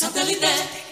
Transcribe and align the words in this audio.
Satellite. 0.00 0.89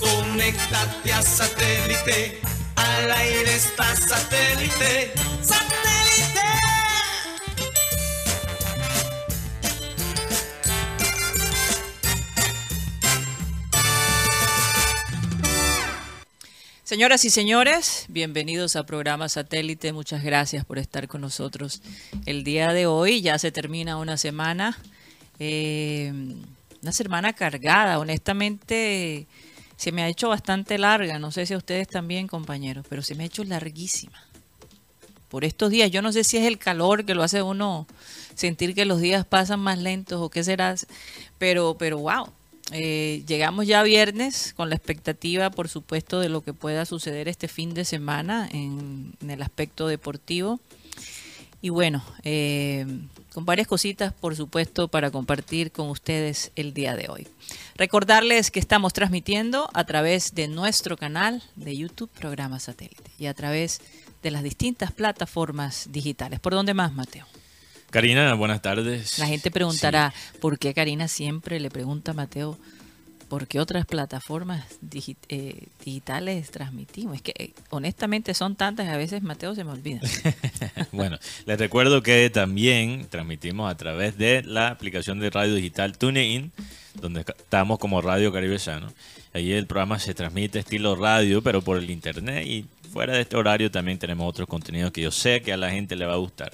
Conéctate 0.00 1.12
a 1.12 1.22
satélite. 1.22 2.40
Al 2.74 3.10
aire 3.12 3.54
está 3.54 3.94
satélite. 3.94 5.12
¡Satélite! 5.40 6.40
Señoras 16.82 17.24
y 17.24 17.30
señores, 17.30 18.06
bienvenidos 18.08 18.74
a 18.74 18.84
programa 18.84 19.28
Satélite. 19.28 19.92
Muchas 19.92 20.24
gracias 20.24 20.64
por 20.64 20.78
estar 20.78 21.06
con 21.06 21.20
nosotros 21.20 21.82
el 22.26 22.42
día 22.42 22.72
de 22.72 22.86
hoy. 22.86 23.20
Ya 23.20 23.38
se 23.38 23.52
termina 23.52 23.96
una 23.96 24.16
semana, 24.16 24.76
eh, 25.38 26.12
una 26.82 26.92
semana 26.92 27.32
cargada. 27.32 27.98
Honestamente, 27.98 29.26
se 29.76 29.92
me 29.92 30.02
ha 30.02 30.08
hecho 30.08 30.28
bastante 30.28 30.78
larga. 30.78 31.18
No 31.18 31.30
sé 31.30 31.46
si 31.46 31.54
a 31.54 31.58
ustedes 31.58 31.88
también, 31.88 32.26
compañeros, 32.26 32.84
pero 32.88 33.02
se 33.02 33.14
me 33.14 33.24
ha 33.24 33.26
hecho 33.26 33.44
larguísima. 33.44 34.18
Por 35.28 35.44
estos 35.44 35.70
días, 35.70 35.90
yo 35.90 36.02
no 36.02 36.12
sé 36.12 36.24
si 36.24 36.38
es 36.38 36.44
el 36.44 36.58
calor 36.58 37.04
que 37.04 37.14
lo 37.14 37.22
hace 37.22 37.40
uno 37.40 37.86
sentir 38.34 38.74
que 38.74 38.84
los 38.84 39.00
días 39.00 39.24
pasan 39.24 39.60
más 39.60 39.78
lentos 39.78 40.20
o 40.20 40.28
qué 40.28 40.42
será, 40.42 40.74
pero, 41.38 41.76
pero 41.78 41.98
wow, 41.98 42.26
eh, 42.72 43.22
llegamos 43.28 43.66
ya 43.66 43.82
viernes 43.82 44.54
con 44.56 44.70
la 44.70 44.74
expectativa, 44.74 45.50
por 45.50 45.68
supuesto, 45.68 46.18
de 46.18 46.28
lo 46.28 46.40
que 46.40 46.52
pueda 46.52 46.84
suceder 46.84 47.28
este 47.28 47.46
fin 47.46 47.74
de 47.74 47.84
semana 47.84 48.48
en, 48.52 49.14
en 49.20 49.30
el 49.30 49.42
aspecto 49.42 49.86
deportivo. 49.86 50.58
Y 51.62 51.68
bueno, 51.68 52.02
eh, 52.22 52.86
con 53.32 53.44
varias 53.44 53.68
cositas, 53.68 54.12
por 54.12 54.34
supuesto, 54.34 54.88
para 54.88 55.10
compartir 55.10 55.72
con 55.72 55.90
ustedes 55.90 56.52
el 56.56 56.72
día 56.72 56.96
de 56.96 57.08
hoy. 57.08 57.28
Recordarles 57.76 58.50
que 58.50 58.60
estamos 58.60 58.92
transmitiendo 58.92 59.68
a 59.74 59.84
través 59.84 60.34
de 60.34 60.48
nuestro 60.48 60.96
canal 60.96 61.42
de 61.56 61.76
YouTube, 61.76 62.10
Programa 62.10 62.58
Satélite, 62.58 63.10
y 63.18 63.26
a 63.26 63.34
través 63.34 63.80
de 64.22 64.30
las 64.30 64.42
distintas 64.42 64.92
plataformas 64.92 65.88
digitales. 65.90 66.40
¿Por 66.40 66.54
dónde 66.54 66.74
más, 66.74 66.92
Mateo? 66.92 67.26
Karina, 67.90 68.34
buenas 68.34 68.62
tardes. 68.62 69.18
La 69.18 69.26
gente 69.26 69.50
preguntará, 69.50 70.14
¿por 70.40 70.58
qué 70.58 70.72
Karina 70.74 71.08
siempre 71.08 71.58
le 71.58 71.70
pregunta 71.70 72.12
a 72.12 72.14
Mateo 72.14 72.56
por 73.30 73.46
qué 73.46 73.60
otras 73.60 73.86
plataformas 73.86 74.66
eh, 75.28 75.68
digitales 75.84 76.50
transmitimos? 76.50 77.14
Es 77.14 77.22
que 77.22 77.32
eh, 77.38 77.52
honestamente 77.70 78.34
son 78.34 78.56
tantas 78.56 78.88
a 78.88 78.96
veces 78.96 79.22
Mateo 79.22 79.54
se 79.54 79.62
me 79.62 79.70
olvida. 79.70 80.00
bueno, 80.92 81.16
les 81.46 81.58
recuerdo 81.58 82.02
que 82.02 82.28
también 82.28 83.06
transmitimos 83.08 83.70
a 83.70 83.76
través 83.76 84.18
de 84.18 84.42
la 84.42 84.68
aplicación 84.68 85.20
de 85.20 85.30
radio 85.30 85.54
digital 85.54 85.96
TuneIn, 85.96 86.50
donde 87.00 87.20
estamos 87.20 87.78
como 87.78 88.02
Radio 88.02 88.32
Caribe 88.32 88.58
Sano. 88.58 88.92
Ahí 89.32 89.52
el 89.52 89.66
programa 89.66 90.00
se 90.00 90.12
transmite 90.12 90.58
estilo 90.58 90.96
radio, 90.96 91.40
pero 91.40 91.62
por 91.62 91.78
el 91.78 91.88
internet 91.88 92.44
y 92.44 92.66
fuera 92.92 93.14
de 93.14 93.20
este 93.20 93.36
horario 93.36 93.70
también 93.70 94.00
tenemos 94.00 94.28
otros 94.28 94.48
contenidos 94.48 94.90
que 94.90 95.02
yo 95.02 95.12
sé 95.12 95.40
que 95.40 95.52
a 95.52 95.56
la 95.56 95.70
gente 95.70 95.94
le 95.94 96.04
va 96.04 96.14
a 96.14 96.16
gustar. 96.16 96.50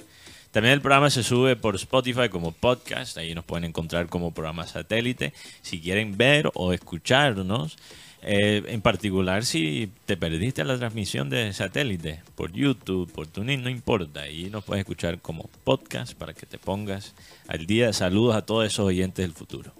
También 0.51 0.73
el 0.73 0.81
programa 0.81 1.09
se 1.09 1.23
sube 1.23 1.55
por 1.55 1.75
Spotify 1.75 2.29
como 2.29 2.51
podcast, 2.51 3.17
ahí 3.17 3.35
nos 3.35 3.45
pueden 3.45 3.65
encontrar 3.65 4.07
como 4.07 4.31
programa 4.31 4.65
satélite. 4.65 5.33
Si 5.61 5.79
quieren 5.81 6.17
ver 6.17 6.49
o 6.53 6.73
escucharnos, 6.73 7.77
eh, 8.23 8.63
en 8.67 8.81
particular 8.81 9.45
si 9.45 9.91
te 10.05 10.17
perdiste 10.17 10.63
la 10.63 10.77
transmisión 10.77 11.29
de 11.29 11.53
satélite 11.53 12.21
por 12.35 12.51
YouTube, 12.51 13.11
por 13.11 13.27
TuneIn, 13.27 13.63
no 13.63 13.69
importa, 13.69 14.21
ahí 14.21 14.49
nos 14.49 14.63
puedes 14.63 14.81
escuchar 14.81 15.19
como 15.19 15.49
podcast 15.63 16.13
para 16.13 16.33
que 16.33 16.45
te 16.45 16.57
pongas 16.57 17.13
al 17.47 17.65
día. 17.67 17.93
Saludos 17.93 18.35
a 18.35 18.41
todos 18.41 18.65
esos 18.65 18.85
oyentes 18.85 19.23
del 19.23 19.33
futuro. 19.33 19.71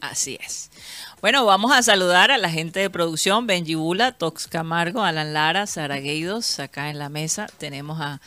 Así 0.00 0.38
es. 0.44 0.70
Bueno, 1.22 1.46
vamos 1.46 1.72
a 1.72 1.82
saludar 1.82 2.30
a 2.30 2.36
la 2.36 2.50
gente 2.50 2.80
de 2.80 2.90
producción, 2.90 3.46
Benji 3.46 3.74
Bula, 3.74 4.12
Tox 4.12 4.48
Camargo, 4.48 5.02
Alan 5.02 5.32
Lara, 5.32 5.66
Sara 5.66 5.98
Gueidos, 5.98 6.58
acá 6.60 6.90
en 6.90 6.98
la 6.98 7.08
mesa. 7.08 7.46
Tenemos 7.56 8.00
a 8.02 8.20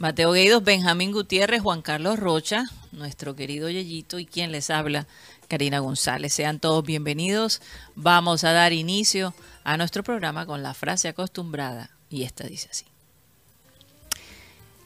Mateo 0.00 0.32
Gueidos, 0.32 0.64
Benjamín 0.64 1.12
Gutiérrez, 1.12 1.60
Juan 1.60 1.82
Carlos 1.82 2.18
Rocha, 2.18 2.64
nuestro 2.90 3.36
querido 3.36 3.68
Yeyito 3.68 4.18
y 4.18 4.24
quien 4.24 4.50
les 4.50 4.70
habla, 4.70 5.06
Karina 5.46 5.80
González. 5.80 6.32
Sean 6.32 6.58
todos 6.58 6.82
bienvenidos. 6.82 7.60
Vamos 7.96 8.44
a 8.44 8.52
dar 8.52 8.72
inicio 8.72 9.34
a 9.62 9.76
nuestro 9.76 10.02
programa 10.02 10.46
con 10.46 10.62
la 10.62 10.72
frase 10.72 11.08
acostumbrada 11.08 11.90
y 12.08 12.22
esta 12.22 12.46
dice 12.46 12.68
así. 12.70 12.86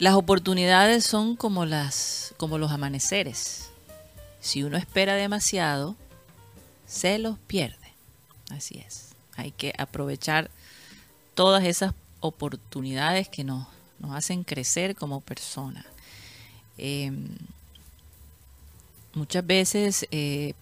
Las 0.00 0.14
oportunidades 0.14 1.04
son 1.04 1.36
como 1.36 1.64
las 1.64 2.34
como 2.36 2.58
los 2.58 2.72
amaneceres. 2.72 3.70
Si 4.40 4.64
uno 4.64 4.76
espera 4.76 5.14
demasiado, 5.14 5.94
se 6.88 7.20
los 7.20 7.38
pierde. 7.38 7.92
Así 8.50 8.82
es. 8.84 9.10
Hay 9.36 9.52
que 9.52 9.74
aprovechar 9.78 10.50
todas 11.36 11.62
esas 11.62 11.94
oportunidades 12.18 13.28
que 13.28 13.44
nos, 13.44 13.68
nos 14.04 14.14
hacen 14.14 14.44
crecer 14.44 14.94
como 14.94 15.20
personas. 15.20 15.84
Eh, 16.76 17.10
muchas 19.14 19.46
veces, 19.46 20.06
eh, 20.10 20.54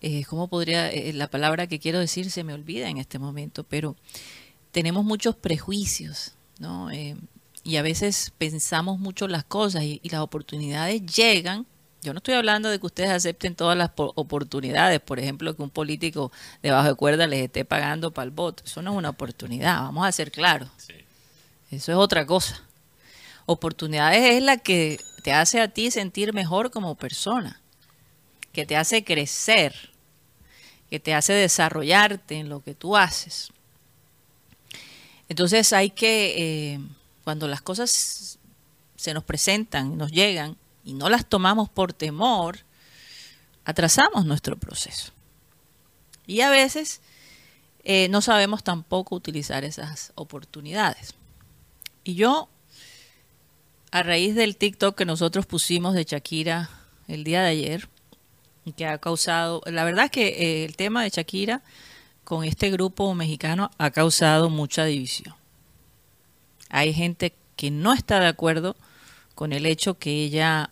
eh, 0.00 0.24
¿cómo 0.24 0.48
podría, 0.48 0.90
eh, 0.90 1.12
la 1.12 1.28
palabra 1.28 1.66
que 1.66 1.78
quiero 1.78 1.98
decir 1.98 2.30
se 2.30 2.44
me 2.44 2.54
olvida 2.54 2.88
en 2.88 2.98
este 2.98 3.18
momento, 3.18 3.64
pero 3.64 3.96
tenemos 4.72 5.04
muchos 5.04 5.36
prejuicios, 5.36 6.32
¿no? 6.58 6.90
Eh, 6.90 7.16
y 7.62 7.76
a 7.76 7.82
veces 7.82 8.32
pensamos 8.36 8.98
mucho 8.98 9.28
las 9.28 9.44
cosas 9.44 9.84
y 9.84 10.00
las 10.04 10.20
oportunidades 10.20 11.04
llegan 11.06 11.66
yo 12.04 12.12
no 12.12 12.18
estoy 12.18 12.34
hablando 12.34 12.68
de 12.68 12.78
que 12.78 12.86
ustedes 12.86 13.10
acepten 13.10 13.56
todas 13.56 13.76
las 13.76 13.88
po- 13.90 14.12
oportunidades, 14.14 15.00
por 15.00 15.18
ejemplo, 15.18 15.56
que 15.56 15.62
un 15.62 15.70
político 15.70 16.30
debajo 16.62 16.86
de 16.88 16.94
cuerda 16.94 17.26
les 17.26 17.40
esté 17.42 17.64
pagando 17.64 18.12
para 18.12 18.26
el 18.26 18.30
voto. 18.30 18.62
Eso 18.64 18.82
no 18.82 18.92
es 18.92 18.98
una 18.98 19.08
oportunidad, 19.10 19.80
vamos 19.80 20.06
a 20.06 20.12
ser 20.12 20.30
claros. 20.30 20.68
Eso 21.70 21.92
es 21.92 21.98
otra 21.98 22.26
cosa. 22.26 22.62
Oportunidades 23.46 24.36
es 24.36 24.42
la 24.42 24.58
que 24.58 25.00
te 25.22 25.32
hace 25.32 25.60
a 25.60 25.68
ti 25.68 25.90
sentir 25.90 26.32
mejor 26.32 26.70
como 26.70 26.94
persona, 26.94 27.60
que 28.52 28.66
te 28.66 28.76
hace 28.76 29.02
crecer, 29.02 29.90
que 30.90 31.00
te 31.00 31.14
hace 31.14 31.32
desarrollarte 31.32 32.36
en 32.36 32.48
lo 32.50 32.62
que 32.62 32.74
tú 32.74 32.96
haces. 32.96 33.50
Entonces 35.28 35.72
hay 35.72 35.90
que, 35.90 36.34
eh, 36.74 36.80
cuando 37.24 37.48
las 37.48 37.62
cosas 37.62 38.38
se 38.96 39.14
nos 39.14 39.24
presentan, 39.24 39.96
nos 39.96 40.12
llegan, 40.12 40.56
y 40.84 40.94
no 40.94 41.08
las 41.08 41.26
tomamos 41.26 41.68
por 41.68 41.92
temor, 41.92 42.58
atrasamos 43.64 44.26
nuestro 44.26 44.56
proceso. 44.56 45.12
Y 46.26 46.40
a 46.40 46.50
veces 46.50 47.00
eh, 47.82 48.08
no 48.08 48.20
sabemos 48.20 48.62
tampoco 48.62 49.14
utilizar 49.14 49.64
esas 49.64 50.12
oportunidades. 50.14 51.14
Y 52.02 52.14
yo, 52.14 52.48
a 53.90 54.02
raíz 54.02 54.34
del 54.34 54.56
TikTok 54.56 54.96
que 54.96 55.04
nosotros 55.04 55.46
pusimos 55.46 55.94
de 55.94 56.04
Shakira 56.04 56.70
el 57.08 57.24
día 57.24 57.42
de 57.42 57.48
ayer, 57.48 57.88
que 58.76 58.86
ha 58.86 58.98
causado, 58.98 59.62
la 59.66 59.84
verdad 59.84 60.06
es 60.06 60.10
que 60.10 60.28
eh, 60.28 60.64
el 60.64 60.76
tema 60.76 61.02
de 61.02 61.10
Shakira 61.10 61.62
con 62.24 62.44
este 62.44 62.70
grupo 62.70 63.14
mexicano 63.14 63.70
ha 63.76 63.90
causado 63.90 64.48
mucha 64.48 64.84
división. 64.84 65.34
Hay 66.70 66.94
gente 66.94 67.34
que 67.56 67.70
no 67.70 67.92
está 67.92 68.18
de 68.20 68.26
acuerdo 68.26 68.76
con 69.34 69.52
el 69.52 69.66
hecho 69.66 69.98
que 69.98 70.24
ella 70.24 70.70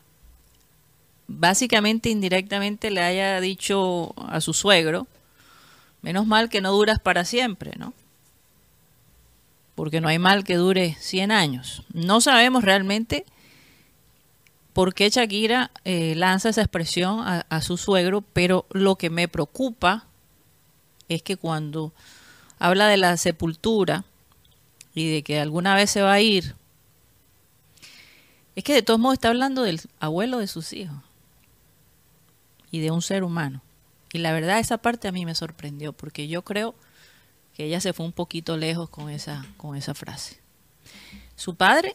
básicamente 1.26 2.10
indirectamente 2.10 2.90
le 2.90 3.00
haya 3.00 3.40
dicho 3.40 4.14
a 4.28 4.40
su 4.40 4.52
suegro, 4.52 5.06
menos 6.02 6.26
mal 6.26 6.48
que 6.48 6.60
no 6.60 6.72
duras 6.72 6.98
para 6.98 7.24
siempre, 7.24 7.72
¿no? 7.76 7.94
Porque 9.74 10.00
no 10.00 10.08
hay 10.08 10.18
mal 10.18 10.44
que 10.44 10.56
dure 10.56 10.96
100 11.00 11.32
años. 11.32 11.84
No 11.92 12.20
sabemos 12.20 12.64
realmente 12.64 13.24
por 14.72 14.94
qué 14.94 15.08
Shakira 15.10 15.70
eh, 15.84 16.14
lanza 16.16 16.50
esa 16.50 16.62
expresión 16.62 17.20
a, 17.20 17.46
a 17.48 17.60
su 17.62 17.76
suegro, 17.76 18.20
pero 18.20 18.66
lo 18.70 18.96
que 18.96 19.10
me 19.10 19.28
preocupa 19.28 20.06
es 21.08 21.22
que 21.22 21.36
cuando 21.36 21.92
habla 22.58 22.86
de 22.88 22.96
la 22.96 23.16
sepultura 23.16 24.04
y 24.94 25.10
de 25.10 25.22
que 25.22 25.40
alguna 25.40 25.74
vez 25.74 25.90
se 25.90 26.02
va 26.02 26.12
a 26.12 26.20
ir, 26.20 26.54
es 28.54 28.64
que 28.64 28.74
de 28.74 28.82
todos 28.82 29.00
modos 29.00 29.14
está 29.14 29.28
hablando 29.28 29.62
del 29.62 29.80
abuelo 29.98 30.38
de 30.38 30.46
sus 30.46 30.72
hijos 30.74 30.98
y 32.72 32.80
de 32.80 32.90
un 32.90 33.02
ser 33.02 33.22
humano. 33.22 33.62
Y 34.12 34.18
la 34.18 34.32
verdad 34.32 34.58
esa 34.58 34.78
parte 34.78 35.06
a 35.06 35.12
mí 35.12 35.24
me 35.24 35.36
sorprendió 35.36 35.92
porque 35.92 36.26
yo 36.26 36.42
creo 36.42 36.74
que 37.54 37.66
ella 37.66 37.80
se 37.80 37.92
fue 37.92 38.04
un 38.04 38.12
poquito 38.12 38.56
lejos 38.56 38.90
con 38.90 39.10
esa, 39.10 39.46
con 39.56 39.76
esa 39.76 39.94
frase. 39.94 40.40
Su 41.36 41.54
padre 41.54 41.94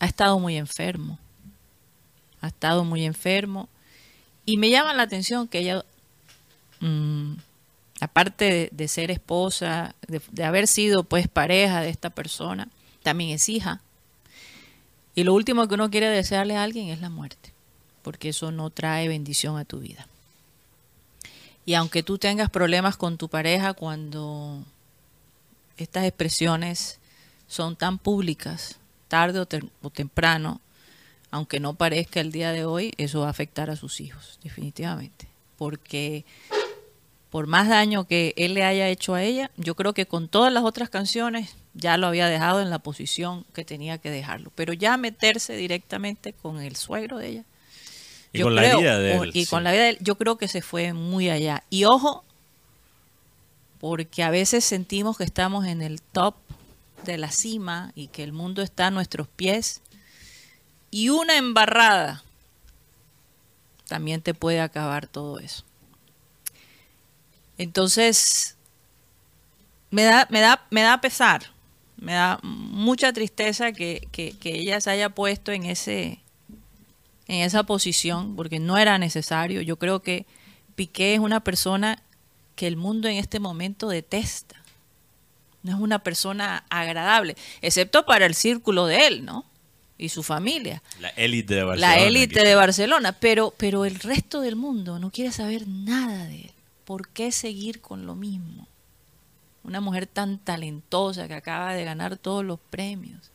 ha 0.00 0.06
estado 0.06 0.38
muy 0.38 0.56
enfermo, 0.56 1.18
ha 2.40 2.48
estado 2.48 2.84
muy 2.84 3.04
enfermo 3.04 3.68
y 4.44 4.56
me 4.56 4.70
llama 4.70 4.94
la 4.94 5.02
atención 5.02 5.48
que 5.48 5.60
ella, 5.60 5.84
mm, 6.80 7.34
aparte 8.00 8.70
de, 8.72 8.88
ser 8.88 9.10
esposa, 9.10 9.94
de, 10.08 10.20
de 10.32 10.44
haber 10.44 10.66
sido 10.66 11.04
pues 11.04 11.28
pareja 11.28 11.82
de 11.82 11.90
esta 11.90 12.10
persona, 12.10 12.68
también 13.02 13.30
es 13.30 13.48
hija. 13.48 13.80
Y 15.14 15.24
lo 15.24 15.34
último 15.34 15.68
que 15.68 15.74
uno 15.74 15.90
quiere 15.90 16.08
desearle 16.08 16.56
a 16.56 16.62
alguien 16.62 16.88
es 16.88 17.00
la 17.00 17.10
muerte, 17.10 17.52
porque 18.02 18.30
eso 18.30 18.50
no 18.52 18.70
trae 18.70 19.08
bendición 19.08 19.58
a 19.58 19.64
tu 19.64 19.80
vida. 19.80 20.06
Y 21.66 21.74
aunque 21.74 22.02
tú 22.02 22.18
tengas 22.18 22.50
problemas 22.50 22.96
con 22.96 23.18
tu 23.18 23.28
pareja 23.28 23.74
cuando 23.74 24.64
estas 25.76 26.04
expresiones 26.04 26.98
son 27.46 27.76
tan 27.76 27.98
públicas, 27.98 28.78
tarde 29.08 29.40
o, 29.40 29.90
temprano, 29.90 30.60
aunque 31.30 31.60
no 31.60 31.74
parezca 31.74 32.20
el 32.20 32.32
día 32.32 32.52
de 32.52 32.64
hoy, 32.64 32.92
eso 32.96 33.20
va 33.20 33.26
a 33.26 33.30
afectar 33.30 33.70
a 33.70 33.76
sus 33.76 34.00
hijos, 34.00 34.38
definitivamente. 34.42 35.28
Porque 35.58 36.24
por 37.30 37.46
más 37.46 37.68
daño 37.68 38.04
que 38.04 38.34
él 38.36 38.54
le 38.54 38.64
haya 38.64 38.88
hecho 38.88 39.14
a 39.14 39.22
ella, 39.22 39.50
yo 39.56 39.74
creo 39.76 39.94
que 39.94 40.06
con 40.06 40.28
todas 40.28 40.52
las 40.52 40.64
otras 40.64 40.90
canciones 40.90 41.56
ya 41.74 41.96
lo 41.96 42.06
había 42.08 42.26
dejado 42.26 42.60
en 42.60 42.70
la 42.70 42.80
posición 42.80 43.44
que 43.54 43.64
tenía 43.64 43.98
que 43.98 44.10
dejarlo. 44.10 44.50
Pero 44.54 44.72
ya 44.72 44.96
meterse 44.96 45.54
directamente 45.54 46.32
con 46.32 46.60
el 46.60 46.76
suegro 46.76 47.18
de 47.18 47.28
ella, 47.28 47.44
y 48.32 48.42
con 48.42 48.54
la 48.54 48.76
vida 48.76 48.98
de 48.98 49.16
él. 49.16 49.30
Y 49.34 49.46
con 49.46 49.64
la 49.64 49.72
vida 49.72 49.82
de 49.82 49.88
él, 49.90 49.98
yo 50.00 50.16
creo 50.16 50.38
que 50.38 50.48
se 50.48 50.62
fue 50.62 50.92
muy 50.92 51.30
allá. 51.30 51.64
Y 51.68 51.84
ojo, 51.84 52.24
porque 53.80 54.22
a 54.22 54.30
veces 54.30 54.64
sentimos 54.64 55.18
que 55.18 55.24
estamos 55.24 55.66
en 55.66 55.82
el 55.82 56.00
top 56.00 56.36
de 57.04 57.18
la 57.18 57.30
cima 57.32 57.92
y 57.94 58.08
que 58.08 58.22
el 58.22 58.32
mundo 58.32 58.62
está 58.62 58.88
a 58.88 58.90
nuestros 58.90 59.26
pies. 59.26 59.80
Y 60.90 61.08
una 61.08 61.36
embarrada 61.36 62.22
también 63.88 64.22
te 64.22 64.34
puede 64.34 64.60
acabar 64.60 65.08
todo 65.08 65.40
eso. 65.40 65.64
Entonces, 67.58 68.56
me 69.90 70.04
da, 70.04 70.26
me 70.30 70.40
da, 70.40 70.66
me 70.70 70.82
da 70.82 71.00
pesar, 71.00 71.42
me 71.96 72.12
da 72.12 72.38
mucha 72.42 73.12
tristeza 73.12 73.72
que, 73.72 74.08
que 74.12 74.36
ella 74.42 74.80
se 74.80 74.90
haya 74.90 75.10
puesto 75.10 75.52
en 75.52 75.64
ese, 75.64 76.20
en 77.30 77.42
esa 77.42 77.62
posición 77.62 78.34
porque 78.34 78.58
no 78.58 78.76
era 78.76 78.98
necesario. 78.98 79.60
Yo 79.62 79.76
creo 79.76 80.02
que 80.02 80.26
Piqué 80.74 81.14
es 81.14 81.20
una 81.20 81.38
persona 81.44 82.02
que 82.56 82.66
el 82.66 82.76
mundo 82.76 83.06
en 83.06 83.18
este 83.18 83.38
momento 83.38 83.88
detesta. 83.88 84.56
No 85.62 85.72
es 85.76 85.80
una 85.80 86.00
persona 86.00 86.64
agradable, 86.70 87.36
excepto 87.62 88.04
para 88.04 88.26
el 88.26 88.34
círculo 88.34 88.86
de 88.86 89.06
él, 89.06 89.24
¿no? 89.24 89.44
Y 89.96 90.08
su 90.08 90.24
familia. 90.24 90.82
La 90.98 91.10
élite 91.10 91.54
de 91.54 91.62
Barcelona. 91.62 91.96
La 91.96 92.02
élite 92.02 92.42
de 92.42 92.54
Barcelona, 92.56 93.12
pero, 93.12 93.54
pero 93.56 93.84
el 93.84 93.94
resto 94.00 94.40
del 94.40 94.56
mundo 94.56 94.98
no 94.98 95.12
quiere 95.12 95.30
saber 95.30 95.68
nada 95.68 96.24
de 96.24 96.40
él. 96.40 96.52
¿Por 96.84 97.10
qué 97.10 97.30
seguir 97.30 97.80
con 97.80 98.06
lo 98.06 98.16
mismo? 98.16 98.66
Una 99.62 99.80
mujer 99.80 100.08
tan 100.08 100.38
talentosa 100.38 101.28
que 101.28 101.34
acaba 101.34 101.74
de 101.74 101.84
ganar 101.84 102.16
todos 102.16 102.44
los 102.44 102.58
premios. 102.70 103.30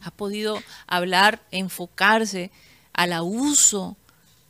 Ha 0.00 0.10
podido 0.10 0.60
hablar, 0.88 1.40
enfocarse 1.52 2.50
al 2.98 3.12
abuso 3.12 3.96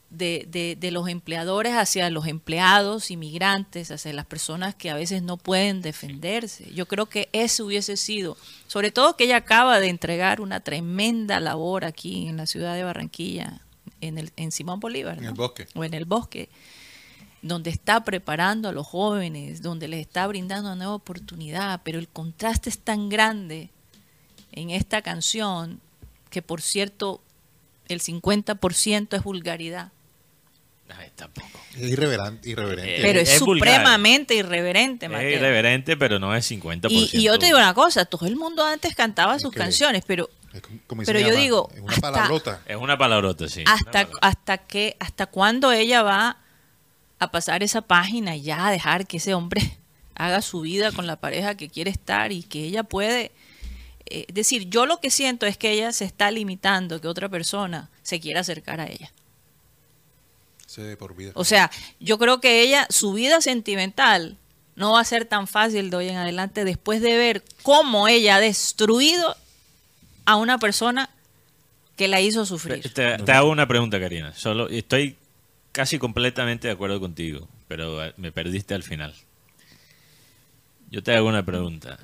de, 0.08 0.76
de, 0.80 0.90
los 0.90 1.06
empleadores 1.06 1.74
hacia 1.74 2.08
los 2.08 2.26
empleados, 2.26 3.10
inmigrantes, 3.10 3.90
hacia 3.90 4.10
las 4.14 4.24
personas 4.24 4.74
que 4.74 4.88
a 4.88 4.94
veces 4.94 5.22
no 5.22 5.36
pueden 5.36 5.82
defenderse. 5.82 6.72
Yo 6.72 6.88
creo 6.88 7.04
que 7.04 7.28
ese 7.34 7.62
hubiese 7.62 7.98
sido, 7.98 8.38
sobre 8.66 8.90
todo 8.90 9.16
que 9.16 9.24
ella 9.24 9.36
acaba 9.36 9.80
de 9.80 9.88
entregar 9.88 10.40
una 10.40 10.60
tremenda 10.60 11.40
labor 11.40 11.84
aquí 11.84 12.26
en 12.26 12.38
la 12.38 12.46
ciudad 12.46 12.74
de 12.74 12.84
Barranquilla, 12.84 13.60
en, 14.00 14.16
el, 14.16 14.32
en 14.36 14.50
Simón 14.50 14.80
Bolívar. 14.80 15.18
En 15.18 15.26
el 15.26 15.34
bosque. 15.34 15.66
O 15.74 15.84
en 15.84 15.92
el 15.92 16.06
bosque, 16.06 16.48
donde 17.42 17.68
está 17.68 18.02
preparando 18.02 18.70
a 18.70 18.72
los 18.72 18.86
jóvenes, 18.86 19.60
donde 19.60 19.88
les 19.88 20.00
está 20.00 20.26
brindando 20.26 20.70
una 20.70 20.76
nueva 20.76 20.94
oportunidad, 20.94 21.82
pero 21.84 21.98
el 21.98 22.08
contraste 22.08 22.70
es 22.70 22.78
tan 22.78 23.10
grande 23.10 23.68
en 24.52 24.70
esta 24.70 25.02
canción 25.02 25.82
que 26.30 26.40
por 26.40 26.62
cierto 26.62 27.20
el 27.88 28.00
50% 28.00 29.16
es 29.16 29.22
vulgaridad. 29.22 29.92
Ay, 30.96 31.10
tampoco. 31.14 31.48
Es 31.76 31.82
irreverente. 31.82 32.48
irreverente. 32.48 32.98
Pero 33.02 33.20
es, 33.20 33.38
supremamente 33.38 34.34
irreverente, 34.34 35.08
Mateo. 35.08 35.28
Es 35.28 35.36
irreverente, 35.36 35.96
pero 35.96 36.18
no 36.18 36.34
es 36.34 36.50
50%. 36.50 36.86
Y, 36.90 37.10
y, 37.12 37.22
yo 37.24 37.38
te 37.38 37.46
digo 37.46 37.58
una 37.58 37.74
cosa, 37.74 38.04
todo 38.04 38.26
el 38.26 38.36
mundo 38.36 38.64
antes 38.64 38.94
cantaba 38.94 39.38
sus 39.38 39.52
canciones, 39.52 40.02
pero, 40.06 40.30
pero 41.04 41.20
yo 41.20 41.34
digo... 41.34 41.70
Es 41.74 41.80
una 41.80 41.96
palabrota. 41.96 42.62
Es 42.66 42.76
una 42.76 42.96
palabrota, 42.96 43.48
sí. 43.48 43.64
Hasta, 43.66 44.08
hasta, 44.22 44.58
que, 44.58 44.96
hasta 44.98 45.26
cuándo 45.26 45.72
ella 45.72 46.02
va 46.02 46.38
a 47.18 47.30
pasar 47.30 47.62
esa 47.62 47.82
página 47.82 48.36
y 48.36 48.42
ya 48.42 48.70
dejar 48.70 49.06
que 49.06 49.18
ese 49.18 49.34
hombre 49.34 49.78
haga 50.14 50.40
su 50.42 50.62
vida 50.62 50.92
con 50.92 51.06
la 51.06 51.16
pareja 51.16 51.56
que 51.56 51.68
quiere 51.68 51.90
estar 51.90 52.32
y 52.32 52.42
que 52.42 52.64
ella 52.64 52.82
puede 52.82 53.32
eh, 54.10 54.26
decir, 54.32 54.68
yo 54.68 54.86
lo 54.86 55.00
que 55.00 55.10
siento 55.10 55.46
es 55.46 55.56
que 55.56 55.72
ella 55.72 55.92
se 55.92 56.04
está 56.04 56.30
limitando 56.30 57.00
que 57.00 57.08
otra 57.08 57.28
persona 57.28 57.90
se 58.02 58.20
quiera 58.20 58.40
acercar 58.40 58.80
a 58.80 58.86
ella. 58.86 59.10
por 60.98 61.16
vida. 61.16 61.32
O 61.34 61.44
sea, 61.44 61.70
yo 62.00 62.18
creo 62.18 62.40
que 62.40 62.62
ella, 62.62 62.86
su 62.90 63.12
vida 63.12 63.40
sentimental 63.40 64.36
no 64.76 64.92
va 64.92 65.00
a 65.00 65.04
ser 65.04 65.24
tan 65.24 65.46
fácil 65.46 65.90
de 65.90 65.96
hoy 65.96 66.08
en 66.08 66.16
adelante 66.16 66.64
después 66.64 67.00
de 67.00 67.16
ver 67.16 67.44
cómo 67.62 68.06
ella 68.06 68.36
ha 68.36 68.40
destruido 68.40 69.36
a 70.24 70.36
una 70.36 70.58
persona 70.58 71.10
que 71.96 72.06
la 72.06 72.20
hizo 72.20 72.46
sufrir. 72.46 72.92
Te, 72.92 73.18
te 73.18 73.32
hago 73.32 73.50
una 73.50 73.66
pregunta, 73.66 73.98
Karina. 73.98 74.32
Solo 74.34 74.68
estoy 74.68 75.16
casi 75.72 75.98
completamente 75.98 76.68
de 76.68 76.74
acuerdo 76.74 77.00
contigo, 77.00 77.48
pero 77.66 78.04
eh, 78.04 78.14
me 78.16 78.30
perdiste 78.30 78.74
al 78.74 78.82
final. 78.82 79.14
Yo 80.90 81.02
te 81.02 81.14
hago 81.14 81.28
una 81.28 81.44
pregunta 81.44 81.98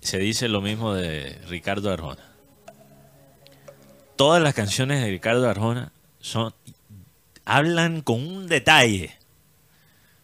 se 0.00 0.18
dice 0.18 0.48
lo 0.48 0.60
mismo 0.60 0.94
de 0.94 1.38
Ricardo 1.48 1.92
Arjona. 1.92 2.24
Todas 4.16 4.42
las 4.42 4.54
canciones 4.54 5.02
de 5.02 5.08
Ricardo 5.10 5.48
Arjona 5.48 5.92
son 6.20 6.52
hablan 7.44 8.02
con 8.02 8.26
un 8.26 8.46
detalle 8.46 9.16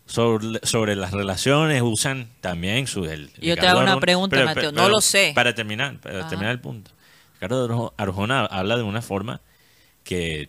sobre, 0.06 0.60
sobre 0.62 0.94
las 0.94 1.12
relaciones, 1.12 1.82
usan 1.82 2.28
también 2.40 2.86
su... 2.86 3.04
El, 3.04 3.30
Yo 3.40 3.56
te 3.56 3.66
hago 3.66 3.80
una 3.80 3.98
pregunta, 3.98 4.44
Mateo, 4.44 4.72
no 4.72 4.88
lo 4.88 5.00
sé. 5.00 5.32
Para 5.34 5.54
terminar, 5.54 5.98
para 5.98 6.28
terminar 6.28 6.52
el 6.52 6.60
punto. 6.60 6.92
Ricardo 7.34 7.92
Arjona 7.96 8.46
habla 8.46 8.76
de 8.76 8.82
una 8.82 9.02
forma 9.02 9.40
que, 10.04 10.48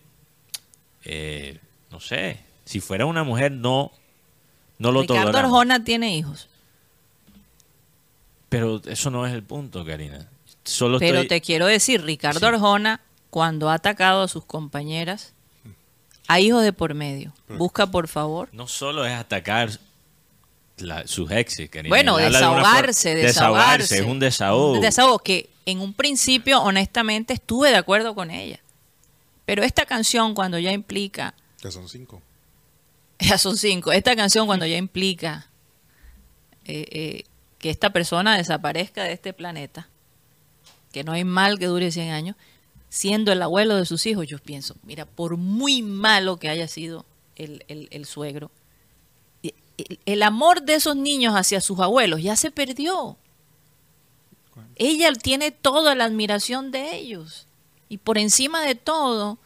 eh, 1.04 1.58
no 1.90 2.00
sé, 2.00 2.40
si 2.64 2.80
fuera 2.80 3.04
una 3.06 3.24
mujer 3.24 3.52
no, 3.52 3.90
no 4.78 4.92
lo 4.92 5.02
Ricardo 5.02 5.36
Arjona 5.36 5.82
tiene 5.82 6.16
hijos. 6.16 6.48
Pero 8.48 8.80
eso 8.86 9.10
no 9.10 9.26
es 9.26 9.34
el 9.34 9.42
punto, 9.42 9.84
Karina. 9.84 10.28
Solo 10.64 10.98
Pero 10.98 11.26
te 11.26 11.40
quiero 11.40 11.66
decir, 11.66 12.02
Ricardo 12.02 12.46
Arjona, 12.46 13.00
cuando 13.30 13.70
ha 13.70 13.74
atacado 13.74 14.22
a 14.22 14.28
sus 14.28 14.44
compañeras, 14.44 15.34
a 16.26 16.40
hijos 16.40 16.62
de 16.62 16.72
por 16.72 16.94
medio. 16.94 17.32
Busca, 17.48 17.86
por 17.86 18.08
favor. 18.08 18.48
No 18.52 18.66
solo 18.66 19.06
es 19.06 19.14
atacar 19.14 19.70
sus 21.06 21.30
exes, 21.30 21.70
Karina. 21.70 21.88
Bueno, 21.88 22.16
desahogarse, 22.16 23.14
desahogarse, 23.14 23.98
Es 23.98 24.06
un 24.06 24.18
desahogo. 24.18 24.74
Un 24.74 24.80
desahogo 24.80 25.18
que 25.18 25.50
en 25.66 25.80
un 25.80 25.92
principio, 25.92 26.62
honestamente, 26.62 27.34
estuve 27.34 27.70
de 27.70 27.76
acuerdo 27.76 28.14
con 28.14 28.30
ella. 28.30 28.60
Pero 29.44 29.62
esta 29.62 29.86
canción, 29.86 30.34
cuando 30.34 30.58
ya 30.58 30.72
implica. 30.72 31.34
Ya 31.62 31.70
son 31.70 31.88
cinco. 31.88 32.22
Ya 33.20 33.36
son 33.36 33.56
cinco. 33.56 33.90
Esta 33.90 34.14
canción, 34.14 34.46
cuando 34.46 34.64
ya 34.64 34.76
implica. 34.76 35.48
Eh, 36.64 36.86
eh, 36.90 37.24
que 37.58 37.70
esta 37.70 37.90
persona 37.90 38.36
desaparezca 38.36 39.04
de 39.04 39.12
este 39.12 39.32
planeta, 39.32 39.88
que 40.92 41.04
no 41.04 41.12
hay 41.12 41.24
mal 41.24 41.58
que 41.58 41.66
dure 41.66 41.90
100 41.90 42.10
años, 42.10 42.36
siendo 42.88 43.32
el 43.32 43.42
abuelo 43.42 43.76
de 43.76 43.86
sus 43.86 44.06
hijos, 44.06 44.26
yo 44.26 44.38
pienso, 44.38 44.76
mira, 44.82 45.04
por 45.04 45.36
muy 45.36 45.82
malo 45.82 46.38
que 46.38 46.48
haya 46.48 46.68
sido 46.68 47.04
el, 47.36 47.64
el 47.68 48.04
suegro, 48.06 48.50
el 50.06 50.22
amor 50.22 50.62
de 50.62 50.74
esos 50.74 50.96
niños 50.96 51.34
hacia 51.34 51.60
sus 51.60 51.78
abuelos 51.78 52.22
ya 52.22 52.36
se 52.36 52.50
perdió. 52.50 53.16
Ella 54.76 55.12
tiene 55.12 55.50
toda 55.50 55.94
la 55.94 56.04
admiración 56.04 56.70
de 56.70 56.96
ellos. 56.96 57.46
Y 57.88 57.98
por 57.98 58.18
encima 58.18 58.62
de 58.62 58.74
todo, 58.74 59.38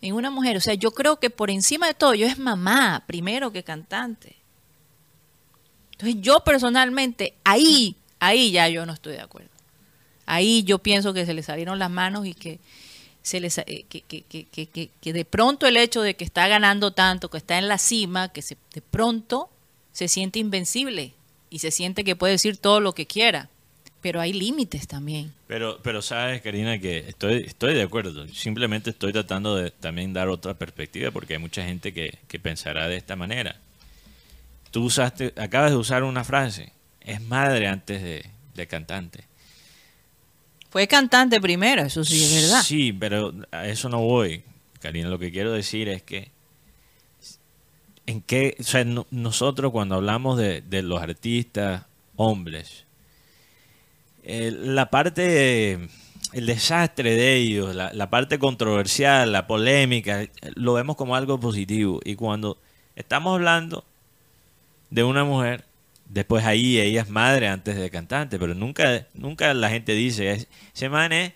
en 0.00 0.14
una 0.14 0.30
mujer, 0.30 0.56
o 0.56 0.60
sea, 0.60 0.74
yo 0.74 0.90
creo 0.90 1.18
que 1.18 1.30
por 1.30 1.50
encima 1.50 1.86
de 1.86 1.94
todo, 1.94 2.14
yo 2.14 2.26
es 2.26 2.38
mamá 2.38 3.04
primero 3.06 3.52
que 3.52 3.62
cantante. 3.62 4.36
Entonces 5.98 6.20
yo 6.20 6.40
personalmente, 6.40 7.34
ahí, 7.44 7.96
ahí 8.20 8.50
ya 8.52 8.68
yo 8.68 8.84
no 8.86 8.92
estoy 8.92 9.14
de 9.14 9.20
acuerdo. 9.22 9.48
Ahí 10.26 10.62
yo 10.64 10.78
pienso 10.78 11.14
que 11.14 11.24
se 11.24 11.34
le 11.34 11.42
salieron 11.42 11.78
las 11.78 11.90
manos 11.90 12.26
y 12.26 12.34
que 12.34 12.58
se 13.22 13.40
les, 13.40 13.58
eh, 13.58 13.84
que- 13.88 14.02
que- 14.02 14.22
que- 14.24 14.90
que 15.00 15.12
de 15.12 15.24
pronto 15.24 15.66
el 15.66 15.76
hecho 15.76 16.02
de 16.02 16.14
que 16.14 16.24
está 16.24 16.46
ganando 16.48 16.92
tanto, 16.92 17.30
que 17.30 17.38
está 17.38 17.58
en 17.58 17.68
la 17.68 17.78
cima, 17.78 18.28
que 18.32 18.42
se, 18.42 18.56
de 18.74 18.82
pronto 18.82 19.48
se 19.92 20.08
siente 20.08 20.38
invencible 20.38 21.14
y 21.50 21.60
se 21.60 21.70
siente 21.70 22.04
que 22.04 22.14
puede 22.16 22.32
decir 22.32 22.56
todo 22.58 22.80
lo 22.80 22.92
que 22.92 23.06
quiera. 23.06 23.48
Pero 24.02 24.20
hay 24.20 24.32
límites 24.32 24.86
también. 24.86 25.32
Pero, 25.48 25.80
pero 25.82 26.02
sabes, 26.02 26.40
Karina, 26.42 26.78
que 26.78 26.98
estoy, 27.08 27.44
estoy 27.46 27.74
de 27.74 27.82
acuerdo. 27.82 28.28
Simplemente 28.28 28.90
estoy 28.90 29.12
tratando 29.12 29.56
de 29.56 29.70
también 29.70 30.12
dar 30.12 30.28
otra 30.28 30.54
perspectiva 30.54 31.10
porque 31.10 31.32
hay 31.34 31.38
mucha 31.40 31.64
gente 31.64 31.92
que, 31.92 32.18
que 32.28 32.38
pensará 32.38 32.86
de 32.88 32.96
esta 32.96 33.16
manera. 33.16 33.56
Tú 34.76 34.84
usaste, 34.84 35.32
acabas 35.38 35.70
de 35.70 35.78
usar 35.78 36.02
una 36.04 36.22
frase. 36.22 36.70
Es 37.00 37.22
madre 37.22 37.66
antes 37.66 38.02
de, 38.02 38.26
de 38.54 38.66
cantante. 38.66 39.24
Fue 40.68 40.86
cantante 40.86 41.40
primero, 41.40 41.80
eso 41.80 42.04
sí 42.04 42.22
es 42.22 42.42
verdad. 42.42 42.62
Sí, 42.62 42.92
pero 42.92 43.32
a 43.52 43.66
eso 43.68 43.88
no 43.88 44.02
voy. 44.02 44.44
Karina, 44.78 45.08
lo 45.08 45.18
que 45.18 45.32
quiero 45.32 45.50
decir 45.52 45.88
es 45.88 46.02
que 46.02 46.30
en 48.04 48.20
qué, 48.20 48.54
o 48.60 48.62
sea, 48.64 48.84
no- 48.84 49.06
nosotros 49.10 49.72
cuando 49.72 49.94
hablamos 49.94 50.36
de, 50.36 50.60
de 50.60 50.82
los 50.82 51.00
artistas 51.00 51.84
hombres, 52.16 52.84
eh, 54.24 54.50
la 54.54 54.90
parte, 54.90 55.88
el 56.34 56.44
desastre 56.44 57.12
de 57.14 57.34
ellos, 57.36 57.74
la, 57.74 57.94
la 57.94 58.10
parte 58.10 58.38
controversial, 58.38 59.32
la 59.32 59.46
polémica, 59.46 60.28
lo 60.54 60.74
vemos 60.74 60.96
como 60.96 61.16
algo 61.16 61.40
positivo. 61.40 61.98
Y 62.04 62.14
cuando 62.16 62.58
estamos 62.94 63.36
hablando 63.36 63.82
de 64.90 65.04
una 65.04 65.24
mujer, 65.24 65.64
después 66.08 66.44
ahí 66.44 66.78
ella 66.78 67.02
es 67.02 67.08
madre 67.10 67.48
antes 67.48 67.76
de 67.76 67.90
cantante, 67.90 68.38
pero 68.38 68.54
nunca, 68.54 69.06
nunca 69.14 69.52
la 69.54 69.68
gente 69.70 69.92
dice, 69.92 70.30
"Es- 70.32 70.46
ese 70.74 70.88
man 70.88 71.12
es 71.12 71.32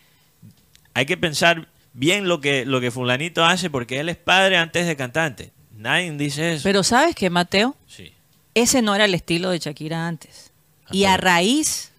hay 0.94 1.06
que 1.06 1.16
pensar 1.16 1.68
bien 1.92 2.28
lo 2.28 2.40
que, 2.40 2.64
lo 2.64 2.80
que 2.80 2.90
fulanito 2.90 3.44
hace 3.44 3.70
porque 3.70 4.00
él 4.00 4.08
es 4.08 4.16
padre 4.16 4.56
antes 4.56 4.86
de 4.86 4.96
cantante. 4.96 5.52
Nadie 5.76 6.10
dice 6.12 6.54
eso. 6.54 6.62
Pero 6.64 6.82
¿sabes 6.82 7.14
qué, 7.14 7.30
Mateo? 7.30 7.76
sí. 7.86 8.12
Ese 8.54 8.82
no 8.82 8.94
era 8.96 9.04
el 9.04 9.14
estilo 9.14 9.50
de 9.50 9.60
Shakira 9.60 10.08
antes. 10.08 10.50
Y 10.90 11.04
Ajá. 11.04 11.14
a 11.14 11.16
raíz 11.18 11.92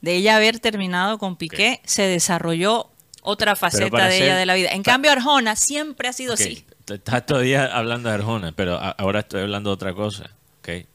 de 0.00 0.14
ella 0.14 0.36
haber 0.36 0.60
terminado 0.60 1.18
con 1.18 1.34
Piqué, 1.36 1.80
se 1.84 2.02
desarrolló 2.02 2.88
otra 3.22 3.56
faceta 3.56 4.06
de 4.06 4.12
ser- 4.12 4.22
ella 4.22 4.36
de 4.36 4.46
la 4.46 4.54
vida. 4.54 4.70
En 4.70 4.84
cambio, 4.84 5.10
Arjona 5.10 5.56
siempre 5.56 6.06
ha 6.08 6.12
sido 6.12 6.34
así. 6.34 6.64
Estás 6.88 7.26
todavía 7.26 7.66
hablando 7.66 8.08
de 8.08 8.14
Arjona, 8.14 8.52
pero 8.52 8.78
ahora 8.78 9.20
estoy 9.20 9.42
hablando 9.42 9.70
de 9.70 9.74
otra 9.74 9.92
cosa. 9.94 10.30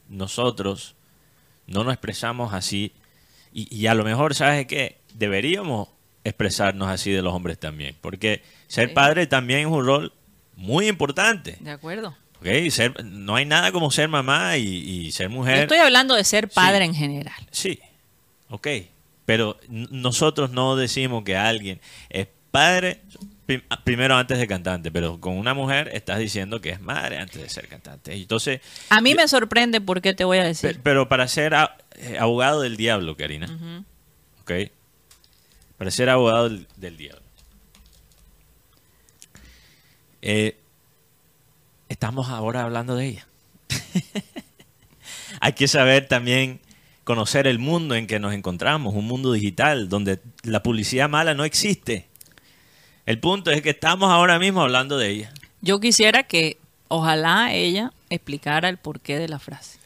Nosotros 0.08 0.94
no 1.66 1.84
nos 1.84 1.92
expresamos 1.94 2.52
así 2.52 2.92
y, 3.52 3.74
y 3.74 3.86
a 3.86 3.94
lo 3.94 4.04
mejor, 4.04 4.34
¿sabes 4.34 4.66
qué? 4.66 4.98
Deberíamos 5.14 5.88
expresarnos 6.24 6.88
así 6.88 7.10
de 7.10 7.22
los 7.22 7.32
hombres 7.34 7.58
también, 7.58 7.96
porque 8.00 8.42
ser 8.66 8.88
Sí. 8.88 8.94
padre 8.94 9.26
también 9.26 9.60
es 9.60 9.66
un 9.66 9.84
rol 9.84 10.12
muy 10.56 10.88
importante. 10.88 11.56
¿De 11.60 11.70
acuerdo? 11.70 12.16
¿ok? 12.40 12.46
Ser, 12.70 13.04
no 13.04 13.36
hay 13.36 13.44
nada 13.46 13.72
como 13.72 13.90
ser 13.90 14.08
mamá 14.08 14.56
y, 14.56 14.66
y 14.66 15.12
ser 15.12 15.28
Yo 15.28 15.34
mujer. 15.36 15.58
estoy 15.60 15.78
hablando 15.78 16.14
de 16.14 16.24
ser 16.24 16.48
padre 16.48 16.80
Sí. 16.84 16.84
en 16.90 16.94
general. 16.94 17.46
Sí, 17.50 17.80
ok. 18.50 18.68
Pero 19.26 19.58
nosotros 19.68 20.50
no 20.50 20.76
decimos 20.76 21.24
que 21.24 21.36
alguien 21.36 21.80
es 22.10 22.26
padre 22.50 23.00
primero 23.84 24.16
antes 24.16 24.38
de 24.38 24.46
cantante, 24.46 24.90
pero 24.90 25.20
con 25.20 25.36
una 25.36 25.54
mujer 25.54 25.90
estás 25.92 26.18
diciendo 26.18 26.60
que 26.60 26.70
es 26.70 26.80
madre 26.80 27.18
antes 27.18 27.40
de 27.42 27.48
ser 27.48 27.68
cantante. 27.68 28.14
Entonces, 28.14 28.60
A 28.90 29.00
mí 29.00 29.14
me 29.14 29.28
sorprende 29.28 29.80
porque 29.80 30.14
te 30.14 30.24
voy 30.24 30.38
a 30.38 30.44
decir. 30.44 30.80
pero 30.82 31.08
para 31.08 31.28
ser 31.28 31.54
eh, 31.96 32.16
abogado 32.18 32.60
del 32.62 32.76
diablo, 32.76 33.16
Karina, 33.16 33.84
ok. 34.42 34.52
Para 35.76 35.90
ser 35.90 36.08
abogado 36.08 36.48
del, 36.48 36.66
del 36.76 36.96
diablo. 36.96 37.22
Eh, 40.22 40.56
estamos 41.88 42.28
ahora 42.28 42.62
hablando 42.62 42.96
de 42.96 43.06
ella. 43.06 43.26
Hay 45.40 45.52
que 45.52 45.68
saber 45.68 46.08
también 46.08 46.60
conocer 47.04 47.46
el 47.46 47.58
mundo 47.58 47.94
en 47.94 48.06
que 48.06 48.18
nos 48.18 48.32
encontramos, 48.32 48.94
un 48.94 49.04
mundo 49.06 49.32
digital 49.32 49.88
donde 49.90 50.20
la 50.42 50.62
publicidad 50.62 51.08
mala 51.10 51.34
no 51.34 51.44
existe. 51.44 52.08
El 53.06 53.18
punto 53.20 53.50
es 53.50 53.62
que 53.62 53.70
estamos 53.70 54.10
ahora 54.10 54.38
mismo 54.38 54.62
hablando 54.62 54.96
de 54.98 55.10
ella. 55.10 55.32
Yo 55.60 55.80
quisiera 55.80 56.22
que 56.22 56.58
ojalá 56.88 57.52
ella 57.52 57.92
explicara 58.10 58.68
el 58.68 58.78
porqué 58.78 59.18
de 59.18 59.28
la 59.28 59.38
frase. 59.38 59.78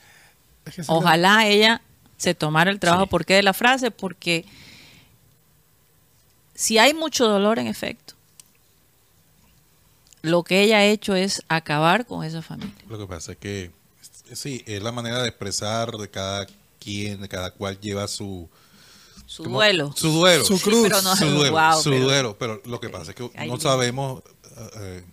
Es 0.66 0.74
que 0.76 0.82
Ojalá 0.86 1.46
ella 1.46 1.80
se 2.16 2.34
tomara 2.34 2.70
el 2.70 2.78
trabajo 2.80 3.04
Sí. 3.04 3.10
porqué 3.10 3.34
de 3.34 3.42
la 3.42 3.54
frase, 3.54 3.90
porque 3.90 4.44
si 6.54 6.78
hay 6.78 6.94
mucho 6.94 7.26
dolor 7.28 7.58
en 7.58 7.66
efecto, 7.68 8.14
lo 10.22 10.42
que 10.42 10.62
ella 10.62 10.78
ha 10.78 10.84
hecho 10.84 11.14
es 11.14 11.42
acabar 11.48 12.06
con 12.06 12.24
esa 12.24 12.42
familia. 12.42 12.74
Lo 12.88 12.98
que 12.98 13.06
pasa 13.06 13.32
es 13.32 13.38
que 13.38 13.70
sí, 14.32 14.62
es 14.66 14.82
la 14.82 14.92
manera 14.92 15.22
de 15.22 15.28
expresar 15.28 15.92
de 15.92 16.08
cada 16.10 16.46
quien, 16.80 17.20
de 17.20 17.28
cada 17.28 17.52
cual 17.52 17.78
lleva 17.80 18.08
su 18.08 18.48
Su 19.30 19.44
¿cómo? 19.44 19.56
duelo. 19.56 19.92
Su 19.94 20.08
duelo. 20.10 20.42
Su 20.44 20.56
Sí, 20.56 20.64
cruz. 20.64 20.82
pero 20.84 21.02
no- 21.02 21.14
su 21.14 21.26
duelo, 21.26 21.52
wow, 21.52 21.82
su 21.82 21.90
pero- 21.90 22.04
duelo, 22.04 22.36
pero 22.38 22.62
lo 22.64 22.80
que 22.80 22.88
pasa 22.88 23.10
es 23.10 23.14
que 23.16 23.30
no 23.46 23.60
sabemos 23.60 24.22
eh, 24.56 24.70
eh, 24.80 25.04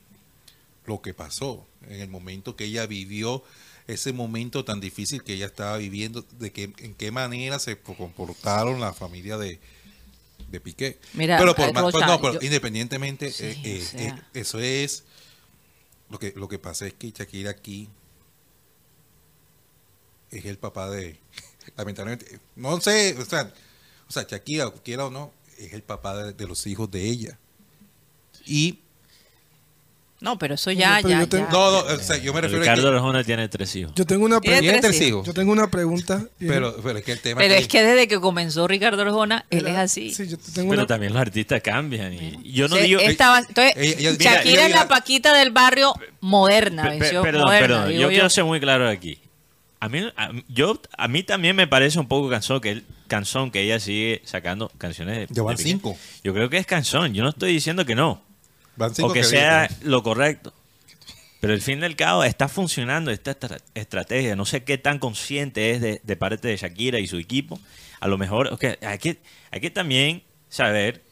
lo 0.86 1.02
que 1.02 1.14
pasó 1.14 1.68
en 1.90 2.00
el 2.00 2.08
momento 2.08 2.56
que 2.56 2.64
ella 2.64 2.86
vivió 2.88 3.44
ese 3.88 4.14
momento 4.14 4.64
tan 4.64 4.80
difícil 4.80 5.22
que 5.22 5.34
ella 5.34 5.48
estaba 5.48 5.76
viviendo, 5.78 6.24
de 6.40 6.52
que 6.54 6.72
en 6.78 6.96
qué 6.96 7.12
manera 7.12 7.60
se 7.60 7.78
comportaron 7.78 8.80
la 8.80 8.94
familia 8.94 9.38
de, 9.38 9.60
de 10.50 10.60
Piqué. 10.62 10.98
Mira, 11.14 11.38
pero 11.38 11.54
por 11.54 11.70
eh, 11.70 11.74
más- 11.74 11.84
pues 11.84 11.94
Rocha, 11.96 12.08
no, 12.08 12.22
pero 12.22 12.34
yo- 12.36 12.40
independientemente, 12.42 13.32
Sí, 13.34 13.44
eh, 13.44 13.60
eh, 13.66 13.82
o 13.84 13.86
sea. 13.86 14.02
eh, 14.08 14.22
eso 14.34 14.60
es 14.60 15.04
lo 16.10 16.20
que 16.20 16.32
lo 16.38 16.48
que 16.48 16.58
pasa 16.58 16.88
es 16.88 16.94
que 16.94 17.12
Shakira 17.12 17.52
aquí 17.52 17.90
es 20.32 20.46
el 20.46 20.58
papá 20.58 20.90
de 20.90 21.18
lamentablemente 21.78 22.40
no 22.56 22.80
sé 22.82 23.16
o 23.20 23.26
sea 23.26 23.54
o 24.08 24.12
sea 24.12 24.26
Shakira 24.30 24.72
quiera 24.84 25.06
o 25.06 25.10
no 25.10 25.32
es 25.58 25.74
el 25.74 25.82
papá 25.84 26.16
de, 26.18 26.34
de 26.34 26.48
los 26.48 26.66
hijos 26.68 26.90
de 26.92 27.08
ella 27.08 27.38
y 28.46 28.80
No, 30.22 30.38
pero 30.40 30.56
eso 30.56 30.72
ya, 30.72 30.98
Pero 31.02 31.10
ya, 31.10 31.20
yo 31.22 31.30
te- 31.30 31.38
ya. 31.38 31.50
no, 31.50 31.72
no 31.72 31.78
o 31.94 32.00
sea 32.00 32.18
yo 32.18 32.34
me 32.34 32.42
refiero 32.42 32.64
a 32.64 32.66
Ricardo 32.66 32.90
que, 32.90 32.96
Arjona 32.98 33.24
tiene 33.24 33.48
tres 33.50 33.76
hijos. 33.76 33.92
Yo 33.96 34.06
tengo 34.06 34.26
una 34.26 34.40
pregunta. 34.40 34.72
tres 34.72 34.82
tres 34.82 35.02
hijos. 35.02 35.28
Yo 35.28 35.34
tengo 35.34 35.52
una 35.52 35.70
pregunta. 35.70 36.26
pero, 36.40 36.76
pero 36.82 37.00
es 37.00 37.06
que 37.06 37.12
el 37.12 37.20
tema 37.20 37.40
Pero 37.42 37.54
que- 37.54 37.62
es 37.62 37.68
que 37.68 37.84
desde 37.84 38.08
que 38.08 38.20
comenzó 38.20 38.68
Ricardo 38.68 39.02
Arjona, 39.02 39.46
él 39.50 39.68
Era- 39.68 39.72
es 39.72 39.78
así. 39.92 40.14
Sí, 40.14 40.28
yo 40.28 40.38
tengo 40.38 40.70
Pero 40.70 40.82
una, 40.84 40.88
también 40.88 41.14
los 41.14 41.22
artistas 41.22 41.62
cambian. 41.62 42.14
Y 42.14 42.52
yo 42.54 42.68
no 42.70 42.78
digo... 42.78 43.00
estaba- 43.02 43.40
entonces, 43.40 43.74
ella- 43.76 44.10
ella- 44.12 44.12
Shakira 44.14 44.42
mira, 44.64 44.68
es 44.68 44.72
la 44.74 44.88
Paquita 44.88 45.34
del 45.38 45.52
barrio 45.52 45.94
moderna, 46.22 46.84
Pe- 46.84 46.90
pe- 46.92 47.00
versión 47.00 47.24
perdón, 47.24 47.46
moderna, 47.46 47.68
perdón, 47.84 47.92
yo. 48.00 48.08
quiero 48.10 48.30
ser 48.30 48.44
muy 48.46 48.60
claro 48.60 48.88
aquí. 48.88 49.20
A 49.86 49.90
mí, 49.90 50.00
a, 50.18 50.32
yo, 50.48 50.82
a 50.98 51.08
mí 51.08 51.22
también 51.22 51.56
me 51.56 51.68
parece 51.68 52.00
un 52.00 52.08
poco 52.08 52.28
cansón 52.28 52.60
que, 52.60 52.72
él, 52.72 52.86
cansón 53.08 53.52
que 53.52 53.62
ella 53.62 53.80
sigue 53.80 54.22
sacando 54.26 54.70
canciones 54.80 55.18
de, 55.30 55.36
Ya 55.36 55.44
van 55.44 55.56
de 55.56 55.64
cinco. 55.64 55.96
Yo 56.24 56.34
creo 56.34 56.50
que 56.50 56.58
es 56.58 56.66
cansón. 56.66 57.14
Yo 57.14 57.22
no 57.24 57.30
estoy 57.30 57.54
diciendo 57.54 57.86
que 57.86 57.94
no. 57.94 58.22
van 58.78 58.96
cinco 58.96 59.10
o 59.10 59.14
que 59.14 59.20
que 59.20 59.26
sea 59.26 59.70
lo 59.84 60.02
correcto. 60.02 60.54
Pero 61.40 61.54
al 61.54 61.62
fin 61.62 61.80
del 61.82 61.96
cabo 61.96 62.24
está 62.24 62.48
funcionando 62.48 63.12
esta 63.12 63.30
estra- 63.32 63.60
estrategia. 63.76 64.36
No 64.36 64.46
sé 64.46 64.64
qué 64.64 64.80
tan 64.80 64.98
consciente 64.98 65.70
es 65.72 65.82
de, 65.82 66.02
de 66.04 66.16
parte 66.16 66.48
de 66.48 66.58
Shakira 66.58 66.98
y 67.00 67.06
su 67.06 67.18
equipo. 67.20 67.60
A 68.00 68.08
lo 68.08 68.18
mejor, 68.18 68.48
ok, 68.52 68.64
hay, 68.82 68.98
que, 68.98 69.20
hay 69.52 69.60
que 69.62 69.70
también 69.70 70.24
saber 70.50 71.04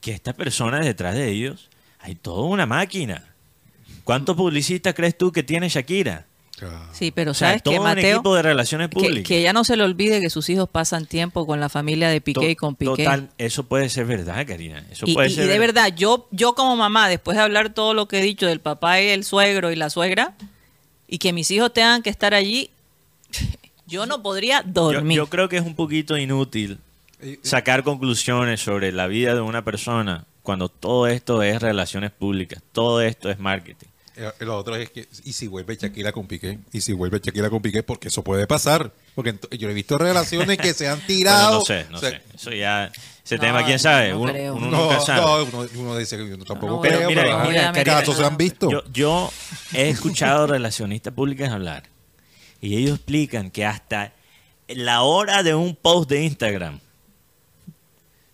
que 0.00 0.12
estas 0.12 0.34
personas 0.34 0.84
detrás 0.84 1.16
de 1.16 1.28
ellos 1.30 1.68
hay 1.98 2.14
toda 2.14 2.42
una 2.44 2.66
máquina. 2.66 3.24
¿Cuántos 4.04 4.36
publicistas 4.36 4.94
crees 4.94 5.18
tú 5.18 5.32
que 5.32 5.42
tiene 5.42 5.68
Shakira? 5.68 6.26
Sí, 6.92 7.10
pero 7.10 7.32
O 7.32 7.34
sea, 7.34 7.58
¿sabes 7.58 7.78
un 7.78 7.82
Mateo? 7.84 8.14
equipo 8.16 8.34
de 8.36 8.42
relaciones 8.42 8.88
Que, 8.88 8.94
públicas. 8.94 9.24
que 9.28 9.42
ya 9.42 9.52
no 9.52 9.64
se 9.64 9.76
le 9.76 9.82
olvide 9.82 10.20
que 10.20 10.30
sus 10.30 10.48
hijos 10.50 10.68
pasan 10.68 11.06
tiempo 11.06 11.46
con 11.46 11.58
la 11.60 11.68
familia 11.68 12.08
de 12.08 12.20
Piqué 12.20 12.50
y 12.50 12.56
con 12.56 12.76
Piqué. 12.76 13.04
Total, 13.04 13.30
eso 13.38 13.64
puede 13.64 13.88
ser 13.88 14.06
verdad, 14.06 14.46
Karina. 14.46 14.84
Eso 14.90 15.04
Y, 15.08 15.14
puede 15.14 15.28
y- 15.28 15.34
ser 15.34 15.46
y 15.46 15.48
de 15.48 15.58
verdad, 15.58 15.92
yo, 15.96 16.28
yo 16.30 16.54
como 16.54 16.76
mamá, 16.76 17.08
después 17.08 17.36
de 17.36 17.42
hablar 17.42 17.74
todo 17.74 17.92
lo 17.94 18.06
que 18.08 18.20
he 18.20 18.22
dicho 18.22 18.46
del 18.46 18.60
papá 18.60 19.00
y 19.00 19.08
el 19.08 19.24
suegro 19.24 19.72
y 19.72 19.76
la 19.76 19.90
suegra, 19.90 20.34
y 21.08 21.18
que 21.18 21.32
mis 21.32 21.50
hijos 21.50 21.72
tengan 21.72 22.02
que 22.02 22.10
estar 22.10 22.34
allí, 22.34 22.70
yo 23.86 24.06
no 24.06 24.22
podría 24.22 24.62
dormir. 24.64 25.16
yo 25.16 25.26
creo 25.26 25.48
que 25.48 25.56
es 25.56 25.64
un 25.66 25.74
poquito 25.74 26.16
inútil 26.16 26.78
sacar 27.42 27.82
conclusiones 27.84 28.60
sobre 28.60 28.92
la 28.92 29.06
vida 29.06 29.34
de 29.34 29.40
una 29.40 29.64
persona 29.64 30.26
cuando 30.42 30.68
todo 30.68 31.06
esto 31.06 31.42
es 31.42 31.60
relaciones 31.62 32.10
públicas, 32.10 32.62
todo 32.72 33.00
esto 33.00 33.30
es 33.30 33.38
marketing. 33.38 33.86
Eh, 34.16 34.30
Lo 34.40 34.56
otro 34.58 34.76
es 34.76 34.90
que, 34.90 35.08
y 35.24 35.32
si 35.32 35.48
vuelve 35.48 35.76
Shakira 35.76 36.12
con 36.12 36.26
Piqué, 36.26 36.58
y 36.72 36.80
si 36.80 36.92
vuelve 36.92 37.20
Shakira 37.22 37.50
con 37.50 37.60
Piqué, 37.60 37.82
porque 37.82 38.08
eso 38.08 38.22
puede 38.22 38.46
pasar. 38.46 38.92
Porque 39.14 39.34
yo 39.58 39.68
he 39.68 39.74
visto 39.74 39.98
relaciones 39.98 40.56
que 40.58 40.72
se 40.72 40.86
han 40.88 40.96
Bueno, 40.98 41.06
tirado. 41.08 41.58
no 41.58 41.64
sé, 41.64 41.86
no 41.90 41.98
o 41.98 42.00
sea, 42.00 42.10
sé. 42.10 42.22
Eso 42.34 42.50
ya, 42.52 42.92
ese 43.24 43.36
No, 43.36 43.40
tema, 43.40 43.64
quién 43.64 43.78
sabe. 43.78 44.10
no 44.10 44.20
uno, 44.20 44.32
creo. 44.32 44.54
uno 44.54 44.70
No, 44.70 44.82
nunca 44.84 45.00
sabe. 45.00 45.20
no, 45.20 45.44
uno, 45.44 45.68
uno 45.76 45.96
dice 45.96 46.16
que 46.16 46.28
yo 46.28 46.38
tampoco 46.44 46.74
No, 46.76 46.80
Pero 46.80 46.96
creo, 46.98 47.08
mira, 47.08 47.22
pero 47.22 47.38
mira, 47.48 47.72
Karina, 47.72 47.82
casos 48.00 48.16
se 48.16 48.24
han 48.24 48.36
visto. 48.36 48.70
Yo, 48.70 48.82
yo 48.92 49.32
he 49.72 49.88
escuchado 49.88 50.46
relacionistas 50.48 51.12
públicas 51.12 51.50
hablar 51.50 51.84
Y 52.60 52.76
ellos 52.76 52.96
explican 52.96 53.50
que 53.50 53.64
hasta 53.64 54.12
la 54.68 55.02
hora 55.02 55.42
de 55.42 55.54
un 55.54 55.74
post 55.76 56.08
de 56.08 56.22
Instagram, 56.24 56.78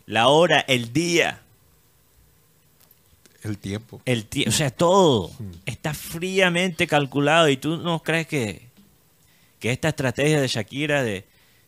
la 0.07 0.29
hora, 0.29 0.61
el 0.61 0.93
día, 0.93 1.40
El 3.43 3.57
tiempo. 3.59 4.03
el 4.05 4.29
tie- 4.29 4.49
o 4.49 4.53
sea, 4.53 4.71
todo 4.71 5.31
está 5.67 5.95
fríamente 5.95 6.87
calculado 6.87 7.49
y 7.49 7.57
tú 7.57 7.79
no 7.79 8.03
crees 8.03 8.27
que, 8.27 8.69
que 9.59 9.71
esta 9.73 9.89
estrategia 9.89 10.41
de 10.41 10.49
Shakira 10.49 11.03
de, 11.03 11.25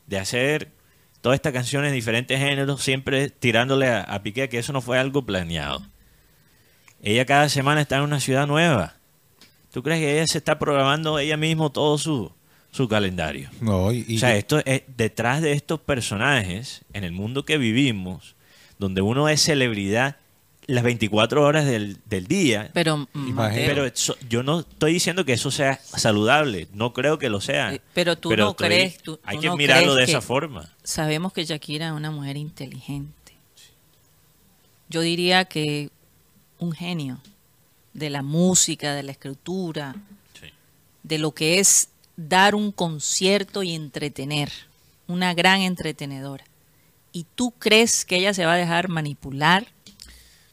de 0.06 0.18
hacer 0.18 0.68
todas 1.22 1.36
estas 1.36 1.52
canciones 1.52 1.90
de 1.90 1.94
diferentes 1.94 2.38
géneros, 2.38 2.82
siempre 2.82 3.30
tirándole 3.30 3.88
a, 3.88 4.00
a 4.02 4.22
Piqué, 4.22 4.48
que 4.48 4.58
eso 4.58 4.72
no 4.72 4.80
fue 4.82 4.98
algo 4.98 5.24
planeado. 5.24 5.82
Ella 7.02 7.24
cada 7.26 7.48
semana 7.48 7.80
está 7.80 7.96
en 7.96 8.02
una 8.02 8.20
ciudad 8.20 8.46
nueva. 8.46 8.94
¿Tú 9.72 9.82
crees 9.82 10.00
que 10.00 10.12
ella 10.18 10.26
se 10.26 10.38
está 10.38 10.58
programando 10.58 11.18
ella 11.18 11.36
misma 11.36 11.70
todo 11.70 11.96
su, 11.98 12.32
su 12.70 12.88
calendario? 12.88 13.48
No, 13.60 13.90
y, 13.92 14.04
y- 14.06 14.16
o 14.16 14.20
sea, 14.20 14.36
esto 14.36 14.60
es, 14.64 14.82
detrás 14.96 15.40
de 15.42 15.52
estos 15.52 15.80
personajes, 15.80 16.82
en 16.92 17.04
el 17.04 17.12
mundo 17.12 17.44
que 17.44 17.56
vivimos, 17.58 18.36
donde 18.78 19.00
uno 19.00 19.28
es 19.28 19.40
celebridad 19.42 20.16
las 20.66 20.84
24 20.84 21.42
horas 21.44 21.66
del, 21.66 21.98
del 22.06 22.26
día, 22.26 22.70
Pero. 22.72 23.08
Mateo, 23.12 23.66
pero 23.66 23.84
eso- 23.86 24.16
yo 24.28 24.42
no 24.42 24.60
estoy 24.60 24.92
diciendo 24.94 25.24
que 25.24 25.32
eso 25.32 25.50
sea 25.50 25.80
saludable, 25.82 26.68
no 26.72 26.92
creo 26.92 27.18
que 27.18 27.28
lo 27.28 27.40
sea. 27.40 27.74
Eh, 27.74 27.80
pero 27.94 28.16
tú 28.16 28.34
no 28.36 28.54
crees- 28.54 28.98
tú- 28.98 29.18
hay 29.24 29.36
tú 29.36 29.42
que 29.42 29.48
no 29.48 29.56
mirarlo 29.56 29.94
crees 29.94 30.06
de 30.08 30.12
esa 30.12 30.20
forma. 30.20 30.70
sabemos 30.84 31.32
que 31.32 31.44
Shakira 31.44 31.86
es 31.88 31.92
una 31.92 32.10
mujer 32.10 32.36
inteligente. 32.36 33.12
Yo 34.88 35.00
diría 35.00 35.44
que 35.46 35.90
un 36.58 36.72
genio 36.72 37.20
de 37.94 38.10
la 38.10 38.22
música, 38.22 38.94
de 38.94 39.02
la 39.02 39.12
escritura, 39.12 39.96
de 41.02 41.18
lo 41.18 41.32
que 41.32 41.58
es 41.58 41.88
dar 42.16 42.54
un 42.54 42.70
concierto 42.72 43.62
y 43.62 43.72
entretener, 43.74 44.52
una 45.08 45.34
gran 45.34 45.60
entretenedora. 45.62 46.44
¿Y 47.10 47.26
tú 47.34 47.50
crees 47.58 48.04
que 48.04 48.16
ella 48.16 48.32
se 48.32 48.46
va 48.46 48.52
a 48.54 48.56
dejar 48.56 48.88
manipular 48.88 49.66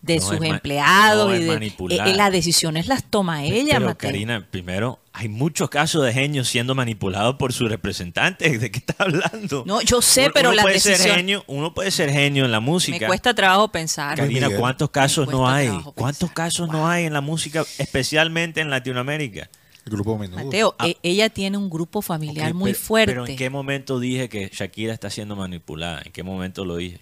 de 0.01 0.15
No 0.17 0.21
sus 0.21 0.41
empleados? 0.41 1.29
no 1.29 1.35
y 1.35 1.43
de, 1.43 1.55
eh, 1.67 1.73
eh, 2.05 2.13
las 2.15 2.31
decisiones 2.31 2.87
las 2.87 3.03
toma 3.03 3.43
ella, 3.43 3.73
Pero 3.75 3.85
Mateo. 3.87 4.09
Karina, 4.09 4.47
primero, 4.49 4.99
hay 5.11 5.27
muchos 5.27 5.69
casos 5.69 6.05
de 6.05 6.13
genios 6.13 6.47
siendo 6.47 6.73
manipulados 6.73 7.35
por 7.35 7.51
sus 7.51 7.69
representantes. 7.69 8.61
¿De 8.61 8.71
qué 8.71 8.79
estás 8.79 8.95
hablando? 8.99 9.63
No, 9.65 9.81
yo 9.81 10.01
sé, 10.01 10.23
Uno- 10.25 10.31
pero 10.33 10.49
uno 10.49 10.55
la 10.55 10.61
puede 10.61 10.79
ser 10.79 10.93
decisión- 10.93 11.15
genio, 11.17 11.43
uno 11.47 11.73
puede 11.73 11.91
ser 11.91 12.09
genio 12.11 12.45
en 12.45 12.51
la 12.51 12.61
música. 12.61 12.97
Me 13.01 13.07
cuesta 13.07 13.33
trabajo 13.33 13.67
pensar. 13.67 14.17
Karina. 14.17 14.49
¿cuántos 14.57 14.89
casos 14.89 15.27
no 15.27 15.49
hay? 15.49 15.67
¿Cuántos 15.95 16.29
pensar. 16.29 16.33
casos 16.33 16.69
no 16.69 16.87
hay 16.87 17.03
en 17.05 17.11
la 17.13 17.21
música, 17.21 17.65
especialmente 17.77 18.61
en 18.61 18.69
Latinoamérica? 18.69 19.49
el 19.85 19.93
grupo 19.93 20.17
menudo. 20.19 20.43
Mateo, 20.45 20.75
Ah. 20.77 20.87
e- 20.87 20.97
ella 21.01 21.29
tiene 21.29 21.57
un 21.57 21.67
grupo 21.69 22.01
familiar 22.03 22.53
muy 22.53 22.73
pero- 22.73 22.83
fuerte. 22.83 23.11
Pero 23.13 23.25
¿en 23.25 23.35
qué 23.35 23.49
momento 23.49 23.99
dije 23.99 24.29
que 24.29 24.49
Shakira 24.53 24.93
está 24.93 25.09
siendo 25.09 25.35
manipulada? 25.35 26.01
¿En 26.05 26.11
qué 26.11 26.21
momento 26.21 26.63
lo 26.63 26.75
dije? 26.75 26.99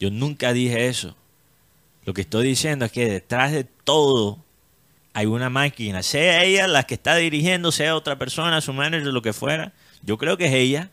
Yo 0.00 0.10
nunca 0.10 0.52
dije 0.52 0.88
eso. 0.88 1.14
Lo 2.04 2.12
que 2.12 2.22
estoy 2.22 2.46
diciendo 2.46 2.84
es 2.84 2.92
que 2.92 3.08
detrás 3.08 3.52
de 3.52 3.64
todo 3.64 4.38
hay 5.14 5.26
una 5.26 5.48
máquina, 5.48 6.02
sea 6.02 6.42
ella 6.42 6.66
la 6.66 6.82
que 6.82 6.94
está 6.94 7.14
dirigiendo, 7.16 7.72
sea 7.72 7.96
otra 7.96 8.18
persona, 8.18 8.60
su 8.60 8.72
manager, 8.72 9.12
lo 9.12 9.22
que 9.22 9.32
fuera. 9.32 9.72
Yo 10.02 10.18
creo 10.18 10.36
que 10.36 10.46
es 10.46 10.52
ella, 10.52 10.90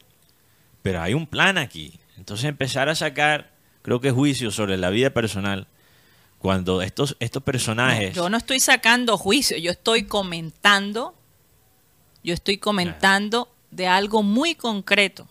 pero 0.82 1.02
hay 1.02 1.14
un 1.14 1.26
plan 1.26 1.58
aquí. 1.58 2.00
Entonces 2.18 2.46
empezar 2.46 2.88
a 2.88 2.96
sacar, 2.96 3.52
creo 3.82 4.00
que 4.00 4.12
juicios 4.12 4.56
sobre 4.56 4.78
la 4.78 4.90
vida 4.90 5.10
personal, 5.10 5.68
cuando 6.38 6.82
estos, 6.82 7.18
estos 7.20 7.44
personajes... 7.44 8.16
yo 8.16 8.30
no 8.30 8.38
estoy 8.38 8.60
sacando 8.60 9.18
juicio, 9.18 9.58
yo 9.58 9.72
estoy 9.72 10.04
comentando, 10.04 11.16
yo 12.24 12.34
estoy 12.34 12.58
comentando 12.58 13.50
de 13.72 13.88
algo 13.88 14.24
muy 14.24 14.56
concreto, 14.56 15.28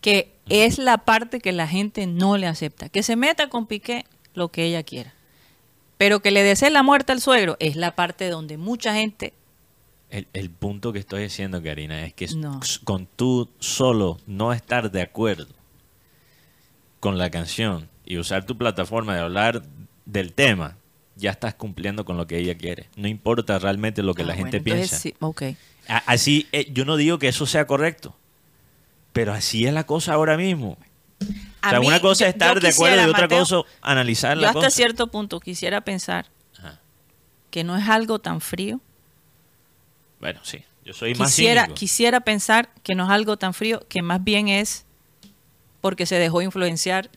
que 0.00 0.32
es 0.48 0.78
la 0.78 0.98
parte 0.98 1.40
que 1.40 1.52
la 1.52 1.68
gente 1.68 2.06
no 2.06 2.36
le 2.36 2.46
acepta. 2.46 2.88
Que 2.88 3.02
se 3.02 3.16
meta 3.16 3.48
con 3.48 3.66
Piqué 3.66 4.06
lo 4.38 4.48
que 4.48 4.64
ella 4.64 4.82
quiera. 4.82 5.12
Pero 5.98 6.20
que 6.20 6.30
le 6.30 6.42
desee 6.42 6.70
la 6.70 6.82
muerte 6.82 7.12
al 7.12 7.20
suegro 7.20 7.56
es 7.60 7.76
la 7.76 7.94
parte 7.96 8.30
donde 8.30 8.56
mucha 8.56 8.94
gente 8.94 9.34
El, 10.10 10.26
el 10.32 10.48
punto 10.48 10.92
que 10.94 10.98
estoy 11.00 11.22
diciendo, 11.24 11.62
Karina, 11.62 12.04
es 12.06 12.14
que 12.14 12.28
No. 12.28 12.60
con 12.84 13.06
tú 13.06 13.50
solo 13.58 14.18
no 14.26 14.52
estar 14.54 14.90
de 14.90 15.02
acuerdo 15.02 15.48
con 17.00 17.18
la 17.18 17.30
canción 17.30 17.88
y 18.06 18.16
usar 18.18 18.44
tu 18.46 18.56
plataforma 18.56 19.14
de 19.14 19.20
hablar 19.20 19.62
del 20.06 20.32
tema, 20.32 20.76
ya 21.16 21.30
estás 21.30 21.54
cumpliendo 21.54 22.04
con 22.04 22.16
lo 22.16 22.26
que 22.26 22.38
ella 22.38 22.56
quiere. 22.56 22.88
No 22.96 23.06
importa 23.08 23.58
realmente 23.58 24.02
lo 24.02 24.14
que 24.14 24.22
Ah, 24.22 24.26
la 24.26 24.34
bueno, 24.34 24.50
gente 24.50 24.56
entonces 24.58 24.88
piensa. 24.88 24.98
sí, 24.98 25.14
ok. 25.20 25.42
A- 25.88 26.02
Así, 26.06 26.46
eh, 26.52 26.68
yo 26.72 26.84
no 26.84 26.96
digo 26.96 27.18
que 27.18 27.28
eso 27.28 27.44
sea 27.46 27.66
correcto, 27.66 28.16
pero 29.12 29.32
así 29.32 29.66
es 29.66 29.72
la 29.74 29.84
cosa 29.84 30.14
ahora 30.14 30.36
mismo. 30.36 30.78
A 31.60 31.68
o 31.68 31.70
sea, 31.70 31.80
mí, 31.80 31.86
una 31.88 32.00
cosa 32.00 32.26
es 32.26 32.34
estar 32.34 32.54
yo 32.54 32.60
de 32.60 32.68
acuerdo 32.68 32.96
y 33.02 33.10
otra 33.10 33.22
Mateo, 33.22 33.38
cosa 33.40 33.62
analizar 33.82 34.38
Yo 34.38 34.46
hasta 34.46 34.54
cosa. 34.60 34.70
cierto 34.70 35.08
punto 35.08 35.40
quisiera 35.40 35.80
pensar 35.80 36.26
Ajá. 36.58 36.78
que 37.50 37.64
no 37.64 37.76
es 37.76 37.88
algo 37.88 38.18
tan 38.20 38.40
frío. 38.40 38.80
Bueno, 40.20 40.40
sí, 40.42 40.64
yo 40.84 40.92
soy 40.94 41.14
más 41.14 41.30
Quisiera, 41.30 41.62
cínico. 41.62 41.78
quisiera 41.78 42.20
pensar 42.20 42.70
que 42.82 42.94
no 42.94 43.04
es 43.04 43.10
algo 43.10 43.36
tan 43.36 43.54
frío, 43.54 43.80
que 43.88 44.02
más 44.02 44.22
bien 44.22 44.48
es 44.48 44.84
porque 45.80 46.06
se 46.06 46.16
dejó 46.16 46.42
influenciar 46.42 47.10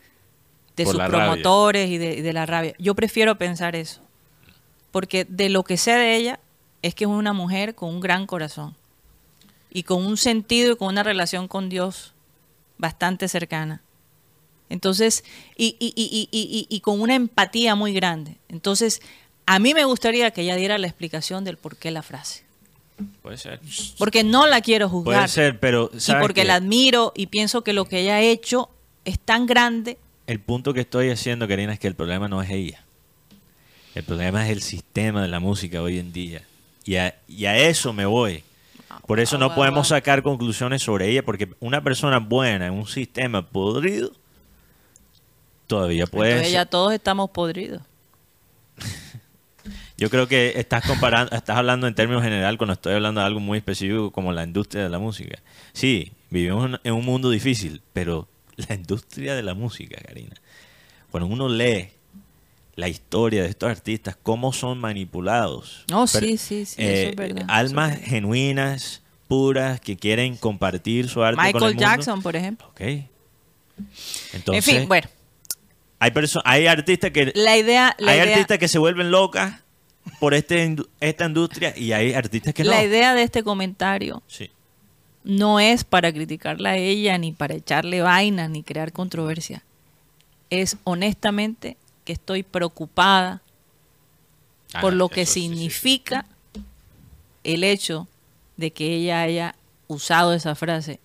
de 0.75 0.83
Por 0.85 0.95
sus 0.95 1.03
promotores 1.03 1.89
y 1.89 1.97
de, 1.97 2.15
y 2.15 2.21
de 2.21 2.33
la 2.33 2.45
rabia. 2.45 2.73
Yo 2.79 2.95
prefiero 2.95 3.37
pensar 3.37 3.75
eso. 3.75 4.01
Porque 4.91 5.25
de 5.25 5.49
lo 5.49 5.63
que 5.63 5.77
sé 5.77 5.91
de 5.93 6.15
ella 6.15 6.39
es 6.81 6.95
que 6.95 7.05
es 7.05 7.09
una 7.09 7.33
mujer 7.33 7.75
con 7.75 7.89
un 7.89 7.99
gran 8.01 8.25
corazón 8.27 8.75
y 9.71 9.83
con 9.83 10.05
un 10.05 10.17
sentido 10.17 10.73
y 10.73 10.75
con 10.75 10.89
una 10.89 11.03
relación 11.03 11.47
con 11.47 11.69
Dios 11.69 12.13
bastante 12.77 13.27
cercana. 13.27 13.81
Entonces, 14.71 15.23
y, 15.57 15.75
y- 15.79 16.79
con 16.79 17.01
una 17.01 17.15
empatía 17.15 17.75
muy 17.75 17.93
grande. 17.93 18.35
Entonces, 18.49 19.01
a 19.45 19.59
mí 19.59 19.73
me 19.73 19.83
gustaría 19.85 20.31
que 20.31 20.41
ella 20.41 20.55
diera 20.55 20.77
la 20.77 20.87
explicación 20.87 21.43
del 21.43 21.57
por 21.57 21.75
qué 21.75 21.91
la 21.91 22.01
frase. 22.03 22.43
Puede 23.21 23.37
ser. 23.37 23.59
Porque 23.97 24.23
no 24.23 24.47
la 24.47 24.61
quiero 24.61 24.87
juzgar. 24.87 25.15
Puede 25.17 25.27
ser, 25.27 25.59
pero 25.59 25.89
y 25.93 25.99
¿sabes 25.99 26.21
porque 26.21 26.41
qué? 26.41 26.47
la 26.47 26.55
admiro 26.55 27.11
y 27.15 27.27
pienso 27.27 27.63
que 27.63 27.73
lo 27.73 27.85
que 27.85 27.99
ella 27.99 28.15
ha 28.15 28.21
hecho 28.21 28.69
es 29.05 29.19
tan 29.19 29.45
grande. 29.47 29.97
El 30.27 30.39
punto 30.39 30.73
que 30.73 30.81
estoy 30.81 31.09
haciendo, 31.09 31.47
Karina, 31.47 31.73
es 31.73 31.79
que 31.79 31.87
el 31.87 31.95
problema 31.95 32.27
no 32.27 32.41
es 32.41 32.49
ella. 32.51 32.83
El 33.95 34.03
problema 34.03 34.45
es 34.45 34.51
el 34.51 34.61
sistema 34.61 35.21
de 35.21 35.27
la 35.27 35.39
música 35.39 35.81
hoy 35.81 35.99
en 35.99 36.13
día. 36.13 36.43
Y 36.85 36.95
a, 36.95 37.15
y 37.27 37.45
a 37.45 37.57
eso 37.57 37.91
me 37.91 38.05
voy. 38.05 38.43
Por 39.07 39.19
eso 39.19 39.37
no 39.37 39.47
Ah, 39.47 39.55
podemos 39.55 39.87
ah. 39.91 39.95
sacar 39.97 40.21
conclusiones 40.23 40.81
sobre 40.83 41.09
ella, 41.09 41.23
porque 41.23 41.49
una 41.59 41.83
persona 41.83 42.19
buena 42.19 42.67
en 42.67 42.73
un 42.73 42.87
sistema 42.87 43.45
podrido 43.45 44.11
todavía 45.75 46.05
puede 46.05 46.31
Entonces 46.31 46.51
ser- 46.51 46.59
ya 46.59 46.65
todos 46.65 46.91
estamos 46.93 47.29
podridos. 47.29 47.81
Yo 49.97 50.09
creo 50.09 50.27
que 50.27 50.53
estás 50.59 50.83
comparando, 50.85 51.33
estás 51.35 51.55
hablando 51.57 51.87
en 51.87 51.93
términos 51.95 52.23
general 52.23 52.57
cuando 52.57 52.73
estoy 52.73 52.93
hablando 52.95 53.21
de 53.21 53.27
algo 53.27 53.39
muy 53.39 53.59
específico 53.59 54.11
como 54.11 54.33
la 54.33 54.43
industria 54.43 54.83
de 54.83 54.89
la 54.89 54.99
música. 54.99 55.39
Sí, 55.73 56.11
vivimos 56.29 56.79
en- 56.83 56.91
un 56.93 57.05
mundo 57.05 57.29
difícil, 57.29 57.81
pero 57.93 58.27
la 58.57 58.75
industria 58.75 59.33
de 59.35 59.43
la 59.43 59.53
música, 59.53 60.01
Karina, 60.05 60.35
cuando 61.11 61.27
uno 61.27 61.47
lee 61.47 61.89
la 62.75 62.87
historia 62.89 63.43
de 63.43 63.49
estos 63.49 63.69
artistas, 63.69 64.17
cómo 64.21 64.51
son 64.51 64.79
manipulados. 64.79 65.83
Pero, 65.87 66.07
sí, 66.07 66.37
sí, 66.37 66.65
sí, 66.65 66.81
eso 66.81 66.81
eh, 66.81 67.09
es 67.11 67.15
verdad, 67.15 67.43
eso 67.43 67.51
Almas 67.51 67.91
es 67.91 67.95
verdad. 67.99 68.09
genuinas, 68.09 69.01
puras, 69.27 69.79
que 69.79 69.95
quieren 69.97 70.35
compartir 70.35 71.07
su 71.07 71.23
arte 71.23 71.37
con 71.37 71.45
el 71.45 71.53
Michael 71.53 71.73
mundo. 71.75 71.81
Jackson, 71.81 72.21
por 72.23 72.35
ejemplo. 72.35 72.67
Ok. 72.69 72.81
Entonces, 74.33 74.67
en 74.67 74.79
fin, 74.79 74.87
bueno, 74.87 75.07
hay, 76.01 76.11
hay 76.45 76.67
artistas 76.67 77.11
que 77.11 77.31
la 77.35 77.55
idea, 77.57 77.95
la 77.99 78.11
hay 78.13 78.19
idea, 78.19 78.31
artistas 78.33 78.57
que 78.57 78.67
se 78.67 78.79
vuelven 78.79 79.11
locas 79.11 79.61
por 80.19 80.33
este 80.33 80.75
esta 80.99 81.25
industria 81.25 81.73
y 81.77 81.91
hay 81.93 82.13
artistas 82.13 82.53
que 82.55 82.63
no. 82.63 82.71
la 82.71 82.83
idea 82.83 83.13
de 83.13 83.21
este 83.23 83.43
comentario 83.43 84.23
Sí. 84.27 84.49
no 85.23 85.59
es 85.59 85.83
para 85.83 86.11
criticarla 86.11 86.71
a 86.71 86.77
ella, 86.77 87.17
ni 87.19 87.31
para 87.31 87.53
echarle 87.53 88.01
vaina, 88.01 88.47
ni 88.47 88.63
crear 88.63 88.91
controversia. 88.91 89.63
Es 90.49 90.77
honestamente 90.83 91.77
que 92.03 92.13
estoy 92.13 92.41
preocupada 92.43 93.41
por 94.81 94.93
Ah, 94.93 94.95
lo 94.95 95.07
que 95.09 95.25
sí, 95.27 95.33
sí, 95.33 95.41
significa 95.49 96.25
el 97.43 97.63
hecho 97.63 98.07
de 98.57 98.71
que 98.71 98.95
ella 98.95 99.21
haya 99.21 99.55
usado 99.87 100.33
esa 100.33 100.55
frase 100.55 100.99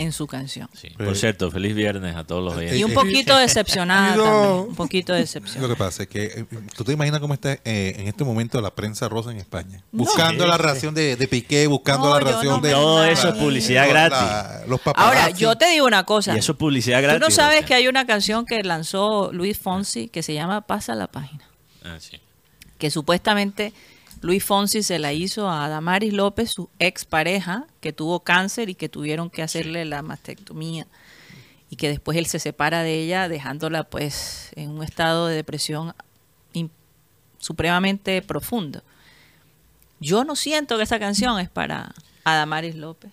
en 0.00 0.12
su 0.12 0.26
canción. 0.26 0.68
Sí. 0.72 0.88
Por 0.96 1.14
cierto, 1.14 1.50
feliz 1.50 1.74
viernes 1.74 2.16
a 2.16 2.24
todos 2.24 2.42
los 2.42 2.54
Eh, 2.54 2.64
Y 2.64 2.68
oyentes. 2.82 2.84
un 2.86 2.94
poquito 2.94 3.36
decepcionada 3.36 4.16
No. 4.16 4.24
también, 4.24 4.68
un 4.70 4.74
poquito 4.74 5.12
Lo 5.12 5.18
decepcionada. 5.18 5.68
que 5.74 5.76
pasa 5.78 6.02
es 6.04 6.08
que 6.08 6.24
eh, 6.24 6.44
tú 6.74 6.84
te 6.84 6.92
imaginas 6.92 7.20
cómo 7.20 7.34
está 7.34 7.52
eh, 7.52 7.94
en 7.98 8.08
este 8.08 8.24
momento 8.24 8.60
la 8.62 8.74
prensa 8.74 9.08
rosa 9.10 9.30
en 9.30 9.36
España. 9.36 9.82
Buscando 9.92 10.46
la 10.46 10.56
sí. 10.56 10.62
reacción 10.62 10.94
de, 10.94 11.16
de 11.16 11.28
Piqué, 11.28 11.66
buscando 11.66 12.08
No, 12.08 12.18
la 12.18 12.42
no 12.42 12.60
de... 12.60 12.70
Todo 12.72 13.04
eso 13.04 13.28
es 13.28 13.34
publicidad 13.34 13.82
la- 13.82 13.88
gratis. 14.08 14.18
la- 14.18 14.62
los 14.66 14.80
paparazzi. 14.80 15.18
Ahora, 15.20 15.30
yo 15.36 15.54
te 15.56 15.68
digo 15.70 15.86
una 15.86 16.04
cosa. 16.04 16.34
Y 16.34 16.38
eso 16.38 16.52
es 16.52 16.58
publicidad 16.58 17.02
gratis. 17.02 17.20
Tú 17.20 17.26
no 17.28 17.30
sabes 17.34 17.66
que 17.66 17.74
hay 17.74 17.86
una 17.86 18.06
canción 18.06 18.46
que 18.46 18.62
lanzó 18.62 19.30
Luis 19.32 19.58
Fonsi 19.58 20.08
que 20.08 20.22
se 20.22 20.32
llama 20.32 20.62
Pasa 20.62 20.94
la 20.94 21.08
página. 21.08 21.44
Ah, 21.84 21.96
sí. 22.00 22.18
que 22.78 22.90
supuestamente 22.90 23.74
Luis 24.20 24.44
Fonsi 24.44 24.82
se 24.82 24.98
la 24.98 25.12
hizo 25.12 25.48
a 25.48 25.68
Damaris 25.68 26.12
López, 26.12 26.50
su 26.50 26.68
expareja, 26.78 27.66
que 27.80 27.92
tuvo 27.92 28.20
cáncer 28.20 28.68
y 28.68 28.74
que 28.74 28.88
tuvieron 28.88 29.30
que 29.30 29.42
hacerle 29.42 29.84
la 29.84 30.02
mastectomía. 30.02 30.86
Y 31.70 31.76
que 31.76 31.88
después 31.88 32.18
él 32.18 32.26
se 32.26 32.38
separa 32.38 32.82
de 32.82 33.00
ella, 33.00 33.28
dejándola 33.28 33.84
pues 33.84 34.50
en 34.56 34.70
un 34.70 34.82
estado 34.82 35.28
de 35.28 35.36
depresión 35.36 35.94
supremamente 37.38 38.20
profundo. 38.20 38.82
Yo 39.98 40.24
no 40.24 40.36
siento 40.36 40.76
que 40.76 40.82
esa 40.82 40.98
canción 40.98 41.40
es 41.40 41.48
para 41.48 41.94
Adamaris 42.24 42.74
López. 42.74 43.10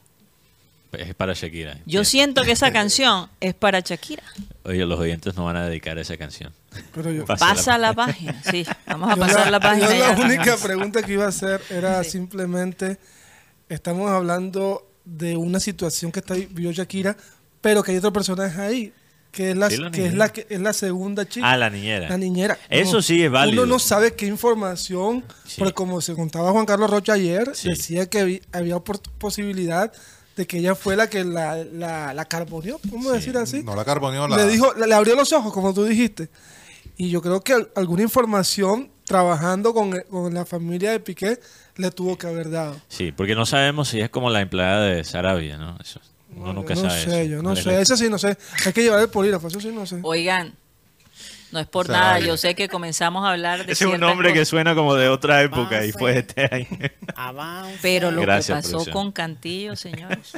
Es 0.93 1.13
para 1.15 1.33
Shakira. 1.33 1.77
Yo 1.85 2.03
Sí. 2.05 2.11
siento 2.11 2.43
que 2.43 2.51
esa 2.51 2.71
canción 2.73 3.29
es 3.39 3.53
para 3.53 3.79
Shakira. 3.81 4.23
Oye, 4.63 4.85
los 4.85 4.99
oyentes 4.99 5.35
no 5.35 5.45
van 5.45 5.57
a 5.57 5.65
dedicar 5.67 5.97
esa 5.97 6.17
canción. 6.17 6.53
Pero 6.93 7.11
yo, 7.11 7.25
Pasa 7.25 7.45
la 7.47 7.53
Pasa 7.55 7.77
la 7.77 7.93
página, 7.93 8.41
sí. 8.49 8.65
Vamos 8.85 9.09
a 9.11 9.15
yo 9.15 9.19
pasar 9.21 9.51
la 9.51 9.59
página. 9.59 9.93
yo 9.93 9.99
la 9.99 10.11
única 10.25 10.57
pregunta 10.57 11.01
que 11.03 11.13
iba 11.13 11.25
a 11.25 11.29
hacer 11.29 11.61
era 11.69 12.03
simplemente, 12.03 12.97
estamos 13.69 14.09
hablando 14.11 14.83
de 15.05 15.35
una 15.37 15.59
situación 15.59 16.11
que 16.11 16.19
está 16.19 16.33
vivió 16.35 16.71
Shakira, 16.71 17.15
pero 17.61 17.81
que 17.83 17.91
hay 17.91 17.97
otro 17.97 18.11
personaje 18.13 18.59
ahí, 18.61 18.93
que 19.31 19.51
es 19.51 19.57
la, 19.57 19.69
Sí, 19.69 19.77
la 19.77 19.91
que 19.91 20.05
es 20.05 20.13
la, 20.13 20.29
que 20.29 20.47
es 20.49 20.59
la 20.59 20.73
segunda 20.73 21.27
chica. 21.27 21.49
Ah, 21.51 21.57
la 21.57 21.69
niñera. 21.69 22.09
La 22.09 22.17
niñera. 22.17 22.57
Eso 22.69 23.01
sí 23.01 23.23
es 23.23 23.31
válido. 23.31 23.63
Uno 23.63 23.73
no 23.73 23.79
sabe 23.79 24.15
qué 24.15 24.25
información, 24.25 25.23
Sí. 25.45 25.55
porque 25.59 25.73
como 25.73 26.01
se 26.01 26.13
contaba 26.15 26.51
Juan 26.51 26.65
Carlos 26.65 26.89
Rocha 26.89 27.13
ayer, 27.13 27.51
Sí. 27.55 27.69
decía 27.69 28.09
que 28.09 28.41
había, 28.51 28.79
posibilidad 29.17 29.91
de 30.37 30.47
que 30.47 30.59
ella 30.59 30.75
fue 30.75 30.95
la 30.95 31.09
que 31.09 31.23
la, 31.25 31.55
la, 31.65 32.13
la 32.13 32.25
carboneó, 32.25 32.79
¿cómo 32.89 33.11
decir 33.11 33.35
así? 33.37 33.63
No 33.63 33.75
la 33.75 33.83
carboneó, 33.83 34.27
la... 34.27 34.37
Le 34.37 34.47
dijo, 34.47 34.73
le, 34.75 34.87
le 34.87 34.93
abrió 34.95 35.15
los 35.15 35.33
ojos, 35.33 35.51
como 35.51 35.73
tú 35.73 35.83
dijiste. 35.83 36.29
Y 36.95 37.09
yo 37.09 37.21
creo 37.21 37.41
que 37.41 37.53
al- 37.53 37.69
alguna 37.75 38.03
información 38.03 38.89
trabajando 39.03 39.73
con, 39.73 39.91
con 40.09 40.33
la 40.33 40.45
familia 40.45 40.91
de 40.91 40.99
Piqué 40.99 41.39
le 41.75 41.91
tuvo 41.91 42.17
que 42.17 42.27
haber 42.27 42.49
dado. 42.49 42.75
Sí, 42.87 43.11
porque 43.11 43.35
no 43.35 43.45
sabemos 43.45 43.89
si 43.89 43.99
es 43.99 44.09
como 44.09 44.29
la 44.29 44.41
empleada 44.41 44.81
de 44.85 45.03
Sarabia, 45.03 45.57
¿no? 45.57 45.77
Eso, 45.81 45.99
uno 46.35 46.53
nunca 46.53 46.73
yo 46.75 46.83
no 46.83 46.89
sabe. 46.89 47.01
sé, 47.03 47.21
eso. 47.23 47.29
yo 47.31 47.37
no 47.37 47.43
¿Cuál 47.49 47.57
es 47.57 47.63
sé. 47.63 47.71
la- 47.71 47.79
Eso 47.81 47.97
sí, 47.97 48.09
no 48.09 48.17
sé. 48.17 48.37
Hay 48.65 48.73
que 48.73 48.83
llevar 48.83 48.99
el 49.01 49.09
polígrafo, 49.09 49.47
eso 49.47 49.59
sí, 49.59 49.69
no 49.73 49.85
sé. 49.85 49.99
Oigan, 50.03 50.55
no 51.51 51.59
es 51.59 51.67
por 51.67 51.85
O 51.85 51.87
sea, 51.87 51.97
nada. 51.99 52.19
eh, 52.19 52.25
Yo 52.27 52.37
sé 52.37 52.55
que 52.55 52.67
comenzamos 52.69 53.25
a 53.25 53.31
hablar 53.31 53.65
de 53.65 53.71
Ese 53.73 53.85
es 53.85 53.91
un 53.93 53.99
nombre 53.99 54.33
que 54.33 54.45
suena 54.45 54.75
como 54.75 54.95
de 54.95 55.07
otra 55.09 55.41
época 55.43 55.75
y 55.75 55.89
Avance. 55.91 55.93
fue 55.99 56.17
este 56.19 56.49
año. 56.51 56.67
Avance. 57.15 57.79
Pero 57.81 58.11
lo 58.11 58.21
Gracias, 58.21 58.57
que 58.57 58.61
pasó 58.63 58.69
producción. 58.71 58.93
con 58.93 59.11
Cantillo, 59.11 59.75
señores. 59.75 60.33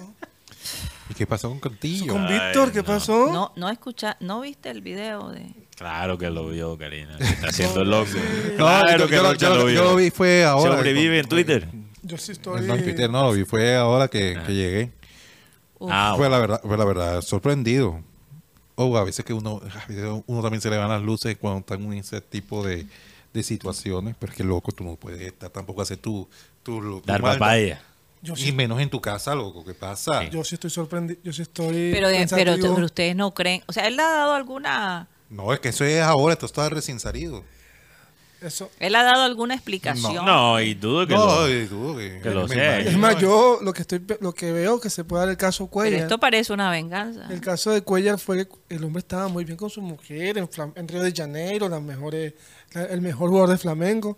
¿Y 1.10 1.14
qué 1.16 1.26
pasó 1.26 1.50
con 1.50 1.60
Cantillo? 1.60 2.14
Con 2.14 2.28
Víctor, 2.28 2.72
¿qué 2.72 2.80
no. 2.80 2.86
pasó? 2.86 3.32
No, 3.34 3.52
no 3.56 3.70
escucha, 3.70 4.18
no 4.20 4.42
viste 4.42 4.70
el 4.70 4.82
video 4.82 5.30
de. 5.30 5.48
Claro 5.76 6.18
que 6.18 6.30
lo 6.30 6.50
vio, 6.50 6.78
Karina. 6.78 7.18
Se 7.18 7.24
está 7.24 7.48
haciendo 7.48 7.84
loco. 7.84 8.10
No, 8.58 8.66
claro 8.66 8.98
yo, 9.00 9.08
que 9.08 9.16
yo 9.16 9.24
lo- 9.24 9.34
yo 9.34 9.56
lo- 9.56 9.66
vio. 9.66 9.76
yo 9.76 9.84
lo 9.86 9.96
vi 9.96 10.12
fue 10.12 10.44
ahora. 10.44 10.76
Sobrevive 10.76 11.20
en 11.20 11.28
Twitter. 11.28 11.68
Yo 12.04 12.18
sí 12.18 12.34
estoy. 12.34 12.62
No, 12.62 12.76
en 12.76 12.84
Twitter 12.84 13.10
no, 13.10 13.24
lo 13.24 13.32
vi 13.32 13.44
fue 13.46 13.76
ahora 13.76 14.08
que, 14.08 14.38
que 14.46 14.54
llegué. 14.54 14.92
Uf, 15.80 15.90
Ah, 15.94 16.14
Fue 16.18 16.30
la 16.30 16.40
verdad, 16.40 16.62
fue 16.62 16.78
la 16.78 16.84
verdad, 16.86 17.22
sorprendido. 17.22 18.02
O 18.82 18.96
a 18.98 19.04
veces 19.04 19.26
que 19.26 19.34
uno, 19.34 19.60
a 19.62 19.86
veces 19.88 20.06
uno 20.26 20.42
también 20.42 20.62
se 20.62 20.70
le 20.70 20.78
van 20.78 20.88
las 20.90 21.02
luces 21.02 21.38
cuando 21.38 21.60
están 21.60 21.82
en 21.84 21.94
ese 22.00 22.22
tipo 22.22 22.66
de, 22.66 22.88
de 23.34 23.44
situaciones, 23.44 24.16
pero 24.18 24.32
es 24.32 24.38
que 24.38 24.44
loco, 24.46 24.72
tú 24.72 24.86
no 24.86 24.96
puedes 24.96 25.20
estar 25.22 25.50
tampoco 25.50 25.82
hacer 25.82 25.98
tu, 25.98 26.28
tu, 26.64 26.80
tu 26.80 27.02
Dar 27.06 27.22
maldad. 27.22 27.40
papaya. 27.40 27.82
Yo 28.22 28.34
Y 28.36 28.38
sí, 28.38 28.52
menos 28.54 28.80
en 28.80 28.90
tu 28.90 29.02
casa, 29.02 29.36
loco, 29.36 29.66
¿qué 29.66 29.74
pasa? 29.74 30.24
yo 30.30 30.44
sí 30.46 30.56
estoy 30.56 30.70
sorprendido. 30.70 31.20
Yo 31.24 31.34
sí 31.34 31.42
estoy. 31.42 31.90
pero, 31.92 32.08
de- 32.08 32.26
pero, 32.30 32.54
pero 32.58 32.86
ustedes 32.86 33.16
no 33.18 33.34
creen. 33.34 33.64
O 33.68 33.74
sea, 33.74 33.86
él 33.88 34.00
ha 34.00 34.04
dado 34.10 34.34
alguna. 34.34 35.08
No, 35.30 35.54
es 35.54 35.60
que 35.60 35.70
eso 35.70 35.84
es 35.84 36.02
ahora, 36.02 36.34
esto 36.34 36.46
está 36.46 36.68
recién 36.70 37.00
salido. 37.02 37.44
Eso. 38.42 38.70
Él 38.80 38.96
ha 38.96 39.04
dado 39.04 39.24
alguna 39.24 39.54
explicación. 39.54 40.26
No, 40.26 40.62
y 40.62 40.74
dudo 40.74 41.06
que 41.06 41.14
No, 41.14 41.26
lo... 41.26 41.50
y 41.50 41.66
dudo 41.66 41.98
que, 41.98 42.20
que 42.24 42.30
lo 42.30 42.48
sea. 42.48 42.80
Es 42.80 42.98
más, 42.98 43.18
yo 43.18 43.60
lo 43.62 43.74
que 43.74 43.82
estoy 43.82 44.02
lo 44.22 44.32
que 44.34 44.52
veo 44.54 44.80
que 44.80 44.90
se 44.90 45.04
puede 45.04 45.24
dar 45.24 45.30
el 45.30 45.38
caso 45.38 45.66
Pero 45.66 45.72
Cuellar. 45.72 46.02
esto 46.04 46.18
parece 46.20 46.54
una 46.54 46.72
venganza. 46.72 47.28
El 47.30 47.42
caso 47.42 47.72
de 47.72 47.82
Cuellar 47.82 48.18
fue 48.18 48.48
que 48.48 48.76
el 48.76 48.84
hombre 48.86 49.00
estaba 49.00 49.28
muy 49.28 49.44
bien 49.44 49.58
con 49.58 49.70
su 49.70 49.82
mujer 49.82 50.38
en, 50.38 50.48
Flam- 50.50 50.72
en 50.76 50.88
Río 50.88 51.04
de 51.04 51.12
Janeiro, 51.12 51.68
las 51.68 51.82
mejores, 51.82 52.34
la- 52.74 52.86
el 52.86 53.02
mejor 53.02 53.30
jugador 53.30 53.50
de 53.50 53.58
Flamengo. 53.58 54.18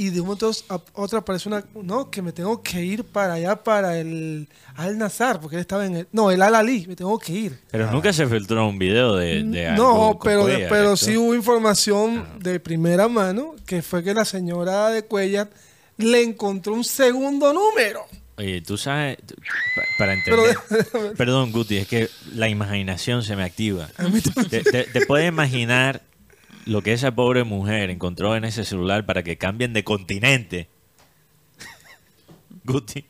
Y 0.00 0.08
de 0.08 0.20
un 0.22 0.28
momento 0.28 0.50
a 0.70 0.80
otro 0.94 1.18
aparece 1.18 1.46
una, 1.50 1.62
no, 1.74 2.10
que 2.10 2.22
me 2.22 2.32
tengo 2.32 2.62
que 2.62 2.82
ir 2.82 3.04
para 3.04 3.34
allá, 3.34 3.56
para 3.62 3.98
el 3.98 4.48
Al 4.76 4.96
Nazar, 4.96 5.40
porque 5.42 5.56
él 5.56 5.60
estaba 5.60 5.84
en 5.84 5.94
el, 5.96 6.08
no, 6.10 6.30
el 6.30 6.40
Al 6.40 6.54
Ali, 6.54 6.86
me 6.86 6.96
tengo 6.96 7.18
que 7.18 7.32
ir. 7.34 7.60
Pero 7.70 7.90
nunca 7.92 8.10
se 8.10 8.26
filtró 8.26 8.66
un 8.66 8.78
video 8.78 9.14
de, 9.16 9.42
de 9.42 9.68
algo 9.68 9.82
No, 10.12 10.18
pero, 10.22 10.42
Cuellar, 10.44 10.68
pero 10.70 10.96
sí 10.96 11.18
hubo 11.18 11.34
información 11.34 12.26
de 12.38 12.58
primera 12.60 13.08
mano 13.08 13.54
que 13.66 13.82
fue 13.82 14.02
que 14.02 14.14
la 14.14 14.24
señora 14.24 14.88
de 14.88 15.02
Cuellar 15.04 15.50
le 15.98 16.22
encontró 16.22 16.72
un 16.72 16.84
segundo 16.84 17.52
número. 17.52 18.06
Oye, 18.38 18.62
tú 18.62 18.78
sabes, 18.78 19.18
para 19.98 20.14
entender... 20.14 20.56
Perdón, 21.14 21.52
Guti, 21.52 21.76
es 21.76 21.86
que 21.86 22.08
la 22.34 22.48
imaginación 22.48 23.22
se 23.22 23.36
me 23.36 23.42
activa. 23.44 23.90
Te, 24.48 24.62
te- 24.62 24.84
te 24.84 25.04
puedes 25.04 25.28
imaginar 25.28 26.00
lo 26.70 26.82
que 26.82 26.92
esa 26.92 27.12
pobre 27.14 27.42
mujer 27.44 27.90
encontró 27.90 28.36
en 28.36 28.44
ese 28.44 28.64
celular 28.64 29.04
para 29.04 29.22
que 29.24 29.36
cambien 29.36 29.72
de 29.72 29.82
continente. 29.84 30.68
Guti. 32.64 33.04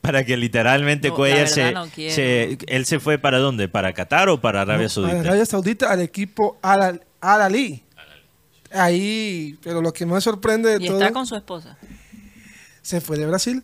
Para 0.00 0.24
que 0.24 0.36
literalmente 0.36 1.08
No, 1.08 1.14
la 1.14 1.16
Cuellar 1.16 1.38
verdad 1.38 1.52
se, 1.54 1.72
no 1.72 1.86
quiero. 1.88 2.14
se- 2.14 2.58
¿Él 2.68 2.86
se 2.86 3.00
fue 3.00 3.18
para 3.18 3.38
dónde? 3.38 3.68
¿Para 3.68 3.92
Qatar 3.92 4.28
o 4.28 4.40
para 4.40 4.62
Arabia 4.62 4.84
No, 4.84 4.88
Saudita? 4.90 5.20
Arabia 5.20 5.46
Saudita, 5.46 5.90
al 5.90 6.00
equipo 6.00 6.58
Al, 6.62 7.02
Al 7.20 7.42
Ali. 7.42 7.82
Ahí, 8.70 9.58
pero 9.62 9.80
lo 9.80 9.92
que 9.92 10.04
más 10.06 10.22
sorprende 10.24 10.78
de 10.78 10.84
Y 10.84 10.88
todo, 10.88 11.00
está 11.00 11.12
con 11.12 11.26
su 11.26 11.34
esposa. 11.34 11.78
se 12.82 13.00
fue 13.00 13.16
de 13.18 13.26
Brasil. 13.26 13.62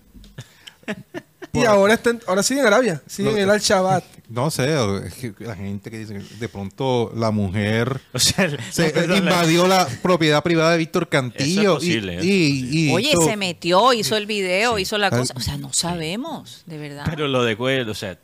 y 1.52 1.64
ahora 1.64 1.94
está 1.94 2.10
en- 2.10 2.20
ahora 2.26 2.42
sigue 2.42 2.60
en 2.60 2.66
Arabia, 2.66 3.02
sigue 3.06 3.30
en 3.30 3.38
el 3.38 3.50
Al 3.50 3.60
Shabat. 3.60 4.04
No 4.28 4.50
sé, 4.50 4.74
es 5.06 5.14
que 5.14 5.34
la 5.40 5.54
gente 5.54 5.90
que 5.90 5.98
dice 5.98 6.14
que 6.14 6.34
de 6.36 6.48
pronto 6.48 7.12
la 7.14 7.30
mujer 7.30 8.00
O 8.14 8.18
sea, 8.18 8.46
el- 8.46 8.58
se 8.70 8.88
perdón, 8.90 9.18
invadió 9.18 9.66
la 9.68 9.86
propiedad 10.02 10.42
privada 10.42 10.72
de 10.72 10.78
Víctor 10.78 11.08
Cantillo. 11.08 11.72
Es 11.72 11.84
posible, 11.84 12.14
y, 12.14 12.16
eso 12.16 12.24
y- 12.26 12.88
y 12.88 12.92
Oye, 12.92 13.10
hizo- 13.10 13.24
se 13.24 13.36
metió, 13.36 13.92
hizo 13.92 14.16
el 14.16 14.24
video, 14.26 14.78
hizo 14.78 14.96
la 14.96 15.10
cosa. 15.10 15.34
O 15.36 15.40
sea, 15.40 15.58
no 15.58 15.72
sabemos, 15.74 16.62
de 16.66 16.78
verdad. 16.78 17.04
Pero 17.08 17.28
lo 17.28 17.44
de 17.44 17.54
Cuellar, 17.56 17.88
o 17.90 17.94
sea... 17.94 18.18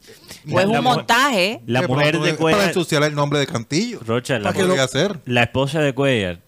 o 0.51 0.59
es 0.61 0.69
la- 0.69 0.79
un 0.79 0.85
montaje. 0.85 1.61
La 1.67 1.87
mujer 1.87 2.15
de 2.19 2.31
es 2.31 2.35
Para 2.35 2.37
Cuellar... 2.39 2.69
ensuciar 2.69 3.03
el 3.03 3.15
nombre 3.15 3.39
de 3.39 3.47
Cantillo. 3.47 4.01
Rocha, 4.07 4.39
la, 4.39 4.45
¿Para 4.53 4.57
qué 4.57 4.67
lo 4.67 4.83
hacer? 4.83 5.21
la 5.27 5.43
esposa 5.43 5.81
de 5.81 5.93
Cuellar 5.93 6.41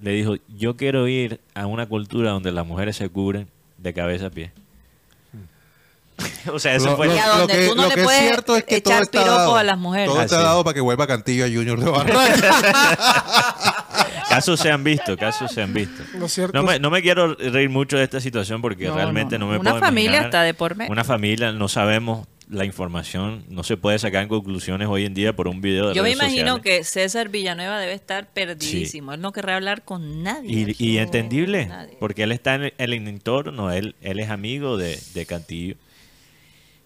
le 0.00 0.10
dijo, 0.10 0.34
yo 0.48 0.76
quiero 0.76 1.06
ir 1.08 1.40
a 1.54 1.66
una 1.66 1.86
cultura 1.86 2.30
donde 2.32 2.50
las 2.52 2.66
mujeres 2.66 2.96
se 2.96 3.08
cubren 3.08 3.48
de 3.78 3.94
cabeza 3.94 4.26
a 4.26 4.30
pie. 4.30 4.52
o 6.52 6.58
sea, 6.58 6.74
eso 6.74 6.86
Lo- 6.86 6.96
fue... 6.96 7.06
lo- 7.08 7.14
Y 7.14 7.18
a 7.18 7.28
donde 7.28 7.54
que- 7.54 7.68
tú 7.68 7.74
no 7.74 7.82
lo 7.82 7.88
le 7.88 7.94
que 7.94 8.00
es 8.00 8.04
puedes 8.06 8.20
cierto 8.22 8.56
es 8.56 8.64
que 8.64 8.80
todo 8.80 8.92
echar 8.94 9.02
está 9.04 9.18
piropos 9.22 9.36
dado. 9.38 9.56
a 9.56 9.64
las 9.64 9.78
mujeres. 9.78 10.08
Todo 10.08 10.20
Ah, 10.20 10.24
está 10.24 10.38
sí. 10.38 10.42
dado 10.44 10.64
para 10.64 10.74
que 10.74 10.80
vuelva 10.80 11.06
Cantillo 11.06 11.44
a 11.44 11.48
Junior 11.48 11.78
de 11.80 11.90
Barranca. 11.90 12.96
Casos 14.28 14.60
se 14.60 14.70
han 14.70 14.82
visto, 14.84 15.16
casos 15.16 15.50
se 15.52 15.62
han 15.62 15.72
visto. 15.72 16.02
Lo 16.18 16.28
cierto 16.28 16.56
No 16.56 16.62
me, 16.64 16.74
es- 16.74 16.80
no 16.80 16.90
me 16.90 17.00
quiero 17.02 17.34
reír 17.34 17.70
mucho 17.70 17.96
de 17.96 18.04
esta 18.04 18.20
situación 18.20 18.60
porque 18.60 18.86
No, 18.88 18.94
realmente 18.94 19.38
no, 19.38 19.46
no. 19.46 19.52
me 19.52 19.58
Una 19.58 19.70
puedo 19.70 19.84
familia 19.84 20.04
imaginar. 20.10 20.26
está 20.26 20.42
de 20.42 20.54
por 20.54 20.74
medio. 20.76 20.92
Una 20.92 21.04
familia, 21.04 21.52
no 21.52 21.68
sabemos 21.68 22.26
la 22.48 22.64
información, 22.64 23.44
no 23.48 23.64
se 23.64 23.76
puede 23.76 23.98
sacar 23.98 24.22
en 24.22 24.28
conclusiones 24.28 24.86
hoy 24.88 25.04
en 25.04 25.14
día 25.14 25.34
por 25.34 25.48
un 25.48 25.60
video 25.60 25.88
de 25.88 25.94
Yo 25.94 26.02
me 26.04 26.10
imagino 26.10 26.56
sociales. 26.56 26.62
que 26.78 26.84
César 26.84 27.28
Villanueva 27.28 27.78
debe 27.80 27.92
estar 27.94 28.28
perdidísimo. 28.32 29.12
Él 29.14 29.20
no 29.20 29.32
querrá 29.32 29.56
hablar 29.56 29.82
con 29.84 30.22
nadie. 30.22 30.74
Y, 30.78 30.84
y 30.94 30.98
entendible, 30.98 31.66
Nadie. 31.66 31.96
porque 31.98 32.22
él 32.24 32.30
está 32.32 32.54
en 32.56 32.64
el, 32.64 32.74
en 32.78 32.92
el 32.92 33.08
entorno, 33.08 33.72
él, 33.72 33.96
él 34.00 34.20
es 34.20 34.30
amigo 34.30 34.76
de, 34.76 34.96
de 35.14 35.26
Cantillo. 35.26 35.74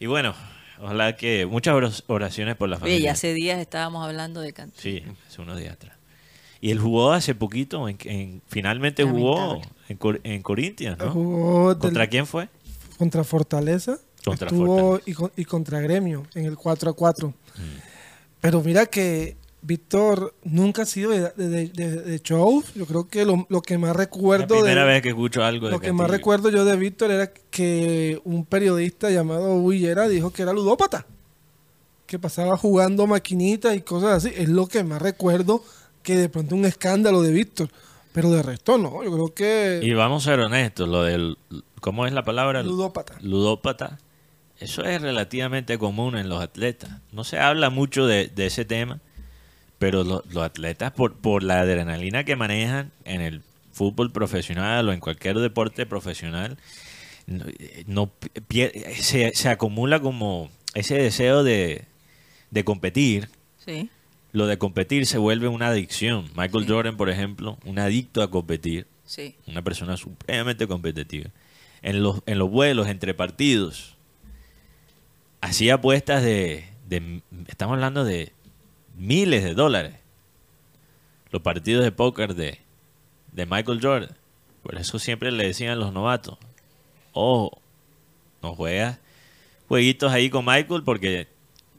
Y 0.00 0.06
bueno, 0.06 0.34
ojalá 0.80 1.14
que 1.14 1.46
muchas 1.46 2.02
oraciones 2.08 2.56
por 2.56 2.68
la 2.68 2.76
Oye, 2.76 2.80
familia. 2.80 3.00
ya 3.04 3.12
hace 3.12 3.32
días 3.34 3.60
estábamos 3.60 4.04
hablando 4.04 4.40
de 4.40 4.52
Cantillo. 4.52 4.80
Sí, 4.80 5.04
hace 5.28 5.40
unos 5.42 5.58
días 5.58 5.74
atrás. 5.74 5.96
Y 6.62 6.70
él 6.72 6.78
jugó 6.80 7.12
hace 7.12 7.34
poquito, 7.34 7.88
en, 7.88 7.96
en- 8.04 8.42
finalmente 8.48 9.04
jugó 9.04 9.60
en, 9.88 9.96
Cor- 9.96 10.20
en 10.24 10.42
Corinthians, 10.42 10.98
¿no? 10.98 11.10
Jugó 11.12 11.68
del- 11.74 11.78
¿Contra 11.78 12.06
quién 12.08 12.26
fue? 12.26 12.48
contra 12.98 13.24
Fortaleza 13.24 13.98
Contra 14.24 14.48
estuvo 14.48 14.76
Fortaleza. 14.98 15.10
Y, 15.10 15.14
con- 15.14 15.32
y 15.36 15.44
contra 15.46 15.80
Gremio 15.80 16.26
en 16.34 16.44
el 16.44 16.56
4 16.56 16.90
a 16.90 16.92
4. 16.92 17.28
Mm. 17.28 17.32
Pero 18.42 18.62
mira 18.62 18.84
que 18.86 19.36
Víctor 19.62 20.34
nunca 20.44 20.82
ha 20.82 20.86
sido 20.86 21.10
de, 21.10 21.30
de, 21.36 21.68
de- 21.68 22.02
de 22.02 22.18
show. 22.20 22.64
Yo 22.74 22.86
creo 22.86 23.08
que 23.08 23.24
lo, 23.24 23.46
lo 23.48 23.60
que 23.60 23.76
más 23.78 23.90
La 23.90 23.94
recuerdo 23.94 24.46
primera 24.60 24.84
de, 24.84 24.88
vez 24.92 25.02
que 25.02 25.10
escucho 25.10 25.44
algo 25.44 25.66
de 25.66 25.72
lo 25.72 25.80
que 25.80 25.92
más 25.92 26.10
recuerdo 26.10 26.48
yo 26.50 26.64
de 26.64 26.76
Víctor 26.76 27.10
era 27.10 27.30
que 27.50 28.20
un 28.24 28.44
periodista 28.46 29.10
llamado 29.10 29.62
Villera 29.66 30.08
dijo 30.08 30.30
que 30.32 30.42
era 30.42 30.52
ludópata, 30.52 31.06
que 32.06 32.18
pasaba 32.18 32.56
jugando 32.56 33.06
maquinitas 33.06 33.76
y 33.76 33.82
cosas 33.82 34.24
así. 34.24 34.34
Es 34.36 34.48
lo 34.48 34.66
que 34.66 34.82
más 34.82 35.00
recuerdo 35.02 35.62
que 36.02 36.16
de 36.16 36.28
pronto 36.30 36.54
un 36.54 36.64
escándalo 36.64 37.20
de 37.22 37.32
Víctor. 37.32 37.68
Pero 38.12 38.30
de 38.32 38.42
resto 38.42 38.76
no, 38.76 39.04
yo 39.04 39.12
creo 39.12 39.34
que 39.34 39.80
Y 39.84 39.92
vamos 39.92 40.26
a 40.26 40.30
ser 40.32 40.40
honestos, 40.40 40.88
lo 40.88 41.04
del... 41.04 41.38
¿Cómo 41.80 42.06
es 42.06 42.12
la 42.12 42.24
palabra? 42.24 42.62
ludópata. 42.64 43.14
ludópata, 43.22 44.00
eso 44.58 44.82
es 44.84 45.00
relativamente 45.00 45.78
común 45.78 46.16
en 46.16 46.28
los 46.28 46.42
atletas. 46.42 46.90
No 47.12 47.22
se 47.22 47.38
habla 47.38 47.70
mucho 47.70 48.06
de 48.08 48.32
ese 48.36 48.64
tema, 48.64 48.98
pero 49.80 50.04
lo- 50.04 50.22
los 50.30 50.44
atletas, 50.44 50.92
por, 50.92 51.16
por 51.16 51.42
la 51.42 51.60
adrenalina 51.60 52.22
que 52.22 52.36
manejan 52.36 52.92
en 53.04 53.20
el 53.22 53.42
fútbol 53.72 54.12
profesional 54.12 54.88
o 54.88 54.92
en 54.92 55.00
cualquier 55.00 55.38
deporte 55.38 55.86
profesional, 55.86 56.58
no, 57.26 57.46
eh, 57.58 57.84
no 57.86 58.12
se, 59.00 59.32
se 59.34 59.48
acumula 59.48 59.98
como 60.00 60.50
ese 60.74 60.96
deseo 60.96 61.42
de, 61.42 61.86
de 62.50 62.64
competir. 62.64 63.30
Sí. 63.64 63.88
Lo 64.32 64.46
de 64.46 64.58
competir 64.58 65.06
se 65.06 65.18
vuelve 65.18 65.48
una 65.48 65.68
adicción. 65.68 66.26
Michael 66.36 66.64
Sí. 66.64 66.70
Jordan, 66.70 66.96
por 66.96 67.08
ejemplo, 67.10 67.58
un 67.64 67.78
adicto 67.78 68.22
a 68.22 68.30
competir, 68.30 68.86
Sí. 69.06 69.34
una 69.48 69.62
persona 69.62 69.96
supremamente 69.96 70.66
competitiva. 70.68 71.30
En 71.82 72.02
los, 72.02 72.20
en 72.26 72.38
los 72.38 72.50
vuelos, 72.50 72.86
entre 72.88 73.14
partidos, 73.14 73.96
hacía 75.40 75.74
apuestas 75.74 76.22
de, 76.22 76.64
de- 76.86 77.22
estamos 77.48 77.74
hablando 77.74 78.04
de 78.04 78.32
miles 79.00 79.42
de 79.42 79.54
dólares. 79.54 79.94
Los 81.30 81.42
partidos 81.42 81.84
de 81.84 81.92
póker 81.92 82.34
de, 82.34 82.58
de 83.32 83.46
Michael 83.46 83.80
Jordan. 83.82 84.16
Por 84.62 84.76
eso 84.76 84.98
siempre 84.98 85.30
le 85.32 85.46
decían 85.46 85.72
a 85.72 85.76
los 85.76 85.92
novatos, 85.92 86.36
ojo, 87.12 87.58
no 88.42 88.54
juegas 88.54 88.98
jueguitos 89.68 90.10
ahí 90.12 90.28
con 90.30 90.44
Michael 90.44 90.82
porque 90.84 91.28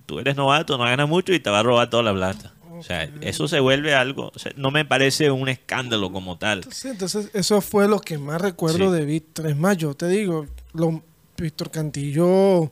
tú 0.05 0.19
eres 0.19 0.37
novato, 0.37 0.77
no 0.77 0.85
ganas 0.85 1.09
mucho 1.09 1.33
y 1.33 1.41
te 1.41 1.49
va 1.49 1.59
a 1.59 1.63
robar 1.63 1.89
toda 1.89 2.03
la 2.03 2.13
plata. 2.13 2.53
O 2.71 2.83
sea, 2.83 3.03
eso 3.19 3.47
se 3.49 3.59
vuelve 3.59 3.93
algo, 3.93 4.31
o 4.33 4.39
sea, 4.39 4.53
no 4.55 4.71
me 4.71 4.85
parece 4.85 5.29
un 5.29 5.49
escándalo 5.49 6.11
como 6.11 6.37
tal. 6.37 6.63
Sí, 6.71 6.87
entonces 6.87 7.29
eso 7.33 7.59
fue 7.61 7.87
lo 7.89 7.99
que 7.99 8.17
más 8.17 8.41
recuerdo 8.41 8.89
Sí. 8.91 8.97
de 8.97 9.05
Víctor. 9.05 9.47
Es 9.47 9.57
más, 9.57 9.77
yo 9.77 9.93
te 9.93 10.07
digo, 10.07 10.47
lo, 10.73 11.03
Víctor 11.37 11.69
Cantillo, 11.69 12.71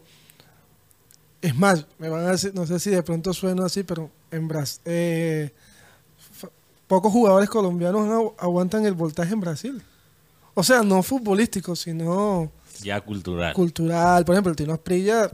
es 1.42 1.56
más, 1.56 1.86
me 2.00 2.08
van 2.10 2.26
a 2.26 2.32
decir, 2.32 2.54
no 2.56 2.66
sé 2.66 2.80
si 2.80 2.90
de 2.90 3.04
pronto 3.04 3.34
suena 3.34 3.66
así, 3.66 3.84
pero 3.84 4.10
en 4.32 4.48
Brasil, 4.48 5.52
pocos 6.88 7.12
jugadores 7.12 7.50
colombianos 7.50 8.08
agu- 8.08 8.34
aguantan 8.40 8.86
el 8.86 8.94
voltaje 8.94 9.34
en 9.34 9.40
Brasil. 9.42 9.84
O 10.54 10.64
sea, 10.64 10.84
no 10.84 11.04
futbolístico, 11.04 11.76
sino 11.76 12.52
Ya 12.82 13.00
cultural. 13.02 13.54
cultural. 13.54 14.26
Por 14.26 14.36
ejemplo, 14.36 14.50
el 14.52 14.56
Tino 14.56 14.74
Asprilla, 14.74 15.32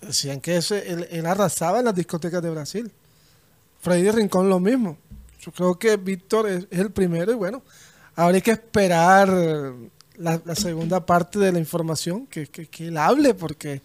decían 0.00 0.40
que 0.40 0.56
ese, 0.56 0.90
él, 0.92 1.08
él 1.10 1.26
arrasaba 1.26 1.78
en 1.80 1.86
las 1.86 1.94
discotecas 1.94 2.42
de 2.42 2.50
Brasil. 2.50 2.90
Freddy 3.80 4.10
Rincón 4.10 4.48
lo 4.48 4.60
mismo. 4.60 4.96
Yo 5.40 5.52
creo 5.52 5.78
que 5.78 5.96
Víctor 5.96 6.48
es, 6.48 6.66
es 6.70 6.78
el 6.80 6.90
primero 6.90 7.32
y 7.32 7.34
bueno, 7.34 7.62
habría 8.14 8.42
que 8.42 8.50
esperar 8.50 9.28
la, 10.18 10.40
la 10.44 10.54
segunda 10.54 11.04
parte 11.06 11.38
de 11.38 11.50
la 11.52 11.58
información, 11.58 12.26
que, 12.26 12.46
que, 12.46 12.66
que 12.66 12.88
él 12.88 12.98
hable, 12.98 13.32
porque 13.32 13.80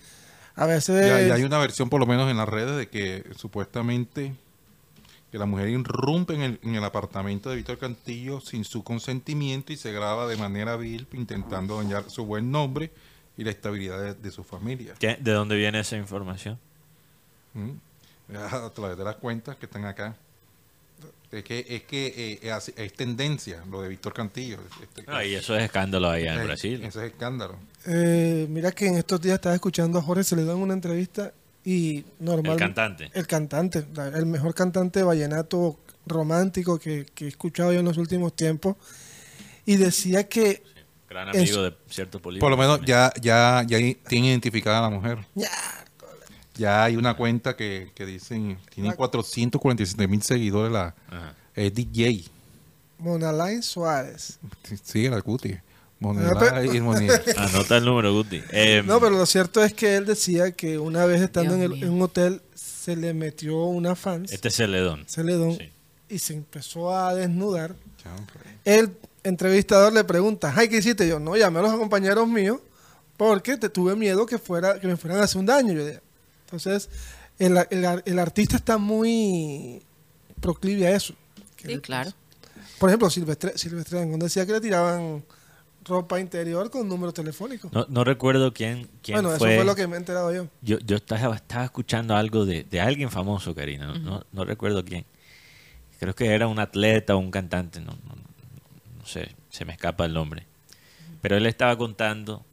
a 0.55 0.65
veces... 0.65 1.07
Ya, 1.07 1.21
ya 1.29 1.33
hay 1.35 1.43
una 1.43 1.57
versión, 1.59 1.89
por 1.89 2.01
lo 2.01 2.05
menos 2.05 2.29
en 2.29 2.35
las 2.35 2.49
redes, 2.49 2.75
de 2.77 2.89
que 2.89 3.23
supuestamente 3.37 4.33
que 5.35 5.39
la 5.39 5.45
mujer 5.45 5.67
irrumpe 5.67 6.33
en 6.33 6.41
el, 6.43 6.59
en 6.63 6.75
el 6.75 6.83
apartamento 6.85 7.49
de 7.49 7.57
Víctor 7.57 7.77
Cantillo 7.77 8.39
sin 8.39 8.63
su 8.63 8.85
consentimiento 8.85 9.73
y 9.73 9.75
se 9.75 9.91
graba 9.91 10.27
de 10.27 10.37
manera 10.37 10.77
vil 10.77 11.05
intentando 11.11 11.75
dañar 11.77 12.09
su 12.09 12.23
buen 12.25 12.51
nombre 12.51 12.89
y 13.37 13.43
la 13.43 13.51
estabilidad 13.51 14.01
de, 14.01 14.13
de 14.13 14.31
su 14.31 14.45
familia. 14.45 14.93
¿Qué? 14.97 15.17
¿De 15.19 15.31
dónde 15.33 15.57
viene 15.57 15.81
esa 15.81 15.97
información? 15.97 16.57
¿Mm? 17.53 17.71
A 18.33 18.69
través 18.69 18.97
de 18.97 19.03
las 19.03 19.17
cuentas 19.17 19.57
que 19.57 19.65
están 19.65 19.83
acá. 19.83 20.15
Es 21.33 21.43
que 21.43 21.65
es, 21.67 21.83
que, 21.83 22.07
eh, 22.15 22.39
es, 22.41 22.51
así- 22.53 22.73
es 22.77 22.93
tendencia 22.93 23.61
lo 23.69 23.81
de 23.81 23.89
Víctor 23.89 24.13
Cantillo. 24.13 24.59
Este- 24.81 25.03
No, 25.11 25.21
y 25.21 25.35
eso 25.35 25.53
es 25.57 25.63
escándalo 25.63 26.09
allá 26.11 26.35
en 26.39 26.45
Brasil. 26.47 26.81
Ese 26.81 27.05
es 27.07 27.11
escándalo. 27.11 27.57
Eh, 27.85 28.47
mira 28.49 28.71
que 28.71 28.87
en 28.87 28.95
estos 28.95 29.19
días 29.19 29.35
estaba 29.35 29.53
escuchando 29.53 29.99
a 29.99 30.01
Jorge 30.01 30.23
Celedón 30.23 30.59
en 30.59 30.63
una 30.63 30.73
entrevista 30.75 31.33
y 31.65 32.05
normal 32.19 32.53
El 32.53 32.59
cantante. 32.59 33.09
el 33.13 33.27
cantante 33.27 33.85
la- 33.95 34.07
el 34.09 34.25
mejor 34.27 34.53
cantante 34.53 34.99
de 34.99 35.05
vallenato 35.05 35.79
romántico 36.05 36.77
que, 36.79 37.05
que 37.15 37.25
he 37.25 37.27
escuchado 37.27 37.73
yo 37.73 37.79
en 37.79 37.85
los 37.85 37.97
últimos 37.97 38.35
tiempos 38.35 38.75
y 39.65 39.75
decía 39.77 40.27
que 40.29 40.61
Gran 41.09 41.29
Eso. 41.29 41.39
amigo 41.39 41.63
de 41.63 41.77
ciertos 41.89 42.19
políticos. 42.21 42.43
Por 42.45 42.51
lo 42.51 42.57
menos 42.57 42.81
ya, 42.85 43.11
ya, 43.21 43.63
ya 43.67 43.77
tiene 44.07 44.27
identificada 44.29 44.79
a 44.79 44.81
la 44.81 44.89
mujer. 44.89 45.19
"Ya, 45.35 45.49
Ya 46.57 46.83
hay 46.85 46.95
una 46.97 47.15
cuenta 47.15 47.55
que, 47.57 47.91
que 47.95 48.05
dicen, 48.05 48.57
tiene 48.73 48.89
La- 48.89 48.95
447 48.95 50.07
mil 50.07 50.21
seguidores, 50.21 50.71
la 50.71 50.95
Ajá. 51.09 51.35
es 51.53 51.73
DJ. 51.73 52.23
Monalay 52.97 53.61
Suárez 53.61 54.39
Sí, 54.83 55.09
la 55.09 55.21
cuti. 55.21 55.55
Pero- 55.99 56.63
y. 56.73 56.77
Anota 57.37 57.77
el 57.77 57.85
número, 57.85 58.13
Guti. 58.13 58.41
Eh, 58.51 58.83
no 58.85 58.99
pero 58.99 59.11
lo 59.11 59.25
cierto 59.25 59.63
es 59.63 59.73
que 59.73 59.95
él 59.95 60.05
decía 60.05 60.51
que 60.51 60.77
una 60.77 61.05
vez 61.05 61.21
estando 61.21 61.55
en, 61.55 61.61
el- 61.61 61.83
en 61.83 61.89
un 61.89 62.01
hotel 62.01 62.41
se 62.53 62.95
le 62.95 63.13
metió 63.13 63.63
una 63.65 63.95
fans 63.95 64.31
Este 64.31 64.49
es 64.49 64.55
Celedón. 64.55 65.05
Celedón 65.07 65.57
Sí. 65.57 65.71
y 66.09 66.19
se 66.19 66.33
empezó 66.33 66.95
a 66.95 67.15
desnudar 67.15 67.75
pues. 68.03 68.45
el 68.65 68.91
entrevistador 69.23 69.91
le 69.93 70.03
pregunta, 70.03 70.53
ay, 70.55 70.69
¿qué 70.69 70.77
hiciste? 70.77 71.07
Yo, 71.07 71.19
no, 71.19 71.35
llamé 71.35 71.59
a 71.59 71.63
los 71.63 71.73
compañeros 71.77 72.27
míos 72.27 72.59
porque 73.17 73.57
te 73.57 73.69
tuve 73.69 73.95
miedo 73.95 74.25
que 74.27 74.37
fuera 74.37 74.79
que 74.79 74.87
me 74.87 74.97
fueran 74.97 75.19
a 75.21 75.23
hacer 75.23 75.39
un 75.39 75.45
daño. 75.47 75.73
Yo 75.73 75.85
dije, 75.85 76.01
Entonces, 76.45 76.89
el, 77.39 77.57
el- 77.71 78.03
el 78.05 78.19
artista 78.19 78.57
está 78.57 78.77
muy 78.77 79.81
proclive 80.41 80.87
a 80.87 80.95
eso. 80.95 81.15
Sí, 81.65 81.79
claro. 81.79 82.11
Por 82.77 82.89
ejemplo, 82.89 83.09
Silvestre, 83.09 83.57
Silvestre 83.57 83.97
Dangond 83.99 84.21
decía 84.21 84.45
que 84.45 84.51
le 84.51 84.61
tiraban 84.61 85.23
ropa 85.85 86.19
interior 86.19 86.69
con 86.69 86.87
número 86.87 87.13
telefónico. 87.13 87.69
No, 87.71 87.85
no 87.89 88.03
recuerdo 88.03 88.53
quién, 88.53 88.89
quién 89.01 89.21
bueno, 89.21 89.37
fue. 89.37 89.49
eso 89.51 89.57
fue 89.59 89.65
lo 89.65 89.75
que 89.75 89.87
me 89.87 89.95
he 89.95 89.99
enterado 89.99 90.33
yo. 90.33 90.47
Yo, 90.61 90.79
yo 90.79 90.95
estaba, 90.95 91.35
estaba 91.35 91.65
escuchando 91.65 92.15
algo 92.15 92.45
de, 92.45 92.63
de 92.63 92.81
alguien 92.81 93.09
famoso, 93.11 93.53
Karina. 93.53 93.87
No, 93.87 93.99
no, 93.99 94.25
no 94.31 94.45
recuerdo 94.45 94.83
quién. 94.83 95.05
Creo 95.99 96.15
que 96.15 96.33
era 96.33 96.47
un 96.47 96.59
atleta 96.59 97.15
o 97.15 97.19
un 97.19 97.31
cantante. 97.31 97.79
No, 97.79 97.91
no, 97.91 98.15
no 98.99 99.05
sé, 99.05 99.35
se 99.49 99.63
me 99.63 99.73
escapa 99.73 100.05
el 100.05 100.13
nombre. 100.13 100.45
Pero 101.21 101.37
él 101.37 101.45
estaba 101.45 101.77
contando 101.77 102.43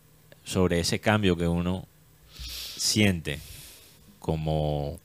sobre 0.45 0.81
ese 0.81 1.01
cambio 1.01 1.37
que 1.37 1.49
uno 1.49 1.87
siente 2.77 3.41
como 4.19 4.99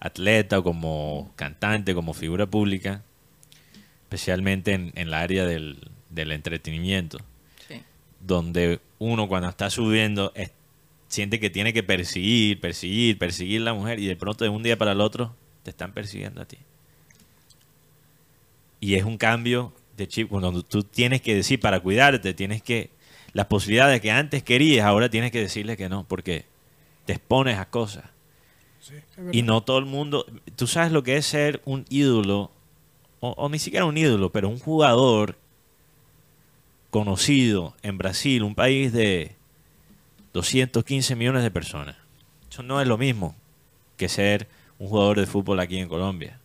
atleta, 0.00 0.58
o 0.58 0.62
como 0.62 1.32
cantante, 1.34 1.94
como 1.94 2.14
figura 2.14 2.46
pública, 2.46 3.02
especialmente 4.04 4.72
en, 4.72 4.92
en 4.94 5.10
la 5.10 5.20
área 5.20 5.46
del, 5.46 5.78
del 6.14 6.32
entretenimiento 6.32 7.18
Sí. 7.68 7.80
donde 8.20 8.80
uno 8.98 9.28
cuando 9.28 9.48
está 9.48 9.70
subiendo 9.70 10.32
es- 10.34 10.52
siente 11.08 11.38
que 11.40 11.50
tiene 11.50 11.72
que 11.72 11.82
perseguir, 11.82 12.60
perseguir, 12.60 13.18
perseguir 13.18 13.60
a 13.62 13.64
la 13.64 13.74
mujer 13.74 13.98
y 14.00 14.06
de 14.06 14.16
pronto 14.16 14.44
de 14.44 14.50
un 14.50 14.62
día 14.62 14.76
para 14.78 14.92
el 14.92 15.00
otro 15.00 15.34
te 15.62 15.70
están 15.70 15.92
persiguiendo 15.92 16.40
a 16.42 16.44
ti. 16.44 16.58
Y 18.80 18.94
es 18.96 19.04
un 19.04 19.16
cambio 19.16 19.72
de 19.96 20.08
chip 20.08 20.28
cuando 20.28 20.62
tú 20.62 20.82
tienes 20.82 21.20
que 21.22 21.34
decir 21.34 21.60
para 21.60 21.80
cuidarte, 21.80 22.34
tienes 22.34 22.62
que 22.62 22.90
las 23.32 23.46
posibilidades 23.46 24.00
que 24.00 24.10
antes 24.10 24.42
querías, 24.42 24.84
ahora 24.86 25.08
tienes 25.08 25.30
que 25.30 25.40
decirle 25.40 25.76
que 25.76 25.88
no 25.88 26.04
porque 26.06 26.44
te 27.06 27.12
expones 27.14 27.58
a 27.58 27.68
cosas. 27.70 28.04
Y 29.32 29.42
no 29.42 29.62
todo 29.62 29.78
el 29.78 29.86
mundo, 29.86 30.26
tú 30.56 30.66
sabes 30.66 30.92
lo 30.92 31.02
que 31.02 31.16
es 31.16 31.24
ser 31.24 31.62
un 31.64 31.86
ídolo 31.88 32.50
o, 33.20 33.30
o 33.30 33.48
ni 33.48 33.58
siquiera 33.58 33.86
un 33.86 33.96
ídolo, 33.96 34.30
pero 34.30 34.48
un 34.48 34.58
jugador 34.58 35.38
conocido 36.98 37.74
en 37.82 37.98
Brasil, 37.98 38.44
un 38.44 38.54
país 38.54 38.92
de 38.92 39.34
215 40.32 41.16
millones 41.16 41.42
de 41.42 41.50
personas. 41.50 41.96
Eso 42.48 42.62
no 42.62 42.80
es 42.80 42.86
lo 42.86 42.96
mismo 42.96 43.34
que 43.96 44.08
ser 44.08 44.46
un 44.78 44.86
jugador 44.90 45.18
de 45.18 45.26
fútbol 45.26 45.58
aquí 45.58 45.78
en 45.78 45.88
Colombia. 45.88 46.38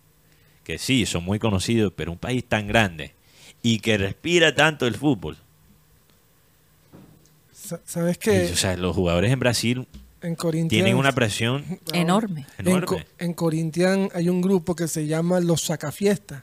Que 0.64 0.80
sí, 0.80 1.06
son 1.06 1.24
muy 1.24 1.38
conocidos, 1.38 1.94
pero 1.96 2.12
un 2.12 2.18
país 2.18 2.44
tan 2.44 2.66
grande 2.66 3.14
y 3.62 3.78
que 3.80 4.00
respira 4.00 4.56
tanto 4.56 4.88
el 4.88 4.96
fútbol. 4.96 5.38
Sa- 7.54 7.80
¿Sabes 7.86 8.18
Y, 8.18 8.20
que 8.20 8.46
o 8.52 8.56
sea, 8.56 8.76
los 8.76 8.96
jugadores 8.96 9.32
en 9.32 9.40
Brasil 9.40 9.88
en 10.24 10.36
tienen 10.68 10.96
una 10.98 11.12
presión 11.12 11.64
Enorme. 11.94 12.48
En, 12.58 12.82
Co- 12.82 12.98
en 13.20 13.34
Corinthians 13.36 14.10
hay 14.16 14.30
un 14.30 14.42
grupo 14.42 14.76
que 14.76 14.88
se 14.88 15.06
llama 15.06 15.40
Los 15.42 15.62
Sacafiestas. 15.62 16.42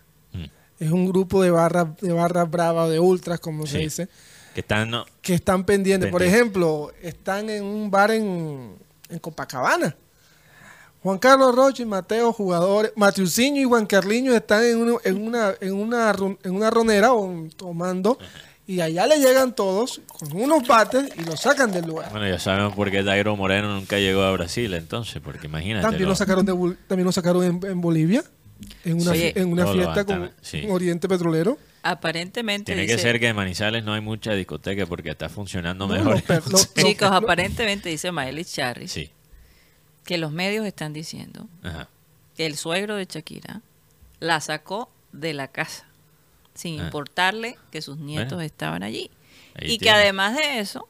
Es 0.79 0.91
un 0.91 1.07
grupo 1.07 1.43
de 1.43 1.51
barras 1.51 1.87
de 2.01 2.12
barras 2.12 2.51
bravas, 2.51 2.91
de 2.91 3.01
ultras, 3.01 3.41
como 3.41 3.67
se 3.67 3.79
dice, 3.79 4.09
Que 4.55 4.61
están 4.61 4.91
no, 4.91 5.05
que 5.23 5.35
están 5.35 5.65
pendientes. 5.65 6.11
Por 6.11 6.23
ejemplo, 6.23 6.93
están 7.03 7.49
en 7.51 7.65
un 7.65 7.91
bar 7.91 8.11
en, 8.11 8.77
en 9.09 9.19
Copacabana. 9.19 9.97
Juan 11.03 11.19
Carlos 11.19 11.55
Rocha 11.55 11.83
y 11.83 11.87
Mateo, 11.87 12.33
jugadores, 12.33 12.93
Matiusinho 12.97 13.61
y 13.61 13.65
Juan 13.65 13.87
Carliño 13.87 14.35
están 14.35 14.65
en, 14.65 14.79
una 14.79 15.55
en 15.61 15.73
una 15.75 16.15
en 16.43 16.55
una 16.55 16.71
ronera 16.71 17.12
o 17.12 17.47
tomando 17.57 18.19
y 18.67 18.81
allá 18.81 19.07
le 19.07 19.19
llegan 19.21 19.55
todos 19.55 20.01
con 20.09 20.33
unos 20.37 20.67
bates 20.67 21.09
y 21.17 21.23
los 21.23 21.41
sacan 21.41 21.71
del 21.71 21.87
lugar. 21.87 22.11
Bueno, 22.11 22.27
ya 22.29 22.41
sabemos 22.41 22.75
por 22.75 22.91
qué 22.91 23.05
Dairo 23.05 23.37
Moreno 23.37 23.73
nunca 23.77 23.99
llegó 23.99 24.23
a 24.23 24.33
Brasil, 24.33 24.75
entonces, 24.75 25.23
porque 25.23 25.47
imagínate. 25.47 25.83
También 25.83 26.03
lo- 26.05 26.09
lo 26.11 26.17
sacaron 26.17 26.45
de 26.45 26.53
también 26.89 27.05
lo 27.07 27.12
sacaron 27.12 27.45
en, 27.45 27.61
en 27.65 27.81
Bolivia 27.81 28.25
en 28.87 29.01
una, 29.01 29.12
Sí. 29.12 29.18
fie- 29.18 29.33
en 29.37 29.53
una 29.53 29.66
fiesta 29.66 30.05
con, 30.05 30.33
sí. 30.40 30.64
Oriente 30.68 31.09
Petrolero. 31.09 31.59
Aparentemente 31.83 32.72
Tiene 32.75 32.87
que 32.87 32.99
ser 32.99 33.20
que 33.20 33.29
en 33.29 33.37
Manizales 33.37 33.85
no 33.85 33.92
hay 33.92 34.01
mucha 34.01 34.33
discoteca 34.33 34.87
porque 34.87 35.11
está 35.11 35.29
funcionando 35.29 35.87
No, 35.87 35.94
mejor. 35.94 36.12
los 36.14 36.22
per- 36.22 36.46
los- 36.51 36.75
Chicos, 36.75 37.11
los- 37.11 37.22
aparentemente 37.22 37.88
dice 37.88 38.11
Charry 38.44 38.88
sí. 38.88 39.11
que 40.05 40.18
los 40.18 40.33
medios 40.33 40.66
están 40.66 40.92
diciendo 40.92 41.49
Ajá. 41.62 41.88
que 42.37 42.46
el 42.46 42.57
suegro 42.57 42.96
de 42.96 43.05
Shakira 43.07 43.61
la 44.20 44.40
sacó 44.40 44.90
de 45.12 45.33
la 45.35 45.49
casa 45.49 45.87
sin 46.55 46.81
Ah. 46.81 46.85
importarle 46.85 47.57
que 47.70 47.83
sus 47.83 47.99
nietos 47.99 48.31
Bueno. 48.35 48.42
estaban 48.46 48.83
allí. 48.83 49.11
Y 49.61 49.79
que 49.79 49.90
además 49.90 50.37
de 50.37 50.59
eso, 50.59 50.88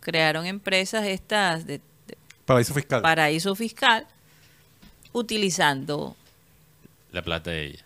crearon 0.00 0.46
empresas 0.46 1.04
estas 1.06 1.66
de, 1.66 1.80
de 2.06 2.16
Paraíso 2.46 2.74
fiscal. 2.74 3.02
paraíso 3.02 3.54
fiscal 3.54 4.06
utilizando 5.12 6.16
La 7.12 7.22
plata 7.22 7.50
de 7.50 7.66
ella. 7.66 7.84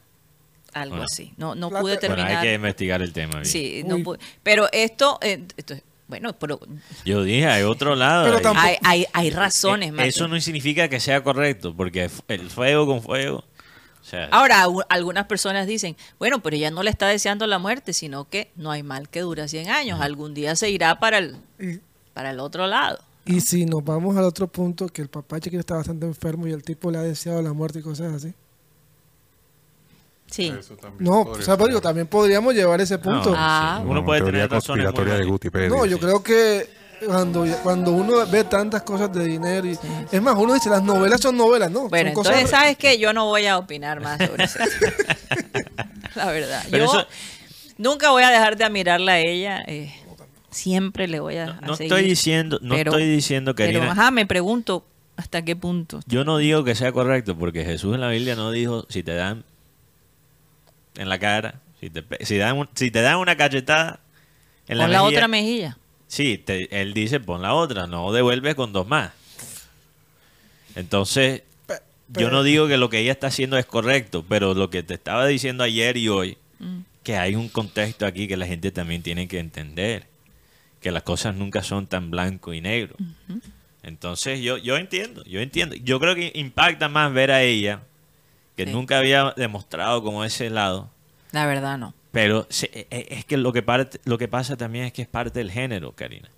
algo 0.75 0.93
Bueno. 0.97 1.05
así. 1.05 1.35
No, 1.37 1.55
no 1.55 1.69
Plata- 1.69 1.83
pude 1.83 1.93
Bueno, 1.99 2.15
terminar. 2.17 2.37
hay 2.39 2.49
que 2.49 2.55
investigar 2.55 3.03
el 3.03 3.13
tema. 3.13 3.33
bien. 3.35 3.45
Sí, 3.45 3.83
no 3.87 3.99
pude- 3.99 4.19
Pero 4.43 4.69
esto, 4.73 5.19
eh, 5.21 5.45
esto 5.59 5.75
es- 5.75 5.83
bueno, 6.09 6.33
pero 6.39 6.61
Yo 7.05 7.23
dije, 7.25 7.47
hay 7.47 7.63
otro 7.63 7.95
lado. 7.95 8.25
Pero 8.25 8.41
tampoco- 8.41 8.67
hay, 8.67 8.77
hay, 8.83 9.07
hay 9.13 9.31
razones, 9.31 9.93
Eh. 9.93 10.07
Eso 10.07 10.29
no 10.29 10.41
significa 10.41 10.89
que 10.89 10.99
sea 10.99 11.23
correcto, 11.23 11.75
porque 11.77 12.09
el 12.29 12.49
fuego 12.51 12.87
con 12.87 13.03
fuego. 13.03 13.39
O 14.01 14.05
sea, 14.05 14.29
Ahora, 14.33 14.67
algunas 14.89 15.27
personas 15.27 15.67
dicen, 15.67 15.95
bueno, 16.19 16.43
pero 16.43 16.57
ella 16.57 16.71
no 16.71 16.83
le 16.83 16.91
está 16.91 17.07
deseando 17.07 17.47
la 17.47 17.59
muerte, 17.59 17.93
sino 17.93 18.29
que 18.29 18.51
no 18.57 18.71
hay 18.71 18.83
mal 18.83 19.09
que 19.11 19.21
dura 19.21 19.47
100 19.49 19.69
años. 19.69 20.01
Algún 20.01 20.33
día 20.35 20.57
se 20.57 20.71
irá 20.71 20.99
para 20.99 21.19
el, 21.19 21.37
para 22.15 22.31
el 22.31 22.41
otro 22.41 22.67
lado. 22.67 22.99
y 23.27 23.41
si 23.43 23.65
nos 23.67 23.85
vamos 23.85 24.17
al 24.17 24.25
otro 24.25 24.49
punto, 24.49 24.89
que 24.89 25.03
el 25.03 25.09
papá 25.09 25.37
Shakira 25.39 25.61
está 25.61 25.75
bastante 25.77 26.07
enfermo 26.07 26.49
y 26.49 26.53
el 26.53 26.63
tipo 26.65 26.91
le 26.91 26.99
ha 26.99 27.03
deseado 27.03 27.41
la 27.43 27.53
muerte 27.53 27.79
y 27.79 27.83
cosas 27.83 28.13
así. 28.15 28.33
Sí. 30.33 30.53
Eso 30.59 30.75
también 30.77 31.05
No, 31.11 31.21
o 31.21 31.41
sea, 31.43 31.57
pero 31.57 31.69
digo, 31.69 31.81
también 31.81 32.07
podríamos 32.07 32.55
llevar 32.55 32.81
ese 32.81 32.97
no, 32.97 33.03
punto. 33.03 33.35
Ah. 33.37 33.77
sí, 33.79 33.83
Una 33.85 33.91
Uno 33.93 34.05
puede 34.05 34.23
tener 34.23 34.51
razones 34.51 34.85
muy 34.85 34.93
conspiratoria 34.93 35.15
de. 35.15 35.25
Guti 35.31 35.51
Pérez. 35.51 35.71
No, 35.71 35.85
yo 35.87 35.99
creo 35.99 36.23
que 36.23 36.69
cuando, 37.07 37.45
cuando 37.63 37.91
uno 37.93 38.27
ve 38.29 38.45
tantas 38.45 38.83
cosas 38.83 39.13
de 39.13 39.25
dinero 39.25 39.67
y 39.67 39.79
es 40.11 40.23
más, 40.23 40.37
uno 40.39 40.55
dice 40.55 40.71
las 40.71 40.83
novelas 40.83 41.21
son 41.21 41.37
novelas, 41.37 41.71
¿no? 41.71 41.89
Bueno, 41.89 42.11
son 42.11 42.15
cosas 42.15 42.33
entonces, 42.35 42.51
¿sabes 42.59 42.77
qué? 42.77 42.99
Yo 42.99 43.13
no 43.13 43.27
voy 43.27 43.47
a 43.47 43.59
opinar 43.59 44.01
más 44.01 44.19
sobre 44.25 44.45
eso. 44.45 44.59
la 46.15 46.27
verdad. 46.27 46.63
Pero 46.71 46.85
Yo 46.87 46.93
eso- 47.01 47.07
nunca 47.79 48.11
voy 48.11 48.23
a 48.23 48.31
dejar 48.31 48.57
de 48.57 48.65
admirarla 48.65 49.13
a 49.13 49.19
ella. 49.19 49.59
eh, 49.67 49.93
siempre 50.51 51.09
le 51.09 51.19
voy 51.21 51.37
a, 51.39 51.47
No, 51.47 51.53
a 51.53 51.61
no 51.67 51.77
seguir. 51.77 51.93
estoy 51.93 52.09
diciendo, 52.09 52.59
no 52.63 52.75
Pero- 52.75 52.93
estoy 52.93 53.07
diciendo, 53.09 53.55
Pero, 53.55 53.79
Karina. 53.81 53.93
ajá, 53.93 54.11
me 54.11 54.27
pregunto 54.27 54.85
hasta 55.17 55.43
qué 55.43 55.57
punto. 55.57 56.01
Yo 56.07 56.25
no 56.25 56.37
digo 56.39 56.63
que 56.65 56.75
sea 56.75 56.93
correcto, 56.93 57.37
porque 57.37 57.65
Jesús 57.65 57.95
en 57.95 58.01
la 58.03 58.09
Biblia 58.09 58.37
no 58.37 58.51
dijo 58.51 58.87
si 58.89 59.03
te 59.03 59.15
dan 59.15 59.45
en 60.97 61.09
la 61.09 61.19
cara, 61.19 61.61
si 61.81 61.91
te, 61.91 62.05
si 62.25 62.37
dan 62.37 62.59
un- 62.59 62.69
si 62.75 62.91
te 62.91 63.01
dan 63.03 63.17
una 63.19 63.37
cachetada 63.37 64.01
en 64.69 64.79
la 64.79 64.85
Con 64.85 64.93
la 64.93 64.99
mejilla, 65.03 65.17
otra 65.19 65.29
mejilla. 65.29 65.79
Sí, 66.07 66.39
te- 66.39 66.81
él 66.83 66.93
dice 66.95 67.21
pon 67.21 67.41
la 67.43 67.55
otra, 67.55 67.87
no 67.87 68.13
devuelves 68.13 68.55
con 68.55 68.73
dos 68.73 68.87
más. 68.87 69.13
Entonces, 70.75 71.43
Pe- 71.67 71.81
yo 72.09 72.31
no 72.31 72.43
digo 72.43 72.69
que 72.69 72.77
lo 72.77 72.89
que 72.89 72.99
ella 73.01 73.13
está 73.13 73.27
haciendo 73.29 73.59
es 73.59 73.67
correcto, 73.67 74.25
pero 74.29 74.55
lo 74.55 74.71
que 74.71 74.83
te 74.83 74.95
estaba 74.95 75.27
diciendo 75.27 75.65
ayer 75.65 75.97
y 75.97 76.09
hoy, 76.09 76.39
Mm. 76.59 76.81
que 77.03 77.17
hay 77.17 77.35
un 77.35 77.49
contexto 77.49 78.07
aquí 78.07 78.29
que 78.29 78.37
la 78.37 78.47
gente 78.47 78.71
también 78.71 79.03
tiene 79.03 79.27
que 79.29 79.39
entender, 79.39 80.07
que 80.81 80.91
las 80.93 81.03
cosas 81.03 81.35
nunca 81.35 81.63
son 81.63 81.87
tan 81.87 82.11
blanco 82.11 82.53
y 82.55 82.61
negro. 82.61 82.95
Entonces, 83.83 84.41
yo, 84.41 84.59
yo 84.59 84.77
entiendo, 84.77 85.25
yo 85.25 85.41
entiendo. 85.41 85.75
Yo 85.77 85.99
creo 85.99 86.15
que 86.15 86.31
impacta 86.35 86.89
más 86.89 87.13
ver 87.13 87.33
a 87.33 87.43
ella, 87.43 87.81
que 88.57 88.65
Sí. 88.67 88.73
nunca 88.73 88.99
había 88.99 89.33
demostrado 89.37 90.03
como 90.03 90.25
ese 90.25 90.51
lado, 90.51 90.91
La 91.33 91.47
verdad, 91.47 91.79
no. 91.79 91.95
pero 92.13 92.47
e- 92.63 92.87
e- 92.91 93.07
es 93.11 93.25
que 93.25 93.37
lo 93.37 93.53
que, 93.53 93.63
parte, 93.63 94.01
lo 94.05 94.19
que 94.19 94.29
pasa 94.29 94.57
también 94.57 94.85
es 94.87 94.93
que 94.93 95.03
es 95.03 95.09
parte 95.09 95.39
del 95.39 95.51
género, 95.51 95.93
Karina. 95.93 96.29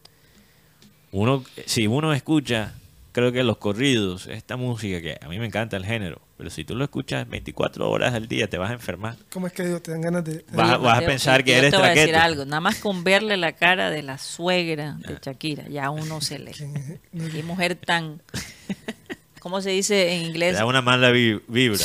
Uno, 1.12 1.44
si 1.66 1.86
uno 1.86 2.12
escucha, 2.12 2.74
creo 3.12 3.30
que 3.30 3.44
los 3.44 3.58
corridos, 3.58 4.26
esta 4.26 4.56
música 4.56 5.00
que 5.00 5.18
a 5.20 5.28
mí 5.28 5.38
me 5.38 5.46
encanta 5.46 5.76
el 5.76 5.84
género, 5.86 6.20
pero 6.36 6.50
si 6.50 6.64
tú 6.64 6.74
lo 6.74 6.82
escuchas 6.82 7.28
24 7.28 7.88
horas 7.88 8.12
al 8.14 8.26
día 8.26 8.48
te 8.50 8.58
vas 8.58 8.70
a 8.70 8.74
enfermar. 8.74 9.16
¿Cómo 9.32 9.46
es 9.46 9.52
que 9.52 9.62
digo, 9.64 9.80
te 9.80 9.92
dan 9.92 10.00
ganas 10.00 10.24
de... 10.24 10.44
Vas 10.52 10.70
a- 10.72 10.76
vas 10.78 10.98
a 10.98 11.06
pensar 11.06 11.44
que 11.44 11.52
yo 11.52 11.58
eres 11.58 11.70
te 11.70 11.76
voy 11.76 11.86
a 11.86 11.90
decir 11.94 12.16
algo. 12.16 12.44
Nada 12.44 12.60
más 12.60 12.76
con 12.80 13.04
verle 13.04 13.36
la 13.36 13.52
cara 13.52 13.90
de 13.90 14.02
la 14.02 14.18
suegra 14.18 14.98
Ah. 15.04 15.08
de 15.08 15.18
Shakira, 15.22 15.68
ya 15.68 15.90
uno 15.90 16.20
se 16.20 16.38
le... 16.40 16.50
Qué 17.32 17.42
mujer 17.44 17.76
tan... 17.76 18.20
¿Cómo 19.44 19.60
se 19.60 19.68
dice 19.70 20.14
en 20.14 20.22
inglés? 20.22 20.54
da 20.56 20.64
una 20.64 20.80
mala 20.80 21.10
vi- 21.10 21.38
vibra. 21.48 21.84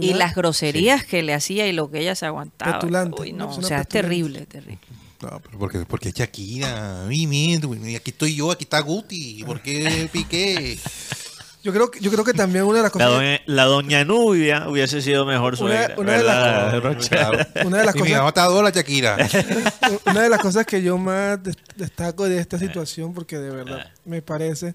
Y 0.00 0.14
las 0.14 0.36
groserías 0.36 1.04
que 1.04 1.22
le 1.24 1.34
hacía 1.34 1.66
y 1.66 1.72
lo 1.72 1.90
que 1.90 1.98
ella 1.98 2.14
se 2.14 2.26
aguantaba. 2.26 2.78
Petulante, 2.78 3.20
Uy, 3.22 3.32
no, 3.32 3.50
o 3.50 3.60
sea, 3.62 3.80
es 3.80 3.88
terrible, 3.88 4.46
terrible. 4.46 4.78
No, 5.20 5.40
pero 5.44 5.58
porque, 5.58 5.78
porque 5.80 6.08
es 6.10 6.14
Shakira. 6.14 7.02
Güey, 7.06 7.96
aquí 7.96 8.10
estoy 8.12 8.36
yo, 8.36 8.52
aquí 8.52 8.62
está 8.62 8.78
Guti. 8.80 9.42
¿Por 9.44 9.60
qué 9.60 10.08
Piqué? 10.12 10.78
Yo 11.64 11.72
creo, 11.72 11.90
que- 11.90 11.98
yo 12.00 12.10
creo 12.12 12.24
que 12.24 12.34
también 12.34 12.64
una 12.64 12.78
de 12.78 12.82
las 12.84 12.94
La 12.94 13.06
cosas... 13.06 13.10
doña, 13.10 13.40
la 13.46 13.64
doña 13.64 14.04
Nubia 14.04 14.68
hubiese 14.68 15.02
sido 15.02 15.26
mejor 15.26 15.54
Una- 15.54 15.56
suegra. 15.58 15.94
una 15.98 16.12
de 16.12 16.22
las. 16.22 17.08
Claro. 17.08 17.38
Una 17.64 17.78
de 17.78 17.84
las 17.84 17.94
y 17.96 17.98
mi 17.98 18.02
cosas- 18.04 18.16
mamá 18.18 18.28
está 18.28 18.42
adora 18.44 18.70
Shakira. 18.70 19.16
Una 20.06 20.22
de 20.22 20.28
las 20.28 20.40
cosas 20.40 20.66
que 20.66 20.80
yo 20.82 20.98
más 20.98 21.42
des- 21.42 21.56
destaco 21.76 22.28
de 22.28 22.38
esta 22.38 22.58
situación, 22.60 23.12
porque 23.12 23.38
de 23.38 23.50
verdad 23.50 23.90
me 24.04 24.22
parece 24.22 24.74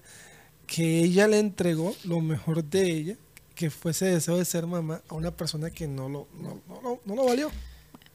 que 0.68 1.00
ella 1.02 1.26
le 1.26 1.40
entregó 1.40 1.96
lo 2.04 2.20
mejor 2.20 2.62
de 2.62 2.88
ella, 2.92 3.14
que 3.56 3.70
fue 3.70 3.90
ese 3.90 4.04
deseo 4.06 4.36
de 4.36 4.44
ser 4.44 4.66
mamá, 4.68 5.00
a 5.08 5.14
una 5.14 5.32
persona 5.32 5.70
que 5.70 5.88
no 5.88 6.08
lo, 6.08 6.28
no, 6.40 6.60
no 6.68 6.80
lo- 6.80 7.00
no 7.04 7.14
lo 7.16 7.24
valió. 7.24 7.50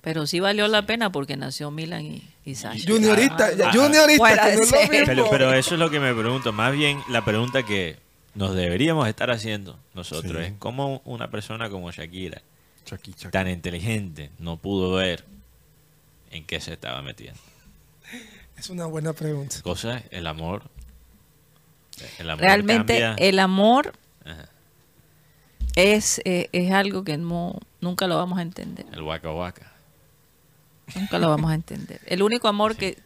Pero 0.01 0.25
sí 0.27 0.39
valió 0.39 0.67
la 0.67 0.85
pena 0.85 1.11
porque 1.11 1.35
nació 1.37 1.71
Milan 1.71 2.05
y, 2.05 2.29
y 2.45 2.55
Sasha. 2.55 2.85
Juniorista, 2.89 3.47
Ah, 3.47 3.49
que 3.71 3.77
no 3.77 3.85
es 3.85 3.97
lo 3.97 4.07
mismo. 4.07 4.25
Pero, 5.05 5.29
pero 5.29 5.53
eso 5.53 5.73
es 5.75 5.79
lo 5.79 5.89
que 5.89 5.99
me 5.99 6.13
pregunto. 6.13 6.51
Más 6.53 6.71
bien, 6.73 6.99
la 7.09 7.23
pregunta 7.25 7.63
que 7.63 7.97
nos 8.35 8.53
deberíamos 8.55 9.07
estar 9.07 9.31
haciendo 9.31 9.77
nosotros 9.93 10.33
Sí. 10.37 10.51
es 10.51 10.53
cómo 10.59 11.01
una 11.05 11.29
persona 11.31 11.69
como 11.69 11.89
Shakira, 11.91 12.41
Shaki, 12.85 13.11
Shaki. 13.17 13.31
tan 13.31 13.47
inteligente, 13.49 14.29
no 14.39 14.57
pudo 14.57 14.91
ver 14.95 15.23
en 16.31 16.45
qué 16.45 16.59
se 16.59 16.73
estaba 16.73 17.01
metiendo. 17.01 17.39
Es 18.57 18.69
una 18.69 18.85
buena 18.85 19.13
pregunta. 19.13 19.55
Cosas, 19.63 20.03
el 20.11 20.27
amor. 20.27 20.63
El 22.19 22.29
amor 22.29 22.41
Realmente 22.41 22.99
cambia. 22.99 23.27
el 23.27 23.39
amor 23.39 23.93
Ajá. 24.25 24.49
es, 25.75 26.21
eh, 26.25 26.49
es 26.51 26.71
algo 26.71 27.03
que 27.03 27.17
no, 27.17 27.59
nunca 27.81 28.07
lo 28.07 28.17
vamos 28.17 28.39
a 28.39 28.41
entender. 28.41 28.85
El 28.93 29.01
waka 29.01 29.31
waka. 29.31 29.71
Nunca 30.95 31.17
lo 31.19 31.29
vamos 31.29 31.51
a 31.51 31.55
entender. 31.55 32.01
El 32.05 32.21
único 32.23 32.47
amor 32.47 32.75
que, 32.75 32.97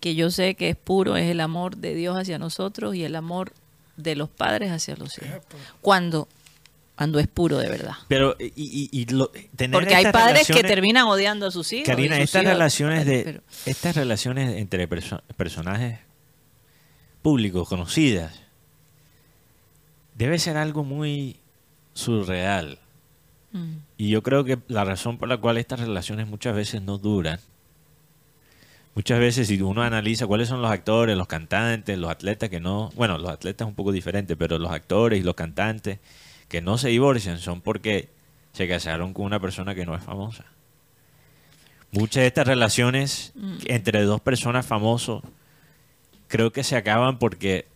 que 0.00 0.14
yo 0.14 0.30
sé 0.30 0.54
que 0.54 0.68
es 0.70 0.76
puro 0.76 1.16
es 1.16 1.30
el 1.30 1.40
amor 1.40 1.76
de 1.76 1.94
Dios 1.94 2.16
hacia 2.16 2.38
nosotros 2.38 2.94
y 2.94 3.04
el 3.04 3.14
amor 3.14 3.52
de 3.96 4.16
los 4.16 4.28
padres 4.28 4.70
hacia 4.72 4.96
los 4.96 5.16
hijos. 5.18 5.42
Cuando, 5.80 6.28
cuando 6.96 7.18
es 7.20 7.28
puro 7.28 7.58
de 7.58 7.68
verdad. 7.68 7.94
Pero, 8.08 8.36
y, 8.38 8.46
y- 8.56 8.88
y 8.90 9.06
lo- 9.06 9.30
tener 9.54 9.72
Porque 9.78 9.94
hay 9.94 10.10
padres 10.10 10.46
que 10.48 10.62
terminan 10.64 11.06
odiando 11.06 11.46
a 11.46 11.50
sus 11.50 11.72
hijos. 11.72 11.86
Karina, 11.86 12.16
sus 12.16 12.24
estas 12.24 12.42
hijos- 12.42 12.52
relaciones 12.52 13.06
de 13.06 13.22
pero- 13.22 13.42
estas 13.66 13.94
relaciones 13.96 14.56
entre 14.56 14.88
perso- 14.88 15.22
personajes 15.36 16.00
públicos 17.22 17.68
conocidas 17.68 18.40
debe 20.14 20.38
ser 20.38 20.56
algo 20.56 20.84
muy 20.84 21.36
surreal. 21.94 22.78
Mm. 23.52 23.74
Y 23.96 24.08
yo 24.10 24.22
creo 24.22 24.44
que 24.44 24.58
la 24.68 24.84
razón 24.84 25.18
por 25.18 25.28
la 25.28 25.38
cual 25.38 25.58
estas 25.58 25.80
relaciones 25.80 26.26
muchas 26.26 26.54
veces 26.54 26.82
no 26.82 26.98
duran, 26.98 27.38
muchas 28.94 29.18
veces 29.20 29.48
si 29.48 29.60
uno 29.60 29.82
analiza 29.82 30.26
cuáles 30.26 30.48
son 30.48 30.62
los 30.62 30.70
actores, 30.70 31.16
los 31.16 31.26
cantantes, 31.26 31.98
los 31.98 32.10
atletas 32.10 32.50
que 32.50 32.60
no, 32.60 32.90
bueno, 32.94 33.18
los 33.18 33.30
atletas 33.30 33.66
es 33.66 33.68
un 33.70 33.74
poco 33.74 33.92
diferente, 33.92 34.36
pero 34.36 34.58
los 34.58 34.70
actores 34.70 35.20
y 35.20 35.22
los 35.22 35.34
cantantes 35.34 35.98
que 36.48 36.60
no 36.60 36.76
se 36.78 36.88
divorcian 36.88 37.38
son 37.38 37.60
porque 37.60 38.08
se 38.52 38.68
casaron 38.68 39.14
con 39.14 39.24
una 39.24 39.40
persona 39.40 39.74
que 39.74 39.86
no 39.86 39.94
es 39.94 40.02
famosa. 40.02 40.44
Muchas 41.92 42.22
de 42.22 42.26
estas 42.26 42.46
relaciones 42.46 43.32
Mm. 43.34 43.56
entre 43.66 44.02
dos 44.02 44.20
personas 44.20 44.66
famosos 44.66 45.22
creo 46.32 46.50
que 46.50 46.64
se 46.64 46.76
acaban 46.76 47.18
porque 47.18 47.66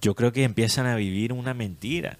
yo 0.00 0.14
creo 0.14 0.30
que 0.32 0.44
empiezan 0.44 0.84
a 0.86 0.94
vivir 0.96 1.32
una 1.32 1.54
mentira. 1.54 2.18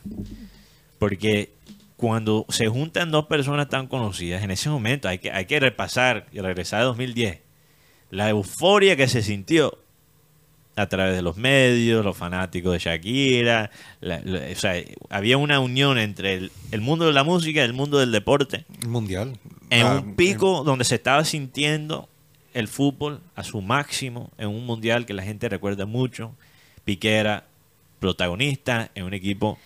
Porque 0.99 1.51
cuando 1.99 2.47
se 2.49 2.67
juntan 2.69 3.11
dos 3.11 3.27
personas 3.27 3.69
tan 3.69 3.87
conocidas, 3.87 4.43
en 4.43 4.51
ese 4.51 4.71
momento 4.71 5.09
hay 5.09 5.19
que, 5.19 5.31
hay 5.31 5.45
que 5.45 5.61
repasar 5.61 6.27
y 6.33 6.41
regresar 6.41 6.81
a 6.81 6.85
2010. 6.85 7.41
La 8.11 8.31
euforia 8.31 8.97
que 8.97 9.09
se 9.09 9.23
sintió 9.23 9.79
a 10.75 10.87
través 10.89 11.15
de 11.17 11.23
los 11.23 11.37
medios, 11.37 12.03
los 12.05 12.17
fanáticos 12.17 12.73
de 12.73 12.79
Shakira. 12.79 13.71
la- 14.01 14.21
la- 14.25 14.41
o 14.53 14.55
sea, 14.59 14.83
había 15.11 15.37
una 15.37 15.61
unión 15.61 15.99
entre 15.99 16.35
el, 16.35 16.53
el 16.71 16.81
mundo 16.81 17.07
de 17.07 17.13
la 17.13 17.25
música 17.25 17.61
y 17.61 17.65
el 17.65 17.73
mundo 17.75 17.99
del 17.99 18.11
deporte 18.13 18.65
Mundial. 18.87 19.39
en 19.71 19.87
Ah, 19.87 20.01
un 20.03 20.15
pico 20.17 20.65
donde 20.65 20.85
se 20.87 20.95
estaba 20.95 21.25
sintiendo 21.27 22.09
el 22.59 22.69
fútbol 22.69 23.21
a 23.35 23.45
su 23.45 23.61
máximo 23.61 24.31
en 24.39 24.49
un 24.49 24.65
mundial 24.67 25.05
que 25.07 25.13
la 25.15 25.23
gente 25.23 25.49
recuerda 25.49 25.87
mucho. 25.87 26.35
Piqué 26.85 27.17
era 27.17 27.45
protagonista 28.01 28.91
en 28.95 29.05
un 29.05 29.15
equipo 29.15 29.59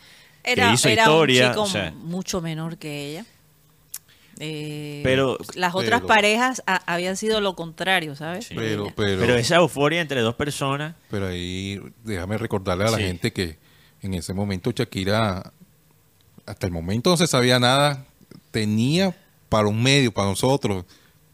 Era, 0.44 0.68
que 0.68 0.74
hizo 0.74 0.88
era 0.88 1.02
historia. 1.02 1.46
un 1.46 1.50
chico 1.52 1.62
o 1.62 1.66
sea, 1.66 1.90
mucho 1.92 2.40
menor 2.40 2.78
que 2.78 3.10
ella. 3.10 3.24
Eh, 4.42 5.00
Pero- 5.04 5.36
las 5.54 5.74
otras 5.74 6.00
pero- 6.00 6.06
parejas 6.06 6.62
a- 6.66 6.82
habían 6.92 7.16
sido 7.16 7.40
lo 7.42 7.54
contrario, 7.54 8.16
¿sabes? 8.16 8.46
Sí. 8.46 8.54
Pero, 8.56 8.86
pero, 8.96 9.20
pero 9.20 9.34
esa 9.36 9.56
euforia 9.56 10.00
entre 10.00 10.20
dos 10.22 10.34
personas, 10.34 10.94
pero 11.10 11.26
ahí 11.28 11.78
déjame 12.04 12.38
recordarle 12.38 12.84
a 12.84 12.90
la 12.90 12.96
Sí. 12.96 13.02
gente 13.04 13.32
que 13.32 13.58
en 14.02 14.14
ese 14.14 14.32
momento 14.32 14.70
Shakira, 14.70 15.52
hasta 16.46 16.66
el 16.66 16.72
momento 16.72 17.10
no 17.10 17.16
se 17.18 17.26
sabía 17.26 17.58
nada, 17.58 18.06
tenía 18.50 19.14
para 19.50 19.68
un 19.68 19.82
medio, 19.82 20.10
para 20.12 20.28
nosotros, 20.28 20.86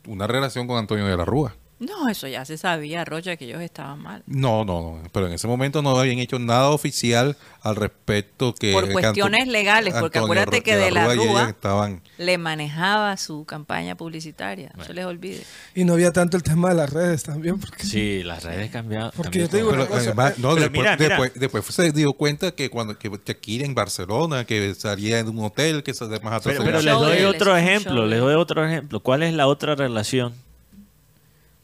una 0.07 0.27
relación 0.27 0.67
con 0.67 0.79
Antonio 0.79 1.07
de 1.07 1.17
la 1.17 1.25
Rúa. 1.25 1.55
No, 1.79 2.09
eso 2.09 2.27
ya 2.27 2.45
se 2.47 2.57
sabía, 2.57 3.05
Rocha, 3.05 3.37
que 3.37 3.45
ellos 3.45 3.61
estaban 3.61 3.99
mal. 3.99 4.23
No, 4.27 4.65
no, 4.65 4.81
no, 4.81 5.03
pero 5.13 5.27
en 5.27 5.35
ese 5.35 5.47
momento 5.47 5.83
no 5.83 5.99
habían 5.99 6.19
hecho 6.19 6.39
nada 6.39 6.71
oficial 6.71 7.37
al 7.61 7.77
respecto 7.77 8.55
que 8.55 8.73
Por 8.73 8.91
cuestiones 8.93 9.47
legales, 9.47 9.93
porque 9.93 10.19
Antonio 10.19 10.43
acuérdate 10.43 10.63
que 10.63 10.75
de 10.75 10.91
la 10.91 11.15
Rúa 11.15 11.51
estaban 11.51 12.01
le 12.17 12.39
manejaba 12.39 13.15
su 13.19 13.45
campaña 13.45 13.95
publicitaria, 13.95 14.73
no 14.75 14.85
se 14.85 14.95
les 14.95 15.05
olvide. 15.05 15.43
Y 15.75 15.85
no 15.85 15.95
había 15.95 16.13
tanto 16.13 16.39
el 16.39 16.43
tema 16.43 16.71
de 16.71 16.77
las 16.77 16.91
redes 16.91 17.25
también. 17.25 17.61
Porque, 17.61 17.85
Sí, 17.85 18.23
las 18.23 18.43
redes 18.43 18.71
cambiaron. 18.71 19.11
Porque 19.15 19.41
yo 19.41 19.49
te 19.51 19.59
digo 19.59 19.69
una 19.69 19.81
Pero 19.81 19.89
cosa, 19.89 20.01
además, 20.01 20.39
no, 20.39 20.55
pero 20.55 20.63
después, 20.63 20.81
mira, 20.81 20.97
mira. 20.97 21.09
después, 21.09 21.33
después 21.35 21.65
se 21.67 21.93
dio 21.93 22.15
cuenta 22.15 22.53
que 22.53 22.71
cuando 22.71 22.99
que 22.99 23.11
Shakira 23.27 23.67
en 23.67 23.75
Barcelona, 23.75 24.47
que 24.47 24.75
salía 24.75 25.19
en 25.19 25.29
un 25.29 25.45
hotel, 25.45 25.83
que 25.83 25.93
se 25.93 26.05
además 26.05 26.41
Pero, 26.43 26.65
pero 26.65 26.81
les 26.81 26.95
doy 26.95 27.19
de 27.19 27.27
otro 27.27 27.55
ejemplo, 27.55 28.03
de 28.05 28.09
les 28.09 28.21
doy 28.21 28.35
otro 28.35 28.67
ejemplo. 28.67 29.01
¿Cuál 29.01 29.25
es 29.25 29.35
la 29.35 29.47
otra 29.47 29.75
relación 29.75 30.46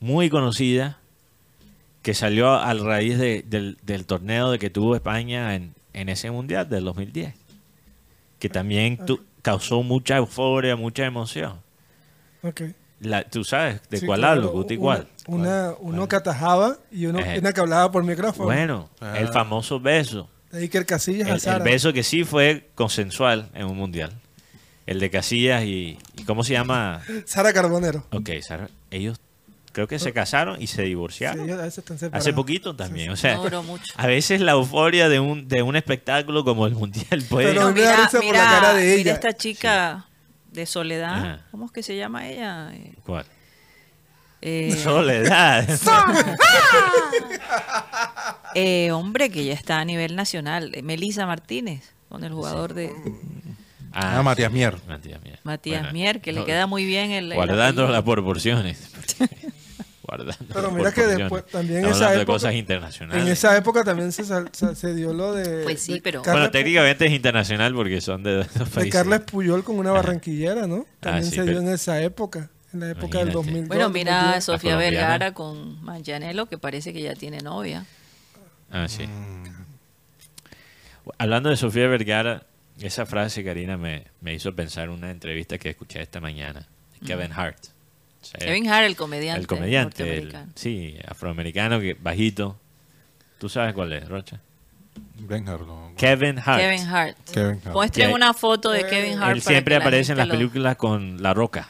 muy 0.03 0.29
conocida 0.29 0.99
que 2.03 2.13
salió 2.15 2.51
a 2.53 2.75
raíz 2.75 3.17
de- 3.19 3.43
del, 3.49 3.79
del 3.83 4.05
torneo 4.05 4.51
de 4.51 4.59
que 4.59 4.69
tuvo 4.71 4.95
España 4.97 5.55
en, 5.55 5.73
en 5.95 6.09
ese 6.09 6.31
mundial 6.31 6.69
del 6.69 6.85
2010? 6.85 7.35
Que 8.39 8.49
también 8.49 8.99
tu- 9.07 9.25
causó 9.41 9.83
mucha 9.83 10.17
euforia, 10.17 10.77
mucha 10.77 11.07
emoción. 11.07 11.55
ok. 12.43 12.63
La, 13.01 13.25
Tú 13.25 13.43
sabes 13.43 13.81
de 13.91 13.99
Sí, 13.99 14.07
cuál 14.07 14.21
claro, 14.21 14.41
hablo, 14.43 14.53
Guti, 14.53 14.77
¿cuál? 14.77 15.09
Una, 15.27 15.73
uno 15.81 16.07
que 16.07 16.15
atajaba 16.15 16.77
y 16.93 17.07
uno, 17.07 17.19
Eh. 17.19 17.39
una 17.41 17.53
que 17.53 17.61
hablaba 17.61 17.91
por 17.91 18.05
micrófono. 18.05 18.45
Bueno, 18.45 18.91
Ah. 19.01 19.15
el 19.19 19.27
famoso 19.29 19.81
beso. 19.81 20.29
De 20.53 20.65
el 20.67 20.87
Casillas 20.87 21.47
a 21.47 21.57
El, 21.57 21.63
el 21.63 21.63
beso 21.65 21.93
que 21.93 22.03
sí 22.05 22.23
fue 22.23 22.69
consensual 22.77 23.49
en 23.55 23.67
un 23.67 23.77
mundial. 23.77 24.13
El 24.87 25.01
de 25.01 25.11
Casillas 25.11 25.65
y, 25.65 25.99
y 26.17 26.23
¿cómo 26.25 26.45
se 26.45 26.53
llama? 26.53 27.03
Sara 27.25 27.53
Carbonero. 27.53 28.05
Ok, 28.13 28.31
Sara, 28.41 28.69
ellos 28.93 29.19
creo 29.73 29.89
que 29.89 29.99
se 29.99 30.13
casaron 30.13 30.61
y 30.61 30.67
se 30.67 30.83
divorciaron. 30.83 31.45
ellos 31.45 31.59
a 31.59 31.63
veces 31.63 31.79
están 31.79 31.99
separados. 31.99 32.27
Hace 32.27 32.35
poquito 32.35 32.77
también, 32.77 33.11
o 33.11 33.17
sea, 33.17 33.37
No 33.37 33.43
duró 33.45 33.63
mucho. 33.63 33.93
a 33.97 34.07
veces 34.07 34.41
la 34.41 34.53
euforia 34.53 35.09
de 35.09 35.21
un 35.21 35.49
de 35.49 35.63
un 35.63 35.77
espectáculo 35.77 36.45
como 36.45 36.67
el 36.67 36.75
mundial 36.75 37.23
puede 37.29 37.49
Pero- 37.49 37.63
No, 37.63 37.73
me 37.73 37.81
da 37.83 37.91
mira, 37.93 38.05
risa 38.05 38.19
por 38.19 38.25
la 38.27 38.33
mira, 38.33 38.45
cara 38.45 38.75
de 38.75 38.83
mira 38.85 38.95
ella. 39.01 39.13
esta 39.15 39.33
chica 39.37 40.07
de 40.51 40.67
Soledad, 40.67 41.15
Ajá. 41.15 41.47
¿cómo 41.51 41.67
es 41.67 41.73
que 41.73 41.83
se 41.83 41.97
llama 41.97 42.29
ella? 42.29 42.71
¿Cuál? 43.05 43.25
eh, 44.43 44.77
Soledad. 44.83 45.69
eh, 48.55 48.91
hombre, 48.93 49.31
que 49.31 49.45
ya 49.45 49.55
está 49.55 49.79
a 49.79 49.85
nivel 49.85 50.17
nacional, 50.17 50.73
eh, 50.75 50.83
Melisa 50.83 51.27
Martínez, 51.27 51.95
con 52.09 52.25
el 52.25 52.33
jugador 52.33 52.75
de 52.75 52.93
Ah, 53.95 54.23
Matías 54.23 54.51
Mier. 54.51 54.77
Matías 54.89 55.23
Mier. 55.23 55.39
Matías 55.45 55.81
Bueno, 55.83 55.93
Mier, 55.93 56.21
que 56.23 56.33
le 56.33 56.45
queda 56.45 56.67
muy 56.67 56.87
bien 56.87 57.11
el... 57.11 57.31
el 57.31 57.35
guardando 57.37 57.83
apellido. 57.83 57.89
las 57.93 58.03
proporciones. 58.03 58.91
guardando 60.03 60.35
Pero 60.53 60.71
mira 60.71 60.93
que 60.93 61.07
después 61.07 61.47
también 61.47 61.81
esa 61.85 61.89
hablando 61.95 62.11
de 62.17 62.23
época- 62.23 62.33
cosas 62.35 62.55
internacionales. 62.55 63.23
En 63.27 63.33
esa 63.33 63.57
época 63.57 63.85
también 63.85 64.13
se, 64.13 64.25
sal- 64.25 64.49
se, 64.53 64.75
se 64.75 64.95
dio 64.95 65.13
lo 65.15 65.33
de. 65.35 65.63
Pues 65.65 65.81
sí, 65.81 65.95
de 65.95 66.01
pero- 66.03 66.23
Carles 66.23 66.41
bueno, 66.43 66.51
técnicamente 66.51 67.07
es 67.07 67.13
internacional 67.13 67.75
porque 67.75 68.01
son 68.01 68.23
de 68.23 68.37
dos 68.39 68.53
De 68.55 68.65
países. 68.67 68.93
Carles 68.93 69.21
Puyol 69.21 69.63
con 69.65 69.79
una 69.79 69.93
barranquillera, 69.93 70.67
¿no? 70.67 70.87
También 71.01 71.25
Ah, 71.25 71.29
sí, 71.31 71.37
se 71.37 71.43
dio 71.43 71.53
pero- 71.57 71.61
en 71.61 71.69
esa 71.69 72.01
época, 72.03 72.51
en 72.73 72.81
la 72.81 72.91
época 72.91 73.19
del 73.19 73.29
Imagínate. 73.29 73.33
2002. 73.33 73.69
Bueno, 73.69 73.89
mira 73.91 74.13
a 74.21 74.23
2010. 74.35 74.45
Sofía. 74.45 74.77
Vergara 74.77 75.35
con 75.35 75.83
Manganiello, 75.85 76.47
que 76.47 76.59
parece 76.59 76.93
que 76.93 77.03
ya 77.03 77.15
tiene 77.15 77.39
novia. 77.41 77.85
Ah, 78.71 78.89
sí. 78.89 79.07
Mm. 79.07 79.43
Hablando 81.19 81.51
de 81.51 81.57
Sofía 81.57 81.89
Vergara, 81.89 82.47
esa 82.81 83.07
frase, 83.07 83.45
Karina, 83.45 83.77
me, 83.77 84.05
me 84.21 84.35
hizo 84.35 84.55
pensar 84.55 84.85
en 84.85 84.91
una 84.91 85.11
entrevista 85.11 85.59
que 85.59 85.71
escuché 85.71 86.01
esta 86.01 86.21
mañana 86.21 86.67
de 87.01 87.07
Kevin 87.07 87.33
Hart. 87.33 87.59
Kevin 88.39 88.69
Hart, 88.71 88.87
el 88.87 88.97
comediante. 88.97 89.41
el 89.41 89.47
comediante, 89.47 90.19
el- 90.19 90.37
sí, 90.55 90.97
afroamericano, 91.07 91.81
que, 91.81 91.95
bajito. 91.95 92.59
¿Tú 93.39 93.49
sabes 93.49 93.75
cuál 93.75 93.93
es, 93.93 94.09
Rocha? 94.09 94.41
Reinhardt, 95.29 95.67
no. 95.67 95.93
Kevin 95.97 96.39
Hart. 96.39 96.61
Kevin 96.61 96.87
Hart. 96.87 97.17
Kevin 97.33 97.61
Hart. 97.65 97.73
Muestren 97.75 98.13
una 98.13 98.35
foto 98.35 98.71
de 98.71 98.87
Kevin 98.87 99.19
Hart. 99.19 99.37
Él 99.37 99.43
para 99.43 99.55
siempre 99.55 99.73
que 99.77 99.83
aparece 99.83 100.13
en 100.13 100.19
las 100.19 100.29
lo- 100.29 100.35
películas 100.35 100.77
con 100.77 101.23
La 101.23 101.33
Roca, 101.35 101.69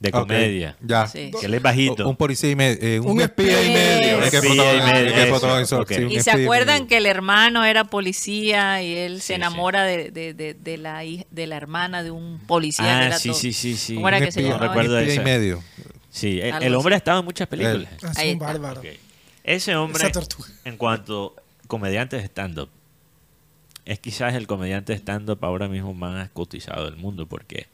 De 0.00 0.10
comedia. 0.10 0.76
Ya. 0.80 1.06
Sí. 1.06 1.30
Que 1.38 1.46
él 1.46 1.54
es 1.54 1.62
bajito. 1.62 2.08
Un 2.08 2.16
policía 2.16 2.50
y 2.50 2.56
medio. 2.56 2.78
eh, 2.80 3.00
un, 3.00 3.12
Un 3.12 3.20
espía 3.20 3.62
y 3.62 3.68
medio. 3.72 4.22
Es 4.22 4.34
Espía 4.34 4.52
y 4.52 4.56
medio, 4.92 5.14
es 5.14 5.62
eso. 5.62 5.84
sí, 5.88 5.94
un 6.04 6.10
Y 6.10 6.20
se 6.20 6.30
acuerdan 6.30 6.86
que 6.86 6.96
el 6.98 7.06
hermano 7.06 7.64
era 7.64 7.84
policía 7.84 8.82
y 8.82 8.96
él 8.96 9.20
Sí, 9.20 9.28
se 9.28 9.34
enamora 9.34 9.84
de, 9.84 10.10
de, 10.10 10.34
de, 10.34 10.54
de 10.54 10.76
la, 10.78 11.02
de 11.02 11.46
la 11.46 11.56
hermana 11.56 12.02
de 12.02 12.10
un 12.10 12.38
policía 12.46 12.84
que 12.84 12.90
Ah, 12.90 13.06
era 13.06 13.18
sí, 13.18 13.28
todo. 13.30 13.38
sí, 13.38 13.52
sí, 13.52 13.76
sí. 13.76 13.94
¿Cómo 13.94 14.08
era 14.08 14.18
Un 14.18 14.24
que 14.24 14.32
se 14.32 14.42
llamaba? 14.42 14.68
recuerdo 14.68 14.96
un 14.96 15.02
espía 15.02 15.14
y 15.20 15.24
medio. 15.24 15.62
Sí, 16.10 16.40
el, 16.40 16.52
Algo 16.52 16.66
el 16.66 16.74
hombre 16.74 16.94
ha 16.94 16.98
estado 16.98 17.18
en 17.20 17.24
muchas 17.24 17.48
películas. 17.48 17.88
Ahí 18.16 18.28
un 18.30 18.34
está. 18.34 18.46
bárbaro. 18.46 18.80
Ok. 18.80 18.86
Ese 19.44 19.74
hombre, 19.76 20.10
en 20.64 20.76
cuanto 20.76 21.34
comediante 21.66 22.16
de 22.16 22.22
stand-up, 22.24 22.68
es 23.84 23.98
quizás 23.98 24.34
el 24.34 24.46
comediante 24.46 24.92
de 24.92 24.98
stand-up 24.98 25.38
ahora 25.44 25.66
mismo 25.68 25.92
más 25.94 26.28
cotizado 26.30 26.84
del 26.84 26.96
mundo 26.96 27.26
porque 27.26 27.66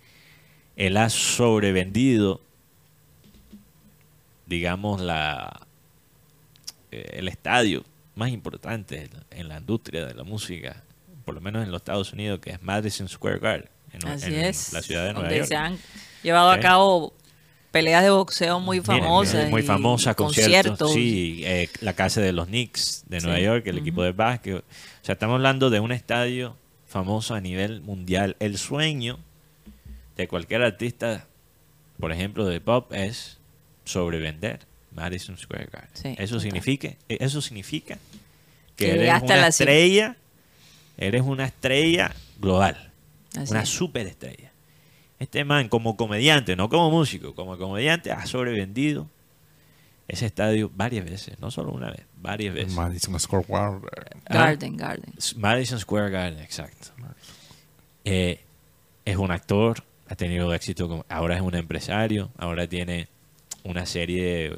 él 0.78 0.96
ha 0.96 1.10
sobrevendido, 1.10 2.40
digamos, 4.46 5.00
la 5.00 5.66
eh, 6.90 7.10
el 7.14 7.28
estadio 7.28 7.84
más 8.14 8.30
importante 8.30 9.10
en 9.30 9.48
la 9.48 9.58
industria 9.58 10.06
de 10.06 10.14
la 10.14 10.24
música, 10.24 10.82
por 11.24 11.34
lo 11.34 11.40
menos 11.40 11.62
en 11.64 11.70
los 11.70 11.80
Estados 11.80 12.12
Unidos, 12.12 12.40
que 12.40 12.50
es 12.50 12.62
Madison 12.62 13.08
Square 13.08 13.38
Garden, 13.38 13.68
en, 13.92 14.08
Así 14.08 14.26
en 14.26 14.34
es. 14.40 14.72
la 14.72 14.82
ciudad 14.82 15.04
de 15.06 15.12
Nueva 15.12 15.28
donde 15.28 15.36
York. 15.38 15.48
se 15.48 15.56
han 15.56 15.78
llevado 16.22 16.50
a 16.50 16.58
cabo 16.60 17.12
peleas 17.70 18.02
de 18.02 18.10
boxeo 18.10 18.58
muy 18.60 18.80
Mira, 18.80 18.94
famosas. 18.94 19.50
muy 19.50 19.60
y 19.60 19.64
famosa, 19.64 20.14
conciertos. 20.14 20.78
conciertos. 20.78 20.92
Sí, 20.94 21.42
eh, 21.44 21.68
la 21.80 21.92
casa 21.92 22.20
de 22.22 22.32
los 22.32 22.46
Knicks 22.46 23.04
de 23.08 23.20
Sí. 23.20 23.26
Nueva 23.26 23.40
York, 23.40 23.66
el 23.66 23.74
Ujú. 23.76 23.82
equipo 23.82 24.02
de 24.02 24.12
básquet. 24.12 24.54
O 24.56 24.62
sea, 25.02 25.12
estamos 25.12 25.34
hablando 25.34 25.68
de 25.70 25.78
un 25.80 25.92
estadio 25.92 26.56
famoso 26.86 27.34
a 27.34 27.40
nivel 27.40 27.82
mundial. 27.82 28.36
El 28.40 28.56
sueño 28.56 29.18
de 30.18 30.28
cualquier 30.28 30.62
artista, 30.62 31.24
por 31.98 32.12
ejemplo, 32.12 32.44
de 32.44 32.60
pop, 32.60 32.92
es 32.92 33.38
sobrevender 33.84 34.60
Madison 34.94 35.38
Square 35.38 35.68
Garden. 35.72 35.90
Sí, 35.94 36.08
eso 36.18 36.34
total. 36.34 36.40
significa, 36.42 36.88
eso 37.08 37.40
significa 37.40 37.96
que 38.76 38.84
Que 38.86 38.90
eres 38.94 39.22
una 39.22 39.36
la 39.36 39.48
estrella, 39.48 40.16
eres 40.98 41.22
una 41.22 41.46
estrella 41.46 42.14
global, 42.38 42.92
Así 43.36 43.50
una 43.52 43.62
es. 43.62 43.68
superestrella. 43.70 44.52
Este 45.18 45.44
man, 45.44 45.68
como 45.68 45.96
comediante, 45.96 46.54
no 46.54 46.68
como 46.68 46.90
músico, 46.90 47.34
como 47.34 47.56
comediante, 47.58 48.12
ha 48.12 48.24
sobrevendido 48.26 49.08
ese 50.06 50.26
estadio 50.26 50.70
varias 50.74 51.04
veces, 51.04 51.38
no 51.40 51.50
solo 51.50 51.70
una 51.72 51.90
vez, 51.90 52.02
varias 52.16 52.54
veces. 52.54 52.72
Madison 52.74 53.18
Square 53.20 53.46
Garden. 53.48 54.22
Ah, 54.26 54.34
Garden, 54.34 54.76
Garden. 54.76 55.14
Madison 55.36 55.78
Square 55.80 56.10
Garden, 56.10 56.40
exacto. 56.40 56.88
Eh, 58.04 58.40
es 59.04 59.16
un 59.16 59.30
actor, 59.30 59.82
ha 60.08 60.14
tenido 60.16 60.52
éxito, 60.54 60.88
como- 60.88 61.04
ahora 61.08 61.36
es 61.36 61.40
un 61.42 61.54
empresario, 61.54 62.30
ahora 62.38 62.66
tiene 62.66 63.08
una 63.64 63.84
serie 63.86 64.52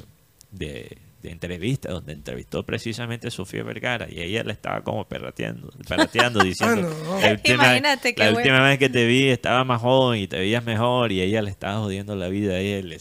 de, 0.51 0.97
de 1.21 1.29
entrevistas 1.31 1.91
donde 1.91 2.13
entrevistó 2.13 2.63
precisamente 2.63 3.27
a 3.27 3.31
Sofía 3.31 3.63
Vergara 3.63 4.07
y 4.09 4.19
ella 4.21 4.43
le 4.43 4.53
estaba 4.53 4.81
como 4.81 5.05
perrateando, 5.05 5.69
perrateando 5.87 6.39
diciendo, 6.43 6.89
no. 6.89 7.19
la, 7.21 7.31
última, 7.31 7.53
Imagínate 7.65 8.15
qué 8.15 8.19
la 8.23 8.31
bueno. 8.31 8.37
última 8.39 8.61
vez 8.67 8.79
que 8.79 8.89
te 8.89 9.05
vi 9.05 9.27
estaba 9.29 9.63
más 9.63 9.81
joven 9.81 10.21
y 10.21 10.27
te 10.27 10.37
veías 10.37 10.63
mejor 10.63 11.11
y 11.11 11.21
ella 11.21 11.41
le 11.41 11.49
estaba 11.51 11.79
jodiendo 11.79 12.15
la 12.15 12.27
vida 12.29 12.53
a 12.55 12.59
él, 12.59 12.89
le 12.89 12.97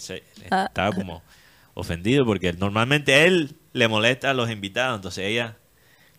Ah. 0.51 0.65
estaba 0.67 0.93
como 0.95 1.23
ofendido 1.75 2.25
porque 2.27 2.53
normalmente 2.53 3.25
él 3.27 3.55
le 3.73 3.87
molesta 3.89 4.31
a 4.31 4.35
los 4.35 4.51
invitados, 4.51 4.97
entonces 4.97 5.25
ella 5.25 5.57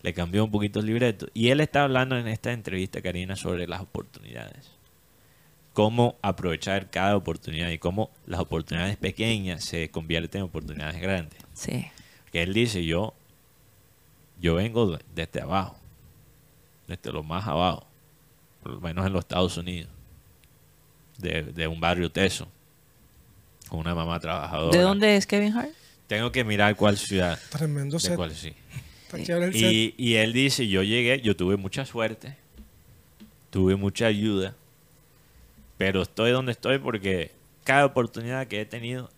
le 0.02 0.14
cambió 0.14 0.44
un 0.46 0.50
poquito 0.52 0.80
el 0.80 0.86
libreto. 0.88 1.28
Y 1.34 1.50
él 1.50 1.60
está 1.60 1.84
hablando 1.84 2.18
en 2.18 2.28
esta 2.28 2.52
entrevista, 2.54 3.02
Karina, 3.02 3.36
sobre 3.36 3.68
las 3.68 3.82
oportunidades. 3.82 4.71
Cómo 5.74 6.18
aprovechar 6.22 6.90
cada 6.90 7.16
oportunidad 7.16 7.70
y 7.70 7.78
cómo 7.78 8.10
las 8.26 8.40
oportunidades 8.42 8.98
pequeñas 8.98 9.64
se 9.64 9.90
convierten 9.90 10.40
en 10.40 10.46
oportunidades 10.46 11.00
grandes. 11.02 11.40
Sí. 11.54 11.86
Que 12.32 12.44
él 12.44 12.54
dice, 12.54 12.84
yo, 12.86 13.14
yo 14.42 14.56
vengo 14.56 14.92
de- 14.98 15.04
desde 15.16 15.42
abajo, 15.42 15.78
desde 16.88 17.12
lo 17.14 17.24
más 17.24 17.48
abajo, 17.48 17.86
por 18.64 18.74
lo 18.74 18.82
menos 18.82 19.06
en 19.08 19.14
los 19.14 19.22
Estados 19.22 19.56
Unidos, 19.58 19.90
de, 21.18 21.44
de 21.44 21.68
un 21.68 21.80
barrio 21.80 22.12
teso, 22.12 22.48
con 23.70 23.80
una 23.80 23.96
mamá 23.96 24.20
trabajadora. 24.20 24.78
¿De 24.78 24.84
dónde 24.84 25.16
es 25.16 25.26
Kevin 25.26 25.54
Hart? 25.56 25.72
Tengo 26.08 26.32
que 26.34 26.44
mirar 26.44 26.76
cuál 26.76 26.98
ciudad. 26.98 27.40
Tremendo 27.50 27.98
De 27.98 28.16
cuál, 28.16 28.36
sí. 28.36 28.54
Y, 29.72 29.94
y 29.98 30.16
él 30.16 30.34
dice, 30.34 30.68
yo 30.68 30.84
llegué, 30.84 31.22
yo 31.22 31.36
tuve 31.38 31.56
mucha 31.56 31.86
suerte, 31.86 32.36
tuve 33.50 33.76
mucha 33.78 34.08
ayuda, 34.08 34.56
pero 35.82 36.04
estoy 36.04 36.30
donde 36.30 36.52
estoy 36.52 36.78
porque 36.78 37.32
cada 37.64 37.86
oportunidad 37.88 38.46
que 38.46 38.62
he 38.62 38.66
tenido 38.68 39.10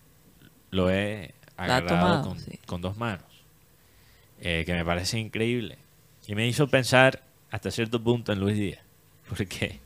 lo 0.71 0.89
he 0.89 1.33
agarrado 1.57 1.87
tomado, 1.87 2.29
con, 2.29 2.39
sí. 2.39 2.57
con 2.65 2.81
dos 2.81 2.95
manos, 2.95 3.25
eh, 4.39 4.63
que 4.65 4.71
me 4.71 4.85
parece 4.85 5.19
increíble. 5.19 5.77
Y 6.25 6.35
me 6.35 6.47
hizo 6.47 6.69
pensar 6.69 7.21
hasta 7.51 7.69
cierto 7.69 8.01
punto 8.01 8.31
en 8.31 8.39
Luis 8.39 8.55
Díaz, 8.55 8.79
porque 9.27 9.81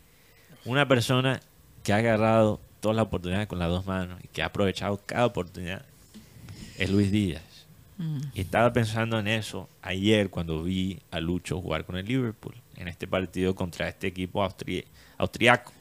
una 0.66 0.88
persona 0.88 1.40
que 1.82 1.94
ha 1.94 1.96
agarrado 1.96 2.62
todas 2.80 2.96
las 2.96 3.08
oportunidades 3.08 3.48
con 3.48 3.58
las 3.58 3.70
dos 3.70 3.88
manos 3.88 4.20
y 4.24 4.28
que 4.28 4.44
ha 4.44 4.46
aprovechado 4.46 5.02
cada 5.04 5.26
oportunidad 5.26 5.84
es 6.78 6.92
Luis 6.92 7.10
Díaz. 7.12 7.66
Mm. 7.98 8.20
Y 8.36 8.42
estaba 8.42 8.72
pensando 8.72 9.18
en 9.18 9.28
eso 9.28 9.68
ayer 9.82 10.30
cuando 10.30 10.62
vi 10.62 11.00
a 11.10 11.20
Lucho 11.20 11.60
jugar 11.60 11.86
con 11.86 11.98
el 11.98 12.06
Liverpool 12.06 12.54
en 12.76 12.88
este 12.88 13.08
partido 13.08 13.56
contra 13.56 13.88
este 13.88 14.06
equipo 14.06 14.46
austri- 14.46 14.86
austriaco, 15.18 15.74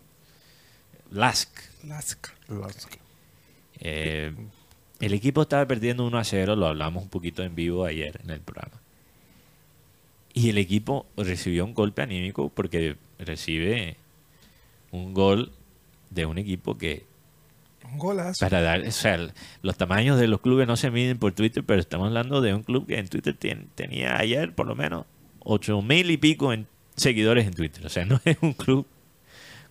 Lask. 1.11 1.51
Lasca. 1.85 2.33
Eh, 3.81 4.33
el 5.01 5.13
equipo 5.15 5.43
estaba 5.43 5.67
perdiendo 5.67 6.07
1 6.07 6.19
a 6.19 6.25
0, 6.25 6.57
lo 6.57 6.67
hablamos 6.67 7.03
un 7.05 7.09
poquito 7.11 7.43
en 7.43 7.55
vivo 7.55 7.85
ayer 7.85 8.21
en 8.25 8.31
el 8.31 8.41
programa. 8.41 8.81
Y 10.33 10.51
el 10.51 10.59
equipo 10.59 11.07
recibió 11.17 11.65
un 11.65 11.75
golpe 11.75 12.03
anímico 12.03 12.51
porque 12.51 12.97
recibe 13.19 13.97
un 14.91 15.15
gol 15.15 15.53
de 16.11 16.27
un 16.27 16.39
equipo 16.39 16.77
que 16.77 17.05
Un 17.91 17.99
golazo. 17.99 18.45
para 18.45 18.61
dar, 18.61 18.81
o 18.83 18.91
sea, 18.91 19.15
el- 19.15 19.33
los 19.63 19.77
tamaños 19.77 20.19
de 20.21 20.29
los 20.29 20.41
clubes 20.41 20.67
no 20.67 20.77
se 20.77 20.91
miden 20.91 21.19
por 21.19 21.33
Twitter, 21.33 21.65
pero 21.65 21.81
estamos 21.81 22.09
hablando 22.09 22.41
de 22.41 22.55
un 22.55 22.63
club 22.63 22.87
que 22.87 22.99
en 22.99 23.09
Twitter 23.09 23.35
tenía 23.75 24.17
ayer 24.19 24.55
por 24.55 24.67
lo 24.67 24.75
menos 24.75 25.07
ocho 25.41 25.81
mil 25.83 26.11
y 26.11 26.17
pico 26.17 26.53
en 26.53 26.67
seguidores 26.97 27.47
en 27.47 27.55
Twitter. 27.55 27.85
O 27.87 27.89
sea, 27.89 28.05
no 28.07 28.21
es 28.25 28.37
un 28.43 28.53
club 28.53 28.87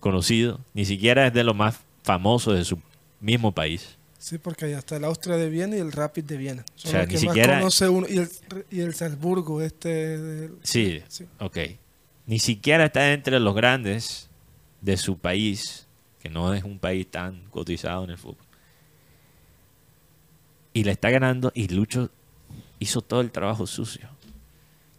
conocido, 0.05 0.59
ni 0.75 0.85
siquiera 0.85 1.25
es 1.25 1.33
de 1.33 1.43
los 1.43 1.55
más 1.55 1.79
famosos 2.03 2.55
de 2.55 2.63
su 2.63 2.77
mismo 3.19 3.51
país. 3.53 3.97
Sí, 4.19 4.37
porque 4.37 4.65
allá 4.65 4.77
está 4.77 4.97
el 4.97 5.03
Austria 5.03 5.35
de 5.35 5.49
Viena 5.49 5.75
y 5.75 5.79
el 5.79 5.91
Rapid 5.91 6.25
de 6.25 6.37
Viena. 6.37 6.63
Son 6.75 6.89
O 6.89 6.91
sea, 6.91 6.99
los 6.99 7.07
ni 7.07 7.13
que 7.15 7.19
siquiera- 7.19 7.53
más 7.53 7.59
conoce 7.61 7.89
uno. 7.89 8.07
Y 8.07 8.17
el, 8.19 8.29
y 8.69 8.79
el 8.81 8.93
Salzburgo, 8.93 9.61
este. 9.63 9.89
del- 10.19 10.57
Sí, 10.61 11.01
Sí. 11.07 11.25
ok. 11.39 11.57
Ni 12.27 12.37
siquiera 12.37 12.85
está 12.85 13.13
entre 13.13 13.39
los 13.39 13.55
grandes 13.55 14.29
de 14.81 14.95
su 14.97 15.17
país, 15.17 15.87
que 16.19 16.29
no 16.29 16.53
es 16.53 16.63
un 16.63 16.77
país 16.77 17.07
tan 17.09 17.41
cotizado 17.49 18.03
en 18.03 18.11
el 18.11 18.17
fútbol. 18.19 18.45
Y 20.73 20.83
le 20.83 20.91
está 20.91 21.09
ganando 21.09 21.51
y 21.55 21.67
Lucho 21.69 22.11
hizo 22.77 23.01
todo 23.01 23.21
el 23.21 23.31
trabajo 23.31 23.65
sucio. 23.65 24.07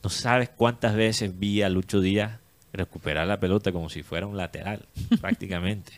No 0.03 0.11
sabes 0.11 0.49
cuántas 0.49 0.97
veces 0.97 1.39
vi 1.39 1.63
a 1.63 1.69
Lucho 1.69 2.01
Díaz 2.01 2.41
recuperar 2.77 3.27
la 3.27 3.41
pelota 3.41 3.73
como 3.73 3.89
si 3.89 4.03
fuera 4.03 4.27
un 4.27 4.37
lateral, 4.37 4.87
prácticamente. 5.21 5.93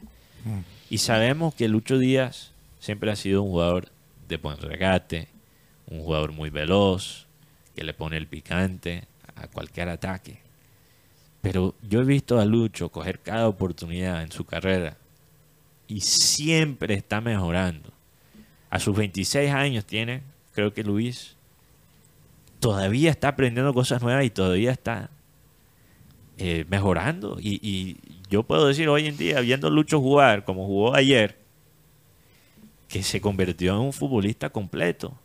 Y 0.89 0.99
sabemos 0.99 1.55
que 1.55 1.69
Lucho 1.69 1.99
Díaz 1.99 2.53
siempre 2.81 3.11
ha 3.11 3.17
sido 3.17 3.43
un 3.43 3.51
jugador 3.51 3.89
de 4.29 4.37
buen 4.37 4.59
regate, 4.59 5.29
un 5.87 6.03
jugador 6.03 6.33
muy 6.33 6.51
veloz, 6.51 7.27
que 7.75 7.85
le 7.85 7.95
pone 7.95 8.17
el 8.17 8.27
picante 8.27 9.05
a 9.37 9.49
cualquier 9.49 9.89
ataque. 9.89 10.39
Pero 11.41 11.75
yo 11.83 12.01
he 12.01 12.05
visto 12.05 12.41
a 12.41 12.45
Lucho 12.45 12.89
coger 12.89 13.21
cada 13.21 13.49
oportunidad 13.49 14.23
en 14.23 14.33
su 14.33 14.45
carrera 14.45 14.97
y 15.87 16.01
siempre 16.01 16.95
está 16.95 17.21
mejorando. 17.21 17.91
A 18.71 18.79
sus 18.79 18.97
26 18.97 19.51
años 19.53 19.85
tiene, 19.85 20.23
creo 20.53 20.75
que 20.75 20.83
Luis, 20.83 21.37
todavía 22.61 23.11
está 23.11 23.29
aprendiendo 23.29 23.73
cosas 23.73 24.03
nuevas 24.03 24.25
y 24.25 24.31
todavía 24.31 24.73
está 24.73 25.11
eh, 26.39 26.65
mejorando. 26.69 27.37
Y, 27.41 27.61
y 27.63 27.97
yo 28.31 28.43
puedo 28.45 28.67
decir 28.67 28.89
hoy 28.89 29.07
en 29.07 29.17
día, 29.17 29.41
viendo 29.41 29.69
Lucho 29.71 30.01
jugar 30.01 30.45
como 30.45 30.67
jugó 30.67 30.95
ayer, 30.95 31.37
que 32.89 33.03
se 33.03 33.21
convirtió 33.21 33.75
en 33.75 33.81
un 33.81 33.93
futbolista 33.93 34.51
completo. 34.51 35.19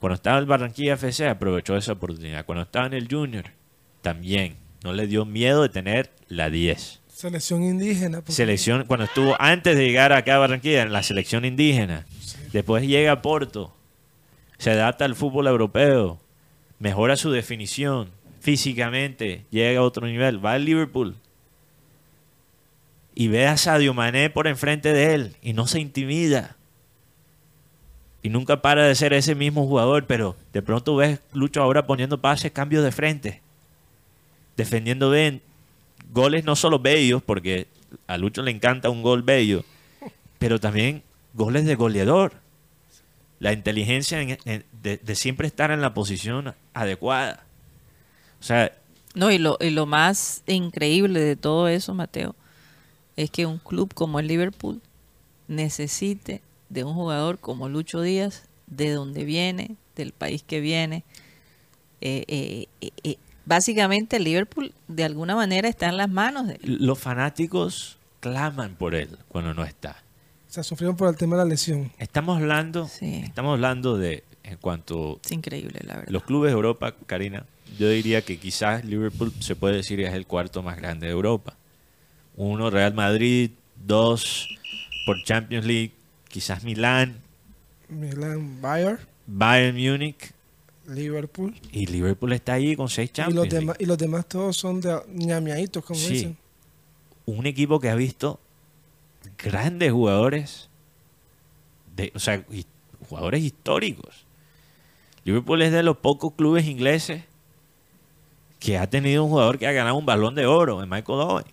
Cuando 0.00 0.14
estaba 0.14 0.38
en 0.38 0.42
el 0.42 0.46
Barranquilla 0.46 0.94
FC 0.94 1.28
aprovechó 1.28 1.76
esa 1.76 1.92
oportunidad. 1.92 2.44
Cuando 2.46 2.62
estaba 2.62 2.86
en 2.86 2.94
el 2.94 3.06
Junior 3.08 3.44
también. 4.02 4.56
No 4.82 4.94
le 4.94 5.06
dio 5.06 5.26
miedo 5.26 5.62
de 5.62 5.68
tener 5.68 6.10
la 6.28 6.48
10. 6.48 7.00
Selección 7.08 7.62
indígena. 7.62 8.18
porque- 8.18 8.32
Selección, 8.32 8.84
cuando 8.86 9.04
estuvo 9.04 9.36
antes 9.38 9.76
de 9.76 9.84
llegar 9.86 10.12
acá 10.14 10.36
a 10.36 10.38
Barranquilla, 10.38 10.82
en 10.82 10.92
la 10.92 11.02
selección 11.02 11.44
indígena. 11.44 12.06
Después 12.52 12.82
llega 12.86 13.12
a 13.12 13.20
Porto. 13.22 13.76
Se 14.56 14.70
adapta 14.70 15.04
al 15.04 15.14
fútbol 15.16 15.46
europeo. 15.48 16.18
Mejora 16.78 17.16
su 17.16 17.30
definición. 17.30 18.10
Físicamente 18.40 19.44
llega 19.50 19.80
a 19.80 19.82
otro 19.84 20.06
nivel. 20.06 20.44
Va 20.44 20.52
al 20.54 20.64
Liverpool. 20.64 21.16
Y 23.14 23.28
ve 23.28 23.46
a 23.46 23.56
Sadio 23.56 23.92
Mané 23.94 24.30
por 24.30 24.46
enfrente 24.46 24.92
de 24.92 25.14
él. 25.14 25.36
Y 25.42 25.52
no 25.52 25.66
se 25.66 25.80
intimida. 25.80 26.56
Y 28.22 28.28
nunca 28.30 28.62
para 28.62 28.86
de 28.86 28.94
ser 28.94 29.12
ese 29.12 29.34
mismo 29.34 29.66
jugador. 29.66 30.06
Pero 30.06 30.36
de 30.52 30.62
pronto 30.62 30.96
ves 30.96 31.20
Lucho 31.32 31.62
ahora 31.62 31.86
poniendo 31.86 32.20
pases, 32.20 32.52
cambios 32.52 32.82
de 32.84 32.92
frente. 32.92 33.42
Defendiendo 34.56 35.10
bien. 35.10 35.42
Goles 36.12 36.44
no 36.44 36.56
solo 36.56 36.78
bellos, 36.78 37.22
porque 37.22 37.66
a 38.06 38.16
Lucho 38.16 38.42
le 38.42 38.50
encanta 38.50 38.90
un 38.90 39.02
gol 39.02 39.22
bello. 39.22 39.64
Pero 40.38 40.58
también 40.58 41.02
goles 41.34 41.66
de 41.66 41.74
goleador. 41.74 42.32
La 43.38 43.52
inteligencia 43.52 44.20
en- 44.20 44.38
en- 44.44 44.64
de, 44.82 44.96
de 44.98 45.14
siempre 45.14 45.46
estar 45.46 45.70
en 45.70 45.80
la 45.82 45.92
posición 45.94 46.54
adecuada. 46.74 47.44
O 48.40 48.42
sea, 48.42 48.72
No, 49.14 49.30
y 49.30 49.38
lo, 49.38 49.56
y 49.60 49.70
lo 49.70 49.86
más 49.86 50.42
increíble 50.46 51.20
de 51.20 51.36
todo 51.36 51.68
eso, 51.68 51.94
Mateo, 51.94 52.34
es 53.16 53.30
que 53.30 53.44
un 53.46 53.58
club 53.58 53.92
como 53.94 54.18
el 54.20 54.26
Liverpool 54.28 54.80
necesite 55.48 56.42
de 56.68 56.84
un 56.84 56.94
jugador 56.94 57.38
como 57.38 57.68
Lucho 57.68 58.00
Díaz, 58.00 58.44
de 58.66 58.90
donde 58.92 59.24
viene, 59.24 59.76
del 59.96 60.12
país 60.12 60.42
que 60.46 60.60
viene. 60.60 61.04
Eh, 62.00 62.24
eh, 62.80 62.90
eh, 63.02 63.16
básicamente 63.44 64.16
el 64.16 64.24
Liverpool 64.24 64.72
de 64.88 65.04
alguna 65.04 65.34
manera 65.34 65.68
está 65.68 65.88
en 65.88 65.96
las 65.96 66.08
manos 66.08 66.46
de 66.46 66.54
él. 66.54 66.78
los 66.80 66.98
fanáticos 66.98 67.98
claman 68.20 68.76
por 68.76 68.94
él 68.94 69.18
cuando 69.28 69.52
no 69.54 69.64
está. 69.64 69.96
O 70.48 70.52
sea, 70.52 70.62
sufrieron 70.62 70.96
por 70.96 71.08
el 71.08 71.16
tema 71.16 71.36
de 71.36 71.42
la 71.44 71.48
lesión. 71.48 71.92
Estamos 71.98 72.38
hablando, 72.38 72.88
Sí. 72.88 73.22
estamos 73.24 73.52
hablando 73.54 73.98
de 73.98 74.24
en 74.44 74.56
cuanto 74.56 75.20
Es 75.24 75.32
increíble, 75.32 75.80
la 75.84 75.96
verdad. 75.96 76.10
los 76.12 76.22
clubes 76.24 76.50
de 76.50 76.54
Europa, 76.54 76.94
Karina, 77.06 77.44
yo 77.80 77.88
diría 77.88 78.20
que 78.20 78.36
quizás 78.38 78.84
Liverpool 78.84 79.32
se 79.40 79.56
puede 79.56 79.76
decir 79.76 80.00
es 80.02 80.12
el 80.12 80.26
cuarto 80.26 80.62
más 80.62 80.76
grande 80.76 81.06
de 81.06 81.12
Europa. 81.12 81.56
Uno, 82.36 82.68
Real 82.68 82.92
Madrid, 82.92 83.52
dos, 83.86 84.48
por 85.06 85.22
Champions 85.24 85.64
League, 85.64 85.92
quizás 86.28 86.62
Milán, 86.62 87.20
Milan, 87.88 88.60
Bayern, 88.60 88.98
Bayern 89.26 89.76
Múnich, 89.78 90.32
Liverpool. 90.86 91.54
y 91.72 91.86
Liverpool 91.86 92.34
está 92.34 92.52
ahí 92.52 92.76
con 92.76 92.90
seis 92.90 93.08
Y 93.10 93.12
Champions 93.14 93.36
los, 93.36 93.44
League. 93.48 93.60
demás, 93.60 93.76
y 93.80 93.86
los 93.86 93.96
demás 93.96 94.26
todos 94.28 94.58
son 94.58 94.82
de 94.82 95.00
ñamiaditos, 95.14 95.82
como 95.82 95.98
Sí. 95.98 96.12
dicen. 96.12 96.36
un 97.24 97.46
equipo 97.46 97.80
que 97.80 97.88
ha 97.88 97.94
visto 97.94 98.38
grandes 99.38 99.90
jugadores, 99.92 100.68
de, 101.96 102.12
o 102.14 102.18
sea, 102.18 102.44
jugadores 103.08 103.42
históricos. 103.42 104.26
Liverpool 105.24 105.62
es 105.62 105.72
de 105.72 105.82
los 105.82 105.96
pocos 105.96 106.34
clubes 106.34 106.66
ingleses 106.66 107.22
que 108.60 108.78
ha 108.78 108.88
tenido 108.88 109.24
un 109.24 109.30
jugador 109.30 109.58
que 109.58 109.66
ha 109.66 109.72
ganado 109.72 109.96
un 109.96 110.06
balón 110.06 110.34
de 110.36 110.46
oro, 110.46 110.82
en 110.82 110.88
Michael 110.88 111.18
Owen. 111.20 111.46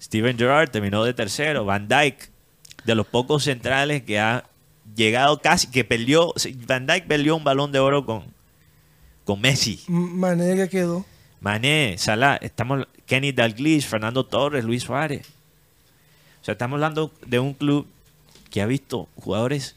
Steven 0.00 0.36
Gerrard 0.36 0.68
terminó 0.70 1.04
de 1.04 1.14
tercero, 1.14 1.64
Van 1.64 1.86
Dyke, 1.88 2.28
de 2.84 2.94
los 2.94 3.06
pocos 3.06 3.44
centrales 3.44 4.02
que 4.02 4.18
ha 4.18 4.44
llegado 4.96 5.40
casi, 5.40 5.68
que 5.68 5.84
perdió, 5.84 6.34
Van 6.66 6.86
Dyke 6.86 7.06
perdió 7.06 7.36
un 7.36 7.44
balón 7.44 7.70
de 7.70 7.78
oro 7.78 8.04
con, 8.04 8.24
con 9.24 9.40
Messi. 9.40 9.80
Mané 9.86 10.56
que 10.56 10.68
quedó. 10.68 11.06
Mané, 11.40 11.96
Salah, 11.98 12.36
estamos 12.36 12.86
Kenny 13.06 13.32
Dalglish, 13.32 13.86
Fernando 13.86 14.26
Torres, 14.26 14.64
Luis 14.64 14.82
Suárez. 14.82 15.26
O 16.40 16.44
sea, 16.44 16.52
estamos 16.52 16.76
hablando 16.76 17.12
de 17.24 17.38
un 17.38 17.54
club 17.54 17.86
que 18.50 18.60
ha 18.60 18.66
visto 18.66 19.08
jugadores 19.16 19.76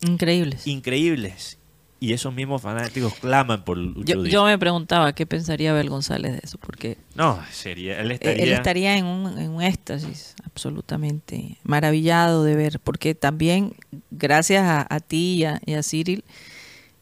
Increíbles. 0.00 0.66
increíbles 0.66 1.58
y 2.06 2.12
esos 2.12 2.32
mismos 2.34 2.62
fanáticos 2.62 3.14
claman 3.16 3.64
por 3.64 3.76
Lucho 3.78 4.02
Yo, 4.04 4.22
Díaz. 4.22 4.32
yo 4.32 4.44
me 4.44 4.58
preguntaba 4.58 5.12
qué 5.14 5.26
pensaría 5.26 5.70
Abel 5.72 5.88
González 5.90 6.32
de 6.32 6.40
eso, 6.42 6.58
porque 6.58 6.96
No, 7.14 7.40
sería 7.50 8.00
él 8.00 8.10
estaría, 8.12 8.42
Él 8.44 8.52
estaría 8.52 8.96
en 8.96 9.04
un, 9.06 9.38
en 9.38 9.50
un 9.50 9.62
éxtasis 9.62 10.34
absolutamente 10.44 11.58
maravillado 11.64 12.44
de 12.44 12.54
ver, 12.56 12.80
porque 12.80 13.14
también 13.14 13.74
gracias 14.10 14.62
a, 14.62 14.86
a 14.88 15.00
ti 15.00 15.34
y 15.34 15.44
a, 15.44 15.60
y 15.66 15.74
a 15.74 15.82
Cyril, 15.82 16.24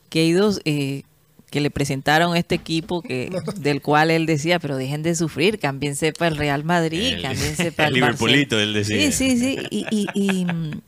que 0.09 0.37
eh, 0.65 1.03
que 1.51 1.61
le 1.61 1.71
presentaron 1.71 2.37
este 2.37 2.57
equipo 2.57 3.01
que 3.03 3.31
del 3.61 3.81
cual 3.81 4.11
él 4.11 4.27
decía, 4.27 4.59
pero 4.59 4.77
dejen 4.77 5.03
de 5.05 5.15
sufrir, 5.15 5.59
cámbiense 5.61 6.13
para 6.13 6.29
el 6.31 6.37
Real 6.37 6.65
Madrid, 6.65 7.15
El- 7.15 7.23
cámbiense 7.23 7.71
para 7.77 7.89
el 7.89 7.95
el, 7.95 8.01
Liverpoolito, 8.01 8.57
Barcelona". 8.57 8.79
él 8.79 8.85
decía. 8.85 9.13
Sí, 9.13 9.37
sí, 9.37 9.39
sí. 9.39 9.59
Y, 9.71 9.87
y- 9.91 10.09
y, 10.41 10.45
mm, 10.47 10.81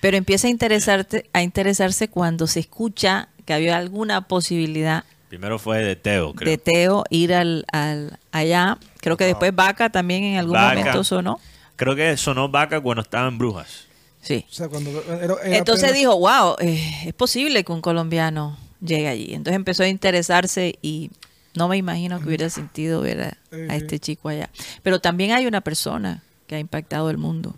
pero 0.00 0.16
empieza 0.16 0.46
a 0.46 0.50
interesarte, 0.50 1.24
a 1.32 1.42
interesarse 1.42 2.08
cuando 2.08 2.46
se 2.46 2.60
escucha 2.60 3.28
que 3.44 3.52
había 3.54 3.76
alguna 3.76 4.22
posibilidad 4.28 5.04
primero 5.28 5.58
fue 5.58 5.82
de 5.82 5.96
Teo, 5.96 6.32
creo. 6.34 6.50
de 6.50 6.58
Teo 6.58 7.04
ir 7.10 7.34
al, 7.34 7.64
al 7.72 8.18
allá. 8.30 8.78
Creo 9.00 9.16
que 9.16 9.24
después 9.24 9.54
Vaca 9.54 9.90
también 9.90 10.22
en 10.24 10.38
algún 10.38 10.54
Vaca. 10.54 10.76
momento 10.76 11.02
sonó. 11.04 11.40
Creo 11.76 11.96
que 11.96 12.16
sonó 12.16 12.48
Vaca 12.48 12.80
cuando 12.80 13.02
estaba 13.02 13.26
en 13.28 13.36
Brujas. 13.38 13.86
Sí. 14.22 14.46
O 14.48 14.52
sea, 14.54 14.68
cuando 14.68 14.90
era- 14.90 15.34
era 15.42 15.56
Entonces 15.58 15.84
apenas- 15.90 15.98
dijo, 16.00 16.16
wow, 16.18 16.54
eh, 16.60 17.02
es 17.06 17.14
posible 17.14 17.64
que 17.64 17.72
un 17.72 17.80
colombiano 17.80 18.56
llegue 18.80 19.08
allí. 19.08 19.34
Entonces 19.34 19.56
empezó 19.56 19.82
a 19.82 19.88
interesarse 19.88 20.78
y 20.82 21.10
no 21.54 21.66
me 21.68 21.76
imagino 21.76 22.20
que 22.20 22.26
hubiera 22.28 22.48
sentido 22.48 23.00
ver 23.00 23.20
a, 23.22 23.36
a 23.72 23.76
este 23.76 23.98
chico 23.98 24.28
allá. 24.28 24.50
Pero 24.84 25.00
también 25.00 25.32
hay 25.32 25.46
una 25.46 25.62
persona 25.62 26.22
que 26.46 26.54
ha 26.54 26.58
impactado 26.60 27.10
el 27.10 27.18
mundo 27.18 27.56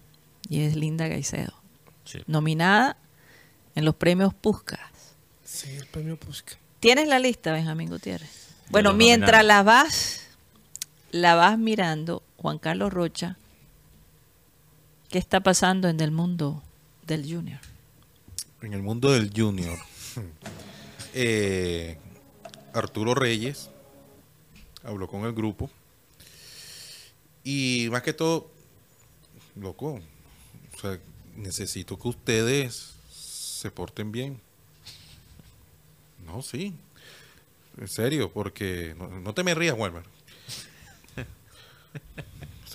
y 0.48 0.62
es 0.62 0.76
Linda 0.76 1.08
Gaicedo, 1.08 1.52
Sí. 2.04 2.20
nominada 2.26 2.96
en 3.74 3.84
los 3.84 3.94
premios 3.96 4.32
Puskas. 4.32 4.80
Sí, 5.46 5.70
el 5.76 5.86
premio 5.86 6.18
Pusca. 6.18 6.58
¿Tienes 6.80 7.06
la 7.06 7.20
lista, 7.20 7.52
Benjamín 7.52 7.88
Gutiérrez? 7.88 8.48
Bueno, 8.70 8.92
mientras 8.92 9.44
la 9.44 9.62
vas, 9.62 10.26
la 11.12 11.36
vas 11.36 11.56
mirando, 11.56 12.22
Juan 12.36 12.58
Carlos 12.58 12.92
Rocha, 12.92 13.38
¿qué 15.08 15.18
está 15.18 15.40
pasando 15.40 15.88
en 15.88 16.00
el 16.00 16.10
mundo 16.10 16.62
del 17.06 17.22
Junior? 17.22 17.60
En 18.60 18.72
el 18.72 18.82
mundo 18.82 19.12
del 19.12 19.30
junior, 19.34 19.78
eh, 21.14 21.96
Arturo 22.74 23.14
Reyes 23.14 23.70
habló 24.82 25.06
con 25.06 25.24
el 25.24 25.32
grupo 25.32 25.70
y 27.44 27.86
más 27.92 28.02
que 28.02 28.12
todo, 28.12 28.50
loco, 29.54 30.00
o 30.74 30.80
sea, 30.80 30.98
necesito 31.36 31.96
que 31.96 32.08
ustedes 32.08 32.96
se 33.08 33.70
porten 33.70 34.10
bien. 34.10 34.45
No, 36.26 36.42
sí, 36.42 36.74
en 37.80 37.88
serio, 37.88 38.30
porque 38.32 38.94
no, 38.98 39.08
no 39.08 39.32
te 39.34 39.44
me 39.44 39.54
rías, 39.54 39.76
Walmer. 39.78 40.02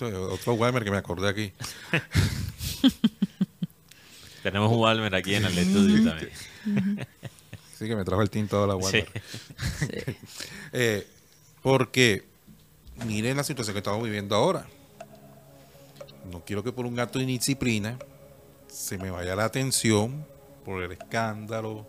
Otro 0.00 0.54
Walmer 0.54 0.82
que 0.82 0.90
me 0.90 0.96
acordé 0.96 1.28
aquí. 1.28 1.52
Tenemos 4.42 4.72
un 4.72 4.78
Walmer 4.80 5.14
aquí 5.14 5.34
en 5.34 5.44
el 5.44 5.56
estudio 5.58 6.04
también. 6.04 6.30
Sí, 7.78 7.88
que 7.88 7.96
me 7.96 8.04
trajo 8.04 8.22
el 8.22 8.30
tinto 8.30 8.58
ahora, 8.58 8.76
Walmer. 8.76 9.08
Sí. 9.80 9.88
Eh, 10.72 11.04
porque 11.62 12.24
miren 13.04 13.36
la 13.36 13.42
situación 13.42 13.74
que 13.74 13.78
estamos 13.78 14.04
viviendo 14.04 14.36
ahora. 14.36 14.68
No 16.30 16.44
quiero 16.44 16.62
que 16.62 16.70
por 16.70 16.86
un 16.86 17.00
acto 17.00 17.18
de 17.18 17.24
indisciplina 17.24 17.98
se 18.68 18.98
me 18.98 19.10
vaya 19.10 19.34
la 19.34 19.46
atención 19.46 20.24
por 20.64 20.82
el 20.82 20.92
escándalo, 20.92 21.86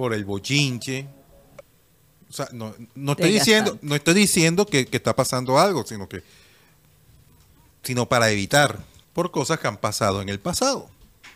por 0.00 0.14
el 0.14 0.24
bochinche. 0.24 1.06
O 2.30 2.32
sea, 2.32 2.48
no, 2.52 2.74
no 2.94 3.12
estoy 3.12 3.32
diciendo, 3.32 3.78
no 3.82 3.94
estoy 3.94 4.14
diciendo 4.14 4.64
que, 4.64 4.86
que 4.86 4.96
está 4.96 5.14
pasando 5.14 5.58
algo, 5.58 5.84
sino 5.84 6.08
que 6.08 6.22
sino 7.82 8.08
para 8.08 8.30
evitar 8.30 8.82
por 9.12 9.30
cosas 9.30 9.60
que 9.60 9.68
han 9.68 9.76
pasado 9.76 10.22
en 10.22 10.30
el 10.30 10.40
pasado, 10.40 10.88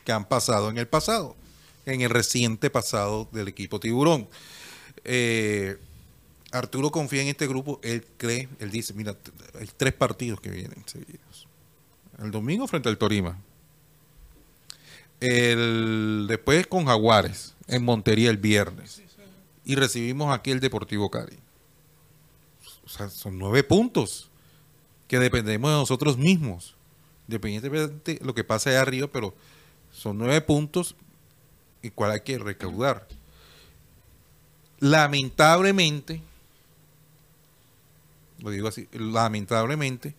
que 0.06 0.12
han 0.12 0.24
pasado 0.24 0.70
en 0.70 0.78
el 0.78 0.88
pasado, 0.88 1.36
en 1.84 2.00
el 2.00 2.08
reciente 2.08 2.70
pasado 2.70 3.28
del 3.32 3.48
equipo 3.48 3.80
Tiburón. 3.80 4.28
Eh, 5.04 5.76
Arturo 6.50 6.90
confía 6.90 7.20
en 7.20 7.28
este 7.28 7.46
grupo, 7.46 7.80
él 7.82 8.06
cree, 8.16 8.48
él 8.60 8.70
dice, 8.70 8.94
mira, 8.94 9.14
hay 9.60 9.68
tres 9.76 9.92
partidos 9.92 10.40
que 10.40 10.48
vienen 10.48 10.82
seguidos. 10.86 11.48
El 12.18 12.30
domingo 12.30 12.66
frente 12.66 12.88
al 12.88 12.96
Torima. 12.96 13.38
El, 15.20 16.26
después 16.28 16.66
con 16.66 16.86
Jaguares, 16.86 17.54
en 17.66 17.84
Montería 17.84 18.30
el 18.30 18.36
viernes. 18.36 19.02
Y 19.64 19.76
recibimos 19.76 20.34
aquí 20.34 20.50
el 20.50 20.60
Deportivo 20.60 21.10
Cali. 21.10 21.38
Son 22.86 23.38
nueve 23.38 23.64
puntos 23.64 24.28
que 25.08 25.18
dependemos 25.18 25.70
de 25.70 25.76
nosotros 25.76 26.18
mismos. 26.18 26.74
Independientemente 27.26 28.16
de 28.16 28.24
lo 28.24 28.34
que 28.34 28.44
pase 28.44 28.70
allá 28.70 28.82
arriba, 28.82 29.08
pero 29.10 29.34
son 29.90 30.18
nueve 30.18 30.40
puntos 30.42 30.94
y 31.82 31.90
cuál 31.90 32.10
hay 32.10 32.20
que 32.20 32.38
recaudar. 32.38 33.08
Lamentablemente, 34.80 36.20
lo 38.40 38.50
digo 38.50 38.68
así, 38.68 38.88
lamentablemente, 38.92 40.14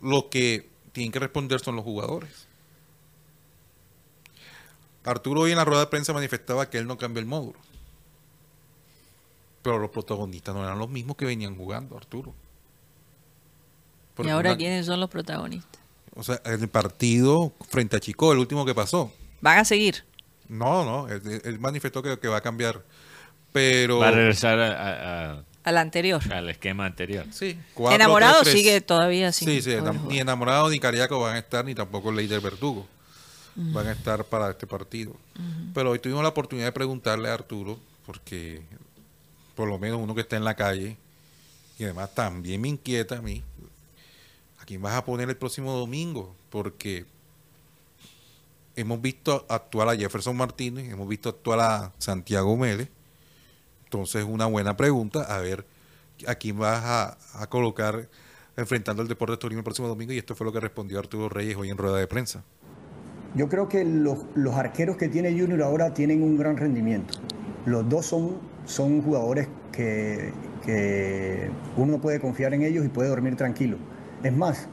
lo 0.00 0.28
que 0.30 0.68
tienen 0.92 1.10
que 1.10 1.18
responder 1.18 1.60
son 1.60 1.74
los 1.76 1.84
jugadores. 1.84 2.46
Arturo 5.04 5.42
hoy 5.42 5.50
en 5.52 5.58
la 5.58 5.64
rueda 5.64 5.80
de 5.80 5.86
prensa 5.88 6.12
manifestaba 6.12 6.68
que 6.70 6.78
él 6.78 6.86
no 6.86 6.96
cambió 6.98 7.20
el 7.20 7.26
módulo. 7.26 7.58
Pero 9.62 9.78
los 9.78 9.90
protagonistas 9.90 10.54
no 10.54 10.62
eran 10.64 10.78
los 10.78 10.88
mismos 10.88 11.16
que 11.16 11.24
venían 11.24 11.56
jugando, 11.56 11.96
Arturo. 11.96 12.34
¿Y 14.22 14.28
ahora 14.28 14.50
una- 14.50 14.56
quiénes 14.58 14.86
son 14.86 15.00
los 15.00 15.10
protagonistas? 15.10 15.80
O 16.14 16.22
sea, 16.22 16.40
el 16.44 16.68
partido 16.68 17.52
frente 17.68 17.96
a 17.96 18.00
Chico, 18.00 18.32
el 18.32 18.38
último 18.38 18.64
que 18.64 18.74
pasó. 18.74 19.12
¿Van 19.40 19.58
a 19.58 19.64
seguir? 19.64 20.04
No, 20.48 20.84
no, 20.84 21.08
él, 21.08 21.40
él 21.44 21.58
manifestó 21.58 22.02
que, 22.02 22.18
que 22.18 22.28
va 22.28 22.36
a 22.36 22.40
cambiar. 22.40 22.82
Pero. 23.52 23.98
Va 23.98 24.08
a 24.08 24.12
regresar 24.12 24.58
a- 24.60 25.32
a- 25.38 25.44
Al 25.64 25.78
anterior. 25.78 26.20
al 26.32 26.50
esquema 26.50 26.84
anterior. 26.86 27.26
Sí, 27.32 27.58
cuatro, 27.72 27.96
Enamorado 27.96 28.40
tres, 28.42 28.52
tres. 28.52 28.54
sigue 28.62 28.80
todavía 28.80 29.32
sin 29.32 29.48
Sí, 29.48 29.62
sí, 29.62 29.76
ni 30.08 30.18
enamorado 30.20 30.68
ni 30.70 30.78
Cariaco 30.78 31.18
van 31.20 31.36
a 31.36 31.38
estar, 31.38 31.64
ni 31.64 31.74
tampoco 31.74 32.12
Leider 32.12 32.40
Verdugo. 32.40 32.86
Van 33.56 33.86
a 33.86 33.92
estar 33.92 34.24
para 34.24 34.50
este 34.50 34.66
partido. 34.66 35.14
Pero 35.72 35.90
hoy 35.90 35.98
tuvimos 35.98 36.22
la 36.22 36.30
oportunidad 36.30 36.68
de 36.68 36.72
preguntarle 36.72 37.28
a 37.28 37.34
Arturo, 37.34 37.78
porque 38.06 38.62
por 39.54 39.68
lo 39.68 39.78
menos 39.78 40.00
uno 40.00 40.14
que 40.14 40.22
está 40.22 40.36
en 40.36 40.44
la 40.44 40.54
calle, 40.54 40.96
y 41.78 41.84
además 41.84 42.14
también 42.14 42.60
me 42.60 42.68
inquieta 42.68 43.18
a 43.18 43.22
mí, 43.22 43.42
¿a 44.60 44.64
quién 44.64 44.82
vas 44.82 44.94
a 44.94 45.04
poner 45.04 45.28
el 45.28 45.36
próximo 45.36 45.72
domingo? 45.72 46.34
Porque 46.50 47.06
hemos 48.76 49.00
visto 49.00 49.46
actuar 49.48 49.88
a 49.88 49.96
Jefferson 49.96 50.36
Martínez, 50.36 50.90
hemos 50.90 51.08
visto 51.08 51.28
actuar 51.28 51.60
a 51.60 51.92
Santiago 51.98 52.56
Mélez. 52.56 52.88
Entonces, 53.84 54.24
una 54.24 54.46
buena 54.46 54.76
pregunta, 54.76 55.22
a 55.22 55.38
ver 55.38 55.64
a 56.26 56.34
quién 56.34 56.58
vas 56.58 56.82
a, 56.82 57.18
a 57.40 57.46
colocar 57.48 58.08
enfrentando 58.56 59.02
el 59.02 59.08
Deportes 59.08 59.38
Torino 59.38 59.60
el 59.60 59.64
próximo 59.64 59.88
domingo. 59.88 60.12
Y 60.12 60.18
esto 60.18 60.34
fue 60.34 60.44
lo 60.44 60.52
que 60.52 60.60
respondió 60.60 60.98
Arturo 60.98 61.28
Reyes 61.28 61.56
hoy 61.56 61.70
en 61.70 61.78
rueda 61.78 61.98
de 61.98 62.06
prensa. 62.06 62.42
Yo 63.34 63.48
creo 63.48 63.68
que 63.68 63.84
los, 63.84 64.54
arqueros 64.54 64.96
que 64.96 65.08
tiene 65.08 65.38
Junior 65.38 65.62
ahora 65.62 65.92
tienen 65.92 66.22
un 66.22 66.38
gran 66.38 66.56
rendimiento. 66.56 67.14
Los 67.66 67.88
dos 67.88 68.06
son, 68.06 68.36
son 68.64 69.02
jugadores 69.02 69.48
que, 69.72 70.30
uno 71.76 71.98
puede 71.98 72.20
confiar 72.20 72.54
en 72.54 72.62
ellos 72.62 72.86
y 72.86 72.88
puede 72.88 73.08
dormir 73.08 73.36
tranquilo. 73.36 73.76
Es 74.22 74.32
más, 74.32 74.68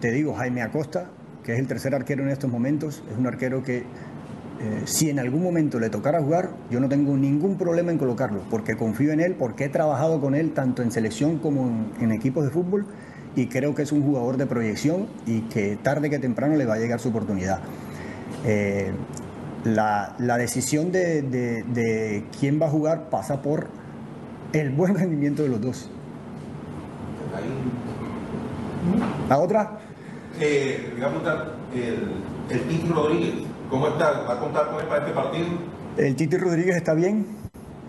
te 0.00 0.10
digo, 0.10 0.34
Jaime 0.34 0.62
Acosta, 0.62 1.08
que 1.44 1.54
es 1.54 1.58
el 1.58 1.68
tercer 1.68 1.94
arquero 1.94 2.24
en 2.24 2.30
estos 2.30 2.50
momentos, 2.50 3.02
es 3.10 3.16
un 3.16 3.26
arquero 3.26 3.62
que 3.62 3.78
eh, 3.78 4.82
si 4.84 5.08
en 5.08 5.20
algún 5.20 5.42
momento 5.42 5.78
le 5.78 5.88
tocara 5.88 6.20
jugar, 6.20 6.50
yo 6.70 6.80
no 6.80 6.88
tengo 6.88 7.16
ningún 7.16 7.56
problema 7.56 7.92
en 7.92 7.98
colocarlo, 7.98 8.42
porque 8.50 8.76
confío 8.76 9.12
en 9.12 9.20
él, 9.20 9.34
porque 9.38 9.64
he 9.64 9.68
trabajado 9.68 10.20
con 10.20 10.34
él 10.34 10.52
tanto 10.52 10.82
en 10.82 10.90
selección 10.90 11.38
como 11.38 11.70
en 12.00 12.12
equipos 12.12 12.44
de 12.44 12.50
fútbol 12.50 12.86
y 13.36 13.46
creo 13.46 13.74
que 13.74 13.82
es 13.82 13.92
un 13.92 14.02
jugador 14.02 14.36
de 14.36 14.46
proyección 14.46 15.06
y 15.26 15.42
que 15.42 15.76
tarde 15.76 16.10
que 16.10 16.18
temprano 16.18 16.56
le 16.56 16.66
va 16.66 16.74
a 16.74 16.78
llegar 16.78 17.00
su 17.00 17.08
oportunidad. 17.08 17.60
Eh, 18.44 18.92
la, 19.64 20.14
la 20.18 20.36
decisión 20.36 20.92
de, 20.92 21.22
de- 21.22 21.62
de 21.62 22.24
quién 22.38 22.60
va 22.60 22.66
a 22.66 22.70
jugar 22.70 23.08
pasa 23.10 23.40
por 23.40 23.68
el 24.52 24.70
buen 24.70 24.94
rendimiento 24.98 25.42
de 25.42 25.48
los 25.48 25.60
dos. 25.60 25.90
¿La 29.28 29.38
otra? 29.38 29.78
Eh, 30.40 30.90
voy 30.94 31.02
a 31.02 31.06
preguntar, 31.08 31.52
el, 31.74 32.54
el 32.54 32.60
Titi 32.68 32.88
Rodríguez, 32.88 33.34
¿cómo 33.70 33.88
está? 33.88 34.10
¿Va 34.28 34.34
a 34.34 34.38
contar 34.40 34.70
con 34.70 34.80
él 34.80 34.86
para 34.86 35.00
este 35.00 35.12
partido? 35.14 35.46
El 35.96 36.16
Titi 36.16 36.36
Rodríguez 36.36 36.76
está 36.76 36.92
bien. 36.94 37.26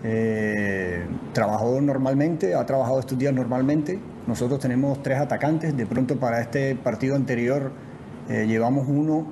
eh, 0.04 1.04
trabajó 1.32 1.80
normalmente, 1.80 2.54
ha 2.54 2.64
trabajado 2.64 3.00
estos 3.00 3.18
días 3.18 3.34
normalmente. 3.34 3.98
Nosotros 4.26 4.58
tenemos 4.60 5.02
tres 5.02 5.18
atacantes. 5.18 5.76
De 5.76 5.86
pronto 5.86 6.16
para 6.16 6.40
este 6.40 6.74
partido 6.76 7.14
anterior 7.16 7.72
eh, 8.28 8.46
llevamos 8.46 8.86
uno 8.88 9.26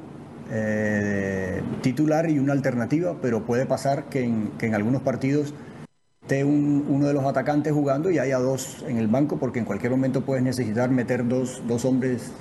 eh, 0.50 1.62
titular 1.82 2.28
y 2.30 2.38
una 2.38 2.52
alternativa, 2.52 3.16
pero 3.20 3.44
puede 3.44 3.66
pasar 3.66 4.04
que 4.04 4.24
en, 4.24 4.50
que 4.58 4.66
en 4.66 4.74
algunos 4.74 5.02
partidos 5.02 5.54
esté 6.22 6.44
un- 6.44 6.86
uno 6.88 7.06
de 7.06 7.14
los 7.14 7.24
atacantes 7.24 7.72
jugando 7.72 8.10
y 8.10 8.18
haya 8.18 8.38
dos 8.38 8.84
en 8.88 8.96
el 8.98 9.08
banco, 9.08 9.36
porque 9.38 9.58
en 9.58 9.64
cualquier 9.64 9.90
momento 9.92 10.22
puedes 10.22 10.42
necesitar 10.42 10.90
meter 10.90 11.26
dos, 11.28 11.62
dos 11.68 11.84
hombres 11.84 12.32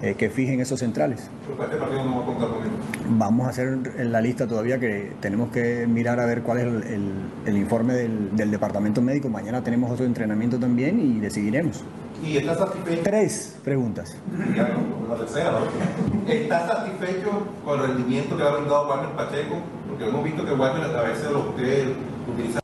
eh, 0.00 0.14
que 0.14 0.30
fijen 0.30 0.60
esos 0.60 0.80
centrales. 0.80 1.28
Para 1.56 1.64
este 1.70 1.78
partido 1.78 2.04
no 2.04 2.16
va 2.18 2.22
a 2.22 2.26
contar 2.26 2.48
con 2.48 2.62
él. 2.64 2.70
Vamos 3.18 3.46
a 3.46 3.50
hacer 3.50 3.78
en 3.98 4.10
la 4.12 4.20
lista 4.20 4.48
todavía 4.48 4.80
que 4.80 5.12
tenemos 5.20 5.50
que 5.50 5.86
mirar 5.86 6.18
a 6.18 6.26
ver 6.26 6.42
cuál 6.42 6.58
es 6.58 6.64
el, 6.64 6.82
el- 6.92 7.12
el 7.46 7.56
informe 7.56 7.94
del, 7.94 8.34
del 8.36 8.50
departamento 8.50 9.00
médico. 9.00 9.28
Mañana 9.28 9.62
tenemos 9.62 9.90
otro 9.92 10.04
entrenamiento 10.04 10.58
también 10.58 10.98
y 11.00 11.20
decidiremos. 11.20 11.84
¿Y 12.22 12.36
está 12.36 12.54
satisfecho? 12.54 13.02
Tres 13.02 13.56
preguntas. 13.64 14.14
Ya, 14.54 14.68
no, 14.68 15.08
la 15.08 15.16
tercera, 15.16 15.52
¿no? 15.52 16.30
¿Está 16.30 16.68
satisfecho 16.68 17.30
con 17.64 17.80
el 17.80 17.88
rendimiento 17.88 18.36
que 18.36 18.42
ha 18.44 18.50
brindado 18.50 18.88
Warner 18.88 19.10
Pacheco? 19.16 19.56
Porque 19.88 20.08
hemos 20.08 20.24
visto 20.24 20.44
que 20.44 20.52
Warner 20.52 20.96
a 20.96 21.02
veces 21.02 21.30
lo 21.32 21.50
usted 21.50 21.88
utiliza 22.32 22.60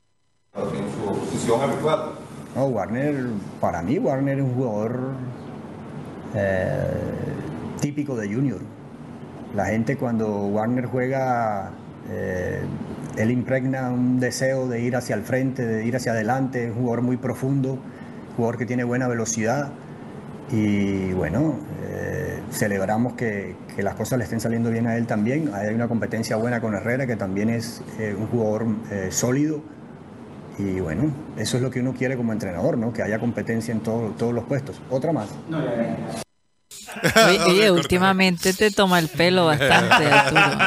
en 0.55 0.91
su 0.93 1.21
posición 1.21 1.61
habitual. 1.61 2.11
No, 2.55 2.67
Warner, 2.67 3.27
para 3.61 3.83
mí 3.83 3.99
Warner 3.99 4.39
es 4.39 4.45
un 4.45 4.55
jugador 4.55 5.01
eh, 6.35 6.87
típico 7.81 8.17
de 8.17 8.33
Junior. 8.33 8.61
La 9.57 9.67
gente 9.67 9.97
cuando 9.97 10.29
Warner 10.29 10.87
juega, 10.87 11.73
eh, 12.11 12.61
él 13.17 13.31
impregna 13.33 13.91
un 13.91 14.21
deseo 14.21 14.69
de 14.69 14.83
ir 14.83 14.95
hacia 14.95 15.17
el 15.17 15.23
frente, 15.23 15.67
de 15.67 15.85
ir 15.85 15.97
hacia 15.97 16.13
adelante, 16.13 16.67
es 16.67 16.71
un 16.71 16.83
jugador 16.83 17.03
muy 17.03 17.17
profundo, 17.17 17.79
jugador 18.39 18.57
que 18.57 18.67
tiene 18.67 18.85
buena 18.85 19.09
velocidad 19.09 19.71
y 20.53 21.13
bueno, 21.13 21.57
eh, 21.83 22.39
celebramos 22.53 23.15
que, 23.15 23.57
las 23.79 23.97
cosas 23.97 24.17
le 24.19 24.25
estén 24.25 24.39
saliendo 24.41 24.71
bien 24.71 24.87
a 24.87 24.97
él 24.97 25.07
también. 25.07 25.51
Hay 25.55 25.75
una 25.75 25.89
competencia 25.89 26.37
buena 26.37 26.61
con 26.61 26.73
Herrera, 26.75 27.05
que 27.07 27.17
también 27.17 27.51
es 27.51 27.83
eh, 27.99 28.15
un 28.17 28.29
jugador 28.29 28.67
eh, 28.93 29.09
sólido. 29.11 29.61
Y 30.57 30.79
bueno, 30.81 31.11
eso 31.37 31.57
es 31.57 31.63
lo 31.65 31.71
que 31.71 31.81
uno 31.81 31.93
quiere 31.95 32.17
como 32.17 32.33
entrenador, 32.33 32.79
¿no? 32.79 32.93
Que 32.93 33.03
haya 33.03 33.19
competencia 33.19 33.73
en 33.73 33.81
todo- 33.81 34.11
todos 34.17 34.33
los 34.33 34.45
puestos. 34.45 34.81
Otra 34.89 35.13
más. 35.13 35.29
Oye, 37.29 37.41
oye, 37.45 37.71
últimamente 37.71 38.53
te 38.53 38.71
toma 38.71 38.99
el 38.99 39.09
pelo 39.09 39.47
bastante, 39.47 40.07
Arturo. 40.07 40.59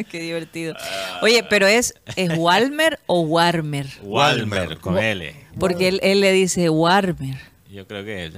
Qué 0.10 0.20
divertido. 0.20 0.74
Oye, 1.22 1.44
pero 1.48 1.66
es, 1.66 1.94
¿es 2.16 2.36
Walmer 2.36 3.00
o 3.06 3.20
Warmer? 3.20 3.86
Walmer 4.02 4.78
con 4.78 4.98
L. 4.98 5.34
Porque 5.58 5.88
él, 5.88 6.00
él 6.02 6.20
le 6.20 6.32
dice 6.32 6.68
Warmer. 6.70 7.36
Yo 7.70 7.86
creo 7.86 8.04
que 8.04 8.26
es 8.26 8.32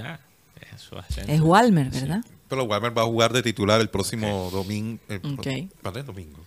su 0.81 0.97
acento. 0.97 1.31
Es 1.31 1.41
Walmer, 1.41 1.89
¿verdad? 1.89 2.21
Pero 2.47 2.63
Walmer 2.63 2.97
va 2.97 3.01
a 3.01 3.05
jugar 3.05 3.33
de 3.33 3.43
titular 3.43 3.81
el 3.81 3.89
próximo 3.89 4.49
domingo. 4.51 4.99
el 5.09 5.19
pro- 5.21 5.31
Ok. 5.33 5.47
¿Cuándo 5.81 5.99
es 5.99 6.05
domingo? 6.05 6.39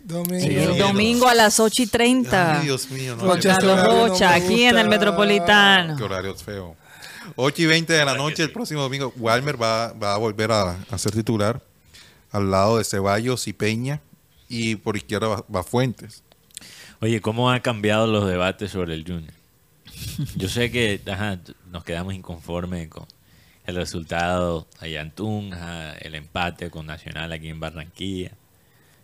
Domingo. 0.00 0.40
Sí, 0.46 0.56
El 0.56 0.78
domingo 0.78 1.28
a 1.28 1.34
las 1.34 1.60
8 1.60 1.82
y 1.82 1.86
30. 1.86 2.60
Ay, 2.60 2.64
Dios 2.64 2.88
mío. 2.90 3.14
No, 3.16 3.24
Rocha, 3.34 3.56
Carlos 3.56 3.84
Rocha, 3.84 4.34
aquí 4.34 4.62
en 4.62 4.78
el. 4.78 4.88
Metropolitano. 4.88 5.96
Qué 5.96 6.02
horario 6.04 6.34
feo. 6.34 6.76
8 7.36 7.62
y 7.62 7.66
20 7.66 7.92
de 7.92 8.04
la 8.04 8.14
noche 8.14 8.42
el 8.42 8.52
próximo 8.52 8.82
domingo. 8.82 9.12
Walmer 9.16 9.60
va, 9.60 9.92
va 9.92 10.14
a 10.14 10.18
volver 10.18 10.52
a, 10.52 10.78
a 10.90 10.98
ser 10.98 11.12
titular 11.12 11.62
al 12.30 12.50
lado 12.50 12.78
de 12.78 12.84
Ceballos 12.84 13.48
y 13.48 13.52
Peña. 13.52 14.00
Y 14.48 14.76
por 14.76 14.96
izquierda 14.96 15.28
va, 15.28 15.44
va 15.54 15.62
Fuentes. 15.62 16.22
Oye, 17.00 17.20
¿cómo 17.20 17.50
han 17.50 17.60
cambiado 17.60 18.06
los 18.06 18.26
debates 18.26 18.72
sobre 18.72 18.94
el 18.94 19.04
Junior? 19.04 19.32
Yo 20.36 20.48
sé 20.48 20.70
que 20.70 21.00
ajá, 21.10 21.38
nos 21.70 21.84
quedamos 21.84 22.14
inconformes 22.14 22.88
con 22.88 23.06
el 23.66 23.76
resultado 23.76 24.66
allá 24.80 25.02
en 25.02 25.10
Tunja, 25.10 25.92
el 25.98 26.14
empate 26.14 26.70
con 26.70 26.86
Nacional 26.86 27.32
aquí 27.32 27.48
en 27.48 27.60
Barranquilla. 27.60 28.32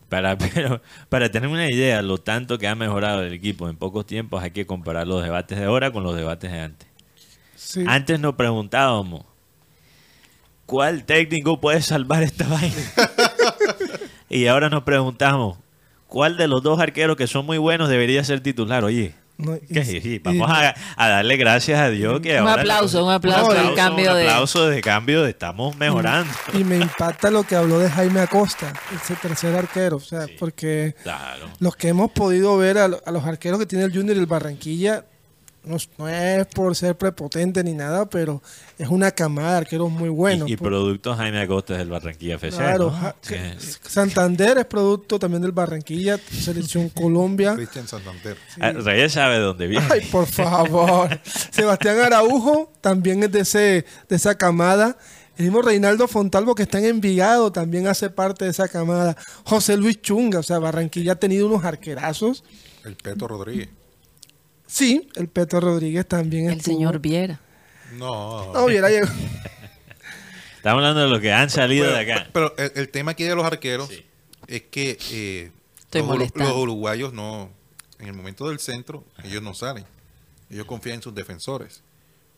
Para, 0.09 0.39
pero, 0.55 0.81
para 1.09 1.31
tener 1.31 1.49
una 1.49 1.71
idea 1.71 2.03
lo 2.03 2.19
tanto 2.19 2.59
que 2.59 2.67
ha 2.67 2.75
mejorado 2.75 3.23
el 3.23 3.33
equipo 3.33 3.69
en 3.69 3.77
pocos 3.77 4.07
tiempos, 4.07 4.43
hay 4.43 4.51
que 4.51 4.67
comparar 4.67 5.07
los 5.07 5.23
debates 5.23 5.59
de 5.59 5.65
ahora 5.65 5.91
con 5.91 6.03
los 6.03 6.17
debates 6.17 6.51
de 6.51 6.61
antes. 6.61 6.89
Sí. 7.65 7.85
Antes 7.87 8.21
nos 8.21 8.35
preguntábamos, 8.35 9.25
¿cuál 10.67 11.05
técnico 11.05 11.61
puede 11.61 11.81
salvar 11.83 12.23
esta 12.23 12.47
vaina? 12.49 12.77
y 14.29 14.47
ahora 14.47 14.69
nos 14.69 14.83
preguntamos, 14.83 15.59
¿cuál 16.07 16.37
de 16.37 16.49
los 16.49 16.63
dos 16.63 16.81
arqueros 16.81 17.17
que 17.17 17.27
son 17.27 17.47
muy 17.47 17.59
buenos 17.59 17.89
debería 17.89 18.23
ser 18.25 18.41
titular? 18.41 18.85
Oye, 18.85 19.15
No, 19.39 19.57
y- 19.57 19.61
¿qué 19.73 19.85
sí, 19.85 20.01
sí, 20.01 20.15
y- 20.15 20.19
vamos 20.19 20.51
a, 20.51 20.75
a 20.97 21.09
darle 21.09 21.37
gracias 21.37 21.81
a 21.81 21.89
Dios 21.91 22.21
que 22.21 22.35
Un 22.41 22.49
ahora... 22.49 22.63
aplauso, 22.63 23.05
un 23.05 23.13
aplauso 23.13 23.51
un 23.51 23.57
al 23.57 23.75
cambio 23.75 24.11
un 24.13 24.17
de- 24.19 24.29
aplauso 24.29 24.69
de 24.69 24.81
cambio 24.81 25.23
de 25.23 25.31
estamos 25.31 25.77
mejorando. 25.77 26.31
Y 26.53 26.65
me 26.65 26.77
impacta 26.77 27.31
lo 27.31 27.45
que 27.45 27.57
habló 27.57 27.79
de 27.79 27.91
Jaime 27.91 28.21
Acosta, 28.21 28.73
ese 28.95 29.17
tercer 29.17 29.57
arquero. 29.57 29.97
O 29.97 30.01
sea, 30.01 30.27
porque 30.39 30.95
Claro. 31.03 31.49
los 31.61 31.77
que 31.77 31.89
hemos 31.89 32.11
podido 32.13 32.57
ver 32.57 32.79
a 32.79 32.89
los 32.89 33.25
arqueros 33.25 33.59
que 33.59 33.67
tiene 33.67 33.85
el 33.87 33.93
Junior 33.93 34.17
y 34.17 34.21
el 34.21 34.27
Barranquilla, 34.27 35.05
no, 35.65 35.77
es- 35.77 35.89
no 35.99 36.09
es 36.09 36.47
por 36.49 36.75
ser 36.77 36.97
prepotente 36.97 37.63
ni 37.65 37.73
nada, 37.73 38.07
pero 38.09 38.43
es 38.79 38.89
una 38.89 39.11
camada 39.11 39.53
de 39.53 39.57
arqueros 39.59 39.91
muy 39.91 40.09
buenos. 40.09 40.49
y, 40.49 40.53
y 40.55 40.57
productos 40.57 41.17
Jaime 41.17 41.41
Acosta 41.41 41.77
del 41.77 41.89
Barranquilla 41.91 42.37
FC. 42.37 42.57
Claro, 42.57 42.87
¿no? 42.87 42.91
ja- 42.93 43.15
Sí. 43.21 43.35
que- 43.35 43.57
Santander 43.89 44.59
es 44.59 44.65
producto 44.67 45.19
también 45.19 45.43
del 45.43 45.53
Barranquilla, 45.53 46.19
Selección 46.19 46.89
Colombia. 46.89 47.55
Cristian 47.55 47.87
Santander. 47.89 48.37
Ah, 48.61 48.73
Reyes 48.73 49.13
sabe 49.13 49.39
dónde 49.39 49.67
viene. 49.67 49.87
Ay, 49.91 50.01
por 50.11 50.27
favor. 50.27 51.21
Sebastián 51.51 51.99
Araujo 52.01 52.73
también 52.81 53.23
es 53.23 53.33
de, 53.33 53.41
ese, 53.41 53.85
de 54.09 54.17
esa 54.17 54.37
camada. 54.37 54.97
El 55.37 55.47
mismo 55.47 55.63
Reinaldo 55.63 56.07
Fontalvo, 56.07 56.55
que 56.55 56.63
está 56.63 56.79
en 56.79 56.85
Envigado, 56.85 57.51
también 57.51 57.89
hace 57.89 58.09
parte 58.09 58.45
de 58.45 58.53
esa 58.53 58.69
camada. 58.69 59.17
José 59.45 59.77
Luis 59.77 60.01
Chunga, 60.01 60.39
o 60.39 60.43
sea, 60.45 60.61
Barranquilla 60.61 61.13
ha 61.13 61.17
tenido 61.17 61.49
unos 61.49 61.65
arquerazos. 61.65 62.45
El 62.85 62.95
Peto 62.97 63.27
Rodríguez. 63.27 63.69
Sí, 64.67 65.09
el 65.17 65.29
Petro 65.29 65.61
Rodríguez 65.61 66.07
también 66.07 66.47
El 66.47 66.59
estuvo. 66.59 66.75
señor 66.75 66.99
Viera. 67.01 67.41
No. 67.93 68.53
No, 68.53 68.65
hubiera 68.65 68.89
llegado. 68.89 69.13
Estamos 70.57 70.79
hablando 70.79 71.03
de 71.03 71.09
los 71.09 71.21
que 71.21 71.33
han 71.33 71.51
salido 71.51 71.91
de 71.91 71.99
acá. 71.99 72.29
Pero 72.33 72.55
el, 72.57 72.73
el 72.75 72.89
tema 72.89 73.13
aquí 73.13 73.25
de 73.25 73.35
los 73.35 73.45
arqueros 73.45 73.91
es 74.47 74.63
que 74.63 74.99
eh, 75.13 75.51
los, 75.93 76.57
uruguayos 76.57 77.13
no, 77.13 77.51
en 77.99 78.07
el 78.07 78.15
momento 78.15 78.49
del 78.49 78.59
centro, 78.59 79.05
ellos 79.23 79.43
no 79.43 79.55
salen. 79.55 79.85
Ellos 80.51 80.67
confían 80.67 80.97
en 80.97 81.03
sus 81.03 81.15
defensores. 81.15 81.83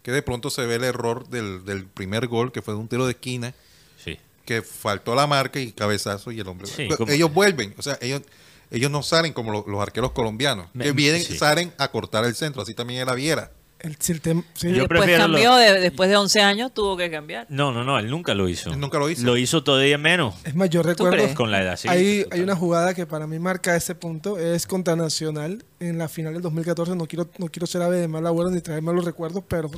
Que 0.03 0.11
de 0.13 0.23
pronto 0.23 0.51
se 0.51 0.67
ve 0.67 0.77
el 0.77 0.85
error 0.85 1.29
del, 1.29 1.65
del 1.65 1.87
primer 1.87 2.27
gol, 2.27 2.53
que 2.53 2.63
fue 2.63 2.75
de 2.75 2.81
un 2.81 2.89
tiro 2.89 3.07
de 3.07 3.13
esquina, 3.13 3.55
Sí. 4.03 4.19
que 4.45 4.63
faltó 4.63 5.15
la 5.15 5.27
marca 5.27 5.59
y 5.59 5.73
cabezazo 5.73 6.31
y 6.33 6.41
el 6.41 6.47
hombre. 6.49 6.67
Sí, 6.69 6.89
ellos 7.09 7.33
vuelven, 7.33 7.75
o 7.79 7.83
sea, 7.83 7.99
ellos 8.01 8.23
ellos 8.71 8.91
no 8.91 9.03
salen 9.03 9.33
como 9.33 9.53
lo- 9.53 9.65
los 9.67 9.81
arqueros 9.81 10.13
colombianos, 10.13 10.67
Me- 10.73 10.85
que 10.85 10.93
vienen, 10.93 11.23
sí. 11.23 11.37
salen 11.37 11.73
a 11.79 11.89
cortar 11.91 12.25
el 12.25 12.35
centro, 12.35 12.63
así 12.63 12.75
también 12.75 13.01
era 13.03 13.15
Viera. 13.15 13.53
El, 13.79 13.95
si 14.01 14.13
el 14.13 14.23
tem- 14.23 14.43
sí. 14.55 14.69
Yo 14.71 14.79
después 14.81 15.01
prefiero 15.01 15.25
cambió, 15.25 15.51
lo- 15.51 15.57
de- 15.57 15.81
después 15.81 16.09
de 16.09 16.17
11 16.17 16.41
años 16.41 16.73
tuvo 16.73 16.97
que 16.97 17.11
cambiar. 17.11 17.47
No, 17.51 17.73
no, 17.73 17.85
no, 17.85 17.99
él 17.99 18.09
nunca 18.11 18.35
lo 18.35 18.49
hizo. 18.49 18.71
Él 18.71 18.81
nunca 18.81 18.99
lo 18.99 19.09
hizo. 19.11 19.23
Lo 19.25 19.37
hizo 19.37 19.63
todavía 19.63 19.99
menos 19.99 20.35
Es 20.45 20.55
más, 20.55 20.71
yo 20.71 20.83
recuerdo. 20.83 21.33
con 21.35 21.51
la 21.51 21.61
edad. 21.63 21.77
sí, 21.77 21.87
hay, 21.87 22.25
una 22.41 22.57
jugada 22.57 22.95
que 22.95 23.05
para 23.07 23.27
mí 23.27 23.39
marca 23.39 23.77
ese 23.77 23.95
punto, 23.95 24.39
es 24.39 24.67
contra 24.67 24.97
Nacional 24.97 25.63
en 25.79 25.99
la 25.99 26.09
final 26.09 26.33
del 26.33 26.43
2014. 26.43 26.97
No 26.97 27.07
quiero, 27.07 27.29
no 27.37 27.49
quiero 27.49 27.67
ser 27.67 27.83
ave 27.83 27.99
de 27.99 28.09
mal 28.09 28.27
abuelo 28.27 28.51
ni 28.51 28.63
traer 28.63 28.81
malos 28.83 29.05
recuerdos, 29.05 29.45
pero 29.47 29.71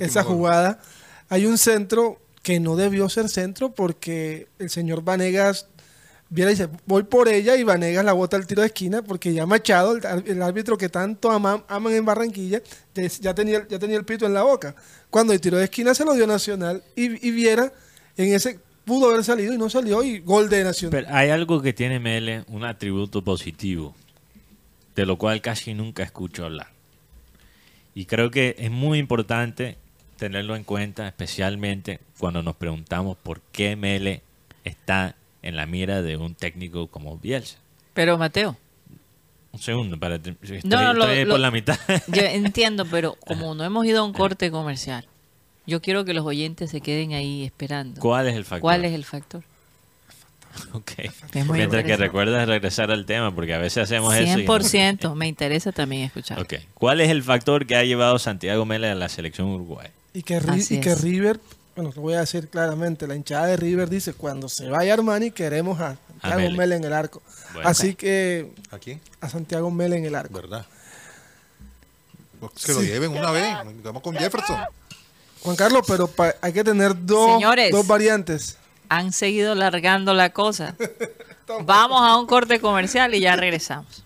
esa 0.00 0.22
gol. 0.22 0.34
jugada, 0.34 0.80
hay 1.28 1.44
un 1.44 1.58
centro 1.58 2.18
que 2.42 2.58
no 2.58 2.74
debió 2.74 3.08
ser 3.10 3.28
centro 3.28 3.72
porque 3.72 4.48
el 4.58 4.70
señor 4.70 5.04
Vanegas 5.04 5.68
viera 6.32 6.50
dice, 6.50 6.68
voy 6.86 7.02
por 7.02 7.28
ella 7.28 7.56
y 7.56 7.62
Vanegas 7.62 8.04
la 8.04 8.14
bota 8.14 8.38
al 8.38 8.46
tiro 8.46 8.62
de 8.62 8.68
esquina 8.68 9.02
porque 9.02 9.34
ya 9.34 9.44
Machado, 9.44 9.96
el, 9.96 10.42
árbitro 10.42 10.78
que 10.78 10.88
tanto 10.88 11.30
ama- 11.30 11.62
aman 11.68 11.92
en 11.92 12.04
Barranquilla, 12.06 12.62
ya 13.20 13.34
tenía, 13.34 13.66
ya 13.68 13.78
tenía 13.78 13.98
el 13.98 14.04
pito 14.06 14.24
en 14.24 14.32
la 14.32 14.42
boca. 14.42 14.74
Cuando 15.10 15.34
el 15.34 15.40
tiro 15.40 15.58
de 15.58 15.64
esquina 15.64 15.94
se 15.94 16.06
lo 16.06 16.14
dio 16.14 16.26
Nacional 16.26 16.82
y, 16.96 17.26
y 17.26 17.30
Viera 17.32 17.70
en 18.16 18.32
ese 18.32 18.58
pudo 18.86 19.10
haber 19.10 19.24
salido 19.24 19.52
y 19.52 19.58
no 19.58 19.68
salió 19.68 20.02
y 20.02 20.20
gol 20.20 20.48
de 20.48 20.64
Nacional. 20.64 21.02
Pero 21.04 21.14
hay 21.14 21.28
algo 21.28 21.60
que 21.60 21.74
tiene 21.74 22.00
Mele, 22.00 22.44
un 22.48 22.64
atributo 22.64 23.22
positivo, 23.22 23.94
de 24.96 25.04
lo 25.04 25.18
cual 25.18 25.42
casi 25.42 25.74
nunca 25.74 26.02
escucho 26.02 26.46
hablar. 26.46 26.68
Y 27.94 28.06
creo 28.06 28.30
que 28.30 28.56
es 28.58 28.70
muy 28.70 28.98
importante 28.98 29.76
tenerlo 30.16 30.56
en 30.56 30.64
cuenta, 30.64 31.06
especialmente 31.06 32.00
cuando 32.18 32.42
nos 32.42 32.56
preguntamos 32.56 33.18
por 33.22 33.42
qué 33.52 33.76
Mele 33.76 34.22
está 34.64 35.14
en 35.42 35.56
la 35.56 35.66
mira 35.66 36.02
de 36.02 36.16
un 36.16 36.34
técnico 36.34 36.86
como 36.88 37.18
Bielsa. 37.18 37.58
Pero 37.94 38.16
Mateo, 38.18 38.56
Un 39.52 39.60
segundo, 39.60 39.98
para 39.98 40.16
estoy, 40.16 40.36
No, 40.64 40.80
no, 40.82 40.92
lo- 40.94 41.04
estoy 41.04 41.24
lo- 41.24 41.34
por 41.34 41.40
la 41.40 41.50
mitad. 41.50 41.78
yo 42.08 42.22
entiendo, 42.22 42.86
pero 42.86 43.16
como 43.26 43.54
no 43.54 43.64
hemos 43.64 43.84
ido 43.86 44.00
a 44.00 44.04
un 44.04 44.12
corte 44.12 44.50
comercial, 44.50 45.06
yo 45.66 45.80
quiero 45.82 46.04
que 46.04 46.14
los 46.14 46.24
oyentes 46.24 46.70
se 46.70 46.80
queden 46.80 47.12
ahí 47.12 47.44
esperando. 47.44 48.00
¿Cuál 48.00 48.28
es 48.28 48.34
el 48.36 48.44
factor? 48.44 48.60
¿Cuál 48.62 48.84
es 48.84 48.92
el 48.94 49.04
factor? 49.04 49.42
Ok. 50.74 50.92
Mientras 51.50 51.82
que 51.84 51.96
recuerdas 51.96 52.46
regresar 52.46 52.90
al 52.90 53.06
tema, 53.06 53.34
porque 53.34 53.54
a 53.54 53.58
veces 53.58 53.84
hacemos 53.84 54.14
eso. 54.14 54.38
y 54.38 54.44
no- 54.44 54.52
100%, 54.58 55.14
me 55.14 55.26
interesa 55.26 55.72
también 55.72 56.02
escuchar. 56.02 56.38
Ok. 56.40 56.54
¿Cuál 56.74 57.00
es 57.00 57.08
el 57.10 57.22
factor 57.22 57.66
que 57.66 57.74
ha 57.76 57.84
llevado 57.84 58.16
a 58.16 58.18
Santiago 58.18 58.66
Mele 58.66 58.88
a 58.90 58.94
la 58.94 59.08
selección 59.08 59.48
uruguaya? 59.48 59.90
Y 60.12 60.22
que, 60.22 60.40
Ri- 60.40 60.70
y 60.76 60.80
que. 60.80 60.94
River, 60.94 61.40
bueno, 61.74 61.92
lo 61.94 62.02
voy 62.02 62.14
a 62.14 62.20
decir 62.20 62.48
claramente, 62.48 63.06
la 63.06 63.14
hinchada 63.14 63.46
de 63.46 63.56
River 63.56 63.88
dice, 63.88 64.12
cuando 64.14 64.48
se 64.48 64.68
vaya 64.68 64.94
Armani 64.94 65.30
queremos 65.30 65.80
a 65.80 65.96
Santiago 66.20 66.36
Mele. 66.40 66.56
Mele 66.56 66.76
en 66.76 66.84
el 66.84 66.92
arco. 66.92 67.22
Bueno. 67.54 67.68
Así 67.68 67.94
que 67.94 68.52
¿A 68.70 68.78
quién? 68.78 69.00
a 69.20 69.28
Santiago 69.28 69.70
Mele 69.70 69.96
en 69.96 70.04
el 70.04 70.14
arco. 70.14 70.34
¿Verdad? 70.34 70.66
Pues 72.40 72.52
que 72.64 72.72
lo 72.74 72.82
lleven 72.82 73.12
una 73.12 73.30
vez. 73.30 73.56
Vamos 73.82 74.02
con 74.02 74.16
Jefferson. 74.16 74.58
Juan 75.42 75.56
Carlos, 75.56 75.84
pero 75.86 76.10
hay 76.40 76.52
que 76.52 76.62
tener 76.64 76.92
dos, 77.04 77.32
Señores. 77.34 77.70
dos 77.72 77.86
variantes. 77.86 78.58
Han 78.88 79.12
seguido 79.12 79.54
largando 79.54 80.12
la 80.14 80.30
cosa. 80.30 80.76
Vamos 81.64 82.00
a 82.02 82.16
un 82.16 82.26
corte 82.26 82.60
comercial 82.60 83.14
y 83.14 83.20
ya 83.20 83.36
regresamos. 83.36 84.01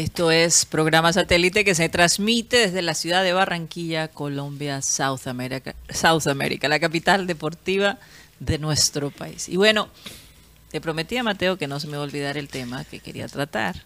Esto 0.00 0.30
es 0.30 0.64
programa 0.64 1.12
satélite 1.12 1.62
que 1.62 1.74
se 1.74 1.90
transmite 1.90 2.56
desde 2.56 2.80
la 2.80 2.94
ciudad 2.94 3.22
de 3.22 3.34
Barranquilla, 3.34 4.08
Colombia, 4.08 4.80
South 4.80 5.26
America, 5.26 5.74
South 5.90 6.26
America, 6.26 6.68
la 6.68 6.80
capital 6.80 7.26
deportiva 7.26 7.98
de 8.38 8.56
nuestro 8.58 9.10
país. 9.10 9.46
Y 9.50 9.56
bueno, 9.56 9.90
te 10.70 10.80
prometí 10.80 11.18
a 11.18 11.22
Mateo 11.22 11.58
que 11.58 11.66
no 11.66 11.78
se 11.80 11.86
me 11.86 11.98
va 11.98 12.02
a 12.02 12.06
olvidar 12.06 12.38
el 12.38 12.48
tema 12.48 12.82
que 12.86 13.00
quería 13.00 13.28
tratar. 13.28 13.76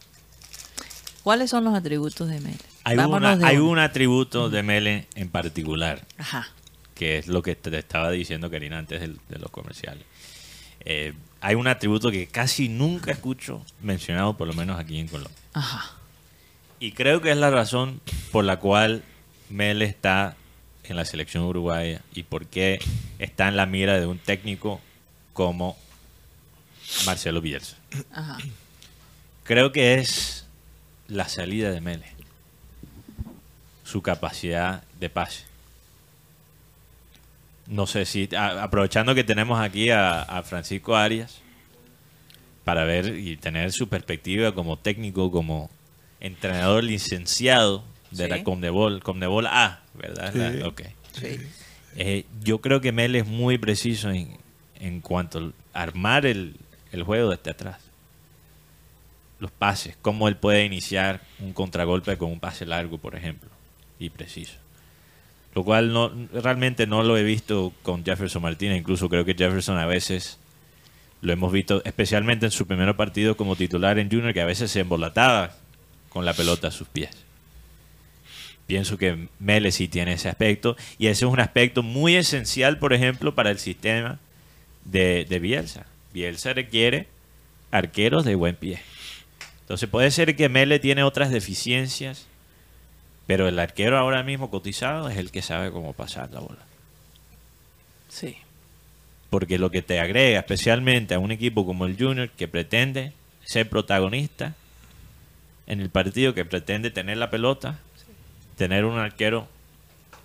¿Cuáles 1.24 1.50
son 1.50 1.64
los 1.64 1.74
atributos 1.74 2.28
de 2.28 2.38
Mele? 2.40 2.58
Hay, 2.84 2.96
Vámonos 2.96 3.34
una- 3.34 3.36
de 3.36 3.46
hay 3.46 3.56
una. 3.56 3.66
un 3.70 3.78
atributo 3.80 4.50
de 4.50 4.62
Mele 4.62 5.08
en 5.16 5.28
particular, 5.30 6.06
Ajá. 6.16 6.46
que 6.94 7.18
es 7.18 7.26
lo 7.26 7.42
que 7.42 7.56
te 7.56 7.76
estaba 7.76 8.12
diciendo 8.12 8.48
Karina 8.52 8.78
antes 8.78 9.00
de, 9.00 9.38
los 9.40 9.50
comerciales. 9.50 10.04
Eh, 10.84 11.12
hay 11.40 11.56
un 11.56 11.66
atributo 11.66 12.12
que 12.12 12.28
casi 12.28 12.68
nunca 12.68 13.10
escucho 13.10 13.66
mencionado, 13.82 14.36
por 14.36 14.46
lo 14.46 14.54
menos 14.54 14.78
aquí 14.78 15.00
en 15.00 15.08
Colombia. 15.08 15.34
Ajá. 15.54 15.90
Y 16.84 16.92
creo 16.92 17.22
que 17.22 17.30
es 17.30 17.36
la 17.38 17.50
razón 17.50 18.02
por 18.30 18.44
la 18.44 18.58
cual 18.58 19.02
Mele 19.48 19.86
está 19.86 20.36
en 20.82 20.96
la 20.96 21.06
selección 21.06 21.44
uruguaya 21.44 22.02
y 22.14 22.24
por 22.24 22.44
qué 22.44 22.78
está 23.18 23.48
en 23.48 23.56
la 23.56 23.64
mira 23.64 23.98
de 23.98 24.04
un 24.06 24.18
técnico 24.18 24.82
como 25.32 25.78
Marcelo 27.06 27.40
Bielsa. 27.40 27.78
Ajá. 28.12 28.36
Creo 29.44 29.72
que 29.72 29.94
es 29.94 30.46
la 31.08 31.26
salida 31.26 31.70
de 31.70 31.80
Mele. 31.80 32.06
Su 33.84 34.02
capacidad 34.02 34.82
de 35.00 35.08
pase. 35.08 35.44
No 37.66 37.86
sé 37.86 38.04
si, 38.04 38.28
a- 38.36 38.62
aprovechando 38.62 39.14
que 39.14 39.24
tenemos 39.24 39.58
aquí 39.58 39.88
a, 39.88 40.20
a 40.20 40.42
Francisco 40.42 40.94
Arias, 40.96 41.38
para 42.64 42.84
ver 42.84 43.18
y 43.18 43.38
tener 43.38 43.72
su 43.72 43.88
perspectiva 43.88 44.52
como 44.52 44.78
técnico, 44.78 45.30
como 45.30 45.70
entrenador 46.24 46.84
licenciado 46.84 47.84
de 48.10 48.24
Sí. 48.24 48.30
la 48.30 48.44
Comdebol, 48.44 49.02
Comdebol 49.02 49.46
A, 49.46 49.80
¿verdad? 49.94 50.32
Sí. 50.32 50.38
La- 50.60 50.68
ok. 50.68 50.82
Sí. 51.12 51.38
Eh, 51.96 52.24
yo 52.42 52.60
creo 52.60 52.80
que 52.80 52.92
Mel 52.92 53.14
es 53.16 53.26
muy 53.26 53.58
preciso 53.58 54.10
en, 54.10 54.36
en 54.80 55.00
cuanto 55.00 55.52
a 55.72 55.82
armar 55.82 56.26
el, 56.26 56.56
el 56.92 57.02
juego 57.02 57.30
desde 57.30 57.50
atrás. 57.50 57.78
Los 59.40 59.50
pases, 59.50 59.96
cómo 60.00 60.28
él 60.28 60.36
puede 60.36 60.64
iniciar 60.64 61.20
un 61.40 61.52
contragolpe 61.52 62.16
con 62.16 62.30
un 62.30 62.40
pase 62.40 62.64
largo, 62.66 62.98
por 62.98 63.14
ejemplo, 63.16 63.50
y 63.98 64.10
preciso. 64.10 64.54
Lo 65.54 65.64
cual 65.64 65.92
no, 65.92 66.10
realmente 66.32 66.86
no 66.86 67.02
lo 67.02 67.16
he 67.16 67.22
visto 67.22 67.72
con 67.82 68.04
Jefferson 68.04 68.42
Martínez. 68.42 68.78
Incluso 68.78 69.08
creo 69.08 69.24
que 69.24 69.34
Jefferson 69.34 69.78
a 69.78 69.86
veces 69.86 70.38
lo 71.20 71.32
hemos 71.32 71.52
visto, 71.52 71.82
especialmente 71.84 72.46
en 72.46 72.52
su 72.52 72.66
primer 72.66 72.94
partido 72.96 73.36
como 73.36 73.54
titular 73.56 73.98
en 73.98 74.10
Junior, 74.10 74.32
que 74.34 74.40
a 74.40 74.44
veces 74.46 74.70
se 74.70 74.80
embolataba 74.80 75.54
con 76.14 76.24
la 76.24 76.32
pelota 76.32 76.68
a 76.68 76.70
sus 76.70 76.86
pies. 76.86 77.10
Pienso 78.68 78.96
que 78.96 79.28
Mele 79.40 79.72
sí 79.72 79.88
tiene 79.88 80.12
ese 80.12 80.28
aspecto 80.28 80.76
y 80.96 81.08
ese 81.08 81.24
es 81.24 81.30
un 81.30 81.40
aspecto 81.40 81.82
muy 81.82 82.14
esencial, 82.14 82.78
por 82.78 82.92
ejemplo, 82.92 83.34
para 83.34 83.50
el 83.50 83.58
sistema 83.58 84.20
de, 84.84 85.26
de 85.28 85.38
Bielsa. 85.40 85.86
Bielsa 86.12 86.52
requiere 86.52 87.08
arqueros 87.72 88.24
de 88.24 88.36
buen 88.36 88.54
pie. 88.54 88.80
Entonces 89.62 89.88
puede 89.88 90.12
ser 90.12 90.36
que 90.36 90.48
Mele 90.48 90.78
tiene 90.78 91.02
otras 91.02 91.30
deficiencias, 91.30 92.26
pero 93.26 93.48
el 93.48 93.58
arquero 93.58 93.98
ahora 93.98 94.22
mismo 94.22 94.50
cotizado 94.50 95.08
es 95.08 95.18
el 95.18 95.32
que 95.32 95.42
sabe 95.42 95.72
cómo 95.72 95.94
pasar 95.94 96.30
la 96.30 96.38
bola. 96.38 96.62
Sí. 98.08 98.36
Porque 99.30 99.58
lo 99.58 99.72
que 99.72 99.82
te 99.82 99.98
agrega, 99.98 100.38
especialmente 100.38 101.14
a 101.14 101.18
un 101.18 101.32
equipo 101.32 101.66
como 101.66 101.86
el 101.86 101.98
Junior, 101.98 102.30
que 102.30 102.46
pretende 102.46 103.12
ser 103.44 103.68
protagonista 103.68 104.54
en 105.66 105.80
el 105.80 105.90
partido, 105.90 106.34
que 106.34 106.44
pretende 106.44 106.90
tener 106.90 107.16
la 107.16 107.30
pelota, 107.30 107.78
tener 108.56 108.84
un 108.84 108.98
arquero 108.98 109.48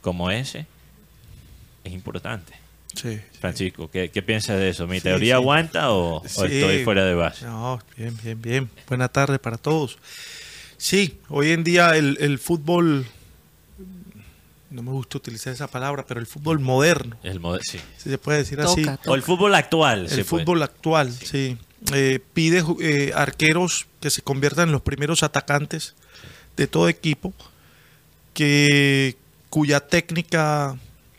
como 0.01 0.31
ese, 0.31 0.65
es 1.83 1.93
importante. 1.93 2.53
Sí. 2.95 3.19
Francisco, 3.39 3.89
¿qué, 3.91 4.09
qué 4.09 4.21
piensas 4.21 4.57
de 4.57 4.69
eso? 4.69 4.87
¿Mi 4.87 4.97
Sí, 4.97 5.03
teoría 5.03 5.35
sí. 5.35 5.41
aguanta 5.41 5.91
o, 5.91 6.21
o 6.21 6.27
Sí. 6.27 6.41
estoy 6.45 6.83
fuera 6.83 7.05
de 7.05 7.13
base? 7.13 7.45
No, 7.45 7.79
bien, 7.95 8.17
bien, 8.23 8.41
bien. 8.41 8.69
Buena 8.87 9.07
tarde 9.07 9.37
para 9.39 9.57
todos. 9.57 9.97
Sí, 10.77 11.19
hoy 11.29 11.51
en 11.51 11.63
día 11.63 11.95
el, 11.95 12.17
el 12.19 12.39
fútbol, 12.39 13.05
no 14.71 14.81
me 14.83 14.91
gusta 14.91 15.17
utilizar 15.17 15.53
esa 15.53 15.67
palabra, 15.67 16.05
pero 16.07 16.19
el 16.19 16.25
fútbol 16.25 16.59
moderno, 16.59 17.17
El 17.23 17.39
moder- 17.39 17.61
sí. 17.63 17.79
si 17.97 18.09
se 18.09 18.17
puede 18.17 18.39
decir 18.39 18.59
así. 18.61 18.83
Toca, 18.83 18.99
O 19.09 19.15
el 19.15 19.21
fútbol 19.23 19.55
actual. 19.55 20.01
El 20.05 20.07
puede. 20.09 20.23
fútbol 20.23 20.63
actual, 20.63 21.11
sí. 21.11 21.57
Eh, 21.93 22.19
pide 22.34 22.61
eh, 22.82 23.11
arqueros 23.15 23.88
que 24.01 24.09
se 24.09 24.21
conviertan 24.21 24.67
en 24.67 24.73
los 24.73 24.82
primeros 24.82 25.23
atacantes 25.23 25.95
de 26.57 26.67
todo 26.67 26.89
equipo, 26.89 27.34
que 28.34 29.15
cuya 29.49 29.80
técnica 29.80 30.77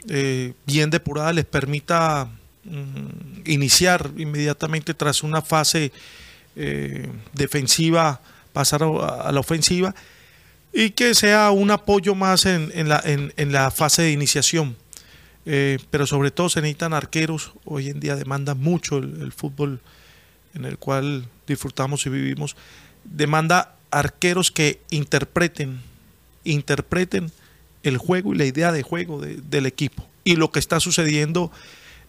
eh, 0.08 0.52
bien 0.66 0.90
depurada 0.90 1.32
les 1.32 1.46
permita 1.46 2.28
mm, 2.64 3.42
iniciar 3.46 4.10
inmediatamente 4.16 4.94
tras 4.94 5.22
una 5.22 5.42
fase 5.42 5.92
defensiva, 7.32 8.20
pasar 8.52 8.82
a, 8.82 9.32
la 9.32 9.40
ofensiva 9.40 9.94
y 10.74 10.90
que 10.90 11.14
sea 11.14 11.52
un 11.52 11.70
apoyo 11.70 12.14
más 12.14 12.44
en, 12.44 12.70
en 12.74 12.88
la, 12.88 13.00
en- 13.04 13.52
la 13.52 13.70
fase 13.70 14.02
de 14.02 14.12
iniciación. 14.12 14.76
Pero 15.44 16.06
sobre 16.06 16.30
todo 16.32 16.50
se 16.50 16.60
necesitan 16.60 16.92
arqueros. 16.92 17.52
Hoy 17.64 17.88
en 17.88 17.98
día 18.00 18.14
demanda 18.14 18.54
mucho 18.54 18.98
el 18.98 19.32
fútbol 19.32 19.80
en 20.54 20.64
el 20.64 20.78
cual 20.78 21.26
disfrutamos 21.46 22.04
y 22.06 22.10
vivimos. 22.10 22.56
Demanda 23.04 23.76
arqueros 23.90 24.50
que 24.50 24.80
interpreten, 24.90 25.80
interpreten 26.44 27.30
el 27.82 27.96
juego 27.98 28.34
y 28.34 28.38
la 28.38 28.44
idea 28.44 28.72
de 28.72 28.82
juego 28.82 29.20
de- 29.20 29.36
del 29.36 29.66
equipo 29.66 30.06
y 30.24 30.36
lo 30.36 30.52
que 30.52 30.58
está 30.58 30.80
sucediendo 30.80 31.50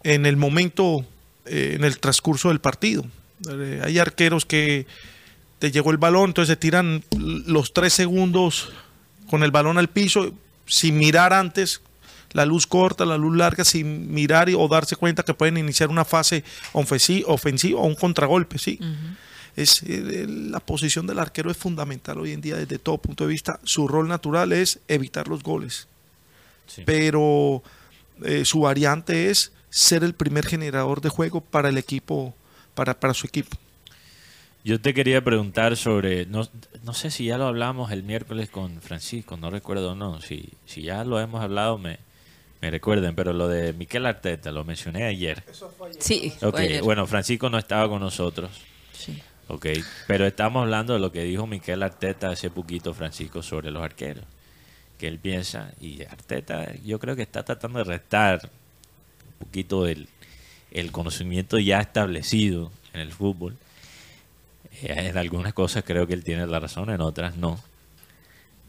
en 0.03 0.25
el 0.25 0.35
momento, 0.37 1.05
eh, 1.45 1.73
en 1.75 1.83
el 1.83 1.99
transcurso 1.99 2.49
del 2.49 2.59
partido. 2.59 3.05
Eh, 3.49 3.81
hay 3.83 3.99
arqueros 3.99 4.45
que 4.45 4.85
te 5.59 5.71
llegó 5.71 5.91
el 5.91 5.97
balón, 5.97 6.31
entonces 6.31 6.53
se 6.53 6.57
tiran 6.57 7.03
los 7.17 7.73
tres 7.73 7.93
segundos 7.93 8.71
con 9.29 9.43
el 9.43 9.51
balón 9.51 9.77
al 9.77 9.87
piso 9.89 10.33
sin 10.65 10.97
mirar 10.97 11.33
antes 11.33 11.81
la 12.33 12.45
luz 12.45 12.65
corta, 12.67 13.05
la 13.05 13.17
luz 13.17 13.35
larga, 13.35 13.63
sin 13.63 14.13
mirar 14.13 14.49
y- 14.49 14.53
o 14.55 14.67
darse 14.67 14.95
cuenta 14.95 15.23
que 15.23 15.33
pueden 15.33 15.57
iniciar 15.57 15.89
una 15.89 16.05
fase 16.05 16.43
ofensi- 16.73 17.23
ofensiva 17.27 17.79
o 17.79 17.85
un 17.85 17.95
contragolpe, 17.95 18.57
sí. 18.57 18.79
Es, 19.55 19.83
eh, 19.83 20.25
la 20.29 20.59
posición 20.61 21.05
del 21.07 21.19
arquero 21.19 21.51
es 21.51 21.57
fundamental 21.57 22.17
hoy 22.19 22.31
en 22.31 22.39
día 22.41 22.55
desde 22.55 22.79
todo 22.79 22.97
punto 22.99 23.25
de 23.25 23.31
vista. 23.31 23.59
Su 23.63 23.87
rol 23.87 24.07
natural 24.07 24.53
es 24.53 24.79
evitar 24.87 25.27
los 25.27 25.43
goles, 25.43 25.87
Sí. 26.67 26.83
pero 26.85 27.61
eh, 28.23 28.45
su 28.45 28.61
variante 28.61 29.29
es 29.29 29.51
ser 29.69 30.03
el 30.03 30.13
primer 30.13 30.45
generador 30.45 31.01
de 31.01 31.09
juego 31.09 31.41
para 31.41 31.67
el 31.69 31.77
equipo, 31.77 32.33
para, 32.75 32.97
para 32.99 33.13
su 33.13 33.27
equipo. 33.27 33.57
Yo 34.63 34.79
te 34.79 34.93
quería 34.93 35.23
preguntar 35.23 35.75
sobre, 35.75 36.27
no, 36.27 36.47
no 36.83 36.93
sé 36.93 37.09
si 37.09 37.25
ya 37.25 37.37
lo 37.39 37.47
hablamos 37.47 37.91
el 37.91 38.03
miércoles 38.03 38.49
con 38.49 38.79
Francisco, 38.79 39.35
no 39.35 39.49
recuerdo 39.49 39.95
no, 39.95 40.21
si, 40.21 40.49
si 40.67 40.83
ya 40.83 41.03
lo 41.03 41.19
hemos 41.19 41.41
hablado 41.41 41.77
me, 41.79 41.97
me 42.61 42.69
recuerden, 42.71 43.15
pero 43.15 43.33
lo 43.33 43.47
de 43.47 43.73
Miquel 43.73 44.05
Arteta, 44.05 44.51
lo 44.51 44.63
mencioné 44.63 45.03
ayer. 45.05 45.43
Sí. 45.99 46.31
fue 46.39 46.49
Ok, 46.49 46.59
ayer. 46.59 46.83
bueno, 46.83 47.07
Francisco 47.07 47.49
no 47.49 47.57
estaba 47.57 47.89
con 47.89 47.99
nosotros, 48.01 48.51
Sí. 48.93 49.19
ok, 49.47 49.65
pero 50.07 50.25
estamos 50.27 50.61
hablando 50.61 50.93
de 50.93 50.99
lo 50.99 51.11
que 51.11 51.23
dijo 51.23 51.47
Miquel 51.47 51.81
Arteta 51.83 52.29
hace 52.29 52.49
poquito, 52.51 52.93
Francisco, 52.93 53.41
sobre 53.41 53.71
los 53.71 53.81
arqueros, 53.83 54.23
que 54.99 55.07
él 55.07 55.17
piensa, 55.17 55.71
y 55.81 56.03
Arteta 56.03 56.71
yo 56.85 56.99
creo 56.99 57.15
que 57.15 57.23
está 57.23 57.43
tratando 57.43 57.79
de 57.79 57.85
restar 57.85 58.49
un 59.39 59.45
poquito 59.47 59.87
el, 59.87 60.07
el 60.71 60.91
conocimiento 60.91 61.57
ya 61.57 61.79
establecido 61.79 62.71
en 62.93 62.99
el 63.01 63.11
fútbol. 63.11 63.57
Eh, 64.83 65.07
En 65.09 65.17
algunas 65.17 65.53
cosas 65.53 65.83
creo 65.83 66.05
que 66.05 66.13
él 66.13 66.23
tiene 66.23 66.45
la 66.45 66.59
razón, 66.59 66.91
en 66.91 67.01
otras 67.01 67.37
no. 67.37 67.59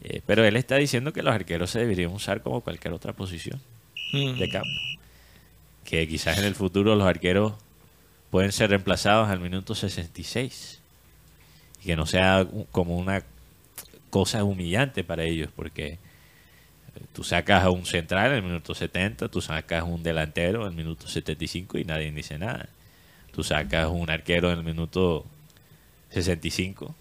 Eh, 0.03 0.21
pero 0.25 0.43
él 0.43 0.55
está 0.57 0.75
diciendo 0.77 1.13
que 1.13 1.21
los 1.21 1.33
arqueros 1.33 1.69
se 1.69 1.79
deberían 1.79 2.11
usar 2.11 2.41
como 2.41 2.61
cualquier 2.61 2.93
otra 2.93 3.13
posición 3.13 3.61
de 4.13 4.49
campo. 4.49 4.69
Que 5.83 6.07
quizás 6.07 6.37
en 6.37 6.45
el 6.45 6.55
futuro 6.55 6.95
los 6.95 7.07
arqueros 7.07 7.53
pueden 8.29 8.51
ser 8.51 8.69
reemplazados 8.69 9.29
al 9.29 9.39
minuto 9.39 9.75
66. 9.75 10.79
Y 11.81 11.85
que 11.85 11.95
no 11.95 12.05
sea 12.05 12.47
como 12.71 12.97
una 12.97 13.23
cosa 14.09 14.43
humillante 14.43 15.03
para 15.03 15.23
ellos, 15.23 15.49
porque 15.55 15.87
eh, 15.87 15.97
tú 17.13 17.23
sacas 17.23 17.63
a 17.63 17.71
un 17.71 17.85
central 17.85 18.31
en 18.31 18.37
el 18.37 18.43
minuto 18.43 18.75
70, 18.75 19.27
tú 19.29 19.41
sacas 19.41 19.81
a 19.81 19.85
un 19.85 20.03
delantero 20.03 20.61
en 20.61 20.67
el 20.69 20.75
minuto 20.75 21.07
75 21.07 21.79
y 21.79 21.83
nadie 21.83 22.11
dice 22.11 22.37
nada. 22.37 22.69
Tú 23.31 23.43
sacas 23.43 23.89
un 23.89 24.09
arquero 24.11 24.51
en 24.51 24.59
el 24.59 24.63
minuto 24.63 25.25
65 26.11 26.95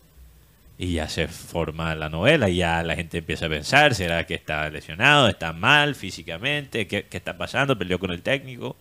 y 0.78 0.94
ya 0.94 1.08
se 1.08 1.28
forma 1.28 1.94
la 1.94 2.08
novela 2.08 2.48
y 2.48 2.56
ya 2.56 2.82
la 2.82 2.96
gente 2.96 3.18
empieza 3.18 3.46
a 3.46 3.50
pensar, 3.50 3.94
¿será 3.94 4.26
que 4.26 4.34
está 4.34 4.68
lesionado? 4.70 5.28
¿Está 5.28 5.52
mal 5.52 5.94
físicamente? 5.94 6.86
¿Qué, 6.86 7.04
qué 7.04 7.16
está 7.16 7.36
pasando? 7.38 7.78
¿Peleó 7.78 7.98
con 7.98 8.10
el 8.10 8.22
técnico? 8.22 8.76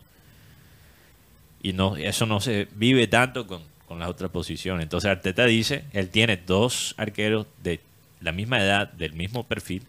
Y 1.61 1.73
no, 1.73 1.95
eso 1.97 2.25
no 2.25 2.39
se 2.39 2.67
vive 2.75 3.07
tanto 3.07 3.45
con, 3.45 3.61
con 3.87 3.99
las 3.99 4.09
otras 4.09 4.31
posiciones. 4.31 4.83
Entonces 4.83 5.11
Arteta 5.11 5.45
dice, 5.45 5.83
él 5.93 6.09
tiene 6.09 6.37
dos 6.37 6.95
arqueros 6.97 7.45
de 7.61 7.79
la 8.19 8.31
misma 8.31 8.59
edad, 8.63 8.91
del 8.93 9.13
mismo 9.13 9.43
perfil, 9.45 9.83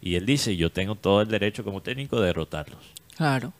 y 0.00 0.16
él 0.16 0.26
dice, 0.26 0.56
yo 0.56 0.70
tengo 0.70 0.96
todo 0.96 1.22
el 1.22 1.28
derecho 1.28 1.62
como 1.62 1.80
técnico 1.80 2.20
de 2.20 2.26
derrotarlos. 2.28 2.80
Claro. 3.16 3.52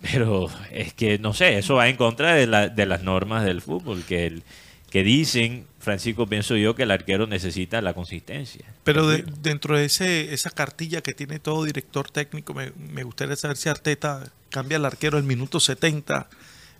Pero 0.00 0.48
es 0.70 0.94
que, 0.94 1.18
no 1.18 1.34
sé, 1.34 1.58
eso 1.58 1.74
va 1.74 1.88
en 1.88 1.96
contra 1.96 2.34
de, 2.34 2.46
la- 2.46 2.68
de 2.68 2.86
las 2.86 3.02
normas 3.02 3.44
del 3.44 3.60
fútbol, 3.60 4.04
que 4.04 4.26
el, 4.26 4.42
que 4.90 5.02
dicen, 5.02 5.66
Francisco, 5.80 6.26
pienso 6.26 6.56
yo, 6.56 6.74
que 6.74 6.84
el 6.84 6.90
arquero 6.90 7.26
necesita 7.26 7.80
la 7.82 7.92
consistencia. 7.94 8.64
Pero 8.84 9.06
de- 9.06 9.24
dentro 9.42 9.76
de 9.76 9.84
ese, 9.84 10.32
esa 10.32 10.50
cartilla 10.50 11.02
que 11.02 11.12
tiene 11.12 11.38
todo 11.38 11.64
director 11.64 12.10
técnico, 12.10 12.54
me, 12.54 12.72
me 12.76 13.02
gustaría 13.02 13.36
saber 13.36 13.56
si 13.58 13.68
Arteta 13.68 14.30
cambia 14.50 14.78
al 14.78 14.86
arquero 14.86 15.18
el 15.18 15.24
minuto 15.24 15.60
70 15.60 16.28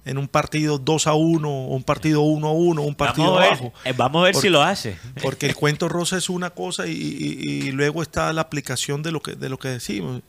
en 0.07 0.17
un 0.17 0.27
partido 0.27 0.79
2 0.79 1.07
a 1.07 1.13
1, 1.13 1.49
o 1.51 1.75
un 1.75 1.83
partido 1.83 2.23
1 2.23 2.49
a 2.49 2.53
1, 2.53 2.81
un 2.83 2.95
partido 2.95 3.27
vamos 3.27 3.39
a 3.39 3.43
ver, 3.43 3.53
abajo. 3.53 3.73
eh, 3.85 3.93
vamos 3.95 4.21
a 4.21 4.25
ver 4.25 4.35
si 4.37 4.49
lo 4.49 4.63
hace. 4.63 4.97
Porque 5.23 5.45
el 5.45 5.55
cuento 5.55 5.89
rosa 5.91 6.17
es 6.17 6.31
una 6.31 6.49
cosa 6.51 6.87
y, 6.87 6.93
y- 6.93 7.69
y 7.69 7.73
luego 7.73 8.01
está 8.03 8.33
la 8.33 8.41
aplicación 8.41 9.03
de 9.03 9.13
lo 9.13 9.21
que, 9.21 9.33
de 9.35 9.51
lo 9.51 9.59
que 9.59 9.69
decimos. 9.69 10.23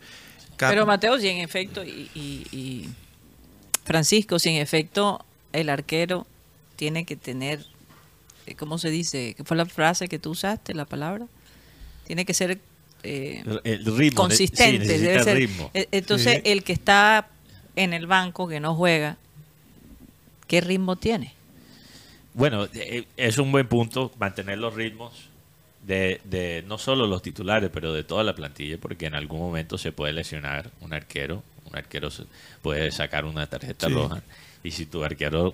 Pero 0.57 0.85
Mateo, 0.85 1.17
si 1.17 1.29
en 1.29 1.37
efecto, 1.37 1.85
y, 1.85 2.09
y- 2.13 2.45
y 2.51 2.89
Francisco, 3.85 4.37
si 4.37 4.49
en 4.49 4.55
efecto 4.57 5.25
el 5.53 5.69
arquero 5.69 6.27
tiene 6.79 7.03
que 7.03 7.17
tener, 7.17 7.65
eh, 8.47 8.55
¿cómo 8.55 8.77
se 8.77 8.89
dice? 8.89 9.33
¿Qué 9.35 9.43
fue 9.43 9.57
la 9.57 9.65
frase 9.65 10.07
que 10.07 10.17
tú 10.17 10.29
usaste, 10.31 10.73
la 10.73 10.85
palabra? 10.85 11.27
Tiene 12.07 12.23
que 12.23 12.33
ser 12.33 12.57
eh, 13.03 13.43
El 13.65 13.97
ritmo. 13.97 14.21
consistente. 14.23 14.71
sí, 14.85 14.87
necesita 14.87 15.11
debe 15.11 15.23
ser. 15.25 15.37
ritmo. 15.37 15.71
Eh, 15.73 15.89
Entonces, 15.91 16.35
Sí. 16.35 16.41
el 16.45 16.63
que 16.63 16.71
está 16.71 17.27
en 17.75 17.91
el 17.93 18.07
banco, 18.07 18.47
que 18.47 18.61
no 18.61 18.75
juega, 18.75 19.17
¿qué 20.47 20.61
ritmo 20.61 20.95
tiene? 20.95 21.33
Bueno, 22.33 22.67
eh, 22.73 23.03
es 23.17 23.37
un 23.39 23.51
buen 23.51 23.67
punto 23.67 24.11
mantener 24.17 24.57
los 24.59 24.73
ritmos 24.73 25.11
de, 25.85 26.21
de 26.23 26.63
no 26.65 26.77
solo 26.77 27.07
los 27.07 27.21
titulares, 27.21 27.69
pero 27.73 27.93
de 27.93 28.03
toda 28.05 28.23
la 28.23 28.35
plantilla, 28.35 28.77
porque 28.77 29.05
en 29.07 29.15
algún 29.15 29.39
momento 29.41 29.77
se 29.77 29.91
puede 29.91 30.13
lesionar 30.13 30.71
un 30.79 30.93
arquero. 30.93 31.43
Un 31.65 31.75
arquero 31.75 32.09
se- 32.09 32.23
puede 32.61 32.89
sacar 32.91 33.25
una 33.25 33.47
tarjeta 33.47 33.87
Sí. 33.87 33.93
roja. 33.93 34.23
Y 34.63 34.71
si 34.71 34.85
tu 34.85 35.03
arquero 35.03 35.53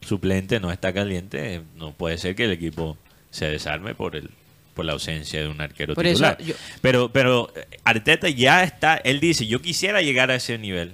suplente 0.00 0.60
no 0.60 0.70
está 0.72 0.92
caliente, 0.92 1.62
no 1.76 1.92
puede 1.92 2.18
ser 2.18 2.34
que 2.34 2.44
el 2.44 2.52
equipo 2.52 2.96
se 3.30 3.46
desarme 3.46 3.94
por 3.94 4.16
el 4.16 4.30
por 4.74 4.84
la 4.84 4.92
ausencia 4.92 5.40
de 5.40 5.48
un 5.48 5.60
arquero 5.60 5.94
Por 5.96 6.06
eso 6.06 6.22
titular. 6.24 6.38
yo- 6.40 6.54
Pero, 6.80 7.12
pero 7.12 7.52
eh, 7.56 7.66
Arteta 7.82 8.28
ya 8.28 8.62
está, 8.62 8.94
él 8.96 9.18
dice, 9.18 9.44
yo 9.48 9.60
quisiera 9.60 10.02
llegar 10.02 10.30
a 10.30 10.36
ese 10.36 10.56
nivel, 10.56 10.92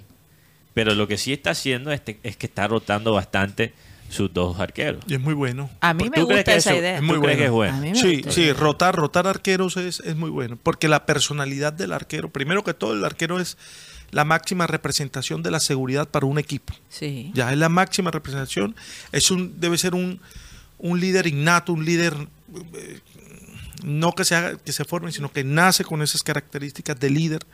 pero 0.72 0.94
lo 0.94 1.06
que 1.06 1.18
sí 1.18 1.34
está 1.34 1.50
haciendo 1.50 1.92
es, 1.92 2.02
te- 2.02 2.18
es 2.22 2.38
que 2.38 2.46
está 2.46 2.66
rotando 2.66 3.12
bastante 3.12 3.74
sus 4.08 4.32
dos 4.32 4.58
arqueros. 4.58 5.04
Y 5.06 5.12
es 5.14 5.20
muy 5.20 5.34
bueno. 5.34 5.68
A 5.82 5.92
mí 5.92 6.04
¿Tú 6.04 6.10
me 6.16 6.22
gusta 6.22 6.54
esa 6.54 6.70
eso 6.70 6.78
idea. 6.80 6.96
es 6.96 7.02
muy 7.02 7.16
¿Tú 7.16 7.22
crees 7.24 7.36
que 7.36 7.44
es 7.44 7.48
A 7.50 7.52
bueno? 7.52 7.76
mí 7.78 7.90
me 7.90 7.94
Sí, 7.96 8.16
gusta. 8.16 8.32
sí, 8.32 8.52
rotar, 8.52 8.96
rotar 8.96 9.26
arqueros 9.26 9.76
es, 9.76 10.00
es 10.00 10.16
muy 10.16 10.30
bueno. 10.30 10.56
Porque 10.62 10.88
la 10.88 11.04
personalidad 11.04 11.74
del 11.74 11.92
arquero, 11.92 12.30
primero 12.30 12.64
que 12.64 12.72
todo, 12.72 12.94
el 12.94 13.04
arquero 13.04 13.38
es 13.38 13.58
la 14.14 14.24
máxima 14.24 14.66
representación 14.66 15.42
de 15.42 15.50
la 15.50 15.60
seguridad 15.60 16.08
para 16.08 16.26
un 16.26 16.38
equipo. 16.38 16.72
Sí. 16.88 17.30
Ya 17.34 17.52
es 17.52 17.58
la 17.58 17.68
máxima 17.68 18.10
representación. 18.10 18.74
Es 19.12 19.30
un, 19.30 19.60
debe 19.60 19.76
ser 19.76 19.94
un, 19.94 20.20
un 20.78 21.00
líder 21.00 21.26
innato, 21.26 21.72
un 21.72 21.84
líder 21.84 22.14
eh, 22.74 23.00
no 23.82 24.12
que 24.14 24.24
se 24.24 24.34
haga, 24.34 24.56
que 24.56 24.72
se 24.72 24.84
forme, 24.84 25.12
sino 25.12 25.30
que 25.32 25.44
nace 25.44 25.84
con 25.84 26.00
esas 26.02 26.22
características 26.22 26.98
de 26.98 27.10
líder. 27.10 27.44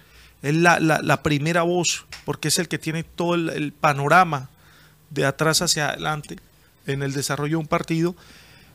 Es 0.42 0.54
la, 0.54 0.78
la- 0.80 1.00
la 1.02 1.22
primera 1.22 1.62
voz, 1.62 2.04
porque 2.24 2.48
es 2.48 2.58
el 2.58 2.68
que 2.68 2.78
tiene 2.78 3.02
todo 3.04 3.34
el, 3.34 3.48
el 3.50 3.72
panorama 3.72 4.48
de 5.10 5.24
atrás 5.26 5.60
hacia 5.62 5.88
adelante 5.90 6.38
en 6.86 7.02
el 7.02 7.12
desarrollo 7.12 7.52
de 7.52 7.62
un 7.62 7.66
partido 7.66 8.14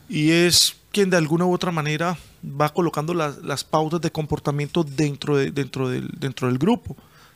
y 0.09 0.31
es 0.31 0.75
quien 0.91 1.09
de 1.09 1.17
alguna 1.17 1.45
u 1.45 1.53
otra 1.53 1.71
manera 1.71 2.17
va 2.43 2.71
colocando 2.73 3.13
las, 3.13 3.37
las 3.39 3.63
pautas 3.63 4.01
de 4.01 4.11
comportamiento 4.11 4.83
dentro, 4.83 5.37
de, 5.37 5.51
dentro, 5.51 5.89
del, 5.89 6.09
dentro 6.19 6.47
del 6.47 6.57
grupo. 6.57 6.95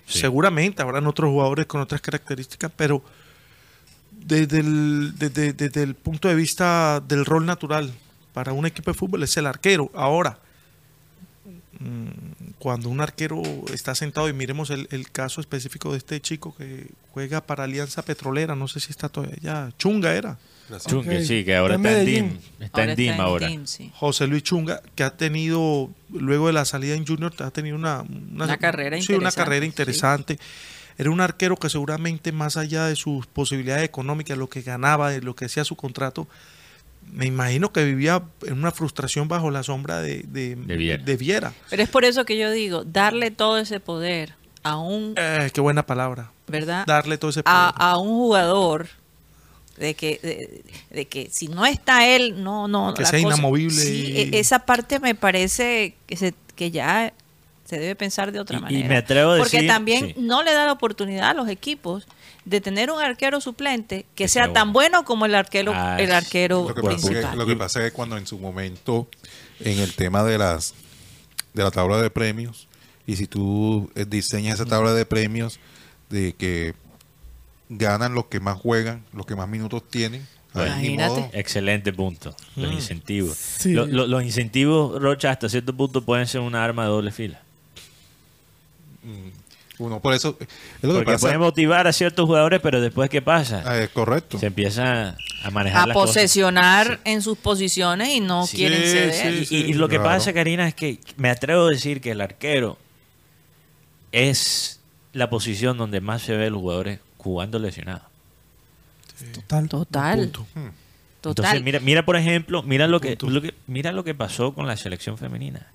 Seguramente 0.10 0.82
habrán 0.82 1.05
otros 1.07 1.30
jugadores 1.30 1.68
con 1.68 1.82
otras 1.82 2.01
características, 2.01 2.72
pero 2.76 3.03
desde 4.12 4.60
el, 4.60 5.14
desde, 5.18 5.84
el 5.84 5.95
punto 5.95 6.28
de 6.28 6.36
vista 6.36 6.99
del 6.99 7.26
rol 7.26 7.45
natural 7.45 7.93
para 8.34 8.53
un 8.53 8.66
equipo 8.66 8.91
de 8.91 8.97
fútbol 8.97 9.24
es 9.24 9.38
el 9.38 9.45
arquero. 9.45 9.91
Ahora, 9.93 10.39
cuando 12.58 12.90
un 12.90 13.00
arquero 13.00 13.42
está 13.74 13.96
sentado 13.96 14.28
y 14.28 14.34
miremos 14.34 14.70
el, 14.70 14.88
el 14.92 15.10
caso 15.12 15.40
específico 15.40 15.92
de 15.92 15.98
este 15.98 16.20
chico 16.20 16.54
que 16.56 16.88
juega 17.12 17.42
para 17.42 17.64
Alianza 17.64 18.02
Petrolera, 18.02 18.56
no 18.56 18.68
sé 18.68 18.80
si 18.80 18.92
está 18.92 19.08
todavía 19.08 19.38
ya, 19.42 19.72
Chunga 19.78 20.14
era. 20.14 20.38
Chunga, 20.88 21.22
sí, 21.24 21.44
que 21.44 21.56
ahora 21.56 21.76
Está 21.76 21.90
está 21.90 22.00
en 22.02 22.06
DIM. 22.06 22.38
Está 22.60 22.84
en 22.84 22.96
DIM 22.96 23.20
ahora. 23.20 23.48
DIM, 23.48 23.66
sí. 23.66 23.92
José 23.96 24.28
Luis 24.28 24.44
Chunga, 24.44 24.82
que 24.94 25.04
ha 25.04 25.16
tenido, 25.16 25.90
luego 26.12 26.48
de 26.48 26.54
la 26.54 26.66
salida 26.66 26.96
en 26.96 27.08
Junior, 27.08 27.34
ha 27.40 27.52
tenido 27.52 27.76
una, 27.76 28.02
Una 28.02 28.58
carrera 28.58 28.98
sí, 29.02 29.14
una 29.14 29.30
interesante, 29.30 29.36
carrera 29.36 29.62
sí. 29.62 29.68
interesante. 29.68 30.40
Era 30.98 31.10
un 31.12 31.22
arquero 31.22 31.56
que 31.56 31.70
seguramente 31.70 32.32
más 32.32 32.58
allá 32.58 32.86
de 32.86 32.96
sus 32.96 33.26
posibilidades 33.26 33.86
económicas, 33.86 34.38
lo 34.38 34.50
que 34.50 34.62
ganaba, 34.62 35.12
de 35.12 35.22
lo 35.22 35.36
que 35.36 35.46
hacía 35.46 35.64
su 35.64 35.76
contrato, 35.76 36.28
me 37.12 37.26
imagino 37.26 37.72
que 37.74 37.84
vivía 37.86 38.22
en 38.45 38.53
una 38.53 38.72
frustración 38.72 39.28
bajo 39.28 39.51
la 39.51 39.64
sombra 39.64 40.01
de, 40.01 40.24
de, 40.28 40.55
De 40.55 40.78
Viera. 40.78 41.03
de 41.03 41.18
Viera. 41.18 41.53
Pero 41.70 41.84
es 41.84 41.89
por 41.89 42.05
eso 42.05 42.26
que 42.26 42.38
yo 42.38 42.51
digo, 42.51 42.84
darle 42.84 43.32
todo 43.32 43.57
ese 43.57 43.80
poder 43.80 44.34
a 44.64 44.78
un, 44.78 45.14
Eh, 45.18 45.49
qué 45.53 45.62
buena 45.62 45.86
palabra. 45.86 46.32
¿verdad? 46.47 46.86
Darle 46.88 47.18
todo 47.18 47.30
ese 47.32 47.43
poder. 47.43 47.57
A, 47.57 47.70
a 47.70 47.97
un 47.97 48.10
jugador 48.10 48.88
de 49.78 49.93
que 49.93 50.20
de, 50.22 50.64
de 50.95 51.05
que 51.05 51.30
si 51.32 51.47
no 51.47 51.66
está 51.66 52.05
él, 52.07 52.43
no, 52.43 52.68
no. 52.68 52.93
Que 52.93 53.03
la 53.03 53.10
sea 53.10 53.20
inamovible 53.20 53.82
Sí, 53.82 54.12
y- 54.12 54.18
e- 54.36 54.39
esa 54.39 54.60
parte 54.60 54.99
me 54.99 55.16
parece 55.16 55.95
que, 56.05 56.18
se, 56.18 56.34
que 56.55 56.72
ya 56.72 57.14
se 57.66 57.80
debe 57.80 57.95
pensar 57.95 58.32
de 58.32 58.39
otra 58.39 58.57
Y- 58.57 58.60
y 58.60 58.64
manera. 58.64 58.88
me 58.89 58.97
atrevo 58.97 59.32
a 59.34 59.38
Porque 59.38 59.57
decir- 59.57 59.70
también 59.70 60.07
sí. 60.07 60.16
no 60.18 60.43
le 60.43 60.53
da 60.53 60.66
la 60.66 60.72
oportunidad 60.74 61.30
a 61.30 61.34
los 61.34 61.47
equipos 61.47 62.07
de 62.50 62.62
tener 62.62 62.89
un 62.91 63.00
arquero 63.02 63.39
suplente 63.41 64.04
que, 64.16 64.24
Que 64.24 64.28
sea 64.28 64.45
sea 64.45 64.54
tan 64.54 64.74
bueno 64.74 65.06
como 65.06 65.26
el 65.26 65.36
arquero, 65.36 65.72
Ah, 65.76 65.97
el 66.00 66.12
arquero 66.12 66.68
Lo 66.68 66.74
que, 66.76 66.82
pasa 66.82 66.95
es 66.95 67.02
principal. 67.06 67.32
que, 67.32 67.38
lo 67.38 67.45
que 67.45 67.56
pasa 67.56 67.80
es 67.86 67.91
que 67.91 67.95
cuando 67.95 68.18
en 68.18 68.26
su 68.28 68.39
momento, 68.39 69.08
en 69.60 69.80
el 69.80 69.93
tema 69.95 70.24
de 70.24 70.38
las 70.38 70.74
de 71.54 71.64
la 71.64 71.72
tabla 71.72 72.02
de 72.02 72.10
premios, 72.10 72.68
y 73.08 73.16
si 73.16 73.28
tú 73.28 73.91
eh, 73.95 74.06
diseñas 74.08 74.56
esa 74.60 74.66
tabla 74.70 74.93
de 74.93 75.06
premios 75.06 75.60
de 76.10 76.34
que 76.34 76.74
ganan 77.70 78.14
los 78.14 78.26
que 78.26 78.39
más 78.39 78.58
juegan, 78.58 79.04
los 79.14 79.26
que 79.26 79.36
más 79.36 79.47
minutos 79.47 79.84
tienen, 79.89 80.26
Imagínate. 80.56 81.30
Excelente 81.39 81.93
punto. 81.93 82.36
Los 82.56 82.72
Mm. 82.72 82.74
incentivos. 82.76 83.38
Sí. 83.38 83.72
Lo- 83.74 83.86
lo- 83.86 84.08
los 84.08 84.24
incentivos, 84.24 85.00
Rocha, 85.00 85.30
hasta 85.30 85.47
cierto 85.47 85.76
punto 85.78 86.04
pueden 86.04 86.26
ser 86.26 86.41
una 86.41 86.64
arma 86.66 86.84
de 86.84 86.89
doble 86.89 87.12
fila. 87.12 87.39
Uno 89.80 90.00
por 90.02 90.14
eso 90.14 90.38
es 90.40 90.48
lo 90.82 90.90
que 90.90 90.96
Porque 90.98 91.12
pasa. 91.14 91.22
pueden 91.28 91.40
motivar 91.40 91.88
a 91.88 91.94
ciertos 91.94 92.26
jugadores, 92.26 92.60
pero 92.62 92.82
después, 92.82 93.10
¿qué 93.10 93.22
pasa? 93.22 93.82
Es 93.82 93.90
correcto. 93.90 94.38
Se 94.38 94.48
empieza 94.48 95.16
a 95.44 95.50
manejar 95.52 95.84
a 95.84 95.88
las 95.88 95.94
cosas. 95.96 96.16
posesionar 96.16 97.00
en 97.06 97.22
sus 97.22 97.38
posiciones 97.38 98.10
y 98.10 98.20
no 98.20 98.46
Sí. 98.46 98.58
quieren 98.58 98.82
ceder. 98.84 99.46
sí. 99.46 99.56
Y, 99.56 99.70
y 99.70 99.74
lo 99.74 99.88
que 99.88 99.96
Claro. 99.96 100.10
pasa, 100.12 100.34
Karina, 100.34 100.68
es 100.68 100.76
que 100.76 101.00
me 101.16 101.30
atrevo 101.30 101.66
a 101.68 101.70
decir 101.70 102.02
que 102.02 102.12
el 102.12 102.20
arquero 102.22 102.78
es 104.12 104.80
la 105.14 105.30
posición 105.30 105.78
donde 105.78 106.02
más 106.02 106.22
se 106.24 106.36
ve 106.36 106.50
los 106.50 106.60
jugadores 106.60 107.00
jugando 107.18 107.58
lesionados. 107.60 108.04
Total. 109.34 109.68
Total. 109.70 110.20
Punto. 110.20 110.48
Total. 111.22 111.46
Entonces, 111.46 111.64
mira, 111.64 111.80
mira 111.82 112.06
por 112.06 112.16
ejemplo, 112.16 112.64
mira 112.64 112.86
que, 113.02 113.18
lo 113.22 113.42
que- 113.42 113.54
mira 113.68 113.92
lo 113.92 114.04
que 114.04 114.16
pasó 114.16 114.54
con 114.54 114.68
la 114.68 114.78
selección 114.78 115.18
femenina. 115.18 115.68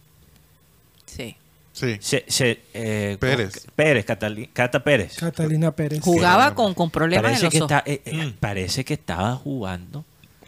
Sí. 1.75 1.97
Se, 2.01 2.25
se, 2.29 2.61
eh, 2.72 3.16
Pérez. 3.18 3.66
Pérez, 3.75 4.07
Catali- 4.07 4.49
Cata 4.53 4.83
Pérez. 4.85 5.16
Catalina 5.16 5.72
Pérez. 5.72 6.01
Jugaba 6.01 6.55
con, 6.55 6.72
con 6.72 6.89
problemas 6.89 7.25
Parece 7.25 7.47
en 7.47 7.51
que, 7.51 7.59
los 7.59 7.70
ojos. 7.70 7.79
está- 7.85 7.91
eh, 7.91 8.01
eh, 8.07 8.33
parece 8.39 8.85
que 8.85 8.95
estaba 8.95 9.35
jugando 9.35 10.05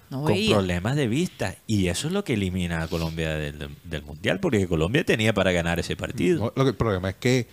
No 0.08 0.18
con 0.22 0.32
veía. 0.32 0.54
problemas 0.54 0.94
de 0.94 1.08
vista. 1.08 1.56
Y 1.66 1.88
eso 1.88 2.06
es 2.06 2.12
lo 2.14 2.22
que 2.22 2.34
elimina 2.34 2.80
a 2.82 2.86
Colombia 2.88 3.34
del, 3.34 3.68
del 3.82 4.02
Mundial, 4.04 4.38
porque 4.38 4.68
Colombia 4.68 5.04
tenía 5.04 5.34
para 5.34 5.50
ganar 5.50 5.80
ese 5.80 5.96
partido. 5.96 6.38
No, 6.44 6.52
lo 6.54 6.62
que, 6.62 6.70
el 6.70 6.76
problema 6.76 7.10
es 7.10 7.16
que 7.16 7.48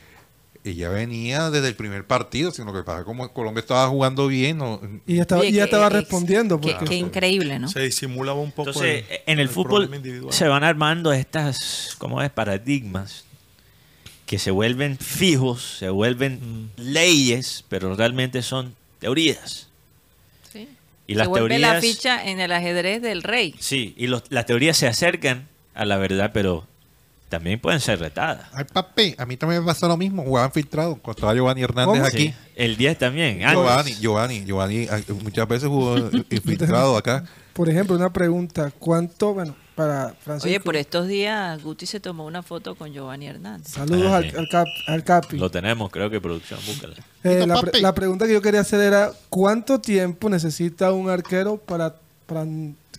ella 0.64 0.90
venía 0.90 1.50
desde 1.50 1.68
el 1.70 1.76
primer 1.76 2.06
partido, 2.06 2.52
sino 2.52 2.72
que 2.72 2.84
pasa 2.84 3.04
como 3.04 3.28
Colombia 3.34 3.60
estaba 3.62 3.88
jugando 3.90 4.28
bien, 4.28 4.60
no- 4.60 4.80
Y 5.08 5.16
ya 5.16 5.24
estaba, 5.24 5.42
Oye, 5.42 5.50
y 5.50 5.54
ya 5.54 5.64
que- 5.64 5.66
estaba 5.66 5.90
respondiendo. 5.90 6.62
Qué, 6.62 6.74
Porque 6.74 6.86
qué 6.86 6.96
increíble, 6.96 7.58
¿no? 7.58 7.68
Se 7.70 7.80
disimulaba 7.80 8.40
un 8.40 8.52
poco. 8.52 8.70
Entonces, 8.70 9.04
el- 9.10 9.20
en 9.34 9.40
el, 9.40 9.50
fútbol 9.50 9.88
problema 9.88 9.96
individual. 9.96 10.32
se 10.32 10.48
van 10.48 10.64
armando 10.64 11.12
estas, 11.12 11.96
¿cómo 11.98 12.22
es? 12.22 12.30
Paradigmas 12.30 13.26
que 14.34 14.40
se 14.40 14.50
vuelven 14.50 14.98
fijos, 14.98 15.76
se 15.78 15.90
vuelven 15.92 16.72
leyes, 16.76 17.64
pero 17.70 17.96
realmente 17.96 18.42
son 18.42 18.74
teorías. 18.98 19.68
Sí. 20.52 20.68
Y 21.06 21.14
Se 21.14 21.20
las 21.20 21.28
vuelve 21.28 21.50
teorías, 21.50 21.74
la 21.76 21.80
ficha 21.82 22.26
en 22.28 22.40
el 22.40 22.52
ajedrez 22.52 23.00
del 23.04 23.22
rey. 23.22 23.54
sí, 23.60 23.94
y 23.96 24.08
los- 24.08 24.24
las 24.30 24.48
teorías 24.48 24.76
se 24.76 24.88
acercan 24.88 25.48
a 25.76 25.86
la 25.86 25.98
verdad, 25.98 26.32
pero 26.34 26.66
también 27.30 27.60
pueden 27.60 27.80
ser 27.80 28.00
retadas. 28.00 28.48
Ay, 28.54 28.66
papi, 28.74 29.14
a 29.20 29.28
mí 29.28 29.38
también 29.38 29.62
me 29.62 29.68
pasó 29.68 29.88
lo 29.88 29.98
mismo. 29.98 30.24
Jugaban 30.24 30.52
filtrado. 30.52 30.96
Cuando 30.96 31.12
estaba 31.20 31.36
Giovanni 31.36 31.62
Hernández 31.62 31.94
¿Cómo? 31.98 32.06
aquí. 32.08 32.30
Sí, 32.30 32.34
El 32.56 32.76
10 32.76 32.98
también. 32.98 33.44
antes. 33.44 33.54
Giovanni, 33.54 33.94
Giovanni, 34.00 34.46
Giovanni, 34.46 34.88
muchas 35.24 35.48
veces 35.48 35.70
jugó 35.70 36.10
infiltrado 36.32 36.98
acá. 36.98 37.24
Por 37.54 37.70
ejemplo, 37.70 37.96
una 37.96 38.12
pregunta. 38.12 38.72
¿Cuánto, 38.80 39.36
bueno, 39.36 39.56
para 39.76 40.14
Francisco? 40.24 40.48
Oye, 40.50 40.60
por 40.60 40.76
estos 40.76 41.08
días 41.08 41.62
Guti 41.64 41.86
se 41.86 42.00
tomó 42.00 42.26
una 42.26 42.44
foto 42.44 42.76
con 42.76 42.92
Giovanni 42.94 43.28
Hernández. 43.28 43.68
Saludos 43.72 44.12
Ah, 44.12 44.18
al, 44.18 44.30
sí. 44.32 44.38
al, 44.38 44.48
cap- 44.50 44.68
al 44.88 45.04
Capi. 45.04 45.38
Lo 45.38 45.50
tenemos, 45.50 45.90
creo 45.92 46.10
que 46.10 46.20
producción, 46.22 46.60
búscala. 46.66 46.96
Eh, 47.24 47.46
la, 47.48 47.60
pre- 47.62 47.82
la 47.82 47.94
pregunta 47.94 48.26
que 48.28 48.34
yo 48.34 48.42
quería 48.42 48.62
hacer 48.62 48.82
era, 48.82 49.12
¿cuánto 49.30 49.80
tiempo 49.80 50.30
necesita 50.30 50.92
un 50.92 51.10
arquero 51.10 51.58
para, 51.58 51.96
para 52.26 52.46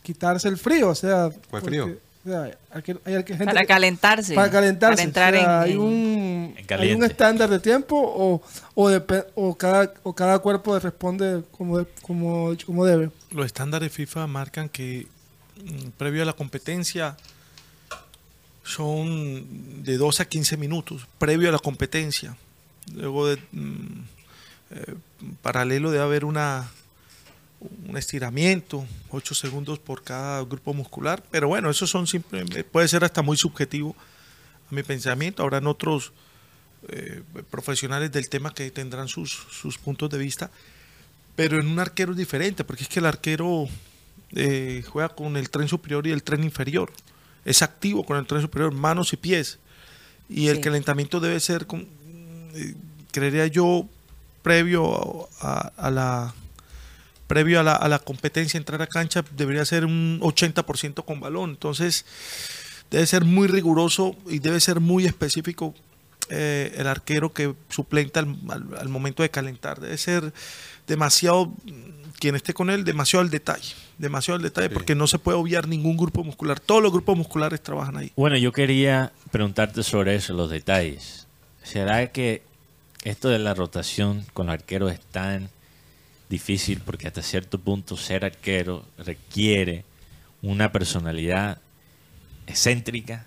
quitarse 0.03 0.49
el 0.49 0.59
frío, 0.59 0.89
o 0.91 0.95
sea, 0.95 1.31
¿Cuál 1.51 1.63
porque, 1.63 1.67
frío? 1.83 1.97
o 2.25 2.29
sea, 2.29 2.51
hay 2.73 2.83
que- 2.83 2.97
hay 3.05 3.23
que- 3.25 3.33
gente 3.35 3.45
Para 3.45 3.61
que- 3.61 3.67
calentarse. 3.67 4.35
para 4.35 4.51
calentarse. 4.51 4.97
Para 4.97 5.03
entrar 5.03 5.35
o 5.35 5.37
sea, 5.39 5.67
en, 5.67 5.71
hay 5.73 5.77
un 5.77 6.55
En 6.57 6.81
hay 6.81 6.93
un 6.93 7.05
estándar 7.05 7.49
de 7.51 7.59
tiempo 7.61 7.97
o 7.97 8.43
o, 8.75 8.91
depe- 8.91 9.27
o 9.35 9.55
cada 9.55 9.93
o 10.03 10.15
cada 10.15 10.39
cuerpo 10.41 10.79
responde 10.79 11.43
como 11.57 11.79
de- 11.79 11.87
como 12.03 12.55
como 12.67 12.85
debe. 12.87 13.11
Los 13.31 13.47
estándares 13.47 13.93
FIFA 13.93 14.27
marcan 14.27 14.69
que 14.69 15.07
previo 15.97 16.23
a 16.23 16.27
la 16.27 16.33
competencia 16.33 17.17
son 18.65 19.85
de 19.85 19.97
12 19.97 20.23
a 20.23 20.27
15 20.27 20.57
minutos, 20.57 21.07
previo 21.19 21.49
a 21.49 21.53
la 21.53 21.59
competencia. 21.59 22.37
Luego 22.95 23.29
de 23.29 23.39
mm, 23.53 24.01
eh, 24.71 24.95
paralelo 25.43 25.91
debe 25.91 26.05
haber 26.05 26.25
una 26.25 26.71
un 27.89 27.97
estiramiento, 27.97 28.87
8 29.11 29.35
segundos 29.35 29.79
por 29.79 30.03
cada 30.03 30.43
grupo 30.45 30.75
muscular, 30.75 31.23
pero 31.31 31.49
bueno, 31.49 31.71
eso 31.71 31.87
son 31.87 32.07
simple, 32.07 32.65
puede 32.65 32.89
ser 32.89 33.05
hasta 33.05 33.23
muy 33.23 33.37
subjetivo 33.37 33.97
a 34.71 34.75
mi 34.75 34.83
pensamiento. 34.83 35.43
Habrán 35.43 35.67
otros 35.67 36.13
eh, 36.89 37.23
profesionales 37.51 38.13
del 38.13 38.29
tema 38.29 38.53
que 38.53 38.71
tendrán 38.71 39.09
sus, 39.09 39.31
sus 39.51 39.79
puntos 39.79 40.11
de 40.11 40.19
vista, 40.19 40.51
pero 41.37 41.59
en 41.59 41.67
un 41.67 41.79
arquero 41.79 42.13
es 42.13 42.19
diferente, 42.19 42.65
porque 42.65 42.83
es 42.83 42.89
que 42.89 43.01
el 43.01 43.07
arquero 43.07 43.67
eh, 44.35 44.83
juega 44.89 45.09
con 45.11 45.37
el 45.37 45.51
tren 45.51 45.69
superior 45.69 46.07
y 46.07 46.11
el 46.13 46.23
tren 46.23 46.45
inferior. 46.45 46.93
Es 47.45 47.63
activo 47.63 48.05
con 48.05 48.17
el 48.17 48.27
tren 48.27 48.41
superior, 48.43 48.73
manos 48.73 49.13
y 49.13 49.17
pies. 49.17 49.59
Y 50.29 50.49
el 50.49 50.61
calentamiento 50.61 51.21
debe 51.21 51.39
ser, 51.41 51.67
con- 51.67 51.87
eh, 52.55 52.75
creería 53.13 53.47
yo, 53.47 53.87
previo 54.43 55.29
a, 55.41 55.73
a 55.77 55.91
la 55.91 56.35
previo 57.27 57.59
a 57.59 57.63
la, 57.63 57.75
a 57.75 57.89
la 57.89 57.99
competencia, 57.99 58.59
entrar 58.59 58.83
a 58.83 58.87
cancha, 58.87 59.25
debería 59.35 59.65
ser 59.65 59.87
un 59.87 60.21
80% 60.21 61.05
con 61.07 61.21
balón. 61.21 61.51
Entonces, 61.51 62.05
debe 62.91 63.07
ser 63.07 63.25
muy 63.25 63.49
riguroso 63.49 64.15
y 64.29 64.41
debe 64.41 64.61
ser 64.61 64.79
muy 64.81 65.07
específico 65.07 65.75
eh, 66.29 66.75
el 66.77 66.87
arquero 66.87 67.33
que 67.33 67.55
suplenta 67.71 68.21
al, 68.21 68.37
al- 68.51 68.77
al 68.79 68.89
momento 68.91 69.23
de 69.23 69.31
calentar. 69.31 69.81
Debe 69.81 69.97
ser 69.97 70.33
demasiado, 70.87 71.53
quien 72.21 72.35
esté 72.37 72.53
con 72.53 72.69
él, 72.71 72.85
demasiado 72.85 73.23
al 73.23 73.31
detalle. 73.31 73.75
Demasiado 73.99 74.37
al 74.37 74.43
detalle, 74.43 74.69
Sí. 74.69 74.75
porque 74.75 74.95
no 74.95 75.07
se 75.07 75.19
puede 75.19 75.39
obviar 75.39 75.69
ningún 75.69 75.97
grupo 75.97 76.25
muscular. 76.25 76.59
Todos 76.61 76.83
los 76.83 76.93
grupos 76.93 77.17
musculares 77.17 77.63
trabajan 77.63 77.97
ahí. 77.97 78.13
Bueno, 78.17 78.37
yo 78.37 78.53
quería 78.53 79.13
preguntarte 79.31 79.83
sobre 79.83 80.15
eso, 80.17 80.33
los 80.35 80.51
detalles. 80.51 81.27
¿Será 81.63 82.11
que 82.11 82.43
esto 83.05 83.29
de 83.29 83.39
la 83.39 83.55
rotación 83.55 84.25
con 84.33 84.47
los 84.47 84.55
arqueros 84.55 84.93
es 84.93 85.01
tan 85.01 85.49
difícil 86.29 86.81
porque 86.85 87.07
hasta 87.07 87.23
cierto 87.23 87.59
punto 87.61 87.97
ser 87.97 88.25
arquero 88.25 88.85
requiere 88.99 89.85
una 90.43 90.73
personalidad 90.73 91.59
excéntrica? 92.47 93.27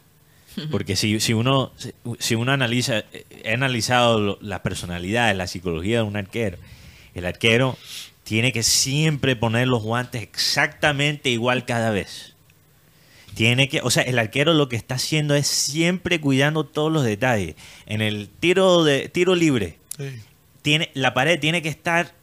Porque 0.72 0.96
si, 0.96 1.20
si 1.20 1.34
uno 1.34 1.72
si- 2.20 2.34
uno 2.36 2.52
analiza, 2.52 3.04
he 3.44 3.54
analizado 3.54 4.20
lo- 4.20 4.38
la 4.42 4.64
personalidad, 4.64 5.36
la 5.36 5.46
psicología 5.46 5.98
de 5.98 6.04
un 6.04 6.18
arquero, 6.18 6.58
el 7.14 7.26
arquero 7.28 7.78
tiene 8.28 8.52
que 8.52 8.62
siempre 8.62 9.38
poner 9.38 9.70
los 9.70 9.84
guantes 9.84 10.22
exactamente 10.22 11.30
igual 11.30 11.64
cada 11.66 11.92
vez. 11.92 12.34
Tiene 13.36 13.70
que, 13.70 13.80
o 13.82 13.90
sea, 13.90 14.04
el 14.04 14.20
arquero 14.20 14.54
lo 14.54 14.68
que 14.68 14.76
está 14.76 14.96
haciendo 14.96 15.34
es 15.34 15.48
siempre 15.48 16.20
cuidando 16.20 16.66
todos 16.66 16.92
los 16.92 17.06
detalles. 17.06 17.56
En 17.86 18.02
el 18.02 18.28
tiro 18.28 18.84
de 18.84 19.08
tiro 19.08 19.34
libre, 19.34 19.78
tiene 20.62 20.90
la 20.94 21.14
pared 21.14 21.40
tiene 21.40 21.62
que 21.62 21.70
estar 21.70 22.14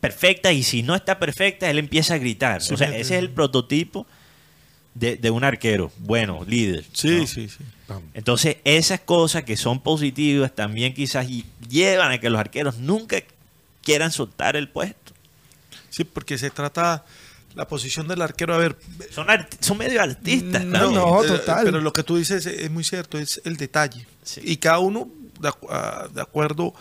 perfecta 0.00 0.50
y 0.52 0.62
si 0.62 0.82
no 0.82 0.94
está 0.94 1.18
perfecta 1.18 1.68
él 1.68 1.78
empieza 1.78 2.14
a 2.14 2.18
gritar. 2.18 2.62
Sí, 2.62 2.72
o 2.72 2.76
sea, 2.78 2.88
sí, 2.88 2.94
ese 2.94 3.16
es 3.16 3.20
el 3.20 3.28
prototipo 3.28 4.06
de, 4.94 5.16
de 5.16 5.30
un 5.30 5.44
arquero, 5.44 5.92
bueno, 5.98 6.42
líder. 6.48 6.84
Sí, 6.94 7.18
¿no? 7.18 7.26
sí, 7.26 7.50
sí. 7.50 7.58
Entonces, 8.14 8.56
esas 8.64 9.00
cosas 9.00 9.42
que 9.44 9.58
son 9.58 9.80
positivas 9.80 10.54
también 10.54 10.94
quizás 10.94 11.28
y- 11.28 11.44
llevan 11.68 12.12
a 12.12 12.18
que 12.18 12.30
los 12.30 12.40
arqueros 12.40 12.78
nunca 12.78 13.18
quieran 13.82 14.10
soltar 14.10 14.56
el 14.56 14.70
puesto. 14.70 15.03
Sí, 15.94 16.04
porque 16.04 16.38
se 16.38 16.50
trata 16.50 17.04
la 17.54 17.68
posición 17.68 18.08
del 18.08 18.20
arquero. 18.22 18.54
A 18.54 18.58
ver, 18.58 18.76
Son, 19.10 19.30
art- 19.30 19.54
son 19.60 19.78
medio 19.78 20.02
artistas 20.02 20.64
No, 20.64 20.78
también. 20.80 20.94
no, 21.00 21.24
eh, 21.24 21.28
total. 21.28 21.64
Pero 21.64 21.80
lo 21.80 21.92
que 21.92 22.02
tú 22.02 22.16
dices 22.16 22.46
es, 22.46 22.70
muy 22.70 22.82
cierto, 22.84 23.16
es 23.18 23.40
el 23.44 23.56
detalle. 23.56 24.06
Sí. 24.22 24.40
Y 24.44 24.56
cada 24.56 24.78
uno 24.80 25.08
de, 25.40 25.48
acu- 25.48 25.70
a- 25.70 26.08
de 26.12 26.20
acuerdo 26.20 26.74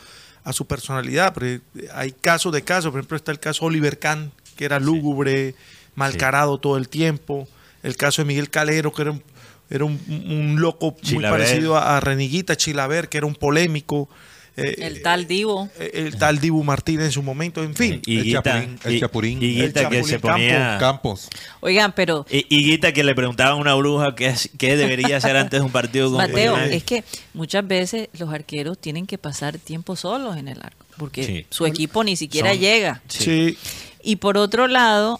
a 0.43 0.51
su 0.51 0.65
personalidad. 0.65 1.33
Porque 1.33 1.61
hay 1.93 2.11
casos 2.11 2.51
de 2.53 2.63
casos. 2.63 2.91
Por 2.91 2.99
ejemplo, 3.01 3.17
está 3.17 3.31
el 3.31 3.39
caso 3.39 3.65
Oliver 3.65 3.99
Kahn, 3.99 4.31
que 4.55 4.65
era 4.65 4.79
lúgubre, 4.79 5.53
malcarado 5.95 6.57
todo 6.59 6.77
el 6.77 6.89
tiempo. 6.89 7.47
El 7.83 7.95
caso 7.95 8.21
de 8.23 8.27
Miguel 8.27 8.49
Calero, 8.49 8.91
que 8.93 9.01
era 9.03 9.11
un, 9.11 9.23
era 9.69 9.85
un, 9.85 9.99
un 10.07 10.59
loco 10.59 10.91
muy 10.91 11.01
Chilaver. 11.01 11.39
parecido 11.39 11.77
a, 11.77 11.97
a 11.97 11.99
Reniguita 11.99 12.55
Chilaver, 12.55 13.09
que 13.09 13.17
era 13.19 13.27
un 13.27 13.35
polémico. 13.35 14.09
Eh, 14.55 14.75
El 14.79 15.01
tal 15.01 15.25
Divo. 15.27 15.67
eh, 15.79 15.91
el 15.93 16.17
tal 16.17 16.39
Dibu 16.39 16.63
Martínez 16.63 17.05
en 17.07 17.11
su 17.11 17.23
momento, 17.23 17.63
en 17.63 17.75
fin. 17.75 18.01
Y 18.05 18.17
El 18.19 18.23
Guita, 18.25 18.65
Chapulín, 18.99 19.41
el 19.41 19.61
El 19.61 19.73
que 19.73 20.03
se 20.03 20.19
ponía... 20.19 20.77
Campos. 20.79 21.29
Oigan, 21.61 21.93
pero 21.93 22.25
Y, 22.29 22.45
y 22.55 22.63
Guita 22.69 22.91
que 22.93 23.03
le 23.03 23.15
preguntaba 23.15 23.51
a 23.51 23.55
una 23.55 23.73
bruja 23.75 24.13
qué, 24.15 24.33
qué 24.57 24.77
debería 24.77 25.17
hacer 25.17 25.35
antes 25.37 25.59
de 25.59 25.65
un 25.65 25.71
partido 25.71 26.09
con 26.09 26.17
Mateo, 26.17 26.57
es 26.57 26.83
que 26.83 27.03
muchas 27.33 27.67
veces 27.67 28.09
los 28.19 28.29
arqueros 28.31 28.77
tienen 28.77 29.07
que 29.07 29.17
pasar 29.17 29.57
tiempo 29.57 29.95
solos 29.95 30.37
en 30.37 30.47
el 30.47 30.59
arco, 30.61 30.85
porque 30.97 31.23
Sí. 31.25 31.45
su 31.49 31.65
equipo 31.65 32.03
ni 32.03 32.15
siquiera 32.15 32.51
Son- 32.51 32.59
llega. 32.59 33.01
Sí. 33.07 33.23
Sí, 33.23 33.57
Y 34.03 34.17
por 34.17 34.37
otro 34.37 34.67
lado, 34.67 35.19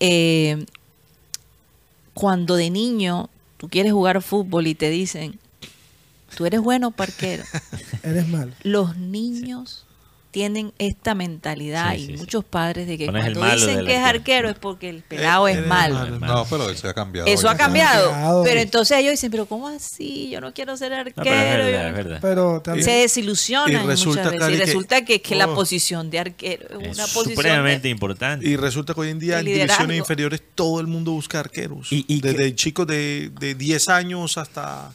eh, 0.00 0.64
cuando 2.14 2.56
de 2.56 2.70
niño 2.70 3.28
tú 3.56 3.68
quieres 3.68 3.92
jugar 3.92 4.22
fútbol 4.22 4.66
y 4.66 4.74
te 4.74 4.90
dicen, 4.90 5.38
tú 6.38 6.46
eres 6.46 6.60
bueno 6.60 6.92
parquero, 6.92 7.42
Eres 8.04 8.28
malo. 8.28 8.52
los 8.62 8.96
niños 8.96 9.84
tienen 10.30 10.72
esta 10.78 11.14
mentalidad 11.14 11.94
Sí, 11.94 11.96
y 12.02 12.06
sí, 12.06 12.12
sí. 12.12 12.18
muchos 12.18 12.44
padres 12.44 12.86
de 12.86 12.98
que 12.98 13.06
Pones 13.06 13.22
cuando 13.36 13.54
dicen 13.56 13.84
que 13.86 13.96
es 13.96 14.02
arquero. 14.04 14.50
es 14.50 14.58
porque 14.58 14.88
el 14.90 15.02
pelado 15.02 15.48
Eh, 15.48 15.52
es 15.52 15.56
eres 15.56 15.68
malo. 15.68 15.94
malo. 15.94 16.18
No, 16.20 16.46
pero 16.48 16.68
eso 16.70 16.86
ha 16.86 16.92
cambiado. 16.94 17.26
Eso 17.26 17.48
ha 17.48 17.56
cambiado. 17.56 18.10
cambiado. 18.10 18.44
Pero 18.44 18.60
entonces 18.60 18.98
ellos 18.98 19.12
dicen, 19.12 19.30
pero 19.30 19.46
¿cómo 19.46 19.68
así? 19.68 20.28
Yo 20.30 20.40
no 20.42 20.52
quiero 20.52 20.76
ser 20.76 20.92
arquero. 20.92 21.16
No, 21.16 21.24
pero 21.24 21.34
es 21.34 21.56
verdad, 21.56 21.70
yo 21.72 21.78
no- 21.82 21.88
es 21.88 21.94
verdad. 21.94 22.18
Pero 22.20 22.60
también 22.60 22.84
Se 22.84 22.90
desilusionan 22.92 23.70
Y 23.70 23.72
muchas 23.72 23.86
resulta, 23.88 24.22
veces. 24.24 24.38
Cari, 24.38 24.54
y 24.54 24.58
que- 24.58 24.64
resulta 24.66 25.04
que, 25.04 25.22
que 25.22 25.34
la 25.34 25.46
Oh. 25.48 25.54
posición 25.54 26.10
de 26.10 26.18
arquero 26.18 26.66
es 26.78 26.88
Es 26.88 26.94
una 26.98 27.06
posición 27.06 27.24
supremamente 27.34 27.82
de- 27.84 27.88
importante. 27.88 28.46
Y 28.48 28.56
resulta 28.56 28.92
que 28.94 29.00
hoy 29.00 29.08
en 29.08 29.18
día 29.18 29.38
en 29.40 29.46
divisiones 29.46 29.96
inferiores 29.98 30.42
todo 30.54 30.78
el 30.80 30.86
mundo 30.88 31.12
busca 31.12 31.40
arqueros. 31.40 31.90
Y- 31.90 32.04
y 32.06 32.20
Desde 32.20 32.36
que- 32.36 32.54
chicos 32.54 32.86
de, 32.86 33.32
de 33.40 33.54
10 33.54 33.88
años 33.88 34.36
hasta 34.36 34.92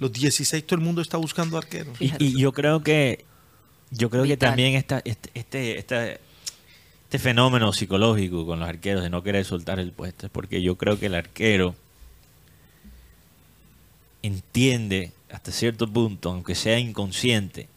los 0.00 0.12
16 0.12 0.66
todo 0.66 0.78
el 0.78 0.84
mundo 0.84 1.02
está 1.02 1.16
buscando 1.18 1.56
arqueros. 1.58 1.96
Y, 2.00 2.38
yo 2.38 2.52
creo 2.52 2.82
que 2.82 3.24
yo 3.90 4.08
creo 4.08 4.24
que 4.24 4.36
también 4.36 4.74
esta, 4.74 5.02
este, 5.04 5.30
este, 5.34 5.78
esta- 5.78 6.08
este 6.12 7.18
fenómeno 7.18 7.72
psicológico 7.72 8.46
con 8.46 8.60
los 8.60 8.68
arqueros 8.68 9.02
de 9.02 9.10
no 9.10 9.22
querer 9.22 9.44
soltar 9.44 9.78
el 9.80 9.90
puesto 9.92 10.26
es 10.26 10.32
porque 10.32 10.62
yo 10.62 10.76
creo 10.76 10.98
que 10.98 11.06
el 11.06 11.14
arquero 11.16 11.74
entiende 14.22 15.12
hasta 15.30 15.52
cierto 15.52 15.88
punto, 15.88 16.30
aunque 16.30 16.54
sea 16.54 16.78
inconsciente, 16.78 17.68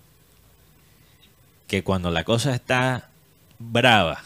que 1.68 1.84
cuando 1.84 2.12
la 2.12 2.24
cosa 2.24 2.54
está 2.54 3.10
brava, 3.60 4.24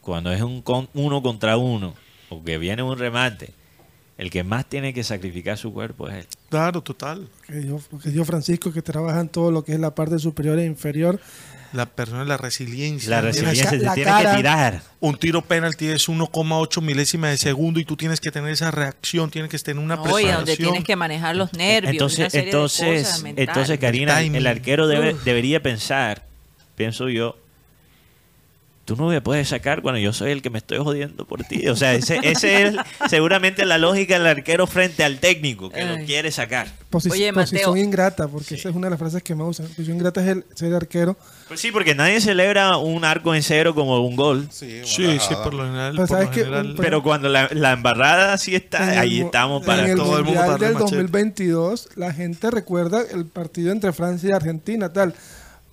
cuando 0.00 0.32
es 0.32 0.42
un 0.42 0.62
con- 0.62 0.88
uno 0.94 1.22
contra 1.22 1.56
uno, 1.56 1.94
o 2.28 2.42
que 2.44 2.58
viene 2.58 2.82
un 2.82 2.98
remate, 2.98 3.52
el 4.16 4.30
que 4.30 4.44
más 4.44 4.66
tiene 4.68 4.94
que 4.94 5.02
sacrificar 5.04 5.58
su 5.58 5.72
cuerpo 5.72 6.08
es 6.08 6.14
él. 6.14 6.26
Claro, 6.50 6.82
total. 6.82 7.28
que 7.46 7.54
dio, 7.54 7.80
lo 7.90 7.98
que 7.98 8.10
dio 8.10 8.24
Francisco, 8.24 8.72
que 8.72 8.82
trabaja 8.82 9.20
en 9.20 9.28
todo 9.28 9.50
lo 9.50 9.64
que 9.64 9.72
es 9.72 9.80
la 9.80 9.94
parte 9.94 10.18
superior 10.18 10.58
e 10.58 10.64
inferior. 10.64 11.20
La 11.72 11.86
persona, 11.86 12.24
la 12.24 12.36
resiliencia. 12.36 13.10
La 13.10 13.20
resiliencia 13.20 13.68
se 13.68 13.78
tiene 13.80 14.04
cara. 14.04 14.30
que 14.30 14.36
tirar. 14.36 14.82
Un 15.00 15.16
tiro 15.18 15.42
penalti 15.42 15.86
es 15.88 16.08
1,8 16.08 16.80
milésimas 16.80 17.32
de 17.32 17.38
segundo 17.38 17.80
y 17.80 17.84
tú 17.84 17.96
tienes 17.96 18.20
que 18.20 18.30
tener 18.30 18.52
esa 18.52 18.70
reacción, 18.70 19.28
tienes 19.28 19.50
que 19.50 19.58
tener 19.58 19.82
una 19.82 19.96
No, 19.96 20.04
preparación. 20.04 20.36
donde 20.36 20.56
tienes 20.56 20.84
que 20.84 20.94
manejar 20.94 21.34
los 21.34 21.52
nervios. 21.52 21.82
una 21.82 21.90
Entonces, 21.90 22.32
de 22.32 22.40
entonces, 22.44 23.02
cosas 23.02 23.22
mentales. 23.24 23.48
entonces 23.48 23.78
Karina, 23.80 24.20
El 24.22 24.36
el 24.36 24.46
arquero 24.46 24.86
debe- 24.86 25.16
debería 25.24 25.60
pensar, 25.60 26.24
pienso 26.76 27.08
yo, 27.08 27.36
tú 28.84 28.96
no 28.96 29.06
me 29.08 29.20
puedes 29.20 29.48
sacar 29.48 29.80
cuando 29.82 29.98
yo 29.98 30.12
soy 30.12 30.30
el 30.30 30.42
que 30.42 30.50
me 30.50 30.58
estoy 30.58 30.78
jodiendo 30.78 31.24
por 31.26 31.42
ti. 31.44 31.68
O 31.68 31.76
sea, 31.76 31.94
ese, 31.94 32.18
ese 32.22 32.62
es 32.66 32.74
seguramente 33.08 33.64
la 33.64 33.78
lógica 33.78 34.14
del 34.18 34.26
arquero 34.26 34.66
frente 34.66 35.04
al 35.04 35.18
técnico 35.18 35.70
que 35.70 35.84
lo 35.84 35.96
quiere 36.04 36.30
sacar. 36.30 36.68
Posi- 36.90 37.10
Oye, 37.10 37.32
Mateo. 37.32 37.50
posición 37.50 37.78
ingrata, 37.78 38.28
porque 38.28 38.54
esa 38.54 38.68
es 38.68 38.74
una 38.74 38.86
de 38.86 38.90
las 38.90 38.98
frases 38.98 39.22
que 39.22 39.34
me 39.34 39.42
usan. 39.44 39.66
Posición 39.66 39.96
ingrata 39.96 40.20
es 40.22 40.28
el 40.28 40.44
ser 40.54 40.74
arquero. 40.74 41.16
Pues 41.48 41.60
sí, 41.60 41.72
porque 41.72 41.94
nadie 41.94 42.20
celebra 42.20 42.76
un 42.76 43.04
arco 43.04 43.34
en 43.34 43.42
cero 43.42 43.74
como 43.74 44.00
un 44.06 44.16
gol. 44.16 44.48
Sí, 44.50 44.80
Sí, 44.84 45.18
por 45.42 45.54
lo 45.54 45.64
general. 45.64 45.92
Pero 45.96 46.06
por 46.06 46.08
¿sabes 46.08 46.26
lo 46.26 46.30
qué? 46.32 46.40
general- 46.44 46.66
Un- 46.70 46.76
Pero 46.76 47.02
cuando 47.02 47.28
la, 47.28 47.48
la 47.52 47.72
embarrada 47.72 48.38
sí 48.38 48.54
está, 48.54 48.84
En 48.84 48.90
el 48.92 48.98
ahí 48.98 49.20
estamos 49.20 49.64
para 49.64 49.84
en 49.84 49.90
el 49.90 49.96
todo 49.96 50.18
el 50.18 50.24
mundo 50.24 50.40
Mundial 50.40 50.48
darle 50.48 50.66
del 50.66 50.74
machete. 50.74 50.96
2022, 50.96 51.88
la 51.96 52.12
gente 52.12 52.50
recuerda 52.50 53.02
el 53.12 53.26
partido 53.26 53.72
entre 53.72 53.92
Francia 53.92 54.30
y 54.30 54.32
Argentina, 54.32 54.92
tal. 54.92 55.14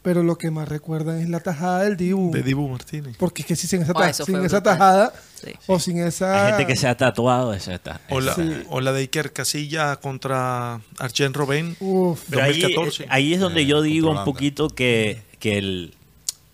Pero 0.01 0.23
lo 0.23 0.37
que 0.37 0.49
más 0.51 0.67
recuerdan 0.67 1.19
es 1.19 1.29
la 1.29 1.39
tajada 1.41 1.83
del 1.83 1.95
Dibu. 1.97 2.31
De 2.31 2.41
Dibu 2.43 2.67
Martínez. 2.67 3.15
Porque 3.17 3.43
es 3.43 3.47
que 3.47 3.55
si 3.55 3.67
sin 3.67 3.81
esa, 3.83 3.91
Oh, 3.95 3.99
ta- 3.99 4.13
sin 4.13 4.43
esa 4.43 4.63
tajada 4.63 5.13
Sí. 5.35 5.51
o 5.67 5.79
sin 5.79 5.99
esa... 5.99 6.45
Hay 6.47 6.51
gente 6.53 6.67
que 6.67 6.75
se 6.75 6.87
ha 6.87 6.97
tatuado 6.97 7.53
esa 7.53 7.75
está. 7.75 8.01
O 8.09 8.19
la, 8.19 8.33
Sí. 8.35 8.63
o 8.69 8.81
la 8.81 8.91
de 8.93 9.01
Iker 9.01 9.31
Casilla 9.33 9.95
contra 9.97 10.81
Arjen 10.97 11.33
Robben. 11.33 11.75
Uf, 11.79 12.21
Pero 12.29 12.43
ahí, 12.43 12.61
2014. 12.61 13.05
ahí 13.09 13.33
es 13.33 13.39
donde 13.39 13.61
Eh, 13.61 13.65
yo 13.67 13.81
digo 13.81 14.09
un 14.11 14.23
poquito 14.25 14.69
que, 14.69 15.21
que 15.39 15.57
el, 15.57 15.93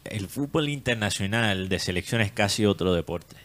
el 0.06 0.28
fútbol 0.28 0.70
internacional 0.70 1.70
de 1.70 1.80
selección 1.80 2.22
es 2.22 2.32
casi 2.32 2.66
otro 2.66 2.94
deporte. 2.94 3.36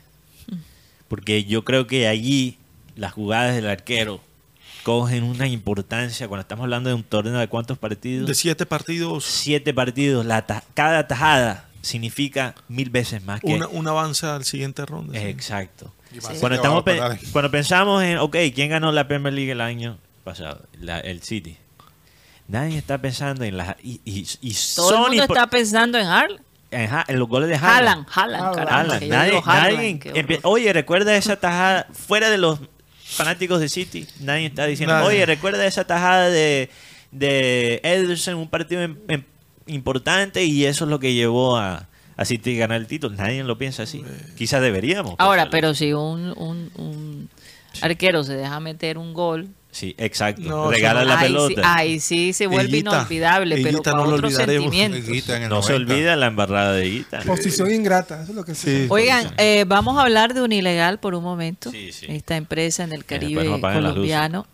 Porque 1.08 1.44
yo 1.44 1.64
creo 1.64 1.86
que 1.86 2.08
allí 2.08 2.58
las 2.96 3.12
jugadas 3.12 3.54
del 3.54 3.68
arquero 3.68 4.20
cogen 4.82 5.22
una 5.24 5.46
importancia 5.46 6.28
cuando 6.28 6.42
estamos 6.42 6.64
hablando 6.64 6.88
de 6.88 6.94
un 6.94 7.02
torneo 7.04 7.38
de 7.38 7.48
cuántos 7.48 7.78
partidos. 7.78 8.26
De 8.26 8.34
siete 8.34 8.66
partidos, 8.66 9.24
Siete 9.24 9.72
partidos. 9.74 10.26
La 10.26 10.46
ta- 10.46 10.64
cada 10.74 11.06
tajada 11.06 11.68
significa 11.82 12.54
mil 12.68 12.90
veces 12.90 13.24
más 13.24 13.40
que... 13.40 13.54
una, 13.54 13.68
un 13.68 13.86
avance 13.88 14.26
al 14.26 14.44
siguiente 14.44 14.84
ronda. 14.86 15.18
sí. 15.18 15.26
Exacto. 15.26 15.92
Cuando, 16.40 16.56
estamos 16.56 16.82
pe- 16.82 17.00
cuando 17.32 17.50
pensamos 17.50 18.02
en, 18.02 18.18
ok, 18.18 18.36
¿quién 18.54 18.68
ganó 18.68 18.92
la 18.92 19.08
Premier 19.08 19.32
League 19.32 19.52
el 19.52 19.60
año 19.62 19.96
pasado? 20.24 20.60
La- 20.78 21.00
el 21.00 21.22
City. 21.22 21.56
Nadie 22.48 22.76
está 22.76 22.98
pensando 22.98 23.44
en 23.44 23.56
las... 23.56 23.76
Y, 23.82 24.00
y, 24.04 24.26
y 24.42 24.54
Todo 24.74 24.90
el 24.90 24.96
son 24.96 25.00
mundo 25.08 25.22
está 25.22 25.46
pensando 25.46 25.98
en 25.98 26.06
Harl. 26.06 26.40
en, 26.70 27.18
los 27.18 27.28
goles 27.28 27.48
de 27.48 27.54
Haaland. 27.56 28.06
Haaland, 28.12 28.48
Haaland, 28.54 28.68
Haaland. 28.68 29.08
Nadie, 29.08 29.40
nadie 29.46 30.40
oye, 30.42 30.72
recuerda 30.74 31.16
esa 31.16 31.36
tajada 31.36 31.86
fuera 31.92 32.28
de 32.28 32.36
los 32.38 32.58
fanáticos 33.12 33.60
de 33.60 33.68
City. 33.68 34.06
Nadie 34.20 34.46
está 34.46 34.66
diciendo, 34.66 34.94
Nadie. 34.94 35.08
oye, 35.08 35.26
recuerda 35.26 35.64
esa 35.66 35.84
tajada 35.84 36.28
de, 36.30 36.70
de 37.10 37.80
Ederson, 37.82 38.34
un 38.36 38.48
partido 38.48 38.82
im- 38.84 38.96
im- 39.08 39.24
importante 39.66 40.44
y 40.44 40.64
eso 40.64 40.84
es 40.84 40.90
lo 40.90 40.98
que 40.98 41.14
llevó 41.14 41.56
a, 41.56 41.88
a 42.16 42.24
City 42.24 42.56
a 42.56 42.60
ganar 42.60 42.80
el 42.80 42.86
título. 42.86 43.14
Nadie 43.16 43.42
lo 43.44 43.58
piensa 43.58 43.84
así. 43.84 44.02
Quizás 44.36 44.60
deberíamos. 44.62 45.14
Ahora, 45.18 45.44
pensarlo. 45.44 45.50
pero 45.50 45.74
si 45.74 45.92
un, 45.92 46.32
un, 46.36 46.70
un 46.76 47.30
arquero 47.80 48.24
se 48.24 48.34
deja 48.34 48.60
meter 48.60 48.98
un 48.98 49.12
gol, 49.14 49.48
Sí, 49.72 49.94
exacto. 49.96 50.42
No, 50.42 50.70
Regala 50.70 51.00
eso 51.00 51.08
la 51.08 51.20
pelota. 51.20 51.54
Sí, 51.54 51.60
ahí 51.64 51.98
sí 51.98 52.32
se 52.34 52.46
vuelve 52.46 52.76
Higuita, 52.76 52.90
inolvidable, 52.90 53.56
pero 53.56 53.68
Higuita 53.70 53.90
con 53.92 54.10
no. 54.10 54.16
Higuita 54.28 55.38
no 55.48 55.62
se 55.62 55.72
90. 55.72 55.74
olvida 55.74 56.16
la 56.16 56.26
embarrada 56.26 56.72
de 56.74 56.90
Guita. 56.90 57.20
posición 57.22 57.72
ingrata, 57.72 58.22
eso 58.22 58.32
es 58.32 58.36
lo 58.36 58.44
que 58.44 58.54
se 58.54 58.82
Sí. 58.82 58.86
Oigan, 58.90 59.32
eh, 59.38 59.64
vamos 59.66 59.96
a 59.96 60.02
hablar 60.02 60.34
de 60.34 60.42
Unilegal 60.42 61.00
por 61.00 61.14
un 61.14 61.24
momento. 61.24 61.70
Sí, 61.70 61.90
sí. 61.90 62.04
Esta 62.10 62.36
empresa 62.36 62.84
en 62.84 62.92
el 62.92 63.06
Caribe 63.06 63.40
apagan 63.50 63.82
las 63.82 63.96
luces. 63.96 64.14
colombiano. 64.14 64.46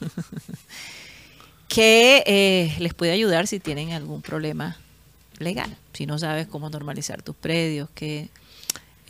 que 1.68 2.22
eh, 2.26 2.74
les 2.78 2.92
puede 2.92 3.12
ayudar 3.12 3.46
si 3.46 3.58
tienen 3.58 3.92
algún 3.92 4.20
problema 4.20 4.76
legal. 5.38 5.74
Si 5.94 6.04
no 6.06 6.18
sabes 6.18 6.46
cómo 6.46 6.68
normalizar 6.68 7.22
tus 7.22 7.34
predios, 7.34 7.88
qué 7.94 8.28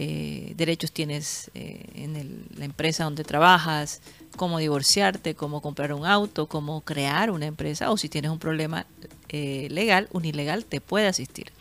eh, 0.04 0.54
derechos 0.56 0.90
tienes 0.90 1.48
eh, 1.54 1.84
en 1.94 2.16
el- 2.16 2.44
la 2.56 2.64
empresa 2.64 3.04
donde 3.04 3.22
trabajas, 3.22 4.00
cómo 4.36 4.58
divorciarte, 4.58 5.36
cómo 5.36 5.60
comprar 5.62 5.92
un 5.92 6.06
auto, 6.06 6.48
cómo 6.48 6.80
crear 6.80 7.30
una 7.30 7.46
empresa 7.46 7.88
o 7.92 7.96
si 7.96 8.08
tienes 8.08 8.32
un 8.32 8.40
problema 8.40 8.84
eh, 9.28 9.68
legal, 9.70 10.08
Unilegal 10.12 10.64
te 10.64 10.80
puede 10.80 11.06
asistir. 11.06 11.52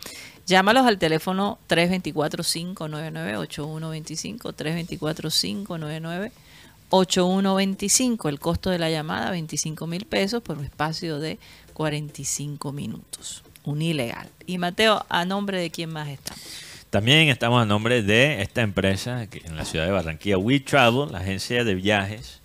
Llámalos 0.48 0.88
al 0.88 0.98
teléfono 0.98 1.60
324-599-8125, 1.70 4.56
324-599-8125. 6.90 8.30
El 8.30 8.40
costo 8.40 8.70
de 8.70 8.80
la 8.80 8.90
llamada, 8.90 9.32
25 9.32 9.88
mil 9.88 10.06
pesos 10.06 10.42
por 10.44 10.58
un 10.58 10.66
espacio 10.66 11.20
de 11.20 11.40
45 11.74 12.72
minutos. 12.72 13.44
Unilegal. 13.64 14.28
Y 14.48 14.58
Mateo, 14.58 15.06
¿a 15.10 15.24
nombre 15.26 15.60
de 15.60 15.70
quién 15.70 15.92
más 15.92 16.08
estamos? 16.10 16.42
También 16.92 17.30
estamos 17.30 17.60
a 17.62 17.66
nombre 17.66 18.04
de 18.04 18.42
esta 18.42 18.62
empresa 18.62 19.24
en 19.24 19.56
la 19.56 19.64
ciudad 19.64 19.86
de 19.86 19.94
Barranquilla, 19.94 20.38
We 20.38 20.60
Travel, 20.60 21.14
la 21.14 21.20
agencia 21.20 21.64
de 21.64 21.74
viajes. 21.74 22.42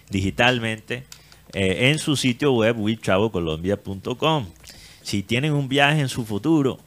digitalmente 0.09 1.03
eh, 1.53 1.91
en 1.91 1.99
su 1.99 2.15
sitio 2.15 2.53
web 2.53 2.79
wetravelcolombia.com. 2.79 4.47
Si 5.03 5.23
tienen 5.23 5.53
un 5.53 5.67
viaje 5.67 5.99
en 6.01 6.09
su 6.09 6.25
futuro, 6.25 6.79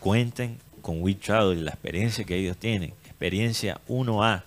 cuenten 0.00 0.58
con 0.80 1.00
We 1.02 1.14
Travel 1.14 1.58
y 1.58 1.62
la 1.62 1.70
experiencia 1.70 2.24
que 2.24 2.36
ellos 2.36 2.56
tienen. 2.56 2.92
Experiencia 3.06 3.80
1A. 3.88 4.42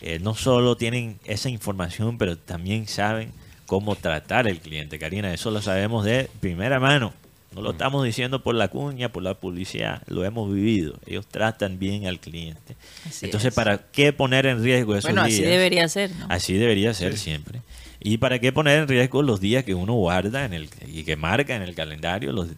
Eh, 0.00 0.18
no 0.20 0.34
solo 0.34 0.76
tienen 0.76 1.18
esa 1.24 1.48
información, 1.48 2.18
pero 2.18 2.36
también 2.36 2.86
saben 2.86 3.32
cómo 3.66 3.96
tratar 3.96 4.46
al 4.46 4.60
cliente. 4.60 4.98
Karina, 4.98 5.32
eso 5.32 5.50
lo 5.50 5.62
sabemos 5.62 6.04
de 6.04 6.28
primera 6.40 6.78
mano. 6.78 7.12
No 7.54 7.62
lo 7.62 7.70
estamos 7.70 8.04
diciendo 8.04 8.42
por 8.42 8.56
la 8.56 8.66
cuña, 8.68 9.10
por 9.10 9.22
la 9.22 9.34
publicidad, 9.34 10.02
lo 10.08 10.24
hemos 10.24 10.52
vivido. 10.52 10.98
Ellos 11.06 11.24
tratan 11.26 11.78
bien 11.78 12.06
al 12.06 12.18
cliente. 12.18 12.74
Así 13.06 13.26
Entonces, 13.26 13.48
es. 13.50 13.54
¿para 13.54 13.78
qué 13.92 14.12
poner 14.12 14.46
en 14.46 14.62
riesgo 14.62 14.96
esos 14.96 15.04
Bueno, 15.04 15.22
así 15.22 15.36
días? 15.36 15.50
debería 15.50 15.88
ser, 15.88 16.10
¿no? 16.16 16.26
Así 16.28 16.54
debería 16.54 16.92
ser 16.94 17.16
siempre. 17.16 17.60
¿Y 18.04 18.18
para 18.18 18.38
qué 18.38 18.52
poner 18.52 18.80
en 18.80 18.86
riesgo 18.88 19.22
los 19.22 19.40
días 19.40 19.64
que 19.64 19.74
uno 19.74 19.94
guarda 19.94 20.44
en 20.44 20.52
el, 20.52 20.68
y 20.86 21.04
que 21.04 21.16
marca 21.16 21.56
en 21.56 21.62
el 21.62 21.74
calendario, 21.74 22.32
los, 22.32 22.48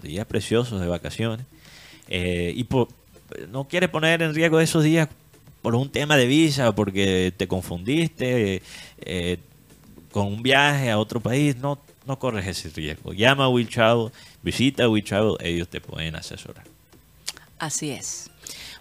días 0.00 0.24
preciosos 0.26 0.80
de 0.80 0.86
vacaciones? 0.86 1.44
Eh, 2.08 2.52
y 2.56 2.62
por- 2.64 2.88
no 3.50 3.64
quieres 3.64 3.90
poner 3.90 4.22
en 4.22 4.32
riesgo 4.32 4.60
esos 4.60 4.84
días 4.84 5.08
por 5.60 5.74
un 5.74 5.90
tema 5.90 6.16
de 6.16 6.26
visa, 6.26 6.72
porque 6.72 7.34
te 7.36 7.48
confundiste 7.48 8.62
eh, 9.00 9.38
con 10.12 10.28
un 10.28 10.42
viaje 10.42 10.88
a 10.90 10.98
otro 10.98 11.18
país. 11.20 11.56
No, 11.56 11.80
no 12.06 12.18
corres 12.20 12.46
ese 12.46 12.68
riesgo. 12.68 13.12
Llama 13.12 13.44
a 13.46 13.48
We 13.48 13.64
Travel, 13.64 14.12
visita 14.42 14.88
We 14.88 15.02
Travel, 15.02 15.34
ellos 15.40 15.66
te 15.68 15.80
pueden 15.80 16.14
asesorar. 16.14 16.64
Así 17.58 17.90
es. 17.90 18.30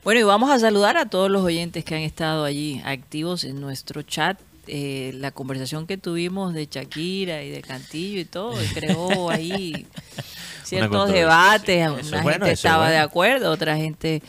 Bueno, 0.03 0.19
y 0.19 0.23
vamos 0.23 0.52
a 0.52 0.60
saludar 0.60 0.98
a 0.98 1.07
todos 1.07 1.31
los 1.31 1.43
oyentes 1.43 1.84
que 1.84 1.95
han 1.95 2.02
estado 2.02 2.43
allí 2.45 2.80
activos 2.85 3.43
en 3.43 3.60
nuestro 3.60 4.03
chat. 4.03 4.39
Eh, 4.67 5.11
la 5.15 5.31
conversación 5.31 5.88
que 5.88 5.97
tuvimos 5.97 6.53
de 6.53 6.67
Shakira 6.69 7.43
y 7.43 7.49
de 7.49 7.61
Cantillo 7.61 8.19
y 8.19 8.25
todo, 8.25 8.63
y 8.63 8.67
creó 8.67 9.29
ahí 9.29 9.88
ciertos 10.63 11.11
debates. 11.11 11.88
sí. 12.03 12.07
Una 12.09 12.17
gente 12.17 12.21
bueno, 12.21 12.45
estaba 12.45 12.89
de 12.91 12.97
acuerdo, 12.97 13.51
otra 13.51 13.75
gente 13.75 14.21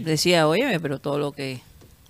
decía, 0.00 0.48
óyeme, 0.48 0.80
pero 0.80 0.98
todo 0.98 1.18
lo 1.18 1.32
que 1.32 1.60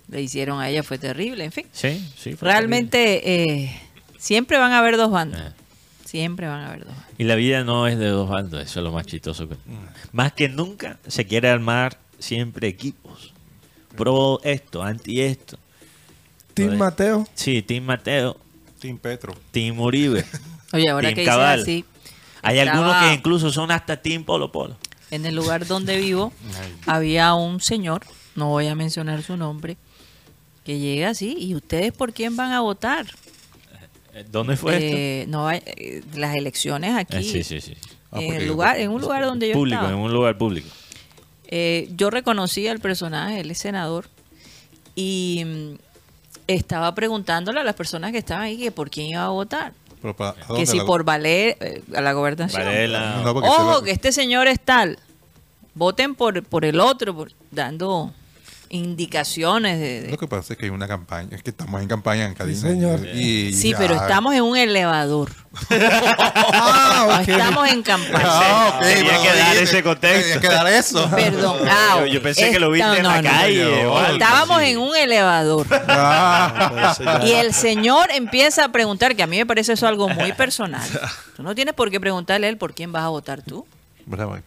le 0.07 0.21
hicieron 0.21 0.59
a 0.61 0.69
ella 0.69 0.81
fue 0.83 0.97
terrible. 0.97 1.43
En 1.43 1.51
fin, 1.51 1.65
Sí, 1.73 2.09
sí. 2.17 2.35
fue 2.35 2.47
realmente 2.49 3.61
eh, 3.63 3.81
siempre 4.17 4.57
van 4.57 4.71
a 4.71 4.79
haber 4.79 4.95
dos 4.97 5.11
bandos. 5.11 5.39
Ah. 5.43 5.53
Siempre 6.05 6.47
van 6.47 6.61
a 6.61 6.67
haber 6.69 6.85
dos 6.85 6.95
bandos. 6.95 7.13
Y 7.17 7.25
la 7.25 7.35
vida 7.35 7.65
no 7.65 7.85
es 7.87 7.99
de 7.99 8.07
dos 8.07 8.29
bandos, 8.29 8.63
eso 8.63 8.79
es 8.79 8.83
lo 8.83 8.93
más 8.93 9.05
chistoso. 9.05 9.47
Más 10.13 10.31
que 10.31 10.47
nunca 10.47 10.99
se 11.05 11.25
quiere 11.25 11.49
armar 11.49 11.97
siempre 12.17 12.69
equipos. 12.69 13.33
Pro 13.97 14.39
esto, 14.43 14.83
anti 14.83 15.19
esto. 15.21 15.57
Team 16.57 16.67
Joder. 16.67 16.79
Mateo. 16.79 17.27
Sí, 17.35 17.61
Team 17.61 17.83
Mateo, 17.85 18.37
Team 18.79 18.97
Petro. 18.97 19.33
Team 19.51 19.79
Uribe. 19.79 20.25
Oye, 20.73 20.89
ahora 20.89 21.07
Team 21.07 21.15
que 21.15 21.21
dices 21.21 21.33
Cabal. 21.33 21.61
así, 21.61 21.85
Hay 22.41 22.59
estaba- 22.59 22.77
algunos 22.79 23.03
que 23.07 23.13
incluso 23.13 23.51
son 23.51 23.71
hasta 23.71 23.97
Team 24.01 24.23
Polo 24.25 24.51
Polo. 24.51 24.75
en 25.11 25.25
el 25.25 25.35
lugar 25.35 25.65
donde 25.65 25.97
vivo 25.97 26.33
había 26.85 27.33
un 27.33 27.61
señor, 27.61 28.01
no 28.35 28.49
voy 28.49 28.67
a 28.67 28.75
mencionar 28.75 29.23
su 29.23 29.37
nombre, 29.37 29.77
que 30.65 30.79
llega 30.79 31.09
así, 31.09 31.35
¿y 31.39 31.55
ustedes 31.55 31.93
por 31.93 32.11
quién 32.13 32.35
van 32.35 32.51
a 32.51 32.59
votar? 32.59 33.05
Eh, 34.13 34.25
¿Dónde 34.29 34.57
fue 34.57 34.77
Eh, 35.21 35.25
no 35.29 35.47
hay, 35.47 35.61
eh, 35.65 36.03
las 36.15 36.35
elecciones 36.35 36.93
aquí, 36.95 37.15
esto? 37.17 37.37
Eh, 37.37 37.43
sí, 37.43 37.61
sí, 37.61 37.61
sí. 37.61 37.77
Ah, 38.11 38.21
en, 38.21 38.33
el 38.33 38.47
lugar, 38.47 38.77
en 38.79 38.91
un 38.91 38.99
lugar 39.01 39.23
donde 39.23 39.47
yo 39.47 39.53
Público, 39.53 39.75
estaba. 39.81 39.93
en 39.97 39.99
un 40.03 40.11
lugar 40.13 40.37
público. 40.37 40.67
Eh, 41.47 41.89
yo 41.95 42.09
reconocí 42.09 42.67
al 42.67 42.79
personaje, 42.79 43.39
él 43.39 43.51
es 43.51 43.59
senador, 43.59 44.09
y 44.95 45.43
mm, 45.45 45.73
estaba 46.47 46.93
preguntándole 46.95 47.59
a 47.59 47.63
las 47.63 47.75
personas 47.75 48.11
que 48.11 48.17
estaban 48.19 48.43
ahí 48.43 48.57
que 48.57 48.71
por 48.71 48.89
quién 48.89 49.07
iba 49.07 49.23
a 49.25 49.29
votar. 49.29 49.73
Pero 50.01 50.15
para- 50.15 50.31
¿a 50.47 50.55
Que 50.55 50.65
si 50.65 50.77
la- 50.77 50.85
por 50.85 51.03
valer 51.03 51.57
eh, 51.59 51.83
a 51.95 52.01
la 52.01 52.13
gobernación. 52.13 52.63
Varela. 52.63 53.21
No, 53.23 53.31
Ojo, 53.31 53.57
se 53.57 53.79
lo- 53.79 53.83
que 53.83 53.91
este 53.91 54.11
señor 54.11 54.47
es 54.47 54.59
tal. 54.59 54.99
Voten 55.73 56.15
por, 56.15 56.43
por 56.43 56.65
el 56.65 56.79
otro, 56.79 57.15
por- 57.15 57.31
dando 57.51 58.11
indicaciones 58.69 59.79
de... 59.79 60.01
de- 60.01 60.11
Lo 60.11 60.17
que 60.17 60.27
pasa 60.27 60.53
es 60.53 60.59
que 60.59 60.65
hay 60.65 60.71
una 60.71 60.87
campaña, 60.87 61.29
es 61.35 61.43
que 61.43 61.49
estamos 61.51 61.81
en 61.81 61.87
campaña 61.87 62.25
en 62.25 62.33
Cadena. 62.33 62.59
señor. 62.59 63.05
Y, 63.13 63.53
Sí, 63.53 63.71
ya- 63.71 63.77
pero 63.77 63.95
estamos 63.95 64.33
en 64.33 64.43
un 64.43 64.57
elevador. 64.57 65.31
Ah, 65.69 67.21
No 67.25 67.33
estamos 67.33 67.69
en 67.69 67.81
campaña. 67.83 68.23
Ah, 68.25 68.73
ok, 68.75 68.81
Tenía 68.83 69.21
que 69.21 69.33
dar 69.37 69.57
ese 69.57 69.83
contexto. 69.83 70.23
Tenía 70.23 70.39
que 70.41 70.47
dar 70.47 70.67
eso. 70.67 71.09
Perdón. 71.15 71.57
Ah, 71.67 71.97
Yo- 72.01 72.05
yo 72.07 72.21
pensé 72.21 72.51
que 72.51 72.59
lo 72.59 72.69
viste 72.71 72.97
en 72.97 73.03
la 73.03 73.21
calle 73.21 73.85
o 73.85 73.97
algo 73.97 74.13
Estábamos 74.13 74.61
en 74.61 74.77
un 74.77 74.95
elevador. 74.95 75.65
Ah, 75.89 77.21
Y 77.23 77.31
el 77.31 77.53
señor 77.53 78.09
empieza 78.11 78.65
a 78.65 78.71
preguntar, 78.71 79.15
que 79.15 79.23
a 79.23 79.27
mí 79.27 79.37
me 79.37 79.45
parece 79.45 79.73
eso 79.73 79.87
algo 79.87 80.07
muy 80.09 80.31
personal. 80.33 80.87
Tú 81.35 81.43
no 81.43 81.55
tienes 81.55 81.73
por 81.73 81.89
qué 81.91 81.99
preguntarle 81.99 82.47
a 82.47 82.49
él 82.49 82.57
por 82.57 82.73
quién 82.73 82.91
vas 82.91 83.03
a 83.03 83.07
votar 83.09 83.41
tú. 83.41 83.65
bravo. 84.05 84.37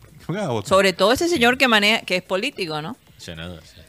Sobre 0.65 0.93
todo 0.93 1.13
ese 1.13 1.29
señor 1.29 1.59
que 1.59 1.67
maneja, 1.69 2.03
que 2.03 2.17
es 2.17 2.23
político, 2.23 2.81
¿no? 2.83 2.97
Senador, 3.19 3.61
sí. 3.65 3.80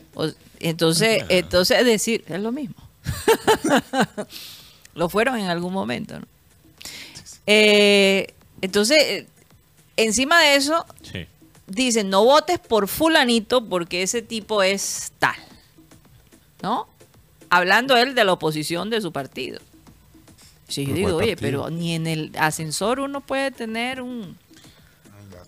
Entonces, 0.59 1.23
entonces 1.29 1.79
es 1.79 1.85
decir, 1.85 2.23
es 2.27 2.39
lo 2.41 2.51
mismo. 2.51 2.75
lo 4.95 5.09
fueron 5.09 5.37
en 5.39 5.47
algún 5.47 5.73
momento, 5.73 6.19
¿no? 6.19 6.25
Eh, 7.47 8.33
entonces, 8.61 8.97
eh, 9.01 9.27
encima 9.97 10.39
de 10.41 10.55
eso, 10.55 10.85
Sí. 11.01 11.25
dicen, 11.67 12.09
no 12.09 12.23
votes 12.23 12.59
por 12.59 12.87
fulanito 12.87 13.65
porque 13.67 14.03
ese 14.03 14.21
tipo 14.21 14.61
es 14.63 15.11
tal. 15.19 15.35
¿No? 16.61 16.87
Hablando 17.49 17.97
él 17.97 18.13
de 18.13 18.23
la 18.23 18.33
oposición 18.33 18.89
de 18.89 19.01
su 19.01 19.11
partido. 19.11 19.59
Sí, 20.67 20.83
yo 20.83 20.89
¿Por 20.89 20.95
digo, 20.95 21.15
oye, 21.17 21.35
partido? 21.35 21.63
pero 21.63 21.69
ni 21.69 21.95
en 21.95 22.07
el 22.07 22.31
ascensor 22.37 22.99
uno 22.99 23.19
puede 23.21 23.51
tener 23.51 24.01
un, 24.01 24.37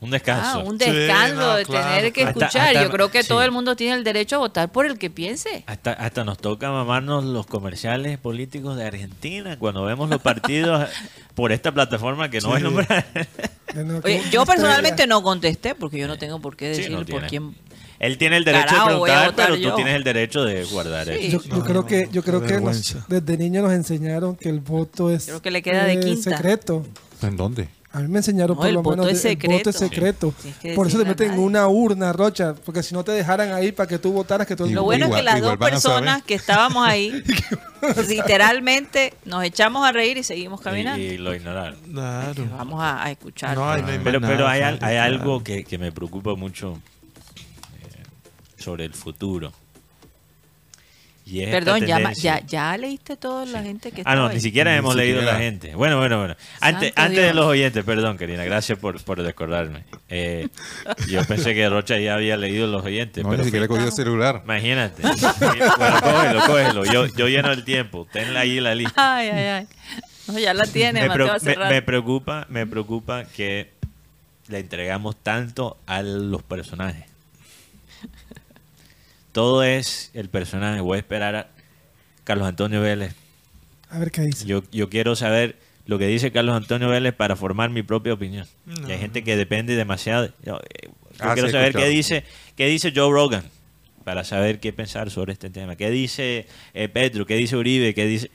Un 0.03 0.09
descanso. 0.11 0.59
ah, 0.59 0.63
un 0.63 0.77
Sí, 0.77 0.91
descanso 0.91 1.35
no, 1.35 1.55
de 1.55 1.63
claro, 1.65 1.95
tener 1.95 2.11
que. 2.13 2.23
Hasta- 2.25 2.45
escuchar. 2.45 2.67
hasta- 2.67 2.83
yo 2.83 2.89
creo 2.91 3.09
que 3.09 3.21
sí. 3.23 3.29
todo 3.29 3.41
el 3.41 3.51
mundo 3.51 3.75
tiene 3.77 3.95
el 3.95 4.03
derecho 4.03 4.35
a 4.35 4.39
votar 4.39 4.69
por 4.71 4.85
el 4.85 4.97
que 4.99 5.09
piense. 5.09 5.63
Hasta, 5.65 5.93
hasta 5.93 6.23
nos 6.25 6.37
toca 6.39 6.69
mamarnos 6.71 7.23
los 7.23 7.45
comerciales 7.45 8.17
políticos 8.17 8.75
de 8.75 8.85
Argentina 8.85 9.57
cuando 9.57 9.83
vemos 9.85 10.09
los 10.09 10.21
partidos 10.21 10.89
por 11.35 11.53
esta 11.53 11.71
plataforma 11.71 12.29
que 12.29 12.41
no 12.41 12.49
voy 12.49 12.57
a 12.57 12.59
nombrar. 12.63 13.05
No, 13.75 14.01
Oye, 14.03 14.21
yo 14.29 14.45
personalmente 14.45 15.07
no 15.07 15.23
contesté 15.23 15.73
porque 15.73 15.97
yo 15.97 16.07
no 16.07 16.17
tengo 16.17 16.39
por 16.41 16.55
qué 16.57 16.75
Sí, 16.75 16.81
decir 16.81 16.97
no 16.97 17.05
por 17.05 17.25
quién. 17.27 17.55
Él 17.99 18.17
tiene 18.17 18.35
el 18.35 18.43
derecho 18.43 18.65
Carajo, 18.67 18.85
de 18.87 18.91
preguntar, 18.95 19.29
votar 19.31 19.45
pero 19.47 19.55
yo. 19.57 19.69
tú 19.69 19.75
tienes 19.77 19.95
el 19.95 20.03
derecho 20.03 20.43
de 20.43 20.65
guardar 20.65 21.07
Sí. 21.07 21.11
eso. 21.27 21.41
Yo, 21.43 21.55
yo 21.55 21.63
creo 21.63 21.85
que, 21.85 22.09
yo 22.11 22.21
creo 22.23 22.41
que 22.43 22.59
nos- 22.59 22.97
desde 23.07 23.37
niño 23.37 23.61
nos 23.61 23.71
enseñaron 23.71 24.35
que 24.35 24.49
el 24.49 24.59
voto 24.59 25.09
es 25.09 25.25
Creo 25.27 25.41
que 25.41 25.49
le 25.51 25.61
queda 25.61 25.85
de 25.85 25.93
eh, 25.93 25.99
quinta. 26.01 26.31
secreto. 26.35 26.85
¿En 27.21 27.37
dónde? 27.37 27.69
A 27.95 27.99
mí 27.99 28.07
me 28.07 28.17
enseñaron 28.19 28.55
No, 28.55 28.61
por 28.61 28.67
el 28.67 28.73
lo 28.73 28.81
voto 28.81 28.97
menos 29.03 29.13
es 29.13 29.21
de- 29.23 29.31
el 29.39 29.47
voto 29.57 29.69
es 29.69 29.75
secreto. 29.75 30.33
Tienes 30.41 30.59
que 30.59 30.73
Por 30.73 30.87
eso 30.87 30.97
te 30.97 31.05
meten 31.05 31.33
en 31.33 31.39
una 31.39 31.67
urna, 31.67 32.11
Rocha, 32.11 32.55
porque 32.65 32.81
si 32.81 32.95
no 32.95 33.03
te 33.03 33.11
dejaran 33.11 33.53
ahí 33.53 33.71
para 33.71 33.87
que 33.87 33.99
tú 33.99 34.11
votaras 34.11 34.47
que 34.47 34.55
todo 34.55 34.65
Lo 34.65 34.71
Igual- 34.81 34.83
bueno 34.85 35.05
es 35.05 35.15
que 35.15 35.21
las 35.23 35.37
igual 35.37 35.57
dos 35.59 35.69
personas 35.69 36.23
que 36.23 36.33
estábamos 36.33 36.87
ahí, 36.87 37.23
literalmente 38.09 39.13
nos 39.25 39.43
echamos 39.43 39.85
a 39.87 39.91
reír 39.91 40.17
y 40.17 40.23
seguimos 40.23 40.59
caminando. 40.61 40.99
Y, 41.01 41.05
y 41.05 41.17
lo 41.17 41.35
ignoraron. 41.35 41.77
Claro. 41.81 42.47
Vamos 42.57 42.81
a, 42.81 43.03
a 43.03 43.11
escuchar. 43.11 43.55
No, 43.55 43.77
no 43.77 43.85
Pero, 44.03 44.19
nada, 44.19 44.33
pero 44.33 44.47
hay, 44.47 44.61
hay 44.81 44.97
algo 44.97 45.43
que, 45.43 45.63
que 45.63 45.77
me 45.77 45.91
preocupa 45.91 46.33
mucho 46.35 46.79
eh, 47.83 48.03
sobre 48.57 48.85
el 48.85 48.93
futuro. 48.93 49.51
Y 51.25 51.39
es 51.39 51.45
esta 51.47 51.59
Perdón, 51.59 51.85
ya, 51.87 52.11
ya, 52.11 52.39
ya 52.45 52.77
leíste 52.77 53.15
toda 53.15 53.45
la 53.45 53.63
gente 53.63 53.91
que 53.91 54.01
Ah, 54.01 54.11
estaba 54.11 54.15
no, 54.17 54.27
ahí? 54.27 54.35
ni 54.35 54.41
siquiera 54.41 54.71
Ni 54.73 54.77
hemos 54.79 54.93
leído 54.95 55.19
siquiera. 55.19 55.37
la 55.37 55.43
gente. 55.43 55.73
Bueno, 55.75 55.97
bueno, 55.97 56.17
bueno. 56.19 56.35
Antes, 56.59 56.89
Santo 56.89 57.01
antes 57.01 57.25
de 57.25 57.33
los 57.33 57.45
oyentes, 57.45 57.83
perdón, 57.85 58.17
Karina, 58.17 58.43
gracias 58.43 58.77
por, 58.77 59.01
por 59.03 59.19
recordarme. 59.19 59.85
Eh, 60.09 60.49
yo 61.07 61.23
pensé 61.23 61.53
que 61.55 61.69
Rocha 61.69 61.97
ya 61.97 62.15
había 62.15 62.35
leído 62.35 62.67
los 62.67 62.83
oyentes. 62.83 63.23
No, 63.23 63.29
pero 63.29 63.39
ni 63.41 63.45
siquiera 63.45 63.67
cogido 63.69 63.87
el 63.87 63.93
celular. 63.93 64.41
Imagínate. 64.43 65.01
bueno, 65.39 66.01
cógelo, 66.01 66.41
cógelo. 66.45 66.85
Yo, 66.85 67.05
yo 67.15 67.27
lleno 67.29 67.51
el 67.53 67.63
tiempo. 67.63 68.05
Tenla 68.11 68.41
ahí 68.41 68.59
la 68.59 68.75
lista. 68.75 68.93
Ay, 69.17 69.29
ay, 69.29 69.45
ay. 69.45 69.67
No, 70.27 70.39
ya 70.39 70.53
la 70.53 70.63
tiene, 70.65 71.01
me, 71.03 71.07
Mateo, 71.09 71.35
me- 71.43 71.69
me 71.69 71.81
preocupa, 71.81 72.45
me 72.49 72.65
preocupa 72.67 73.25
que 73.25 73.71
le 74.49 74.59
entregamos 74.59 75.15
tanto 75.23 75.77
a 75.85 76.01
los 76.01 76.43
personajes. 76.43 77.05
Todo 79.33 79.63
es 79.63 80.09
el 80.13 80.29
personaje. 80.29 80.79
Voy 80.79 80.95
a 80.95 80.99
esperar 80.99 81.35
a 81.35 81.47
Carlos 82.23 82.47
Antonio 82.47 82.79
Vélez. 82.81 83.13
A 83.89 83.99
ver 83.99 84.11
qué 84.11 84.21
dice. 84.21 84.45
Yo, 84.45 84.63
yo 84.71 84.89
quiero 84.89 85.15
saber 85.17 85.57
lo 85.85 85.99
que 85.99 86.07
dice 86.07 86.31
Carlos 86.31 86.55
Antonio 86.55 86.87
Vélez 86.87 87.13
para 87.13 87.35
formar 87.35 87.69
mi 87.69 87.83
propia 87.83 88.13
opinión. 88.13 88.47
No. 88.65 88.87
Hay 88.87 88.97
gente 88.99 89.23
que 89.23 89.35
depende 89.35 89.75
demasiado. 89.75 90.29
Yo, 90.45 90.59
eh, 90.59 90.87
yo 90.87 90.91
Ah, 91.19 91.33
quiero 91.33 91.49
sí, 91.49 91.51
saber 91.51 91.67
escuchado. 91.69 91.89
qué 91.91 91.95
dice, 91.95 92.23
qué 92.55 92.67
dice 92.67 92.93
Joe 92.95 93.11
Rogan 93.11 93.43
para 94.05 94.23
saber 94.23 94.59
qué 94.59 94.71
pensar 94.73 95.09
sobre 95.11 95.33
este 95.33 95.49
tema. 95.49 95.75
¿Qué 95.75 95.89
dice 95.89 96.47
eh, 96.73 96.87
Petro? 96.89 97.25
¿Qué 97.25 97.35
dice 97.35 97.55
Uribe? 97.57 97.93
¿Qué 97.93 98.05
dice? 98.05 98.31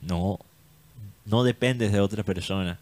No, 0.00 0.38
no 1.24 1.42
dependes 1.44 1.92
de 1.92 2.00
otra 2.00 2.22
persona 2.22 2.78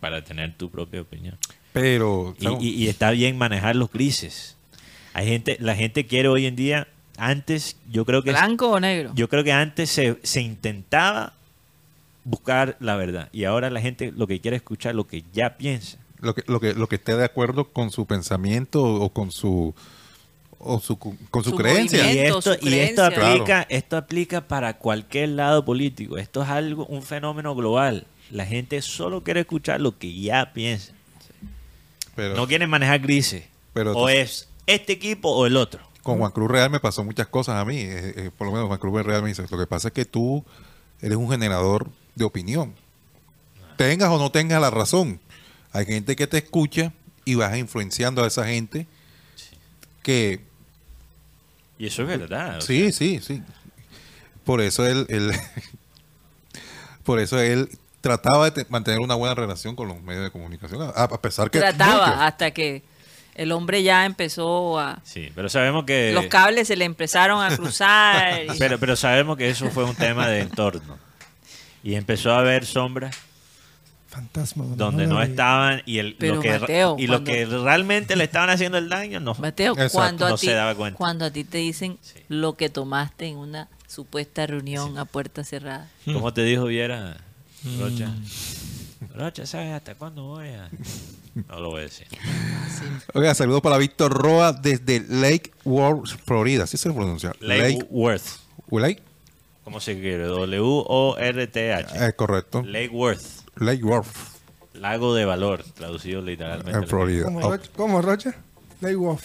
para 0.00 0.22
tener 0.24 0.54
tu 0.56 0.70
propia 0.70 1.00
opinión. 1.02 1.36
Pero 1.72 2.34
Y, 2.38 2.48
y- 2.66 2.74
y 2.84 2.88
está 2.88 3.10
bien 3.12 3.36
manejar 3.38 3.76
los 3.76 3.90
grises. 3.90 4.56
Hay 5.14 5.26
gente, 5.26 5.56
la 5.60 5.74
gente 5.74 6.06
quiere 6.06 6.28
hoy 6.28 6.46
en 6.46 6.56
día, 6.56 6.88
antes 7.18 7.76
yo 7.90 8.04
creo 8.04 8.22
que 8.22 8.30
¿Blanco 8.30 8.70
o 8.70 8.80
negro? 8.80 9.12
yo 9.14 9.28
creo 9.28 9.44
que 9.44 9.52
antes 9.52 9.90
se, 9.90 10.18
se 10.22 10.40
intentaba 10.40 11.34
buscar 12.24 12.76
la 12.80 12.96
verdad 12.96 13.28
y 13.32 13.44
ahora 13.44 13.68
la 13.68 13.80
gente 13.80 14.12
lo 14.16 14.26
que 14.26 14.40
quiere 14.40 14.56
es 14.56 14.62
escuchar 14.62 14.94
lo 14.94 15.06
que 15.06 15.24
ya 15.32 15.56
piensa. 15.56 15.98
lo 16.20 16.34
que, 16.34 16.44
lo 16.46 16.60
que, 16.60 16.74
lo 16.74 16.88
que 16.88 16.96
esté 16.96 17.16
de 17.16 17.24
acuerdo 17.24 17.68
con 17.72 17.90
su 17.90 18.06
pensamiento 18.06 18.82
o 18.82 19.10
con 19.10 19.30
su 19.30 19.74
o 20.64 20.80
su, 20.80 20.96
con 20.96 21.42
su, 21.42 21.50
Su 21.50 21.56
creencia. 21.56 22.12
Y 22.12 22.18
esto, 22.18 22.54
su 22.54 22.68
y 22.68 22.74
esto 22.74 23.04
aplica, 23.04 23.66
esto 23.68 23.96
aplica 23.96 24.42
para 24.42 24.78
cualquier 24.78 25.30
lado 25.30 25.64
político. 25.64 26.18
Esto 26.18 26.42
es 26.42 26.48
algo, 26.48 26.86
un 26.86 27.02
fenómeno 27.02 27.54
global. 27.56 28.06
La 28.30 28.46
gente 28.46 28.80
solo 28.80 29.24
quiere 29.24 29.40
escuchar 29.40 29.80
lo 29.80 29.98
que 29.98 30.14
ya 30.14 30.52
piensa. 30.52 30.92
Pero 32.14 32.36
No 32.36 32.46
quiere 32.46 32.68
manejar 32.68 33.00
grises. 33.00 33.44
Pero 33.72 33.92
o 33.92 34.08
es 34.08 34.48
este 34.66 34.92
equipo 34.92 35.30
o 35.30 35.46
el 35.46 35.56
otro. 35.56 35.80
con 36.02 36.18
Juan 36.18 36.32
Cruz 36.32 36.50
Real 36.50 36.70
me 36.70 36.80
pasó 36.80 37.04
muchas 37.04 37.26
cosas 37.28 37.56
a 37.56 37.64
mí. 37.64 37.76
eh, 37.78 38.14
eh, 38.16 38.30
por 38.36 38.46
lo 38.46 38.52
menos 38.52 38.66
Juan 38.68 38.78
Cruz 38.78 39.04
Real 39.04 39.22
me 39.22 39.28
dice, 39.28 39.44
lo 39.50 39.58
que 39.58 39.66
pasa 39.66 39.88
es 39.88 39.94
que 39.94 40.04
tú 40.04 40.44
eres 41.00 41.16
un 41.16 41.30
generador 41.30 41.88
de 42.14 42.24
opinión. 42.24 42.74
Tengas 43.76 44.08
o 44.10 44.18
no 44.18 44.30
tengas 44.30 44.60
la 44.60 44.70
razón. 44.70 45.20
Hay 45.72 45.86
gente 45.86 46.14
que 46.16 46.26
te 46.26 46.38
escucha 46.38 46.92
y 47.24 47.34
vas 47.36 47.56
influenciando 47.56 48.22
a 48.22 48.26
esa 48.26 48.46
gente 48.46 48.86
que 50.02 50.40
Y 51.78 51.86
eso 51.86 52.02
es 52.02 52.08
verdad. 52.08 52.58
o 52.58 52.60
Sí, 52.60 52.92
sí, 52.92 53.20
sí. 53.22 53.42
Por 54.44 54.60
eso 54.60 54.86
él, 54.86 55.06
él- 55.08 55.32
por 57.04 57.18
eso 57.20 57.38
él 57.40 57.68
trataba 58.00 58.50
de 58.50 58.64
te- 58.64 58.70
mantener 58.70 59.00
una 59.00 59.14
buena 59.14 59.34
relación 59.34 59.76
con 59.76 59.88
los 59.88 60.00
medios 60.02 60.24
de 60.24 60.30
comunicación, 60.30 60.82
a, 60.82 60.88
a 61.04 61.20
pesar 61.22 61.50
que 61.50 61.58
Trataba 61.58 62.06
muchos- 62.08 62.22
hasta 62.22 62.50
que 62.50 62.82
el 63.34 63.52
hombre 63.52 63.82
ya 63.82 64.04
empezó 64.06 64.78
a... 64.78 65.00
Sí, 65.04 65.30
pero 65.34 65.48
sabemos 65.48 65.84
que... 65.84 66.12
Los 66.12 66.26
cables 66.26 66.68
se 66.68 66.76
le 66.76 66.84
empezaron 66.84 67.42
a 67.42 67.56
cruzar. 67.56 68.44
y- 68.54 68.58
Pero, 68.58 68.78
pero 68.78 68.96
sabemos 68.96 69.36
que 69.36 69.48
eso 69.50 69.70
fue 69.70 69.84
un 69.84 69.94
tema 69.94 70.28
de 70.28 70.40
entorno. 70.40 70.98
Y 71.82 71.94
empezó 71.94 72.32
a 72.32 72.38
haber 72.40 72.64
sombras 72.66 73.16
Fantasma. 74.08 74.64
donde 74.76 75.06
no 75.06 75.22
estaban 75.22 75.82
y, 75.86 75.98
el, 75.98 76.14
Pero, 76.16 76.34
lo, 76.36 76.40
que, 76.42 76.58
Mateo, 76.58 76.96
y 76.98 77.06
lo 77.06 77.24
que 77.24 77.46
realmente 77.46 78.14
le 78.14 78.24
estaban 78.24 78.50
haciendo 78.50 78.76
el 78.78 78.88
daño 78.90 79.18
no. 79.20 79.34
Mateo, 79.34 79.72
Exacto, 79.72 79.92
cuando, 79.98 80.26
a 80.26 80.30
no 80.30 80.36
ti, 80.36 80.46
se 80.46 80.52
daba 80.52 80.74
cuenta. 80.74 80.98
cuando 80.98 81.24
a 81.24 81.30
ti 81.30 81.44
te 81.44 81.58
dicen 81.58 81.98
Sí. 82.02 82.20
lo 82.28 82.54
que 82.54 82.68
tomaste 82.68 83.26
en 83.28 83.38
una 83.38 83.68
supuesta 83.88 84.46
reunión 84.46 84.98
a 84.98 85.06
puerta 85.06 85.44
cerrada. 85.44 85.88
¿Cómo 86.04 86.32
te 86.34 86.44
dijo 86.44 86.66
Viera, 86.66 87.16
Rocha? 87.80 88.08
Mm. 88.08 89.18
Rocha, 89.18 89.46
¿sabes 89.46 89.72
hasta 89.72 89.94
cuándo 89.94 90.24
voy 90.24 90.48
a...? 90.50 90.68
No 91.48 91.60
lo 91.60 91.70
voy 91.70 91.80
a 91.80 91.84
decir. 91.84 92.06
Oiga, 93.14 93.34
saludos 93.34 93.62
para 93.62 93.78
Víctor 93.78 94.12
Roa 94.12 94.52
desde 94.52 95.00
Lake 95.08 95.52
Worth, 95.64 96.08
Florida. 96.26 96.66
¿Sí 96.66 96.76
se 96.76 96.92
pronuncia? 96.92 97.32
Lake 97.40 97.86
Worth. 97.90 98.40
Lake, 98.70 99.02
¿Cómo 99.64 99.80
se 99.80 99.98
quiere? 100.00 100.24
W-O-R-T-H. 100.24 102.06
eh, 102.06 102.12
correcto. 102.14 102.62
Lake 102.62 102.88
Worth. 102.90 103.42
Lake 103.56 103.82
Worth, 103.84 104.08
Lago 104.74 105.14
de 105.14 105.24
valor, 105.26 105.62
traducido 105.74 106.22
literalmente. 106.22 106.72
en 106.72 106.86
Florida. 106.88 107.24
¿Cómo, 107.24 107.38
Oh, 107.40 107.50
Rocha? 107.50 107.70
¿Cómo, 107.76 108.02
Rocha? 108.02 108.34
Lake 108.80 108.96
Wolf. 108.96 109.22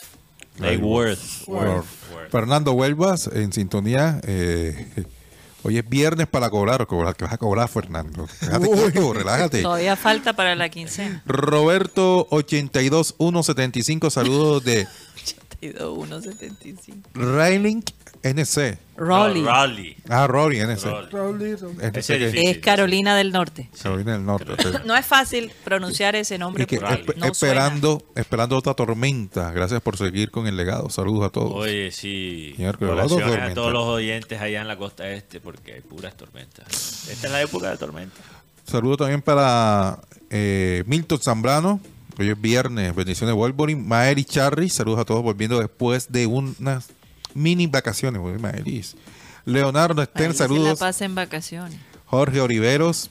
Lake 0.59 0.77
Worth. 0.77 1.47
Worth. 1.47 1.85
Worth. 2.13 2.31
Fernando 2.31 2.73
Huelvas 2.73 3.27
en 3.27 3.51
sintonía. 3.53 4.19
eh, 4.23 5.05
hoy 5.63 5.77
es 5.77 5.87
viernes 5.87 6.27
para 6.27 6.49
cobrar, 6.49 6.85
cobrar, 6.87 7.15
que 7.15 7.25
vas 7.25 7.33
a 7.33 7.37
cobrar, 7.37 7.67
Fernando. 7.67 8.27
Relájate, 8.41 8.91
quieto, 8.91 9.13
relájate. 9.13 9.61
Todavía 9.61 9.95
falta 9.95 10.33
para 10.33 10.55
la 10.55 10.69
quincena. 10.69 11.21
Roberto 11.25 12.27
82175, 12.31 14.09
saludos 14.09 14.63
de 14.63 14.83
92 14.85 15.35
175. 15.61 17.09
Railing 17.13 17.81
NC. 18.23 18.77
Rolly. 18.95 19.41
No, 19.41 19.47
Raleigh. 19.47 19.95
Ah, 20.09 20.27
Rory 20.27 20.59
NC. 20.59 20.87
Es 21.81 22.07
que- 22.07 22.17
difícil. 22.17 22.47
Es 22.47 22.57
Carolina 22.59 23.15
del 23.15 23.31
Norte. 23.31 23.69
Carolina 23.81 24.13
del 24.13 24.25
Norte. 24.25 24.53
No 24.85 24.95
es 24.95 25.05
fácil 25.05 25.51
pronunciar 25.63 26.15
ese 26.15 26.37
nombre 26.37 26.63
Y 26.63 26.65
que 26.65 26.79
porque 26.79 27.05
esp- 27.05 27.15
no 27.17 27.25
esperando, 27.27 28.03
esperando 28.15 28.57
otra 28.57 28.73
tormenta. 28.73 29.51
Gracias 29.51 29.81
por 29.81 29.97
seguir 29.97 30.31
con 30.31 30.47
el 30.47 30.57
legado. 30.57 30.89
Saludos 30.89 31.25
a 31.25 31.29
todos. 31.29 31.51
Oye, 31.53 31.91
sí. 31.91 32.53
Señor, 32.55 32.77
que 32.77 32.85
va 32.85 32.91
a 32.91 32.95
Oraciones 32.95 33.25
a 33.27 33.29
tormenta. 33.31 33.53
todos 33.55 33.73
los 33.73 33.83
oyentes 33.85 34.41
allá 34.41 34.61
en 34.61 34.67
la 34.67 34.77
costa 34.77 35.09
este 35.09 35.39
porque 35.39 35.73
hay 35.73 35.81
puras 35.81 36.15
tormentas. 36.17 37.07
Esta 37.09 37.27
es 37.27 37.31
la 37.33 37.41
época 37.41 37.69
de 37.69 37.77
tormenta. 37.77 38.15
Saludos 38.65 38.97
también 38.97 39.21
para 39.21 39.99
eh, 40.29 40.83
Milton 40.87 41.19
Zambrano. 41.21 41.79
Hoy 42.19 42.29
es 42.29 42.41
viernes. 42.41 42.95
Bendiciones 42.95 43.35
Wolverine. 43.35 43.81
Maeri 43.83 44.25
Charry. 44.25 44.69
Saludos 44.69 44.99
a 44.99 45.05
todos 45.05 45.21
volviendo 45.23 45.59
después 45.59 46.11
de 46.11 46.25
unas 46.25 46.87
mini 47.33 47.67
vacaciones. 47.67 48.21
Oye, 48.21 48.39
Maeris. 48.39 48.95
Leonardo. 49.45 50.01
Estén. 50.01 50.27
Ahí 50.31 50.33
se 50.33 50.43
la 50.43 50.47
Saludos. 50.47 50.79
pasa 50.79 51.05
en 51.05 51.15
vacaciones. 51.15 51.79
Jorge 52.05 52.41
Oliveros. 52.41 53.09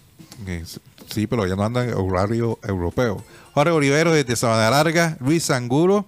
sí, 1.09 1.27
pero 1.27 1.47
ya 1.47 1.55
no 1.55 1.65
andan 1.65 1.89
en 1.89 1.95
horario 1.95 2.59
europeo. 2.63 3.23
Jorge 3.55 3.71
Oliveros 3.73 4.15
desde 4.15 4.35
Sabana 4.35 4.71
Larga. 4.71 5.17
Luis 5.21 5.51
Anguro. 5.51 6.07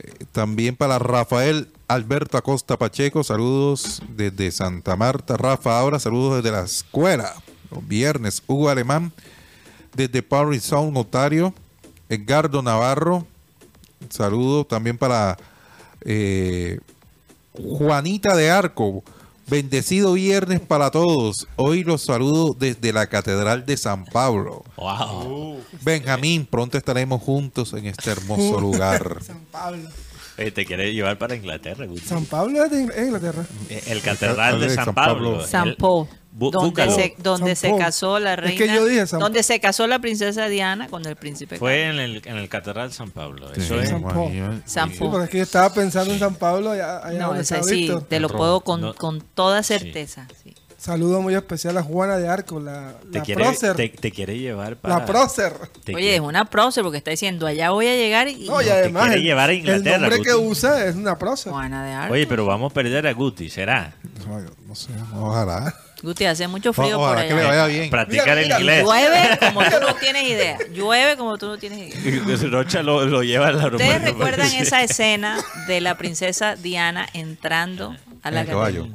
Eh, 0.00 0.24
También 0.32 0.74
para 0.76 0.98
Rafael 0.98 1.68
Alberto 1.88 2.38
Acosta 2.38 2.78
Pacheco, 2.78 3.22
saludos 3.22 4.02
desde 4.08 4.50
Santa 4.50 4.96
Marta. 4.96 5.36
Rafa 5.36 5.78
ahora, 5.78 5.98
saludos 6.00 6.42
desde 6.42 6.56
la 6.56 6.64
escuela. 6.64 7.34
Los 7.70 7.86
viernes, 7.86 8.42
Hugo 8.46 8.68
Alemán, 8.70 9.12
desde 9.94 10.22
Paris 10.22 10.64
Sound, 10.64 10.92
Notario. 10.92 11.54
Edgardo 12.08 12.62
Navarro, 12.62 13.26
saludos 14.10 14.68
también 14.68 14.98
para 14.98 15.38
eh, 16.02 16.78
Juanita 17.54 18.36
de 18.36 18.50
Arco. 18.50 19.02
Bendecido 19.46 20.12
viernes 20.12 20.60
para 20.60 20.90
todos. 20.90 21.48
Hoy 21.56 21.84
los 21.84 22.02
saludo 22.02 22.54
desde 22.58 22.92
la 22.92 23.06
Catedral 23.06 23.66
de 23.66 23.76
San 23.76 24.04
Pablo. 24.04 24.62
Wow. 24.76 25.60
Benjamín, 25.82 26.46
pronto 26.46 26.78
estaremos 26.78 27.20
juntos 27.22 27.72
en 27.72 27.86
este 27.86 28.10
hermoso 28.10 28.60
lugar. 28.60 29.18
San 29.22 29.40
Pablo. 29.50 29.88
Oye, 30.38 30.50
te 30.50 30.64
quiere 30.64 30.92
llevar 30.94 31.18
para 31.18 31.34
Inglaterra, 31.34 31.84
Guti. 31.86 32.00
San 32.00 32.24
Pablo 32.24 32.64
es 32.64 32.70
de 32.70 32.84
Ingl- 32.84 32.92
es 32.94 33.06
Inglaterra. 33.06 33.44
Eh, 33.68 33.82
El 33.88 34.00
catedral 34.00 34.60
de 34.60 34.70
San 34.70 34.86
San 34.86 34.94
Pablo. 34.94 35.32
Pablo. 35.32 35.46
San 35.46 35.68
El- 35.68 35.76
Po, 35.76 36.08
Bu- 36.34 36.50
donde, 36.50 36.68
búscalo. 36.70 36.92
se, 36.94 37.14
donde 37.18 37.54
San 37.54 37.72
se 37.72 37.76
casó 37.76 38.18
la 38.18 38.32
Es 38.32 38.40
reina, 38.40 38.58
que 38.58 38.74
yo 38.74 38.86
dije 38.86 39.06
San 39.06 39.20
donde 39.20 39.42
se 39.42 39.60
casó 39.60 39.86
la 39.86 39.98
princesa 39.98 40.46
Diana 40.48 40.88
con 40.88 41.04
el 41.04 41.16
príncipe. 41.16 41.58
Fue 41.58 41.84
en 41.84 41.98
el, 41.98 42.22
en 42.24 42.36
el 42.38 42.48
catedral 42.48 42.90
San 42.92 43.10
Pablo. 43.10 43.48
Sí, 43.54 43.60
Eso 43.60 43.78
es. 43.78 43.90
San 43.90 44.00
Po. 44.02 44.30
San 44.64 44.90
Sí, 44.90 44.96
Po. 44.98 45.10
porque 45.10 45.24
es 45.24 45.30
que 45.30 45.36
yo 45.38 45.42
estaba 45.44 45.74
pensando 45.74 46.14
en 46.14 46.18
San 46.18 46.34
Pablo 46.36 46.70
allá, 46.70 47.04
allá 47.06 47.18
No, 47.18 47.26
donde 47.28 47.42
ese 47.42 47.56
está 47.56 47.68
sí, 47.68 47.74
Víctor. 47.82 48.04
te 48.04 48.18
lo 48.18 48.28
puedo 48.30 48.62
con, 48.62 48.80
No. 48.80 48.94
con 48.94 49.20
toda 49.34 49.62
certeza. 49.62 50.26
sí. 50.42 50.54
Saludo 50.82 51.22
muy 51.22 51.32
especial 51.36 51.78
a 51.78 51.82
Juana 51.84 52.16
de 52.18 52.26
Arco, 52.28 52.58
la, 52.58 52.94
Te 53.12 53.18
la 53.18 53.24
quiere, 53.24 53.44
prócer. 53.44 53.76
te, 53.76 53.88
te 53.88 54.10
quiere 54.10 54.36
llevar 54.36 54.74
para. 54.74 54.96
La 54.98 55.06
prócer. 55.06 55.52
te 55.84 55.94
Oye, 55.94 56.02
quiere- 56.02 56.14
es 56.16 56.20
una 56.20 56.44
prócer 56.46 56.82
porque 56.82 56.98
está 56.98 57.12
diciendo, 57.12 57.46
allá 57.46 57.70
voy 57.70 57.86
a 57.86 57.94
llegar 57.94 58.26
y... 58.26 58.46
No, 58.48 58.60
y 58.60 58.64
te 58.64 58.72
además 58.72 59.04
quiere 59.04 59.18
el, 59.18 59.22
llevar 59.22 59.50
a 59.50 59.52
el 59.52 59.58
Inglaterra, 59.60 59.98
nombre 59.98 60.22
que 60.22 60.34
usa 60.34 60.84
es 60.86 60.96
una 60.96 61.16
prócer. 61.16 61.52
Juana 61.52 61.84
de 61.86 61.92
Arco. 61.92 62.14
Oye, 62.14 62.26
pero 62.26 62.46
vamos 62.46 62.72
a 62.72 62.74
perder 62.74 63.06
a 63.06 63.12
Guti, 63.12 63.48
¿será? 63.48 63.94
Ay, 64.28 64.44
No 64.66 64.74
sé, 64.74 64.90
ojalá. 65.14 65.72
Guti, 66.02 66.24
hace 66.24 66.48
mucho 66.48 66.72
frío 66.72 66.96
por 66.98 67.10
Ojalá 67.10 67.28
que 67.28 67.32
le 67.34 67.40
allá. 67.42 67.48
vaya 67.50 67.66
bien. 67.66 67.88
Practicar 67.88 68.36
Mira, 68.38 68.56
el 68.56 68.60
inglés. 68.62 68.82
Llueve 68.84 69.38
como 69.38 69.60
tú 69.62 69.76
no 69.86 69.94
tienes 69.94 70.24
idea. 70.28 70.58
Llueve 70.74 71.16
como 71.16 71.38
tú 71.38 71.46
no 71.46 71.58
tienes 71.58 71.94
idea. 71.94 72.50
Rocha 72.50 72.82
lo, 72.82 73.04
lo 73.06 73.22
lleva 73.22 73.46
al 73.46 73.60
aeropuerto. 73.60 73.84
¿Ustedes 73.86 74.02
recuerdan 74.02 74.48
porque- 74.48 74.62
esa 74.64 74.82
escena 74.82 75.38
de 75.68 75.80
la 75.80 75.96
princesa 75.96 76.56
Diana 76.56 77.06
entrando 77.14 77.94
a 78.22 78.30
la, 78.30 78.40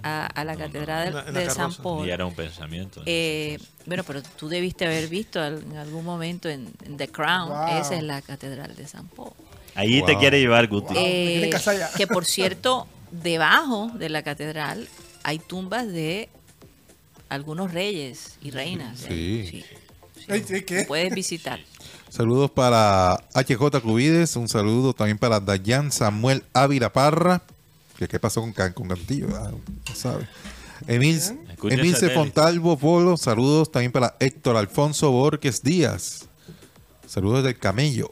a, 0.03 0.41
a 0.41 0.55
catedral 0.55 1.33
de 1.33 1.49
San. 1.49 1.73
Paul? 1.73 2.07
Y 2.07 2.11
era 2.11 2.25
un 2.25 2.33
pensamiento. 2.33 3.01
Eh, 3.05 3.57
bueno, 3.85 4.03
pero 4.03 4.21
tú 4.23 4.47
debiste 4.47 4.85
haber 4.85 5.07
visto 5.09 5.45
en 5.45 5.75
algún 5.75 6.05
momento 6.05 6.47
en, 6.47 6.71
en 6.85 6.97
The 6.97 7.09
Crown. 7.09 7.49
Wow. 7.49 7.81
Esa 7.81 7.95
es 7.95 8.03
la 8.03 8.21
catedral 8.21 8.75
de 8.75 8.87
San 8.87 9.07
Paul. 9.07 9.31
Ahí 9.75 10.01
te 10.05 10.17
quiere 10.17 10.39
llevar 10.39 10.67
Guti. 10.67 10.93
Wow. 10.93 11.03
Eh, 11.05 11.49
que 11.97 12.07
por 12.07 12.25
cierto, 12.25 12.87
debajo 13.11 13.91
de 13.93 14.09
la 14.09 14.23
catedral 14.23 14.87
hay 15.23 15.39
tumbas 15.39 15.87
de 15.87 16.29
algunos 17.29 17.73
reyes 17.73 18.37
y 18.41 18.51
reinas. 18.51 19.03
¿eh? 19.09 19.47
Sí. 19.49 20.43
¿sí, 20.45 20.61
¿Qué? 20.63 20.85
Puedes 20.87 21.13
visitar. 21.13 21.59
Saludos 22.09 22.49
para 22.49 23.17
HJ 23.35 23.81
Cubides, 23.81 24.37
un 24.37 24.47
saludo 24.47 24.93
también 24.93 25.17
para 25.17 25.41
Dayan 25.41 25.91
Samuel 25.91 26.43
Ávila 26.53 26.93
Parra. 26.93 27.41
Que 27.97 28.07
qué 28.07 28.19
pasó 28.19 28.41
con, 28.41 28.53
Can- 28.53 28.73
con 28.73 28.87
Cantillo, 28.87 29.27
Ah, 29.35 29.51
no 29.51 29.95
sabe. 29.95 30.27
Emil, 30.87 31.15
Escucha 31.17 31.73
Emil 31.75 31.93
satélite. 31.93 32.13
Fontalvo 32.15 32.77
Polo, 32.77 33.17
saludos 33.17 33.71
también 33.71 33.91
para 33.91 34.15
Héctor 34.19 34.55
Alfonso 34.57 35.09
Borges 35.11 35.63
Díaz. 35.63 36.25
Saludos 37.07 37.43
del 37.43 37.57
Camello. 37.57 38.09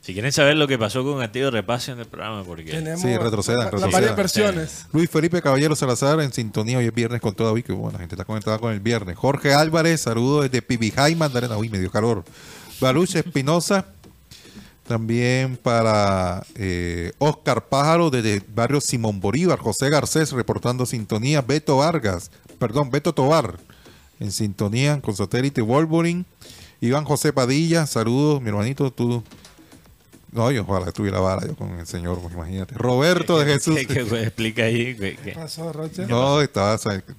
Si 0.00 0.12
quieren 0.12 0.32
saber 0.32 0.56
lo 0.56 0.66
que 0.68 0.76
pasó 0.78 1.02
con 1.04 1.18
Cantillo, 1.20 1.50
repasen 1.50 1.98
el 1.98 2.06
programa 2.06 2.42
porque 2.44 2.64
Tenemos 2.72 3.00
Sí, 3.00 3.16
retrocedan, 3.16 3.64
retrocedan. 3.64 3.90
varias 3.92 4.16
versiones. 4.16 4.86
Luis 4.92 5.08
Felipe 5.08 5.40
Caballero 5.40 5.74
Salazar 5.76 6.20
en 6.20 6.32
sintonía 6.32 6.78
hoy 6.78 6.86
es 6.86 6.94
viernes 6.94 7.20
con 7.22 7.34
toda 7.34 7.54
que 7.62 7.72
bueno, 7.72 7.92
la 7.92 7.98
gente 8.00 8.16
está 8.16 8.24
conectada 8.24 8.58
con 8.58 8.72
el 8.72 8.80
viernes. 8.80 9.16
Jorge 9.16 9.54
Álvarez, 9.54 10.02
saludos 10.02 10.42
desde 10.50 10.60
Pibijay, 10.60 11.14
Magdalena, 11.14 11.56
uy, 11.56 11.68
me 11.70 11.78
dio 11.78 11.90
calor. 11.90 12.24
Baruch 12.80 13.14
Espinosa, 13.14 13.86
también 14.86 15.56
para 15.56 16.44
eh, 16.56 17.12
Oscar 17.18 17.66
Pájaro 17.68 18.10
desde 18.10 18.42
barrio 18.54 18.80
Simón 18.80 19.20
Bolívar, 19.20 19.58
José 19.58 19.88
Garcés 19.90 20.32
reportando 20.32 20.86
sintonía, 20.86 21.40
Beto 21.42 21.78
Vargas, 21.78 22.30
perdón, 22.58 22.90
Beto 22.90 23.12
Tobar 23.14 23.58
en 24.20 24.30
sintonía 24.30 25.00
con 25.00 25.16
satélite 25.16 25.60
Wolverine, 25.62 26.24
Iván 26.80 27.04
José 27.04 27.32
Padilla, 27.32 27.86
saludos, 27.86 28.40
mi 28.42 28.48
hermanito, 28.50 28.90
tú. 28.92 29.22
No, 30.32 30.50
yo 30.50 30.62
ojalá 30.68 30.90
tuviera 30.90 31.20
vara 31.20 31.46
yo 31.46 31.54
con 31.54 31.78
el 31.78 31.86
señor, 31.86 32.18
pues, 32.20 32.34
imagínate. 32.34 32.74
Roberto 32.74 33.38
de 33.38 33.46
Jesús. 33.54 33.76
¿Qué, 33.76 33.86
qué- 33.86 34.04
qué- 34.04 34.22
explica 34.24 34.64
ahí? 34.64 34.94
¿Qué- 34.96 35.32
pasó, 35.34 35.72
Rocha? 35.72 36.06
No, 36.08 36.40
estaba 36.40 36.76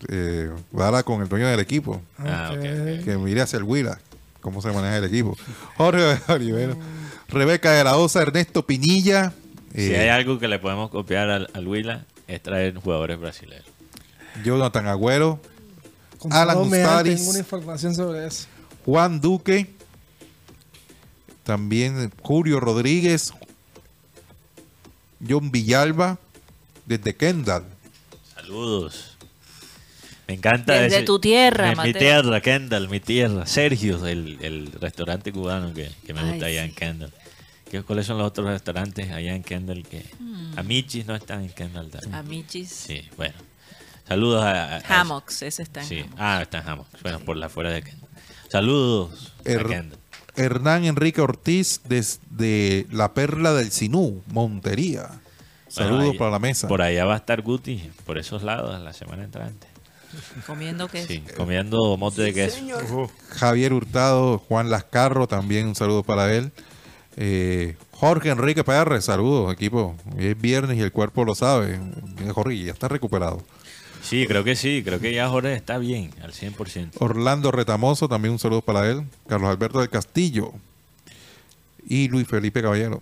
eh, 0.09 0.51
vara 0.71 1.01
con 1.01 1.21
el 1.21 1.29
dueño 1.29 1.47
del 1.47 1.61
equipo. 1.61 2.01
Ah, 2.19 2.49
ok, 2.51 2.57
ok. 2.59 3.03
Que 3.05 3.17
mire 3.17 3.41
hacia 3.41 3.55
el 3.57 3.63
Huila, 3.63 3.99
cómo 4.41 4.61
se 4.61 4.67
maneja 4.71 4.97
el 4.97 5.05
equipo. 5.05 5.37
Jorge 5.77 6.19
Olivero, 6.27 6.75
Rebeca 7.35 7.71
de 7.73 7.83
la 7.83 7.97
Osa, 7.97 8.21
Ernesto 8.21 8.65
Pinilla. 8.65 9.33
Si 9.75 9.91
eh, 9.91 9.99
hay 9.99 10.07
algo 10.09 10.39
que 10.39 10.47
le 10.47 10.57
podemos 10.57 10.89
copiar 10.89 11.29
al, 11.29 11.49
al 11.53 11.67
Huila, 11.67 12.05
es 12.27 12.41
traer 12.41 12.75
jugadores 12.77 13.19
brasileños. 13.19 13.65
Jonathan 14.43 14.87
Agüero, 14.87 15.39
Con 16.17 16.31
Alan 16.33 16.55
da, 16.57 16.63
Mustaris. 16.63 17.15
tengo 17.17 17.29
una 17.31 17.39
información 17.39 17.93
sobre 17.93 18.25
eso. 18.25 18.47
Juan 18.85 19.19
Duque, 19.19 19.73
también 21.43 22.11
Julio 22.21 22.59
Rodríguez, 22.59 23.33
John 25.27 25.51
Villalba, 25.51 26.17
desde 26.85 27.15
Kendall. 27.15 27.65
Saludos. 28.33 29.11
Me 30.27 30.33
encanta 30.35 30.73
Desde 30.73 30.97
ese- 30.97 31.05
tu 31.05 31.19
tierra, 31.19 31.75
Mi 31.83 31.93
tierra, 31.93 32.41
Kendall, 32.41 32.89
mi 32.89 32.99
tierra. 32.99 33.45
Sergio, 33.45 34.05
el, 34.07 34.37
el 34.41 34.71
restaurante 34.71 35.31
cubano 35.31 35.71
que, 35.73 35.91
que 36.05 36.13
me 36.15 36.21
Ay, 36.21 36.29
gusta 36.31 36.45
allá 36.47 36.63
sí. 36.63 36.69
en 36.69 36.75
Kendall. 36.75 37.13
¿Qué, 37.79 37.83
¿Cuáles 37.83 38.05
son 38.05 38.17
los 38.17 38.27
otros 38.27 38.47
restaurantes 38.47 39.11
allá 39.11 39.35
en 39.35 39.43
Kendall? 39.43 39.83
que 39.87 40.05
Hmm. 40.19 40.57
Amichis 40.59 41.05
no 41.05 41.15
están 41.15 41.41
en 41.43 41.49
Kendall. 41.49 41.89
también. 41.89 42.13
Amichis. 42.15 42.69
Sí, 42.69 43.07
bueno. 43.17 43.35
Saludos 44.07 44.43
a... 44.43 44.75
a- 44.75 44.77
a- 44.77 45.01
Hammocks, 45.01 45.41
ese 45.41 45.63
está 45.63 45.81
en 45.81 45.87
Sí. 45.87 45.99
Hammocks. 46.01 46.15
Ah, 46.21 46.39
está 46.41 46.59
en 46.59 46.69
Hammocks. 46.69 47.01
Bueno, 47.01 47.19
por 47.19 47.37
la 47.37 47.49
fuera 47.49 47.71
de 47.71 47.81
Kendall. 47.83 48.09
Saludos 48.49 49.33
a 49.41 49.43
Kendall. 49.43 49.99
Hernán 50.37 50.85
Enrique 50.85 51.21
Ortiz 51.21 51.81
desde 51.85 52.85
la 52.91 53.13
Perla 53.13 53.53
del 53.53 53.71
Sinú, 53.71 54.21
Montería. 54.27 55.09
Saludos 55.67 55.97
Bueno, 55.97 56.11
ahí- 56.13 56.17
para 56.17 56.31
la 56.31 56.39
mesa. 56.39 56.67
Por 56.67 56.81
allá 56.81 57.05
va 57.05 57.15
a 57.15 57.17
estar 57.17 57.41
Guti, 57.41 57.89
por 58.05 58.17
esos 58.17 58.43
lados, 58.43 58.79
la 58.81 58.93
semana 58.93 59.23
entrante. 59.23 59.67
Comiendo 60.45 60.87
queso. 60.87 61.07
Sí, 61.07 61.21
comiendo 61.35 61.97
mote 61.97 62.21
de 62.21 62.33
queso. 62.33 62.57
Javier 63.31 63.73
Hurtado, 63.73 64.37
Juan 64.37 64.69
Lascarro, 64.69 65.27
también 65.27 65.67
un 65.67 65.75
saludo 65.75 66.03
para 66.03 66.33
él. 66.33 66.51
Eh, 67.17 67.75
Jorge 67.91 68.29
Enrique 68.29 68.63
PR, 68.63 69.01
saludos, 69.01 69.53
equipo. 69.53 69.95
Hoy 70.17 70.27
es 70.27 70.41
viernes 70.41 70.77
y 70.77 70.81
el 70.81 70.91
cuerpo 70.91 71.23
lo 71.23 71.33
sabe. 71.35 71.79
Jorge, 72.33 72.57
ya 72.63 72.73
está 72.73 72.87
recuperado. 72.87 73.41
Sí, 74.01 74.27
creo 74.27 74.43
que 74.43 74.55
sí, 74.55 74.83
creo 74.85 74.99
que 74.99 75.13
ya 75.13 75.27
Jorge 75.29 75.53
está 75.55 75.77
bien, 75.77 76.11
al 76.21 76.31
100%. 76.33 76.91
Orlando 76.99 77.51
Retamoso, 77.51 78.07
también 78.07 78.33
un 78.33 78.39
saludo 78.39 78.61
para 78.61 78.89
él. 78.91 79.03
Carlos 79.27 79.49
Alberto 79.49 79.79
del 79.79 79.89
Castillo. 79.89 80.51
Y 81.87 82.07
Luis 82.09 82.27
Felipe 82.27 82.61
Caballero. 82.61 83.01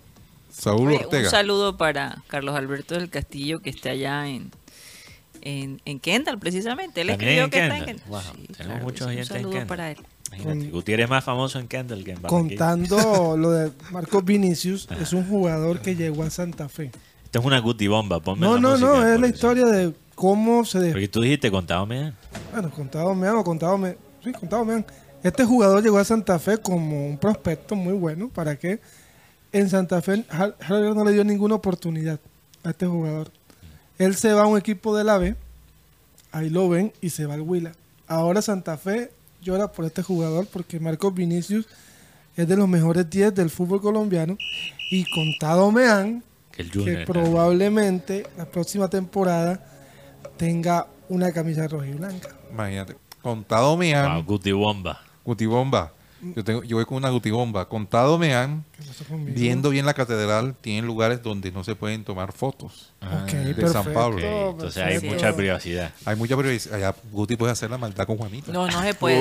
Saúl 0.50 0.88
Oye, 0.88 0.98
Ortega. 1.04 1.24
un 1.24 1.30
saludo 1.30 1.76
para 1.76 2.22
Carlos 2.28 2.54
Alberto 2.54 2.94
del 2.94 3.10
Castillo 3.10 3.58
que 3.60 3.70
está 3.70 3.90
allá 3.90 4.28
en, 4.28 4.50
en, 5.40 5.80
en 5.84 5.98
Kendall, 6.00 6.38
precisamente. 6.38 7.00
Él 7.00 7.10
escribió 7.10 7.44
en 7.44 7.50
que 7.50 7.62
está 7.62 7.78
en 7.78 7.84
Kendall. 7.86 8.02
Kendall. 8.04 8.10
Wow, 8.10 8.20
Sí, 8.36 8.46
tenemos 8.52 8.56
claro 8.56 8.84
muchos 8.84 9.06
que 9.08 9.12
sí. 9.12 9.18
oyentes 9.18 9.30
Un 9.30 9.36
en 9.36 9.42
saludo 9.42 9.50
Kendall. 9.52 9.66
para 9.66 9.90
él. 9.90 9.98
Imagínate, 10.36 10.70
Gutiérrez 10.70 11.04
es 11.04 11.10
más 11.10 11.24
famoso 11.24 11.58
en 11.58 11.68
Kendall 11.68 12.04
que 12.04 12.12
en 12.12 12.22
Barranquilla. 12.22 12.58
Contando 12.58 13.36
lo 13.38 13.50
de 13.50 13.72
Marcos 13.90 14.24
Vinicius, 14.24 14.88
es 15.00 15.12
un 15.12 15.26
jugador 15.26 15.80
que 15.80 15.94
llegó 15.94 16.22
a 16.22 16.30
Santa 16.30 16.68
Fe. 16.68 16.90
Esto 17.24 17.38
es 17.38 17.44
una 17.44 17.58
Guti 17.58 17.88
bomba, 17.88 18.20
ponme 18.20 18.46
No, 18.46 18.54
la 18.54 18.60
no, 18.60 18.76
no, 18.76 19.06
es 19.06 19.20
la 19.20 19.26
historia 19.28 19.66
de 19.66 19.92
cómo 20.14 20.64
se... 20.64 20.92
Porque 20.92 21.08
tú 21.08 21.20
dijiste, 21.20 21.50
contábame. 21.50 22.12
Bueno, 22.52 22.70
contado 22.70 23.14
me 23.14 23.26
han, 23.26 23.36
o 23.36 23.44
contado. 23.44 23.78
Sí, 24.22 24.32
contado 24.32 24.64
me 24.64 24.74
han. 24.74 24.86
Este 25.22 25.44
jugador 25.44 25.82
llegó 25.82 25.98
a 25.98 26.04
Santa 26.04 26.38
Fe 26.38 26.58
como 26.58 27.06
un 27.06 27.18
prospecto 27.18 27.74
muy 27.74 27.94
bueno. 27.94 28.28
¿Para 28.28 28.56
qué? 28.56 28.80
En 29.52 29.70
Santa 29.70 30.02
Fe, 30.02 30.24
Harvard 30.28 30.94
no 30.94 31.04
le 31.04 31.12
dio 31.12 31.24
ninguna 31.24 31.54
oportunidad 31.54 32.20
a 32.62 32.70
este 32.70 32.86
jugador. 32.86 33.30
Él 33.98 34.16
se 34.16 34.32
va 34.32 34.42
a 34.42 34.46
un 34.46 34.58
equipo 34.58 34.96
de 34.96 35.04
la 35.04 35.16
B, 35.16 35.36
ahí 36.32 36.50
lo 36.50 36.68
ven 36.68 36.92
y 37.00 37.10
se 37.10 37.26
va 37.26 37.34
al 37.34 37.40
Huila. 37.40 37.72
Ahora 38.06 38.42
Santa 38.42 38.76
Fe 38.76 39.12
llora 39.44 39.70
por 39.70 39.84
este 39.84 40.02
jugador 40.02 40.46
porque 40.52 40.80
Marcos 40.80 41.14
Vinicius 41.14 41.66
es 42.36 42.48
de 42.48 42.56
los 42.56 42.66
mejores 42.68 43.08
10 43.08 43.34
del 43.34 43.50
fútbol 43.50 43.80
colombiano 43.80 44.36
y 44.90 45.04
contado 45.10 45.70
me 45.70 45.86
han 45.86 46.24
Que 46.50 46.64
Junior. 46.64 47.04
probablemente 47.04 48.26
la 48.36 48.46
próxima 48.46 48.88
temporada 48.88 49.64
tenga 50.36 50.88
una 51.08 51.30
camisa 51.32 51.68
roja 51.68 51.86
y 51.86 51.92
blanca. 51.92 52.30
Imagínate. 52.50 52.96
Contado 53.22 53.76
me 53.76 53.94
han. 53.94 54.14
Wow, 54.16 54.24
Guti 54.24 54.52
bomba. 54.52 55.00
Gutibomba. 55.24 55.92
Yo, 56.36 56.44
tengo, 56.44 56.62
yo 56.64 56.76
voy 56.76 56.84
con 56.84 56.96
una 56.96 57.10
gutibomba. 57.10 57.68
Contado 57.68 58.18
me 58.18 58.34
han. 58.34 58.64
Viendo 59.10 59.70
bien 59.70 59.86
la 59.86 59.94
catedral, 59.94 60.54
tienen 60.60 60.86
lugares 60.86 61.22
donde 61.22 61.50
no 61.52 61.64
se 61.64 61.74
pueden 61.76 62.04
tomar 62.04 62.32
fotos. 62.32 62.92
Ok, 63.02 63.30
de 63.32 63.54
perfecto, 63.54 63.72
San 63.72 63.92
Pablo. 63.92 64.50
Entonces 64.50 64.82
hay 64.82 65.00
mucha 65.00 65.34
privacidad. 65.36 65.92
Hay 66.04 66.16
mucha 66.16 66.36
privacidad. 66.36 66.74
Allá 66.76 66.94
Guti 67.12 67.36
puede 67.36 67.52
hacer 67.52 67.70
la 67.70 67.78
maldad 67.78 68.06
con 68.06 68.16
Juanita. 68.16 68.52
No, 68.52 68.66
no 68.66 68.82
se 68.82 68.94
puede. 68.94 69.20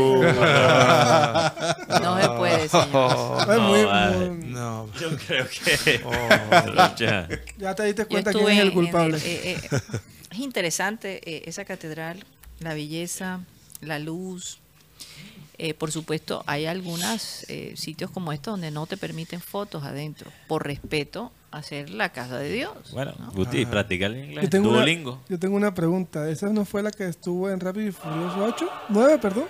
no 2.02 2.22
se 2.22 2.30
puede, 2.30 2.70
señor. 2.70 3.48
Muy- 3.48 3.82
No, 3.82 3.88
vale. 3.88 4.30
muy- 4.30 4.46
No. 4.48 4.88
Yo 5.00 5.10
creo 5.28 5.46
que. 5.48 6.02
Oh. 6.06 6.12
Ya 7.58 7.76
te 7.76 7.84
diste 7.86 8.06
cuenta 8.06 8.32
quién 8.32 8.48
es 8.50 8.60
el 8.60 8.74
culpable. 8.74 9.18
en 9.18 9.24
el- 9.24 9.30
eh, 9.30 9.60
eh, 9.72 9.80
es 10.32 10.40
interesante 10.40 11.22
eh, 11.30 11.44
esa 11.46 11.66
catedral, 11.66 12.24
la 12.60 12.74
belleza, 12.74 13.42
la 13.82 14.00
luz. 14.00 14.60
Eh, 15.58 15.74
por 15.74 15.92
supuesto, 15.92 16.44
hay 16.48 16.66
algunos 16.66 17.46
sitios 17.76 18.10
como 18.12 18.32
estos 18.34 18.54
donde 18.54 18.72
no 18.72 18.86
te 18.88 18.98
permiten 18.98 19.40
fotos 19.40 19.84
adentro, 19.84 20.32
por 20.48 20.66
respeto 20.66 21.32
a 21.52 21.62
ser 21.62 21.92
la 21.92 22.10
casa 22.10 22.40
de 22.40 22.52
Dios. 22.52 22.74
Bueno, 22.92 23.14
¿no? 23.20 23.32
Guti, 23.32 23.66
practica 23.68 24.08
el 24.08 24.18
inglés. 24.18 24.44
yo, 24.46 24.50
tengo 24.50 24.70
una, 24.70 24.78
Duolingo. 24.80 25.22
yo 25.30 25.38
tengo 25.38 25.56
una 25.56 25.74
pregunta. 25.74 26.28
¿Esa 26.30 26.50
no 26.50 26.66
fue 26.66 26.82
la 26.82 26.90
que 26.92 27.08
estuvo 27.08 27.50
en 27.52 27.60
Rápido 27.60 27.88
y 27.88 27.92
Furioso 27.92 28.44
8? 28.44 28.70
9, 28.90 29.20
perdón. 29.20 29.46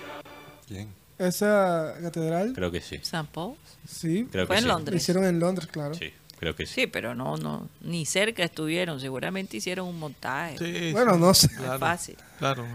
¿Quién? 0.68 0.90
Esa 1.18 1.94
catedral. 2.02 2.52
Creo 2.54 2.72
que 2.72 2.82
sí. 2.82 3.00
San 3.04 3.28
Paul. 3.28 3.56
Sí. 3.88 4.28
Creo 4.30 4.46
Fue 4.48 4.56
que 4.56 4.60
en 4.60 4.64
sí. 4.64 4.68
Londres. 4.70 5.02
hicieron 5.02 5.24
en 5.24 5.40
Londres, 5.40 5.70
claro. 5.72 5.94
Sí, 5.94 6.12
creo 6.40 6.54
que 6.56 6.66
sí. 6.66 6.74
Sí, 6.82 6.88
pero 6.88 7.16
no, 7.16 7.38
no, 7.38 7.70
ni 7.82 8.06
cerca 8.06 8.44
estuvieron. 8.44 9.00
Seguramente 9.00 9.56
hicieron 9.58 9.88
un 9.88 9.98
montaje. 10.00 10.58
Sí, 10.58 10.92
Bueno, 10.92 11.14
sí, 11.14 11.20
no 11.22 11.34
sé. 11.34 11.48
Claro, 11.50 11.80
fácil. 11.80 12.18
claro. 12.40 12.66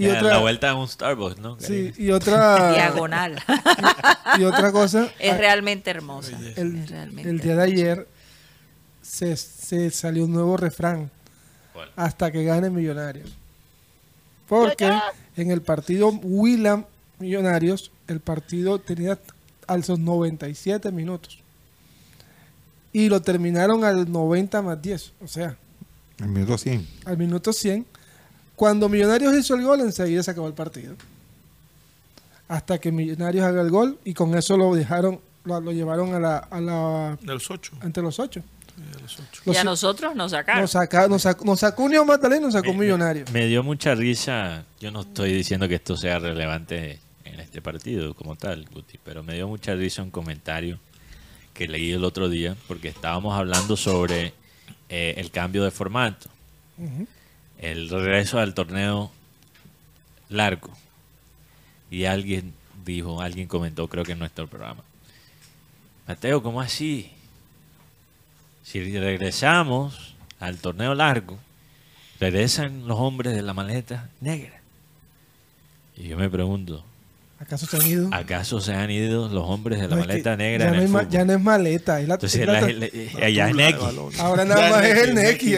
Y 0.00 0.04
Ya, 0.06 0.16
otra, 0.16 0.28
La 0.30 0.38
vuelta 0.38 0.70
a 0.70 0.74
un 0.76 0.88
Starbucks, 0.88 1.38
¿no? 1.40 1.60
sí, 1.60 1.92
y 1.98 2.10
otra, 2.10 2.72
Diagonal. 2.74 3.38
y 4.38 4.44
otra 4.44 4.72
cosa. 4.72 5.10
es 5.18 5.32
ah, 5.34 5.36
realmente 5.36 5.90
hermosa. 5.90 6.38
el, 6.56 6.76
es 6.76 6.88
realmente 6.88 7.28
el 7.28 7.38
día 7.38 7.54
de 7.54 7.62
ayer 7.62 8.08
se, 9.02 9.36
se 9.36 9.90
salió 9.90 10.24
un 10.24 10.32
nuevo 10.32 10.56
refrán. 10.56 11.10
¿Cuál? 11.74 11.90
Hasta 11.96 12.32
que 12.32 12.44
gane 12.44 12.70
Millonarios. 12.70 13.30
Porque 14.48 14.90
en 15.36 15.50
el 15.50 15.60
partido 15.60 16.08
Willam 16.08 16.86
Millonarios, 17.18 17.92
el 18.08 18.20
partido 18.20 18.78
tenía 18.78 19.18
a 19.66 19.76
los 19.76 19.98
97 19.98 20.90
minutos. 20.92 21.40
Y 22.90 23.10
lo 23.10 23.20
terminaron 23.20 23.84
al 23.84 24.10
90 24.10 24.62
más 24.62 24.80
10. 24.80 25.12
O 25.22 25.28
sea, 25.28 25.58
El 26.18 26.28
minuto 26.28 26.56
100. 26.56 26.88
al 27.04 27.18
minuto 27.18 27.52
100. 27.52 27.86
Cuando 28.60 28.90
Millonarios 28.90 29.34
hizo 29.34 29.54
el 29.54 29.62
gol, 29.62 29.80
enseguida 29.80 30.22
se 30.22 30.32
acabó 30.32 30.46
el 30.46 30.52
partido. 30.52 30.94
Hasta 32.46 32.78
que 32.78 32.92
Millonarios 32.92 33.42
haga 33.42 33.62
el 33.62 33.70
gol 33.70 33.98
y 34.04 34.12
con 34.12 34.34
eso 34.36 34.54
lo 34.58 34.74
dejaron, 34.74 35.18
lo, 35.44 35.58
lo 35.62 35.72
llevaron 35.72 36.12
a 36.14 36.20
la, 36.20 36.36
a 36.36 36.60
la 36.60 37.18
De 37.22 37.32
los 37.32 37.50
ocho. 37.50 37.72
ante 37.80 38.02
los 38.02 38.18
ocho. 38.18 38.42
De 38.76 39.00
los 39.00 39.18
ocho. 39.18 39.42
Y 39.46 39.50
a 39.50 39.54
Los- 39.54 39.64
nosotros 39.64 40.14
nos 40.14 40.32
sacaron. 40.32 40.60
nos, 40.60 40.72
saca- 40.72 41.08
nos, 41.08 41.22
sacó, 41.22 41.44
nos 41.46 41.60
sacó 41.60 41.84
Unión 41.84 42.06
Magdalena 42.06 42.42
y 42.42 42.44
nos 42.44 42.52
sacó 42.52 42.74
Me- 42.74 42.80
Millonarios. 42.80 43.30
Me 43.32 43.46
dio 43.46 43.62
mucha 43.62 43.94
risa. 43.94 44.66
Yo 44.78 44.90
no 44.90 45.00
estoy 45.00 45.32
diciendo 45.32 45.66
que 45.66 45.76
esto 45.76 45.96
sea 45.96 46.18
relevante 46.18 46.98
en 47.24 47.40
este 47.40 47.62
partido 47.62 48.12
como 48.14 48.36
tal, 48.36 48.66
Guti, 48.70 48.98
pero 49.02 49.22
me 49.22 49.36
dio 49.36 49.48
mucha 49.48 49.74
risa 49.74 50.02
un 50.02 50.10
comentario 50.10 50.78
que 51.54 51.66
leí 51.66 51.92
el 51.92 52.04
otro 52.04 52.28
día 52.28 52.56
porque 52.68 52.88
estábamos 52.88 53.34
hablando 53.38 53.74
sobre 53.78 54.34
eh, 54.90 55.14
el 55.16 55.30
cambio 55.30 55.64
de 55.64 55.70
formato, 55.70 56.28
Ujú. 56.76 57.06
El 57.60 57.90
regreso 57.90 58.38
al 58.38 58.54
torneo 58.54 59.12
largo. 60.28 60.70
Y 61.90 62.06
alguien 62.06 62.54
dijo, 62.84 63.20
alguien 63.20 63.48
comentó, 63.48 63.86
creo 63.88 64.04
que 64.04 64.12
en 64.12 64.18
nuestro 64.18 64.46
programa, 64.48 64.82
Mateo, 66.08 66.42
¿cómo 66.42 66.60
así? 66.60 67.10
Si 68.62 68.98
regresamos 68.98 70.14
al 70.38 70.58
torneo 70.58 70.94
largo, 70.94 71.38
regresan 72.18 72.88
los 72.88 72.98
hombres 72.98 73.34
de 73.34 73.42
la 73.42 73.52
maleta 73.52 74.08
negra. 74.20 74.60
Y 75.96 76.08
yo 76.08 76.16
me 76.16 76.30
pregunto, 76.30 76.84
¿Acaso 77.40 77.64
se 77.66 77.76
han 77.78 77.86
ido? 77.86 78.08
¿acaso 78.12 78.60
se 78.60 78.74
han 78.74 78.90
ido 78.90 79.28
los 79.30 79.44
hombres 79.48 79.80
de 79.80 79.88
la 79.88 79.96
No, 79.96 80.02
es 80.02 80.06
que 80.06 80.12
maleta 80.12 80.36
negra 80.36 80.64
ya 80.66 80.68
en 80.68 80.72
no, 80.72 80.76
el 80.80 80.84
hay 80.86 80.92
ma- 80.92 80.98
fútbol? 81.00 81.12
ya 81.12 81.24
no 81.24 81.32
es 81.32 81.40
maleta. 81.40 82.00
es 82.00 82.08
la- 82.08 82.14
Entonces 82.14 82.40
es 82.42 82.46
la- 82.46 82.52
la- 82.60 82.60
la- 82.60 82.86
eh, 82.86 83.10
es 83.18 83.34
de 83.34 83.52
Neki. 83.54 83.78
ahora 84.18 84.44
nada 84.44 84.70
más 84.70 84.84
es 84.84 84.98
el 84.98 85.14
Neki. 85.14 85.54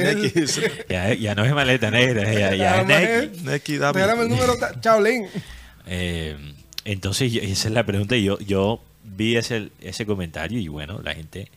Ya, 0.89 1.13
ya 1.15 1.35
no 1.35 1.45
es 1.45 1.53
maleta 1.53 1.91
negra, 1.91 2.33
ya, 2.55 2.81
es 2.81 2.87
Neki. 2.87 3.43
Neki. 3.45 3.79
Regálame 3.79 4.23
el 4.23 4.29
número. 4.29 4.55
Chaolín. 4.81 5.27
Eh, 5.87 6.37
entonces, 6.85 7.35
esa 7.35 7.69
es 7.69 7.75
la 7.75 7.85
pregunta. 7.85 8.15
y 8.17 8.23
Yo, 8.25 8.39
yo 8.39 8.81
vi 9.03 9.37
ese, 9.37 9.71
ese 9.81 10.07
comentario 10.07 10.61
y 10.61 10.69
bueno, 10.69 11.01
la 11.03 11.15
gente 11.15 11.49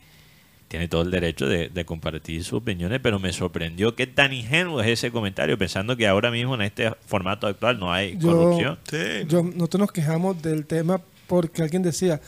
tiene 0.67 0.87
todo 0.87 1.03
el 1.03 1.11
derecho 1.11 1.47
de, 1.47 1.69
de 1.69 1.85
compartir 1.85 2.43
sus 2.43 2.53
opiniones, 2.53 2.99
pero 3.01 3.19
me 3.19 3.31
sorprendió 3.31 3.95
que 3.95 4.07
tan 4.07 4.33
ingenuo 4.33 4.81
es 4.81 4.87
ese 4.87 5.11
comentario, 5.11 5.57
pensando 5.57 5.95
que 5.95 6.07
ahora 6.07 6.31
mismo 6.31 6.55
en 6.55 6.61
este 6.63 6.91
formato 7.05 7.45
actual 7.47 7.79
no 7.79 7.93
hay 7.93 8.17
Yo- 8.17 8.31
corrupción. 8.31 8.79
Sí, 8.89 8.97
Yo, 9.27 9.43
nosotros 9.43 9.79
nos 9.81 9.91
quejamos 9.91 10.41
del 10.41 10.65
tema 10.65 10.99
porque 11.27 11.61
alguien 11.61 11.83
decía, 11.83 12.19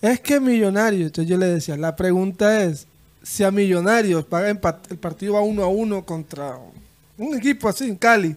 es 0.00 0.20
que 0.20 0.40
Millonarios. 0.40 1.06
Entonces 1.06 1.28
yo 1.30 1.36
le 1.38 1.46
decía, 1.46 1.76
la 1.76 1.94
pregunta 1.96 2.64
es, 2.64 2.86
si 3.22 3.42
a 3.44 3.50
Millonarios 3.50 4.24
paga 4.24 4.50
empat- 4.50 4.90
el 4.90 4.98
partido 4.98 5.34
va 5.34 5.40
uno 5.40 5.62
a 5.62 5.68
uno 5.68 6.04
contra 6.04 6.58
un 7.16 7.36
equipo 7.36 7.68
así, 7.68 7.84
en 7.84 7.96
Cali, 7.96 8.34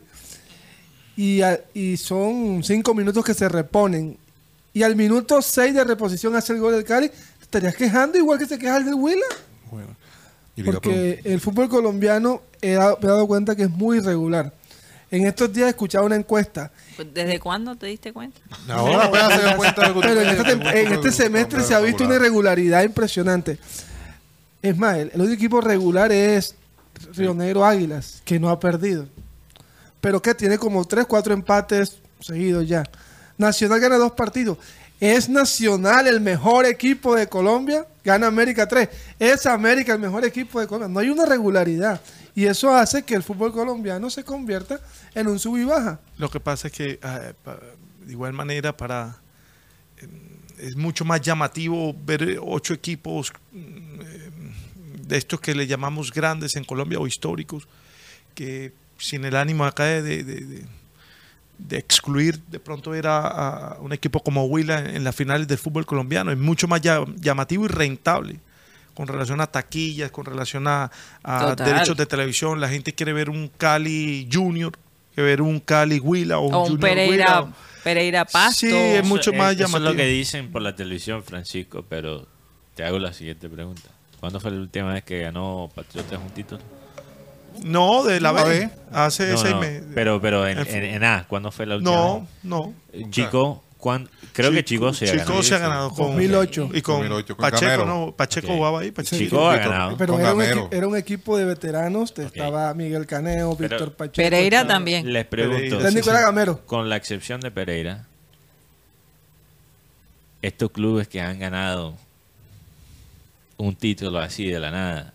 y, 1.16 1.42
a- 1.42 1.60
y 1.74 1.98
son 1.98 2.62
cinco 2.64 2.94
minutos 2.94 3.24
que 3.26 3.34
se 3.34 3.50
reponen, 3.50 4.18
y 4.74 4.84
al 4.84 4.96
minuto 4.96 5.42
seis 5.42 5.74
de 5.74 5.84
reposición 5.84 6.36
hace 6.36 6.54
el 6.54 6.60
gol 6.60 6.74
del 6.74 6.84
Cali, 6.84 7.10
¿te 7.10 7.37
estarías 7.48 7.76
quejando 7.76 8.18
igual 8.18 8.38
que 8.38 8.46
se 8.46 8.60
queja 8.60 8.78
el 8.78 8.86
del 8.86 8.94
Huila? 8.96 9.26
Bueno. 9.72 9.88
Porque 10.66 11.22
el 11.24 11.40
fútbol 11.40 11.70
colombiano 11.70 12.42
he 12.62 12.74
dado- 12.74 12.98
me 13.02 13.08
he 13.08 13.12
dado 13.12 13.28
cuenta 13.28 13.56
que 13.56 13.64
es 13.64 13.70
muy 13.70 13.98
irregular. 13.98 14.54
En 15.10 15.26
estos 15.26 15.54
días 15.54 15.68
he 15.68 15.70
escuchado 15.70 16.06
una 16.06 16.18
encuesta 16.18 16.70
Pues, 16.98 17.14
¿Desde 17.14 17.40
cuándo 17.40 17.76
te 17.78 17.86
diste 17.88 18.12
cuenta? 18.12 18.42
Ahora 18.68 19.30
se 19.38 19.42
dio 19.48 19.56
cuenta 19.58 19.88
de 19.94 20.02
Pero 20.02 20.22
en 20.22 20.28
este, 20.30 20.82
en 20.82 20.92
este 20.94 21.12
semestre 21.14 21.64
se 21.64 21.74
ha 21.74 21.80
visto 21.80 22.04
una 22.04 22.16
irregularidad 22.16 22.84
impresionante. 22.84 23.58
Es 24.62 24.76
más, 24.78 24.98
el, 24.98 25.12
el 25.14 25.22
único 25.22 25.34
equipo 25.36 25.62
regular 25.62 26.12
es 26.12 26.56
Río 27.16 27.34
Negro 27.34 27.64
Águilas, 27.64 28.22
que 28.26 28.38
no 28.40 28.50
ha 28.50 28.60
perdido. 28.60 29.08
Pero 30.02 30.22
que 30.22 30.34
tiene 30.36 30.58
como 30.58 30.84
3, 30.84 31.06
4 31.06 31.34
empates 31.34 31.98
seguidos 32.20 32.68
ya. 32.68 32.84
Nacional 33.38 33.80
gana 33.80 33.98
dos 33.98 34.12
partidos. 34.14 34.58
¿Es 35.00 35.30
Nacional 35.30 36.08
el 36.08 36.20
mejor 36.22 36.66
equipo 36.66 37.16
de 37.16 37.28
Colombia? 37.28 37.86
Gana 38.04 38.28
América 38.28 38.68
3. 38.68 38.90
¿Es 39.20 39.46
América 39.46 39.94
el 39.94 40.00
mejor 40.00 40.26
equipo 40.26 40.60
de 40.60 40.68
Colombia? 40.68 40.94
No 40.94 41.00
hay 41.00 41.10
una 41.10 41.26
regularidad. 41.26 42.02
Y 42.34 42.46
eso 42.46 42.74
hace 42.74 43.04
que 43.04 43.14
el 43.16 43.24
fútbol 43.24 43.52
colombiano 43.52 44.10
se 44.10 44.24
convierta 44.24 44.80
en 45.14 45.28
un 45.28 45.40
sub 45.40 45.58
y 45.58 45.66
baja. 45.66 46.00
Lo 46.18 46.30
que 46.30 46.40
pasa 46.40 46.68
es 46.68 46.74
que 46.74 47.00
ah, 47.04 47.20
de 48.06 48.12
igual 48.12 48.34
manera 48.34 48.76
para 48.76 49.18
eh, 49.98 50.08
es 50.60 50.76
mucho 50.76 51.06
más 51.06 51.22
llamativo 51.22 51.96
ver 52.06 52.24
eh, 52.24 52.38
ocho 52.42 52.74
equipos 52.74 53.34
mm, 53.52 53.58
eh, 54.02 54.30
de 55.08 55.18
estos 55.18 55.40
que 55.42 55.54
le 55.56 55.68
llamamos 55.68 56.12
grandes 56.12 56.56
en 56.56 56.64
Colombia 56.64 57.00
o 57.00 57.08
históricos 57.08 57.68
que 58.34 58.74
sin 58.98 59.26
el 59.26 59.36
ánimo 59.36 59.66
acá 59.66 59.86
de- 59.86 60.24
de- 60.24 60.66
de- 61.58 61.78
excluir 61.78 62.40
de 62.48 62.60
pronto 62.60 62.92
ver 62.92 63.08
a, 63.08 63.20
a 63.74 63.78
un 63.80 63.94
equipo 63.94 64.22
como 64.22 64.46
Huila 64.46 64.80
en, 64.80 64.96
en 64.98 65.04
las 65.04 65.16
finales 65.16 65.48
del 65.48 65.58
fútbol 65.58 65.86
colombiano 65.86 66.32
es 66.32 66.38
mucho 66.38 66.68
más 66.68 66.82
ya- 66.82 67.04
llamativo 67.16 67.66
y 67.66 67.68
rentable 67.68 68.40
con 68.94 69.08
relación 69.08 69.40
a 69.42 69.48
taquillas, 69.48 70.10
con 70.12 70.26
relación 70.26 70.66
a, 70.68 70.90
derechos 71.56 71.96
de 71.98 72.06
televisión. 72.08 72.60
La 72.60 72.68
gente 72.68 72.94
quiere 72.94 73.14
ver 73.14 73.30
un 73.30 73.48
Cali 73.56 74.28
Junior, 74.32 74.74
que 75.16 75.22
ver 75.22 75.42
un 75.42 75.60
Cali 75.60 76.00
Huila 76.00 76.40
o 76.40 76.48
un, 76.48 76.54
O 76.56 76.58
un 76.62 76.64
Junior 76.70 76.80
Pereira, 76.82 77.42
Huila, 77.44 77.54
Pereira 77.84 78.26
Pasto. 78.26 78.66
Sí, 78.66 78.74
es 78.76 79.06
mucho 79.06 79.30
Eso 79.32 79.38
más 79.38 79.54
Eso 79.54 79.66
es 79.66 79.72
lo 79.72 79.78
llamativo. 79.80 79.98
que 79.98 80.08
dicen 80.08 80.52
por 80.52 80.64
la 80.64 80.76
televisión, 80.76 81.24
Francisco, 81.24 81.86
pero 81.88 82.26
te 82.74 82.84
hago 82.84 82.98
la 82.98 83.14
siguiente 83.14 83.48
pregunta. 83.48 83.88
¿Cuándo 84.20 84.40
fue 84.40 84.50
la 84.50 84.58
última 84.62 84.94
vez 84.94 85.04
que 85.04 85.20
ganó 85.22 85.70
Patriotas 85.76 86.20
un 86.20 86.30
título? 86.32 86.60
No, 87.64 88.04
de 88.04 88.20
la 88.20 88.32
B. 88.32 88.44
ver. 88.44 88.70
Hace 88.92 89.32
No, 89.32 89.38
seis 89.38 89.54
no, 89.54 89.60
meses. 89.62 89.84
pero 89.94 90.22
pero 90.22 90.48
en, 90.48 90.58
En- 90.60 90.84
en- 90.84 91.04
A, 91.04 91.26
¿cuándo 91.28 91.52
fue 91.52 91.66
la 91.66 91.76
última 91.78 91.92
No, 91.96 92.28
no. 92.44 92.74
Chico, 93.10 93.64
¿cuán- 93.78 94.10
creo 94.34 94.52
que 94.52 94.64
Chico 94.64 94.94
se 94.94 95.06
ha 95.06 95.12
Chico 95.12 95.24
ganado. 95.26 95.44
se 95.44 95.56
ha 95.56 95.58
ganado 95.60 95.90
con 95.90 96.08
2008. 96.12 96.70
Y 96.74 96.82
con 96.82 96.96
2008, 97.00 97.36
con 97.36 97.42
Pacheco, 97.50 97.72
Gamero. 97.72 97.86
no, 97.86 98.12
Pacheco 98.16 98.48
Ok. 98.48 98.54
jugaba 98.56 98.80
ahí. 98.80 98.92
Pacheco. 98.92 99.18
Chico 99.18 99.50
ha 99.50 99.58
ganado. 99.58 99.98
Pero 99.98 100.20
era 100.20 100.34
un, 100.34 100.42
era 100.72 100.88
un 100.88 100.96
equipo 100.98 101.38
de 101.38 101.46
veteranos. 101.46 102.14
Estaba 102.18 102.74
Miguel 102.74 103.06
Caneo, 103.06 103.56
Víctor 103.56 103.94
Pacheco. 103.94 104.16
Pereira 104.30 104.60
estaba- 104.62 104.74
también. 104.76 105.12
Les 105.12 105.26
pregunto, 105.26 105.88
sí, 105.90 105.96
Nicolás 105.96 106.20
sí. 106.20 106.26
Gamero. 106.26 106.66
con 106.66 106.88
la 106.90 106.96
excepción 106.96 107.42
de 107.42 107.52
Pereira, 107.52 108.06
estos 110.42 110.72
clubes 110.72 111.08
que 111.08 111.20
han 111.22 111.40
ganado 111.40 111.96
un 113.58 113.76
título 113.76 114.20
así 114.20 114.48
de 114.50 114.60
la 114.60 114.72
nada, 114.72 115.14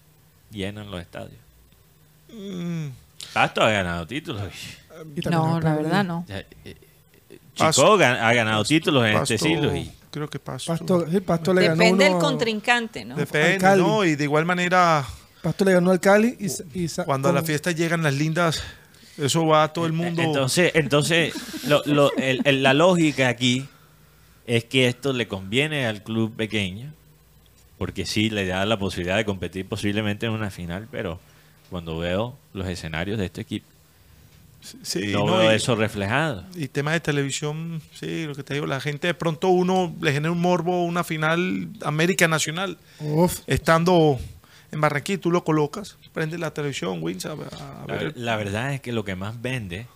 llenan 0.51 0.91
los 0.91 1.01
estadios. 1.01 1.41
Mm, 2.33 2.89
Pasto 3.33 3.63
ha 3.63 3.71
ganado 3.71 4.07
títulos. 4.07 4.43
No, 5.31 5.61
la 5.61 5.75
verdad 5.77 6.05
no. 6.05 6.25
Ya, 6.29 6.39
eh, 6.65 6.77
Chico 7.55 7.95
ha 7.95 8.33
ganado 8.33 8.65
títulos 8.65 9.07
en 9.07 9.17
este 9.17 9.39
siglo. 9.39 9.75
Y, 9.77 9.91
Creo 10.11 10.29
que 10.29 10.39
Pasto. 10.39 10.73
Pasto, 10.73 11.07
sí, 11.11 11.21
Pasto 11.21 11.55
le 11.55 11.63
ganó 11.69 11.77
Depende 11.77 12.05
del 12.05 12.13
uno- 12.15 12.23
contrincante, 12.23 13.05
¿no? 13.05 13.17
Depende. 13.17 13.77
¿no? 13.79 14.05
Y 14.05 14.15
de 14.15 14.25
igual 14.25 14.45
manera, 14.45 15.05
Pasto 15.41 15.65
le 15.65 15.73
ganó 15.73 15.91
al 15.91 16.01
Cali 16.01 16.37
y, 16.75 16.87
cuando 17.05 17.31
a 17.31 17.33
la 17.33 17.43
fiesta 17.43 17.71
llegan 17.73 18.03
las 18.03 18.13
lindas, 18.15 18.63
eso 19.17 19.47
va 19.47 19.65
a 19.65 19.73
todo 19.73 19.87
el 19.87 19.95
mundo. 19.95 20.21
Entonces, 20.21 20.71
entonces 20.75 21.33
lo- 21.67 21.83
lo- 21.87 22.15
el- 22.17 22.43
el- 22.45 22.63
la 22.63 22.75
lógica 22.75 23.29
aquí 23.29 23.67
es 24.47 24.65
que 24.65 24.87
esto 24.87 25.15
le 25.15 25.27
conviene 25.29 25.87
al 25.87 26.03
club 26.03 26.37
pequeño, 26.37 26.93
porque 27.79 28.05
sí 28.05 28.29
le 28.29 28.47
da 28.47 28.67
la 28.67 28.79
posibilidad 28.79 29.17
de 29.17 29.25
competir 29.25 29.67
posiblemente 29.67 30.27
en 30.27 30.33
una 30.33 30.51
final, 30.51 30.89
pero 30.91 31.21
cuando 31.73 31.99
veo 31.99 32.39
los 32.53 32.69
escenarios 32.69 33.19
de 33.19 33.25
este 33.25 33.41
equipo, 33.41 33.67
sí, 34.83 35.07
no, 35.13 35.27
no, 35.27 35.39
veo 35.39 35.53
y- 35.53 35.57
eso 35.57 35.75
reflejado. 35.75 36.45
Y 36.55 36.69
tema 36.69 36.93
de 36.93 37.01
televisión, 37.01 37.83
sí, 37.95 38.27
lo 38.27 38.35
que 38.37 38.45
te 38.45 38.55
digo, 38.55 38.67
la 38.67 38.81
gente 38.81 39.09
de 39.09 39.15
pronto 39.15 39.49
uno 39.49 39.93
le 40.01 40.13
genera 40.13 40.31
un 40.31 40.41
morbo, 40.41 40.85
una 40.85 41.03
final 41.03 41.69
América 41.85 42.29
Nacional, 42.29 42.79
Uf, 43.01 43.41
estando 43.49 44.21
en 44.71 44.81
Barranquilla, 44.81 45.21
tú 45.21 45.31
lo 45.31 45.43
colocas, 45.45 45.97
prende 46.13 46.39
la 46.39 46.53
televisión, 46.53 47.03
Wins, 47.03 47.27
a, 47.27 47.33
a 47.33 47.37
La, 47.37 47.95
ver. 47.95 48.05
ver- 48.05 48.13
la 48.17 48.37
verdad 48.37 48.75
es 48.75 48.81
que 48.81 48.93
lo 48.93 49.05
que 49.05 49.17
más 49.17 49.41
vende 49.43 49.87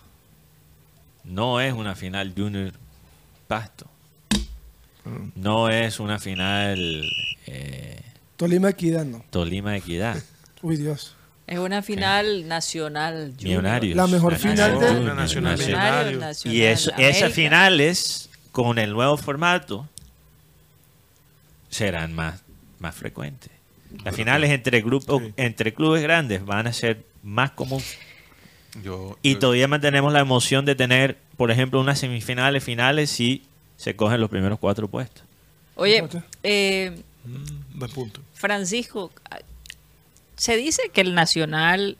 no 1.23 1.61
es 1.61 1.73
una 1.73 1.95
final 1.95 2.33
Junior 2.35 2.73
Pasto, 3.47 3.85
no 5.35 5.69
es 5.69 5.99
una 5.99 6.19
final 6.19 7.05
eh, 7.45 8.01
Tolima 8.35 8.69
Equidad, 8.69 9.05
no. 9.05 9.23
Tolima 9.29 9.75
Equidad. 9.77 10.21
Uy, 10.61 10.75
Dios. 10.77 11.15
Es 11.47 11.57
una 11.59 11.81
final 11.81 12.47
nacional. 12.47 13.33
Millonarios. 13.41 13.95
La 13.95 14.05
mejor 14.07 14.35
final 14.35 14.79
de- 14.79 14.85
nacional 15.15 15.15
Nacional. 15.57 16.19
nacional, 16.19 16.55
Y 16.55 16.61
eso, 16.63 16.91
América. 16.93 17.09
esas 17.17 17.33
finales, 17.33 18.29
con 18.51 18.77
el 18.79 18.91
nuevo 18.91 19.15
formato, 19.17 19.87
serán 21.69 22.13
más, 22.13 22.41
más 22.79 22.95
frecuentes. 22.95 23.51
Las 24.03 24.15
finales 24.15 24.49
entre 24.51 24.81
grupos, 24.81 25.21
Sí. 25.23 25.33
entre 25.37 25.73
clubes 25.73 26.03
grandes 26.03 26.45
van 26.45 26.67
a 26.67 26.73
ser 26.73 27.03
más 27.23 27.51
comunes. 27.51 27.97
Yo, 28.83 29.17
Y 29.21 29.33
yo- 29.33 29.39
todavía 29.39 29.67
mantenemos 29.67 30.11
la 30.13 30.19
emoción 30.19 30.65
de 30.65 30.75
tener, 30.75 31.17
por 31.37 31.49
ejemplo, 31.51 31.79
unas 31.79 31.97
semifinales, 31.99 32.63
finales, 32.63 33.09
si 33.09 33.43
se 33.77 33.95
cogen 33.95 34.19
los 34.19 34.29
primeros 34.29 34.59
cuatro 34.59 34.87
puestos. 34.87 35.23
Oye, 35.75 36.03
eh, 36.43 37.01
Mm, 37.23 37.79
buen 37.79 37.91
punto. 37.91 38.21
Francisco, 38.33 39.11
se 40.37 40.55
dice 40.55 40.83
que 40.93 41.01
el 41.01 41.13
Nacional 41.15 41.97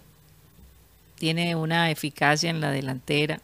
tiene 1.19 1.55
una 1.55 1.91
eficacia 1.91 2.49
en 2.49 2.61
la 2.61 2.71
delantera 2.71 3.41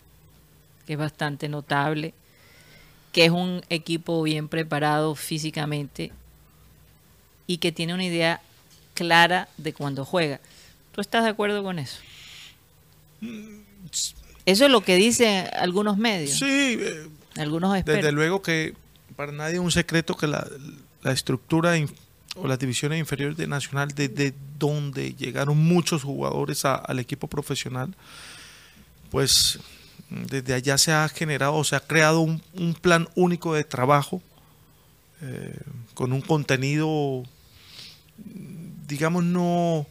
que 0.86 0.94
es 0.94 1.00
bastante 1.00 1.48
notable, 1.50 2.14
que 3.12 3.26
es 3.26 3.32
un 3.32 3.64
equipo 3.70 4.22
bien 4.24 4.48
preparado 4.50 5.16
físicamente 5.16 6.12
y 7.48 7.58
que 7.58 7.72
tiene 7.72 7.94
una 7.94 8.06
idea 8.06 8.42
clara 8.94 9.48
de 9.58 9.74
cuando 9.74 10.06
juega. 10.06 10.40
¿Tú 10.92 11.02
estás 11.02 11.24
de 11.24 11.30
acuerdo 11.30 11.64
con 11.64 11.80
eso? 11.80 12.00
Eso 14.46 14.66
es 14.66 14.72
lo 14.72 14.82
que 14.82 14.96
dicen 14.96 15.48
algunos 15.54 15.98
medios, 15.98 16.38
Sí, 16.38 16.78
eh, 16.80 17.08
algunos 17.38 17.76
expertos. 17.78 18.04
desde 18.04 18.12
luego 18.12 18.42
que 18.42 18.74
para 19.16 19.32
nadie 19.32 19.54
es 19.56 19.60
un 19.62 19.72
secreto 19.72 20.16
que 20.18 20.28
la, 20.28 20.46
la 21.02 21.12
estructura 21.14 21.78
o 22.36 22.48
las 22.48 22.60
divisiones 22.60 23.00
inferiores 23.00 23.38
de 23.38 23.48
Nacional, 23.48 23.90
desde 23.90 24.34
donde 24.58 25.14
llegaron 25.14 25.58
muchos 25.58 26.04
jugadores 26.04 26.66
al 26.66 27.00
equipo 27.00 27.28
profesional, 27.28 27.96
pues 29.12 29.60
desde 30.10 30.54
allá 30.54 30.78
se 30.78 30.92
ha 30.92 31.08
generado, 31.10 31.64
se 31.64 31.76
ha 31.76 31.80
creado 31.80 32.22
un, 32.22 32.42
un 32.54 32.74
plan 32.74 33.08
único 33.16 33.54
de 33.54 33.64
trabajo 33.64 34.22
eh, 35.22 35.58
con 35.94 36.12
un 36.12 36.22
contenido, 36.22 37.24
digamos, 38.88 39.24
no 39.24 39.88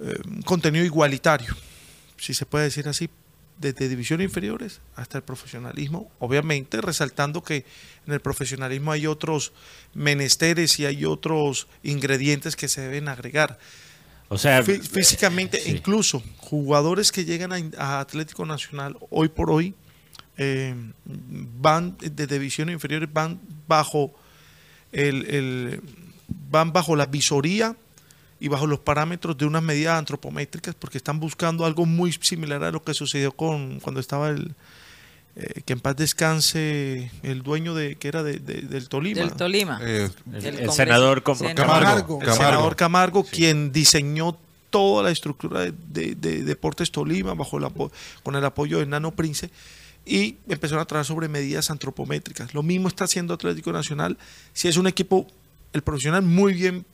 eh, 0.00 0.14
un 0.26 0.42
contenido 0.42 0.84
igualitario, 0.84 1.54
si 2.16 2.34
se 2.34 2.46
puede 2.46 2.64
decir 2.64 2.88
así, 2.88 3.08
desde 3.60 3.88
divisiones 3.88 4.24
inferiores 4.26 4.80
hasta 4.94 5.18
el 5.18 5.24
profesionalismo, 5.24 6.10
obviamente 6.20 6.80
resaltando 6.80 7.42
que 7.42 7.64
en 8.06 8.12
el 8.12 8.20
profesionalismo 8.20 8.92
hay 8.92 9.06
otros 9.06 9.52
menesteres 9.94 10.78
y 10.78 10.86
hay 10.86 11.04
otros 11.04 11.66
ingredientes 11.82 12.54
que 12.56 12.68
se 12.68 12.82
deben 12.82 13.08
agregar. 13.08 13.58
O 14.28 14.38
sea, 14.38 14.62
Fí- 14.62 14.80
físicamente, 14.80 15.58
sí. 15.60 15.70
incluso 15.70 16.22
jugadores 16.36 17.10
que 17.12 17.24
llegan 17.24 17.52
a, 17.52 17.60
a 17.78 18.00
Atlético 18.00 18.44
Nacional 18.46 18.96
hoy 19.10 19.28
por 19.28 19.50
hoy 19.50 19.74
eh, 20.36 20.74
van 21.04 21.96
de 21.98 22.26
divisiones 22.26 22.74
inferiores, 22.74 23.12
van 23.12 23.40
bajo 23.66 24.14
el, 24.92 25.24
el- 25.26 25.80
van 26.50 26.72
bajo 26.72 26.94
la 26.94 27.06
visoría 27.06 27.74
y 28.40 28.48
bajo 28.48 28.66
los 28.66 28.78
parámetros 28.80 29.36
de 29.36 29.46
unas 29.46 29.62
medidas 29.62 29.98
antropométricas 29.98 30.74
porque 30.74 30.98
están 30.98 31.18
buscando 31.20 31.64
algo 31.64 31.86
muy 31.86 32.12
similar 32.12 32.62
a 32.64 32.70
lo 32.70 32.82
que 32.82 32.94
sucedió 32.94 33.32
con 33.32 33.80
cuando 33.80 34.00
estaba 34.00 34.28
el 34.30 34.54
eh, 35.36 35.62
que 35.64 35.72
en 35.72 35.80
paz 35.80 35.94
descanse 35.96 37.10
el 37.22 37.42
dueño 37.42 37.74
de 37.74 37.94
que 37.96 38.08
era 38.08 38.22
de- 38.22 38.38
de- 38.40 38.62
del 38.62 38.88
Tolima 38.88 39.20
Del 39.20 39.32
Tolima. 39.34 39.78
eh, 39.82 40.08
el, 40.34 40.70
senador 40.72 41.22
Com-. 41.22 41.38
Camargo. 41.54 42.18
Camargo. 42.18 42.22
el 42.22 42.32
senador 42.32 42.76
Camargo, 42.76 43.24
quien 43.24 43.70
diseñó 43.72 44.36
toda 44.70 45.02
la 45.02 45.10
estructura 45.10 45.60
de, 45.60 45.72
de- 45.88 46.14
de 46.14 46.42
Deportes 46.44 46.90
Tolima 46.90 47.34
bajo 47.34 47.58
el 47.58 47.66
con 48.22 48.34
el 48.34 48.44
apoyo 48.44 48.78
de 48.80 48.86
Nano 48.86 49.12
Prince 49.12 49.50
y 50.04 50.36
empezaron 50.48 50.82
a 50.82 50.86
trabajar 50.86 51.06
sobre 51.06 51.28
medidas 51.28 51.70
antropométricas. 51.70 52.52
Lo 52.54 52.62
mismo 52.62 52.88
está 52.88 53.04
haciendo 53.04 53.34
Atlético 53.34 53.72
Nacional. 53.72 54.16
Si 54.54 54.66
es 54.68 54.76
un 54.76 54.86
equipo, 54.86 55.26
el 55.72 55.82
profesional 55.82 56.22
muy 56.22 56.52
bien 56.54 56.84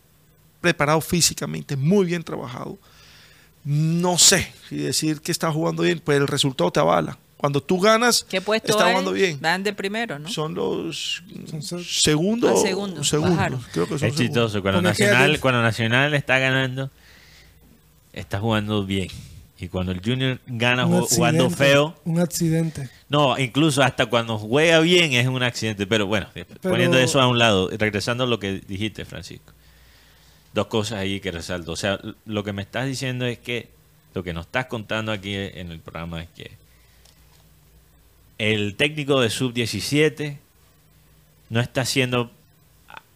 preparado 0.65 1.03
físicamente, 1.03 1.77
muy 1.77 2.07
bien 2.07 2.23
trabajado. 2.23 2.78
No 3.65 4.16
sé 4.16 4.51
si 4.69 4.77
decir 4.78 5.20
que 5.20 5.31
está 5.31 5.53
jugando 5.53 5.82
bien, 5.82 6.01
pues 6.03 6.16
el 6.19 6.27
resultado 6.27 6.70
te 6.70 6.81
avala. 6.81 7.19
Cuando 7.36 7.62
tú 7.62 7.78
ganas, 7.78 8.24
¿Qué 8.24 8.41
puesto 8.41 8.73
está 8.73 8.86
hay? 8.86 8.93
jugando 8.93 9.12
bien. 9.12 9.39
Van 9.43 9.62
de 9.62 9.74
primero, 9.74 10.19
¿no? 10.19 10.27
Son 10.31 10.55
los 10.55 11.23
segundos. 11.86 12.53
Ah, 12.57 12.62
segundos, 12.66 13.07
segundos. 13.09 13.36
bajaron. 13.36 13.61
Creo 13.73 13.85
que 13.86 13.99
son 13.99 14.09
Es 14.09 14.15
segundos. 14.15 14.19
chistoso. 14.19 14.62
Cuando 14.62 14.81
Nacional, 14.81 15.39
cuando 15.41 15.61
Nacional 15.61 16.15
está 16.15 16.39
ganando, 16.39 16.91
está 18.15 18.41
jugando 18.41 18.86
bien. 18.86 19.09
Y 19.59 19.69
cuando 19.69 19.93
el 19.93 20.01
Junior 20.05 20.41
gana 20.47 20.85
un 20.86 21.03
jugando 21.03 21.49
feo, 21.51 21.95
Un 22.05 22.20
accidente. 22.20 22.89
no, 23.09 23.39
incluso 23.39 23.82
hasta 23.82 24.07
cuando 24.07 24.36
juega 24.39 24.81
bien 24.81 25.12
es 25.12 25.27
un 25.27 25.43
accidente. 25.43 25.86
Pero 25.86 26.07
bueno, 26.07 26.28
poniendo 26.62 26.99
eso 26.99 27.20
a 27.20 27.28
un 27.28 27.39
lado, 27.39 27.69
regresando 27.78 28.24
a 28.24 28.27
lo 28.27 28.39
que 28.39 28.61
dijiste, 28.66 29.05
Francisco. 29.05 29.53
Dos 30.55 30.69
cosas 30.69 31.01
ahí 31.01 31.21
que 31.21 31.31
resalto. 31.33 31.73
O 31.73 31.77
sea, 31.77 31.99
lo 32.27 32.45
que 32.45 32.53
me 32.53 32.63
estás 32.63 32.87
diciendo 32.87 33.27
es 33.27 33.39
que, 33.39 33.69
lo 34.15 34.23
que 34.23 34.33
nos 34.33 34.47
estás 34.47 34.67
contando 34.67 35.11
aquí 35.13 35.35
en 35.35 35.71
el 35.73 35.81
programa 35.81 36.23
es 36.23 36.29
que 36.31 36.53
el 38.39 38.75
técnico 38.77 39.21
de 39.21 39.31
sub-17 39.31 40.39
no 41.51 41.61
está 41.61 41.83
haciendo, 41.83 42.31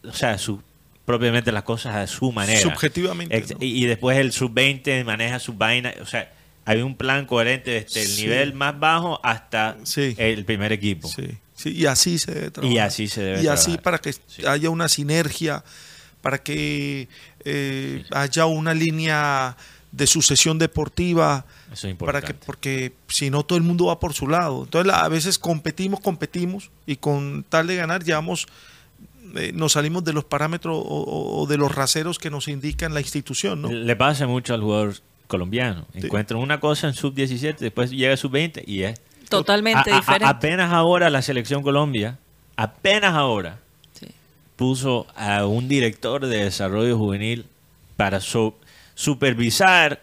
o 0.05 0.13
sea, 0.13 0.39
su, 0.39 0.63
propiamente 1.05 1.51
las 1.53 1.63
cosas 1.65 1.97
a 1.97 2.07
su 2.07 2.31
manera. 2.33 2.61
Subjetivamente. 2.61 3.37
Ex- 3.37 3.53
¿no? 3.53 3.59
Y, 3.61 3.83
y 3.85 3.87
después 3.87 4.19
el 4.19 4.33
sub-20 4.33 5.05
maneja 5.05 5.39
su 5.39 5.55
vaina. 5.55 5.93
O 6.01 6.07
sea, 6.07 6.33
hay 6.65 6.83
un 6.83 6.95
plan 6.97 7.27
coherente 7.27 7.71
desde 7.71 8.03
el 8.03 8.17
nivel 8.17 8.53
más 8.55 8.79
bajo 8.79 9.21
hasta 9.25 9.77
Sí. 9.85 10.15
el 10.19 10.45
primer 10.45 10.73
equipo. 10.73 11.09
Sí, 11.09 11.27
sí, 11.55 11.71
y 11.71 11.87
así 11.87 12.19
se 12.19 12.33
debe 12.35 12.51
trabajar. 12.51 12.75
Y 12.77 12.79
así 12.79 13.09
se 13.09 13.23
debe 13.23 13.43
Y 13.43 13.47
así 13.49 13.79
para 13.79 13.99
que 13.99 14.13
haya 14.47 14.71
una 14.71 14.89
sinergia, 14.89 15.65
para 16.23 16.39
que 16.39 17.09
eh, 17.45 18.05
haya 18.11 18.47
una 18.47 18.75
línea 18.75 19.57
de 19.93 20.07
sucesión 20.07 20.59
deportiva, 20.59 21.47
Eso 21.73 21.89
es 21.89 21.95
para 21.97 22.21
que, 22.21 22.33
importante. 22.33 22.47
porque 22.47 22.93
si 23.09 23.31
no 23.31 23.43
todo 23.45 23.57
el 23.57 23.65
mundo 23.65 23.87
va 23.87 23.99
por 23.99 24.13
su 24.13 24.29
lado. 24.29 24.65
Entonces 24.65 24.87
la- 24.87 25.01
a 25.05 25.09
veces 25.09 25.39
competimos, 25.39 26.01
competimos 26.01 26.71
y 26.87 26.97
con 26.97 27.45
tal 27.49 27.67
de 27.67 27.77
ganar 27.77 28.05
llevamos, 28.05 28.47
eh, 29.37 29.53
nos 29.55 29.73
salimos 29.73 30.05
de 30.05 30.13
los 30.13 30.25
parámetros 30.25 30.77
o, 30.77 30.81
o- 30.81 31.43
o 31.43 31.47
de 31.47 31.57
los 31.57 31.75
raseros 31.75 32.19
que 32.19 32.29
nos 32.31 32.49
indican 32.49 32.93
la 32.95 33.01
institución, 33.01 33.63
¿no? 33.63 33.71
Le 33.71 33.97
pasa 33.97 34.27
mucho 34.27 34.53
al 34.55 34.61
jugador 34.61 34.95
colombiano. 35.27 35.87
Encuentran 35.95 36.41
una 36.41 36.59
cosa 36.61 36.89
en 36.89 36.95
sub-17, 36.95 37.57
después 37.59 37.91
llega 37.91 38.13
a 38.15 38.17
sub-20 38.17 38.63
y 38.67 38.83
es 38.83 39.01
Totalmente 39.29 39.91
A- 39.91 39.95
a- 39.95 39.97
a- 39.97 40.01
diferente. 40.01 40.25
apenas 40.27 40.73
ahora 40.73 41.11
la 41.11 41.21
selección 41.23 41.63
Colombia, 41.63 42.19
apenas 42.57 43.13
ahora 43.15 43.59
Sí. 43.59 43.68
Puso 44.59 45.07
a 45.15 45.47
un 45.47 45.69
director 45.69 46.27
de 46.27 46.45
desarrollo 46.45 46.99
juvenil 46.99 47.47
para 47.97 48.21
su- 48.21 48.53
supervisar 48.95 50.01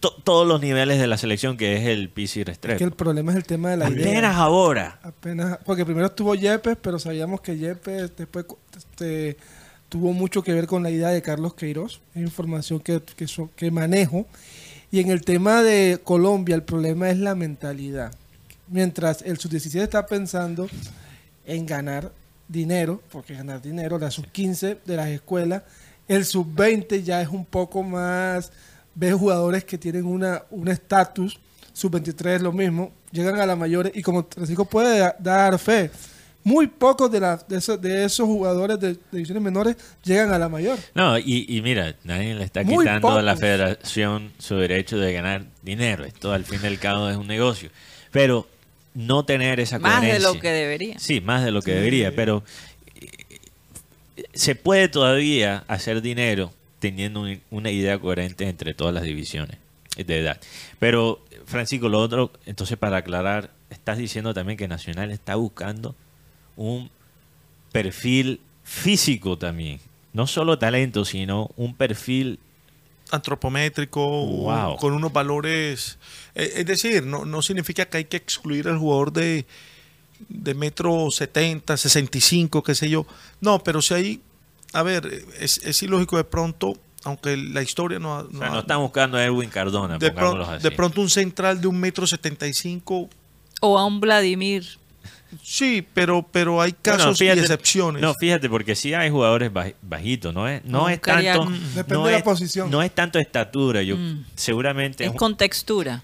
to- 0.00 0.14
todos 0.24 0.48
los 0.48 0.60
niveles 0.62 0.98
de 0.98 1.06
la 1.06 1.18
selección, 1.18 1.56
que 1.58 1.76
es 1.76 1.86
el 1.86 2.08
PC 2.08 2.40
Es 2.40 2.44
que 2.46 2.50
Restrepo. 2.52 2.84
el 2.84 2.92
problema 2.92 3.32
es 3.32 3.36
el 3.36 3.44
tema 3.44 3.70
de 3.70 3.76
la 3.76 3.90
idea. 3.90 4.08
Apenas 4.10 4.36
ahora. 4.36 4.98
Apenas, 5.02 5.58
porque 5.66 5.84
primero 5.84 6.06
estuvo 6.06 6.34
Yepes, 6.34 6.78
pero 6.80 6.98
sabíamos 6.98 7.42
que 7.42 7.56
Yepes 7.58 8.16
después 8.16 8.46
este, 8.76 9.36
tuvo 9.90 10.12
mucho 10.14 10.42
que 10.42 10.54
ver 10.54 10.66
con 10.66 10.82
la 10.82 10.90
idea 10.90 11.08
de 11.10 11.20
Carlos 11.20 11.52
Queiroz, 11.54 12.00
es 12.14 12.22
información 12.22 12.80
que, 12.80 13.00
que, 13.14 13.28
so- 13.28 13.50
que 13.54 13.70
manejo. 13.70 14.26
Y 14.90 15.00
en 15.00 15.10
el 15.10 15.20
tema 15.22 15.62
de 15.62 16.00
Colombia, 16.02 16.54
el 16.54 16.62
problema 16.62 17.10
es 17.10 17.18
la 17.18 17.34
mentalidad. 17.34 18.12
Mientras 18.68 19.20
el 19.22 19.36
sub-17 19.38 19.82
está 19.82 20.06
pensando 20.06 20.66
en 21.44 21.66
ganar 21.66 22.10
dinero, 22.48 23.02
porque 23.10 23.34
ganar 23.34 23.60
dinero, 23.62 23.98
la 23.98 24.10
sub-15 24.10 24.78
de 24.84 24.96
las 24.96 25.08
escuelas, 25.08 25.62
el 26.08 26.24
sub-20 26.24 27.02
ya 27.02 27.20
es 27.20 27.28
un 27.28 27.44
poco 27.44 27.82
más, 27.82 28.52
ves 28.94 29.14
jugadores 29.14 29.64
que 29.64 29.78
tienen 29.78 30.06
una 30.06 30.42
un 30.50 30.68
estatus, 30.68 31.38
sub-23 31.72 32.36
es 32.36 32.42
lo 32.42 32.52
mismo, 32.52 32.92
llegan 33.12 33.38
a 33.40 33.46
la 33.46 33.56
mayor 33.56 33.90
y 33.94 34.02
como 34.02 34.26
Francisco 34.32 34.64
puede 34.64 34.98
da- 34.98 35.16
dar 35.18 35.58
fe, 35.58 35.90
muy 36.44 36.68
pocos 36.68 37.10
de, 37.10 37.18
la- 37.18 37.36
de, 37.48 37.56
esos, 37.58 37.80
de 37.82 38.04
esos 38.04 38.24
jugadores 38.26 38.78
de, 38.78 38.92
de 38.94 38.98
divisiones 39.10 39.42
menores 39.42 39.76
llegan 40.04 40.32
a 40.32 40.38
la 40.38 40.48
mayor. 40.48 40.78
No, 40.94 41.18
y, 41.18 41.44
y 41.48 41.60
mira, 41.60 41.96
nadie 42.04 42.34
le 42.36 42.44
está 42.44 42.62
Muy 42.62 42.84
quitando 42.84 43.10
a 43.10 43.22
la 43.22 43.34
federación 43.36 44.32
su 44.38 44.54
derecho 44.54 44.96
de 44.96 45.12
ganar 45.12 45.44
dinero. 45.62 46.04
Esto 46.04 46.32
al 46.32 46.44
fin 46.44 46.60
y 46.62 46.66
al 46.68 46.78
cabo 46.78 47.08
es 47.10 47.16
un 47.16 47.26
negocio. 47.26 47.70
Pero 48.12 48.46
no 48.96 49.24
tener 49.24 49.60
esa 49.60 49.78
Más 49.78 50.00
de 50.00 50.08
coherencia. 50.08 50.32
lo 50.32 50.40
que 50.40 50.50
debería. 50.50 50.98
Sí, 50.98 51.20
más 51.20 51.44
de 51.44 51.50
lo 51.52 51.60
que 51.62 51.72
debería, 51.72 52.14
pero 52.16 52.42
eh, 52.94 53.08
se 54.34 54.54
puede 54.54 54.88
todavía 54.88 55.64
hacer 55.68 56.00
dinero 56.02 56.52
teniendo 56.78 57.20
un- 57.20 57.40
una 57.50 57.70
idea 57.70 57.98
coherente 57.98 58.48
entre 58.48 58.74
todas 58.74 58.94
las 58.94 59.02
divisiones 59.04 59.58
de 59.96 60.18
edad. 60.18 60.40
Pero, 60.78 61.24
Francisco, 61.46 61.88
lo 61.88 62.00
otro, 62.00 62.32
entonces 62.46 62.76
para 62.78 62.98
aclarar, 62.98 63.50
estás 63.70 63.98
diciendo 63.98 64.32
también 64.34 64.56
que 64.56 64.66
Nacional 64.68 65.10
está 65.10 65.36
buscando 65.36 65.94
un 66.56 66.90
perfil 67.72 68.40
físico 68.64 69.36
también. 69.38 69.80
No 70.12 70.26
solo 70.26 70.58
talento, 70.58 71.04
sino 71.04 71.50
un 71.56 71.74
perfil 71.74 72.38
antropométrico, 73.10 74.06
Wow. 74.06 74.76
con 74.76 74.92
unos 74.92 75.12
valores. 75.12 75.98
eh, 76.34 76.52
Es 76.56 76.66
decir, 76.66 77.04
no, 77.04 77.24
no 77.24 77.42
significa 77.42 77.86
que 77.86 77.98
hay 77.98 78.04
que 78.04 78.16
excluir 78.16 78.68
al 78.68 78.78
jugador 78.78 79.12
de, 79.12 79.46
de 80.28 80.54
metro 80.54 81.10
70, 81.10 81.76
65, 81.76 82.62
qué 82.62 82.74
sé 82.74 82.88
yo. 82.90 83.06
No, 83.40 83.62
pero 83.62 83.82
si 83.82 83.94
hay. 83.94 84.20
A 84.72 84.82
ver, 84.82 85.24
es, 85.38 85.58
es 85.58 85.82
ilógico 85.82 86.16
de 86.16 86.24
pronto, 86.24 86.74
aunque 87.04 87.36
la 87.36 87.62
historia 87.62 87.98
no 87.98 88.14
ha. 88.14 88.20
O 88.20 88.28
no 88.30 88.38
sea, 88.40 88.50
no 88.50 88.58
están 88.60 88.80
buscando 88.80 89.16
a 89.16 89.24
Edwin 89.24 89.48
Cardona, 89.50 89.96
de, 89.98 90.10
pongámoslo 90.10 90.38
pronto, 90.44 90.52
así. 90.56 90.62
de 90.62 90.70
pronto 90.72 91.00
un 91.00 91.10
central 91.10 91.60
de 91.60 91.68
un 91.68 91.78
metro 91.78 92.06
75. 92.06 93.08
O 93.60 93.78
a 93.78 93.86
un 93.86 94.00
Vladimir. 94.00 94.66
Sí, 95.42 95.86
pero, 95.94 96.26
pero 96.30 96.60
hay 96.62 96.70
Bueno, 96.72 96.98
casos 96.98 97.18
fíjate- 97.18 97.38
y 97.40 97.42
excepciones. 97.42 98.00
No, 98.02 98.14
fíjate, 98.14 98.48
porque 98.48 98.74
sí 98.76 98.94
hay 98.94 99.10
jugadores 99.10 99.52
baj- 99.52 99.74
bajitos, 99.82 100.32
no 100.32 100.48
es, 100.48 100.64
no 100.64 100.84
Un 100.84 100.90
es 100.92 101.00
tanto. 101.00 101.46
Depende 101.74 101.94
no 101.94 102.04
de 102.06 102.12
la 102.12 102.18
es- 102.18 102.22
posición. 102.24 102.70
No 102.70 102.82
es 102.82 102.94
tanto 102.94 103.18
estatura, 103.18 103.82
yo 103.82 103.96
Mm. 103.96 104.24
seguramente 104.34 105.04
Es 105.04 105.10
es 105.12 105.16
con 105.16 105.36
textura. 105.36 106.02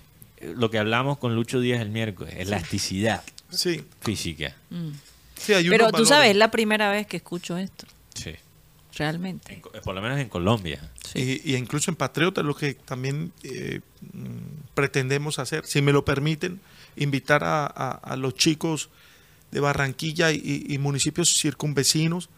lo 0.57 0.71
que 0.71 0.79
hablamos 0.79 1.19
con 1.19 1.37
Lucho 1.37 1.61
Díaz 1.61 1.81
el 1.81 1.91
miércoles, 1.91 2.35
elasticidad 2.37 3.23
sí, 3.51 3.83
física. 4.01 4.57
Mm. 4.71 4.89
sí, 5.37 5.55
hay 5.55 5.69
Pero 5.69 5.93
tú 5.93 6.05
sabes, 6.05 6.31
es 6.31 6.37
la 6.37 6.51
primera 6.51 6.91
vez 6.91 7.07
que 7.07 7.17
escucho 7.19 7.57
esto. 7.57 7.87
Sí. 8.15 8.33
Realmente. 8.97 9.55
En 9.55 9.61
Co- 9.61 9.71
por 9.85 9.95
lo 9.95 10.03
menos 10.03 10.19
en 10.19 10.29
Colombia. 10.29 10.81
Sí. 11.13 11.41
Y, 11.47 11.53
y 11.53 11.57
incluso 11.57 11.91
en 11.91 11.97
Patriota, 11.97 12.43
lo 12.43 12.55
que 12.57 12.75
también 12.75 13.33
eh, 13.45 13.81
mm, 14.13 14.73
pretendemos 14.75 15.39
hacer, 15.39 15.65
si 15.65 15.81
me 15.81 15.93
lo 15.93 16.05
permiten, 16.05 16.61
invitar 16.97 17.43
a, 17.45 17.65
a- 17.67 17.91
a 18.03 18.17
los 18.17 18.35
chicos 18.35 18.91
de 19.53 19.61
Barranquilla 19.61 20.33
y, 20.33 20.65
y 20.67 20.79
municipios 20.79 21.33
circunvecinos 21.35 22.31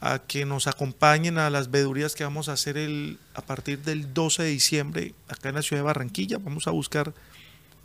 a 0.00 0.20
que 0.20 0.44
nos 0.44 0.66
acompañen 0.66 1.38
a 1.38 1.50
las 1.50 1.70
vedurías 1.70 2.14
que 2.14 2.24
vamos 2.24 2.48
a 2.48 2.52
hacer 2.52 2.76
el, 2.76 3.18
a 3.34 3.40
partir 3.42 3.80
del 3.80 4.12
12 4.14 4.44
de 4.44 4.48
diciembre 4.50 5.14
acá 5.28 5.48
en 5.48 5.56
la 5.56 5.62
ciudad 5.62 5.80
de 5.82 5.86
Barranquilla. 5.86 6.38
Vamos 6.38 6.66
a 6.66 6.70
buscar 6.70 7.14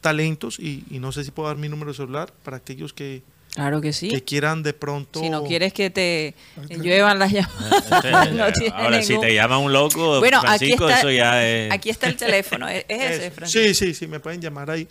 talentos 0.01 0.59
y, 0.59 0.83
y 0.91 0.99
no 0.99 1.11
sé 1.11 1.23
si 1.23 1.31
puedo 1.31 1.47
dar 1.47 1.57
mi 1.57 1.69
número 1.69 1.91
de 1.91 1.97
celular 1.97 2.31
para 2.43 2.57
aquellos 2.57 2.93
que, 2.93 3.23
Claro 3.57 3.81
que 3.81 3.91
sí. 3.91 4.09
que 4.09 4.23
quieran 4.23 4.61
de 4.61 4.73
pronto... 4.73 5.19
Si 5.19 5.29
no 5.29 5.43
quieres 5.43 5.73
que 5.73 5.89
te 5.89 6.35
lluevan 6.69 7.17
las 7.17 7.31
llamadas. 7.31 8.31
no 8.33 8.51
tiene 8.51 8.75
Ahora, 8.75 9.01
si 9.01 9.19
te 9.19 9.33
llama 9.33 9.57
un 9.57 9.73
loco, 9.73 10.19
Bueno, 10.19 10.37
aquí 10.39 10.47
Francisco, 10.47 10.87
está, 10.89 10.99
eso 10.99 11.09
ya 11.11 11.47
es... 11.47 11.71
aquí 11.71 11.89
está 11.89 12.07
el 12.07 12.17
teléfono. 12.17 12.67
¿Es, 12.67 12.85
es 12.87 13.11
ese. 13.11 13.31
Francisco? 13.35 13.67
Sí, 13.67 13.73
sí, 13.73 13.93
sí, 13.95 14.07
me 14.07 14.19
pueden 14.19 14.41
llamar 14.41 14.69
ahí. 14.69 14.87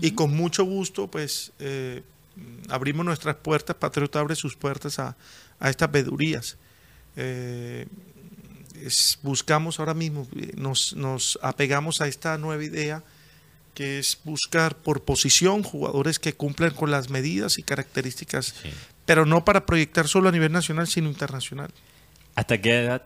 Y 0.00 0.12
con 0.12 0.34
mucho 0.34 0.64
gusto, 0.64 1.08
pues, 1.08 1.52
eh, 1.58 2.02
abrimos 2.68 3.04
nuestras 3.06 3.36
puertas, 3.36 3.76
Patriota 3.76 4.20
abre 4.20 4.36
sus 4.36 4.56
puertas 4.56 4.98
a, 4.98 5.16
a 5.60 5.70
estas 5.70 5.90
vedurías. 5.90 6.56
Eh, 7.16 7.86
es- 8.82 9.18
buscamos 9.22 9.78
ahora 9.80 9.94
mismo, 9.94 10.26
eh, 10.36 10.52
nos, 10.56 10.94
nos 10.94 11.38
apegamos 11.42 12.00
a 12.00 12.08
esta 12.08 12.36
nueva 12.38 12.62
idea 12.64 13.02
que 13.74 13.98
es 13.98 14.18
buscar 14.24 14.74
por 14.76 15.02
posición 15.02 15.62
jugadores 15.62 16.18
que 16.18 16.34
cumplan 16.34 16.72
con 16.74 16.90
las 16.90 17.10
medidas 17.10 17.58
y 17.58 17.62
características, 17.62 18.54
Sí. 18.62 18.70
pero 19.04 19.26
no 19.26 19.44
para 19.44 19.66
proyectar 19.66 20.08
solo 20.08 20.28
a 20.30 20.32
nivel 20.32 20.50
nacional, 20.52 20.88
sino 20.88 21.08
internacional. 21.08 21.70
¿Hasta 22.34 22.60
qué 22.60 22.80
edad? 22.84 23.02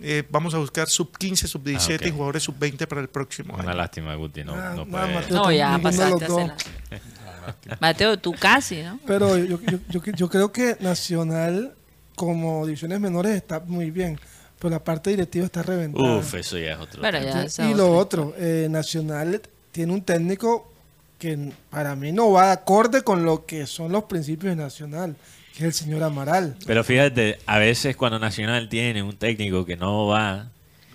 Eh, 0.00 0.22
vamos 0.30 0.54
a 0.54 0.58
buscar 0.58 0.88
sub 0.88 1.16
15, 1.16 1.48
sub 1.48 1.64
17 1.64 2.04
Ah, 2.04 2.06
ok. 2.08 2.12
y 2.12 2.16
jugadores 2.16 2.42
sub 2.44 2.56
20 2.58 2.86
para 2.86 3.00
el 3.00 3.08
próximo 3.08 3.54
Una 3.54 3.64
año. 3.64 3.74
lástima, 3.74 4.14
Guti, 4.14 4.44
no, 4.44 4.54
Ah, 4.54 4.74
no 4.76 4.86
puede-. 4.86 5.30
No, 5.30 5.50
ya 5.50 5.76
pasaste 5.82 6.26
Mateo, 7.80 8.18
tú 8.18 8.34
casi, 8.38 8.82
¿no? 8.82 8.98
Pero 9.06 9.36
yo, 9.38 9.60
yo, 9.60 9.78
yo, 9.88 10.00
yo 10.04 10.28
creo 10.28 10.52
que 10.52 10.76
Nacional, 10.80 11.74
como 12.14 12.66
divisiones 12.66 13.00
menores, 13.00 13.36
está 13.36 13.60
muy 13.60 13.90
bien. 13.90 14.18
Pero 14.58 14.70
la 14.70 14.82
parte 14.82 15.10
directiva 15.10 15.46
está 15.46 15.62
reventada. 15.62 16.16
Uf, 16.16 16.34
eso 16.34 16.58
ya 16.58 16.72
es 16.72 16.80
otro 16.80 17.00
ya 17.02 17.44
esa 17.44 17.70
y 17.70 17.74
lo 17.74 17.96
otro, 17.96 18.34
eh, 18.38 18.66
Nacional 18.68 19.40
tiene 19.70 19.92
un 19.92 20.02
técnico 20.02 20.72
que 21.18 21.52
para 21.70 21.94
mí 21.96 22.12
no 22.12 22.32
va 22.32 22.46
de 22.46 22.52
acorde 22.52 23.02
con 23.02 23.24
lo 23.24 23.46
que 23.46 23.66
son 23.66 23.92
los 23.92 24.04
principios 24.04 24.56
de 24.56 24.62
Nacional, 24.62 25.16
que 25.52 25.58
es 25.58 25.64
el 25.64 25.72
señor 25.72 26.02
Amaral. 26.02 26.56
Pero 26.66 26.82
fíjate, 26.82 27.38
a 27.46 27.58
veces 27.58 27.96
cuando 27.96 28.18
Nacional 28.18 28.68
tiene 28.68 29.02
un 29.02 29.16
técnico 29.16 29.64
que 29.64 29.76
no 29.76 30.06
va 30.06 30.48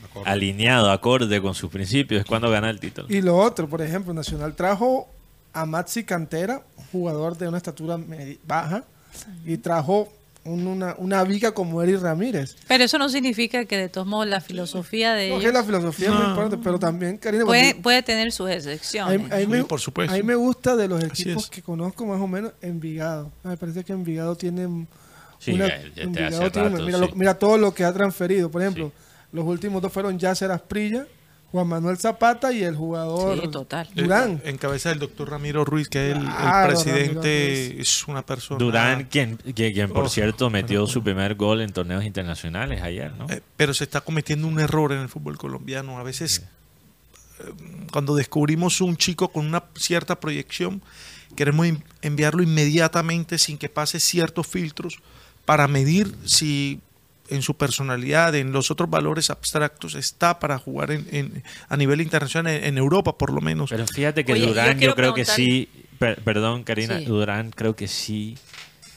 Acorde. 0.04 0.30
alineado, 0.30 0.92
acorde 0.92 1.42
con 1.42 1.56
sus 1.56 1.70
principios, 1.70 2.22
es 2.22 2.26
cuando 2.26 2.50
gana 2.50 2.70
el 2.70 2.80
título. 2.80 3.08
Y 3.10 3.22
lo 3.22 3.38
otro, 3.38 3.70
por 3.70 3.82
ejemplo, 3.82 4.14
Nacional 4.14 4.56
trajo 4.56 5.08
a 5.54 5.66
Maxi 5.66 6.04
Cantera, 6.04 6.62
jugador 6.92 7.38
de 7.38 7.48
una 7.48 7.58
estatura 7.58 7.98
baja, 8.46 8.84
y 9.46 9.58
trajo 9.58 10.12
un- 10.46 10.68
una, 10.68 10.96
una 10.98 11.24
viga 11.24 11.54
como 11.54 11.82
Eri 11.82 11.96
Ramírez. 11.96 12.56
Pero 12.68 12.84
eso 12.84 12.98
no 12.98 13.08
significa 13.08 13.64
que 13.66 13.78
de 13.78 13.88
todos 13.88 14.06
modos 14.08 14.28
la 14.28 14.42
filosofía 14.42 15.14
de 15.14 15.30
No, 15.30 15.36
que 15.36 15.44
ellos 15.44 15.54
la 15.54 15.64
filosofía 15.64 16.10
es 16.10 16.14
muy 16.16 16.26
importante, 16.26 16.58
pero 16.62 16.78
también, 16.80 17.18
Karina, 17.18 17.46
puede, 17.46 17.76
puede 17.76 18.02
tener 18.04 18.32
sus 18.32 18.50
a 18.50 18.54
excepciones. 18.56 19.20
mí- 19.20 19.28
a 19.32 19.36
mí 19.38 19.42
Sí, 19.44 19.48
me, 19.48 19.64
por 19.64 19.80
supuesto. 19.80 20.14
a 20.14 20.18
mí 20.18 20.24
me 20.24 20.36
gusta 20.36 20.76
de 20.76 20.88
los 20.90 21.02
equipos 21.04 21.50
que 21.50 21.62
conozco 21.62 22.06
más 22.06 22.20
o 22.20 22.28
menos 22.28 22.52
Envigado. 22.62 23.32
Me 23.44 23.56
parece 23.56 23.84
que 23.84 23.94
Envigado 23.94 24.36
tiene 24.36 24.86
Sí, 25.40 25.52
una- 25.54 25.68
ya- 25.68 25.82
ya 25.84 25.94
te 25.94 26.02
Envigado 26.02 26.52
tiene- 26.52 26.70
rato, 26.70 26.84
mira, 26.86 26.98
sí. 26.98 27.06
lo- 27.08 27.16
mira 27.16 27.34
todo 27.40 27.58
lo 27.58 27.74
que 27.74 27.84
ha 27.86 27.94
transferido. 27.94 28.50
Por 28.52 28.62
ejemplo, 28.64 28.92
los 29.32 29.46
últimos 29.46 29.82
dos 29.82 29.94
fueron 29.94 30.18
Yasser 30.20 30.52
Asprilla, 30.52 31.06
Juan 31.54 31.68
Manuel 31.68 31.98
Zapata 32.00 32.52
y 32.52 32.64
el 32.64 32.76
jugador 32.76 33.40
Sí, 33.40 33.48
total. 33.50 33.88
Durán. 33.94 34.42
Eh, 34.44 34.50
En 34.50 34.58
cabeza 34.58 34.90
del 34.90 34.98
doctor 34.98 35.30
Ramiro 35.30 35.64
Ruiz, 35.64 35.88
que 35.88 36.10
es 36.10 36.18
el, 36.18 36.24
el 36.24 36.28
Claro, 36.28 36.68
presidente, 36.74 37.80
es 37.80 38.08
una 38.08 38.26
persona. 38.26 38.58
Durán, 38.58 39.04
quien, 39.06 39.38
quien, 39.38 39.72
quien, 39.72 39.90
por 39.92 40.06
Oh, 40.06 40.10
cierto 40.10 40.50
metió 40.50 40.88
su 40.88 41.04
primer 41.04 41.36
gol 41.36 41.62
en 41.62 41.72
torneos 41.72 42.04
internacionales 42.06 42.82
ayer, 42.82 43.14
¿no? 43.16 43.28
Eh, 43.30 43.42
pero 43.56 43.74
se 43.76 43.84
está 43.84 44.02
cometiendo 44.02 44.48
un 44.48 44.60
error 44.60 44.92
en 44.94 45.00
el 45.02 45.10
fútbol 45.10 45.38
colombiano. 45.38 46.00
A 46.00 46.04
veces, 46.04 46.40
eh, 47.40 47.44
cuando 47.92 48.16
descubrimos 48.16 48.82
un 48.82 48.98
chico 48.98 49.28
con 49.28 49.46
una 49.46 49.64
cierta 49.76 50.20
proyección, 50.20 50.82
queremos 51.36 51.68
en- 51.68 51.84
enviarlo 52.02 52.42
inmediatamente 52.42 53.38
sin 53.38 53.60
que 53.60 53.70
pase 53.70 54.00
ciertos 54.00 54.48
filtros 54.48 54.98
para 55.46 55.68
medir 55.68 56.16
si 56.26 56.80
en 57.34 57.42
su 57.42 57.56
personalidad, 57.56 58.36
en 58.36 58.52
los 58.52 58.72
otros 58.72 58.90
valores 58.90 59.30
abstractos, 59.30 59.96
está 59.96 60.40
para 60.40 60.58
jugar 60.60 60.92
en, 60.92 61.08
en- 61.12 61.44
a 61.70 61.78
nivel 61.78 62.02
internacional, 62.02 62.54
en, 62.54 62.64
en 62.64 62.78
Europa 62.78 63.18
por 63.18 63.32
lo 63.32 63.42
menos. 63.42 63.70
Pero 63.70 63.86
fíjate 63.88 64.24
que 64.26 64.34
Oye, 64.34 64.42
yo 64.42 64.48
Durán, 64.50 64.80
yo, 64.80 64.96
creo 64.96 65.14
que 65.14 65.26
sí. 65.26 65.70
per- 66.00 66.22
perdón, 66.22 66.64
Karina, 66.64 67.00
Sí. 67.00 67.06
Durán 67.06 67.52
creo 67.52 67.76
que 67.76 67.88
sí, 67.88 68.38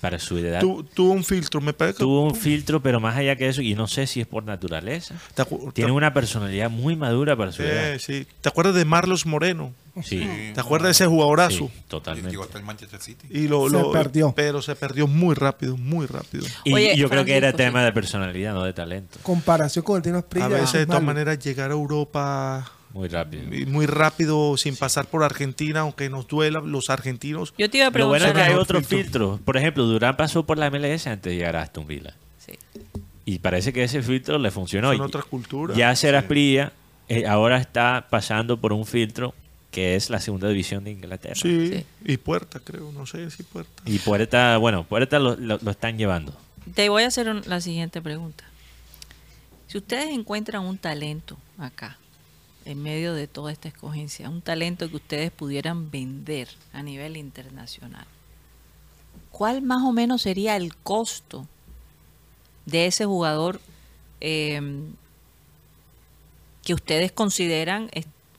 para 0.01 0.19
su 0.19 0.37
edad. 0.39 0.61
Tu- 0.61 0.85
tuvo 0.85 1.13
un 1.13 1.25
filtro, 1.25 1.61
me 1.61 1.73
parece 1.73 1.97
que 1.97 2.05
tuvo 2.05 2.23
un 2.25 2.35
filtro, 2.35 2.83
pero 2.83 3.01
más 3.01 3.17
allá 3.17 3.35
que 3.37 3.49
eso, 3.49 3.63
y 3.63 3.75
no 3.75 3.87
sé 3.87 4.07
si 4.07 4.21
es 4.21 4.27
por 4.27 4.45
naturaleza. 4.45 5.15
¿Te 5.35 5.43
acu- 5.43 5.73
Tiene 5.73 5.93
una 5.93 6.13
personalidad 6.13 6.71
muy 6.71 6.95
madura 6.97 7.35
para 7.37 7.51
su 7.53 7.63
Eh, 7.63 7.67
edad. 7.93 7.99
sí. 7.99 8.27
¿Te 8.41 8.49
acuerdas 8.49 8.75
de 8.75 8.85
Marlos 8.85 9.25
Moreno? 9.27 9.73
Sí, 10.03 10.51
¿Te 10.55 10.61
acuerdas 10.61 10.89
de 10.89 10.93
ese 10.93 11.07
jugadorazo? 11.07 11.71
sí, 11.73 11.83
totalmente. 11.89 12.31
Llegó 12.31 12.43
hasta 12.43 12.59
el 12.59 12.65
Manchester 12.65 13.01
City. 13.01 13.27
Y 13.31 13.49
lo, 13.49 13.69
Se 13.71 13.83
perdió. 13.93 14.33
Pero 14.37 14.61
se 14.63 14.77
perdió 14.77 15.07
muy 15.07 15.35
rápido, 15.35 15.77
muy 15.77 16.07
rápido. 16.07 16.45
Y 16.65 16.73
Oye, 16.75 16.97
yo 16.97 17.09
creo 17.09 17.25
que 17.25 17.37
era 17.37 17.53
tema 17.53 17.81
sí. 17.81 17.85
de 17.87 17.93
personalidad, 17.93 18.53
no 18.55 18.63
de 18.65 18.73
talento. 18.73 19.19
Comparación 19.23 19.85
con 19.85 19.97
el 19.97 20.03
Tino 20.03 20.19
Asprilla. 20.19 20.47
A 20.47 20.49
veces, 20.49 20.67
es 20.75 20.81
de 20.81 20.87
todas 20.87 21.03
maneras, 21.03 21.39
llegar 21.39 21.71
a 21.71 21.75
Europa 21.75 22.71
Muy 22.93 23.09
rápido. 23.09 23.45
muy 23.69 23.87
rápido, 23.87 24.57
sin 24.57 24.77
pasar 24.77 25.07
por 25.07 25.23
Argentina, 25.23 25.81
aunque 25.81 26.11
nos 26.11 26.27
duela, 26.29 26.61
los 26.61 26.91
argentinos. 26.91 27.55
Yo 27.57 27.71
te 27.71 27.79
iba 27.79 27.87
a 27.87 27.91
Lo 27.91 28.09
bueno 28.09 28.25
preguntar. 28.25 28.43
es 28.43 28.49
que 28.49 28.53
hay 28.55 28.59
otro 28.61 28.79
filtro. 28.83 28.99
filtro. 29.33 29.41
Por 29.45 29.57
ejemplo, 29.57 29.85
Durán 29.85 30.17
pasó 30.17 30.45
por 30.45 30.59
la 30.59 30.71
MLS 30.71 31.07
antes 31.07 31.31
de 31.33 31.37
llegar 31.37 31.57
a 31.57 31.63
Aston 31.63 31.87
Villa. 31.87 32.15
Sí. 32.39 32.53
Y 33.25 33.39
parece 33.39 33.73
que 33.73 33.83
ese 33.83 34.03
filtro 34.03 34.39
le 34.39 34.51
funcionó. 34.51 34.93
Son 34.93 35.01
otras 35.01 35.25
culturas. 35.25 35.77
Ya 35.77 35.95
Será 35.97 36.29
Prilla 36.29 36.73
eh, 37.09 37.27
ahora 37.27 37.59
está 37.59 38.07
pasando 38.11 38.61
por 38.61 38.73
un 38.73 38.85
filtro 38.85 39.33
que 39.77 39.95
es 39.95 40.09
la 40.09 40.21
segunda 40.23 40.49
división 40.49 40.85
de 40.85 40.93
Inglaterra. 40.93 41.35
Sí, 41.35 41.69
Sí. 41.69 41.85
y 42.07 42.17
Puerta, 42.17 42.61
creo, 42.61 42.91
no 42.93 43.05
sé 43.05 43.31
si 43.31 43.43
Puerta. 43.43 43.83
Y 43.85 43.99
Puerta, 43.99 44.57
bueno, 44.57 44.85
Puerta 44.85 45.19
lo, 45.19 45.37
lo- 45.37 45.59
lo 45.61 45.71
están 45.71 45.99
llevando. 45.99 46.35
Te 46.75 46.89
voy 46.89 47.03
a 47.03 47.09
hacer 47.09 47.29
un- 47.29 47.43
la 47.45 47.61
siguiente 47.61 48.01
pregunta. 48.01 48.45
Si 49.67 49.77
ustedes 49.77 50.07
encuentran 50.15 50.63
un 50.65 50.79
talento 50.79 51.37
acá, 51.59 51.99
en 52.65 52.83
medio 52.83 53.13
de 53.13 53.27
toda 53.29 53.53
esta 53.53 53.69
escogencia, 53.69 54.31
un 54.31 54.41
talento 54.41 54.89
que 54.89 54.97
ustedes 54.97 55.31
pudieran 55.31 55.91
vender 55.91 56.49
a 56.73 56.83
nivel 56.83 57.19
internacional, 57.19 58.07
¿cuál 59.31 59.61
más 59.61 59.83
o 59.85 59.93
menos 59.93 60.23
sería 60.23 60.57
el 60.57 60.75
costo 60.75 61.47
de 62.65 62.87
ese 62.87 63.05
jugador 63.05 63.61
eh, 64.23 64.59
que 66.65 66.73
ustedes 66.73 67.13
consideran 67.13 67.91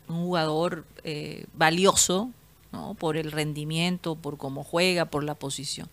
un 0.08 0.24
jugador 0.26 0.86
eh, 1.04 1.46
valioso 1.54 2.32
¿no? 2.72 2.96
por 2.96 3.18
el 3.18 3.32
rendimiento, 3.32 4.16
por 4.16 4.38
cómo 4.38 4.64
juega, 4.64 5.06
por 5.06 5.24
la 5.24 5.36
posición? 5.36 5.90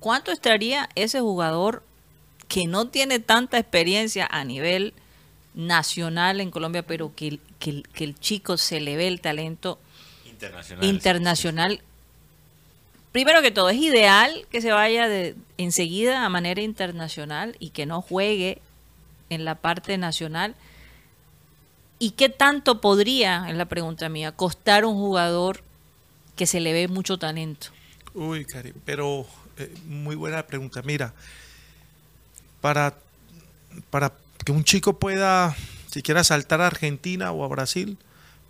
¿Cuánto 0.00 0.32
estaría 0.32 0.88
ese 0.94 1.20
jugador 1.20 1.82
que 2.48 2.66
no 2.66 2.88
tiene 2.88 3.18
tanta 3.18 3.58
experiencia 3.58 4.26
a 4.30 4.44
nivel 4.44 4.94
nacional 5.54 6.40
en 6.40 6.50
Colombia, 6.50 6.82
pero 6.82 7.14
que, 7.14 7.38
que 7.58 8.04
el 8.04 8.18
chico 8.18 8.56
se 8.56 8.80
le 8.80 8.96
ve 8.96 9.08
el 9.08 9.20
talento 9.20 9.78
Internacional. 10.24 10.84
internacional? 10.84 11.82
Primero 13.12 13.42
que 13.42 13.50
todo, 13.50 13.68
es 13.68 13.76
ideal 13.76 14.46
que 14.50 14.62
se 14.62 14.72
vaya 14.72 15.06
de, 15.06 15.36
enseguida 15.58 16.24
a 16.24 16.28
manera 16.30 16.62
internacional 16.62 17.56
y 17.58 17.70
que 17.70 17.84
no 17.84 18.00
juegue 18.00 18.62
en 19.28 19.44
la 19.44 19.56
parte 19.56 19.98
nacional. 19.98 20.54
¿Y 22.02 22.10
qué 22.10 22.28
tanto 22.28 22.80
podría, 22.80 23.46
es 23.48 23.54
la 23.56 23.66
pregunta 23.66 24.08
mía, 24.08 24.32
costar 24.32 24.84
un 24.84 24.94
jugador 24.94 25.62
que 26.34 26.48
se 26.48 26.58
le 26.58 26.72
ve 26.72 26.88
mucho 26.88 27.16
talento? 27.16 27.68
Uy, 28.12 28.44
Cari, 28.44 28.72
pero 28.84 29.24
eh, 29.56 29.72
muy 29.86 30.16
buena 30.16 30.44
pregunta. 30.44 30.82
Mira, 30.82 31.14
para, 32.60 32.92
para 33.90 34.12
que 34.44 34.50
un 34.50 34.64
chico 34.64 34.98
pueda 34.98 35.54
siquiera 35.92 36.24
saltar 36.24 36.60
a 36.60 36.66
Argentina 36.66 37.30
o 37.30 37.44
a 37.44 37.48
Brasil, 37.48 37.96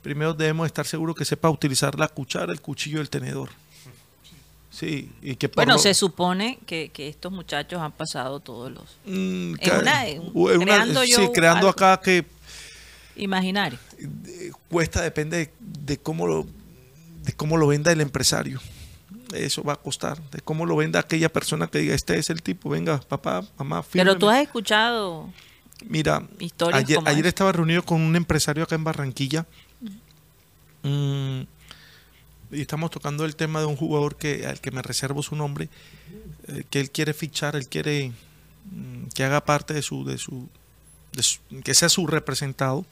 primero 0.01 0.33
debemos 0.33 0.65
estar 0.67 0.87
seguros 0.87 1.15
que 1.15 1.27
sepa 1.27 1.51
utilizar 1.51 1.99
la 1.99 2.09
cuchara, 2.09 2.53
el 2.55 2.61
cuchillo 2.63 3.03
el 3.03 3.11
tenedor. 3.11 3.51
Sí, 4.71 5.13
y 5.21 5.37
que 5.37 5.49
Bueno, 5.49 5.75
lo- 5.75 5.79
se 5.79 5.93
supone 5.93 6.59
que, 6.65 6.89
que 6.91 7.07
estos 7.11 7.31
muchachos 7.31 7.83
han 7.83 7.93
pasado 7.93 8.41
todos 8.41 8.73
los 8.73 8.85
Mm, 9.05 9.53
en 9.53 9.57
ca- 9.57 9.79
una- 9.81 10.07
en- 10.07 10.31
u- 10.33 10.49
en 10.49 10.57
una- 10.63 10.65
creando 10.77 11.05
yo 11.05 11.19
sí, 11.19 11.29
creando 11.35 11.67
algo. 11.69 11.71
acá 11.85 12.01
que 12.03 12.25
imaginarios. 13.17 13.81
eh, 13.99 14.51
cuesta, 14.69 15.03
depende 15.03 15.37
de, 15.39 15.53
de 15.61 15.99
cómo 15.99 16.27
lo 16.27 16.47
de 17.25 17.33
cómo 17.35 17.57
lo 17.57 17.67
venda 17.69 17.93
el 17.93 18.01
empresario. 18.01 18.61
Eso 19.33 19.63
va 19.63 19.75
a 19.75 19.77
costar. 19.77 20.21
De 20.31 20.41
cómo 20.41 20.67
lo 20.67 20.77
venda 20.77 21.01
aquella 21.01 21.33
persona 21.33 21.67
que 21.69 21.79
diga, 21.79 21.95
este 21.95 22.19
es 22.19 22.29
el 22.31 22.43
tipo, 22.43 22.69
venga, 22.69 23.01
papá, 23.01 23.45
mamá, 23.59 23.83
Pero 23.93 24.15
tú 24.15 24.27
fírmeme". 24.27 24.39
has 24.39 24.43
escuchado 24.47 25.31
Mira, 25.89 26.23
historias 26.39 26.85
ayer, 26.85 26.97
como 26.97 27.09
ayer 27.09 27.27
estaba 27.27 27.53
reunido 27.53 27.83
con 27.85 28.01
un 28.01 28.15
empresario 28.17 28.65
acá 28.65 28.75
en 28.75 28.85
Barranquilla. 28.85 29.47
Mm, 30.83 31.43
y 32.53 32.61
estamos 32.61 32.91
tocando 32.91 33.25
el 33.25 33.37
tema 33.37 33.61
de 33.61 33.67
un 33.67 33.77
jugador 33.77 34.17
que 34.17 34.47
al 34.47 34.61
que 34.61 34.71
me 34.71 34.83
reservo 34.83 35.23
su 35.23 35.37
nombre, 35.37 35.69
eh, 36.49 36.65
que 36.69 36.81
él 36.81 36.91
quiere 36.91 37.15
fichar, 37.15 37.57
él 37.57 37.69
quiere 37.69 38.13
mm, 38.71 39.07
que 39.15 39.25
haga 39.25 39.45
parte 39.45 39.75
de 39.75 39.83
su, 39.83 40.05
de 40.05 40.19
su, 40.19 40.49
de 41.13 41.63
que 41.63 41.75
sea 41.75 41.89
su 41.89 42.07
representado. 42.07 42.85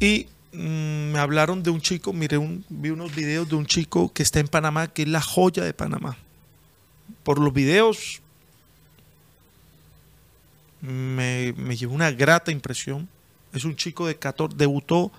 Y 0.00 0.26
mm, 0.52 1.12
me 1.12 1.18
hablaron 1.18 1.62
de 1.62 1.70
un 1.70 1.80
chico, 1.80 2.12
miré 2.12 2.38
un, 2.38 2.64
vi 2.68 2.90
unos 2.90 3.14
videos 3.14 3.48
de 3.48 3.56
un 3.56 3.66
chico 3.66 4.12
que 4.12 4.22
está 4.22 4.40
en 4.40 4.48
Panamá, 4.48 4.88
que 4.88 5.02
es 5.02 5.08
la 5.08 5.20
joya 5.20 5.62
de 5.62 5.74
Panamá. 5.74 6.16
Por 7.22 7.38
los 7.38 7.52
videos 7.52 8.20
me, 10.80 11.54
me 11.56 11.76
llevó 11.76 11.94
una 11.94 12.10
grata 12.10 12.50
impresión. 12.50 13.08
Es 13.52 13.64
un 13.64 13.76
chico 13.76 14.06
de 14.06 14.16
14, 14.16 14.56
debutó 14.56 15.10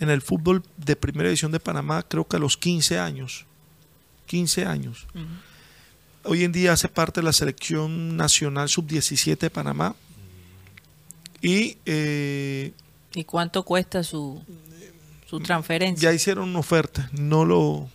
en 0.00 0.10
el 0.10 0.22
fútbol 0.22 0.62
de 0.76 0.96
primera 0.96 1.28
división 1.28 1.50
de 1.52 1.60
Panamá 1.60 2.02
creo 2.02 2.26
que 2.26 2.36
a 2.36 2.38
los 2.38 2.56
15 2.56 2.98
años. 2.98 3.46
15 4.26 4.66
años. 4.66 5.06
Hoy 6.24 6.44
en 6.44 6.52
día 6.52 6.72
hace 6.72 6.88
parte 6.88 7.20
de 7.20 7.24
la 7.24 7.32
selección 7.32 8.16
nacional 8.16 8.68
sub-17 8.68 9.38
de 9.38 9.50
Panamá. 9.50 9.96
Y 11.40 11.78
eh, 11.86 12.72
y 13.14 13.24
cuánto 13.24 13.62
cuesta 13.62 14.02
su 14.02 14.42
su 15.28 15.40
transferencia. 15.40 16.10
ya 16.10 16.14
hicieron 16.14 16.48
una 16.48 16.58
oferta, 16.58 17.08
no 17.12 17.44
lo 17.44 17.88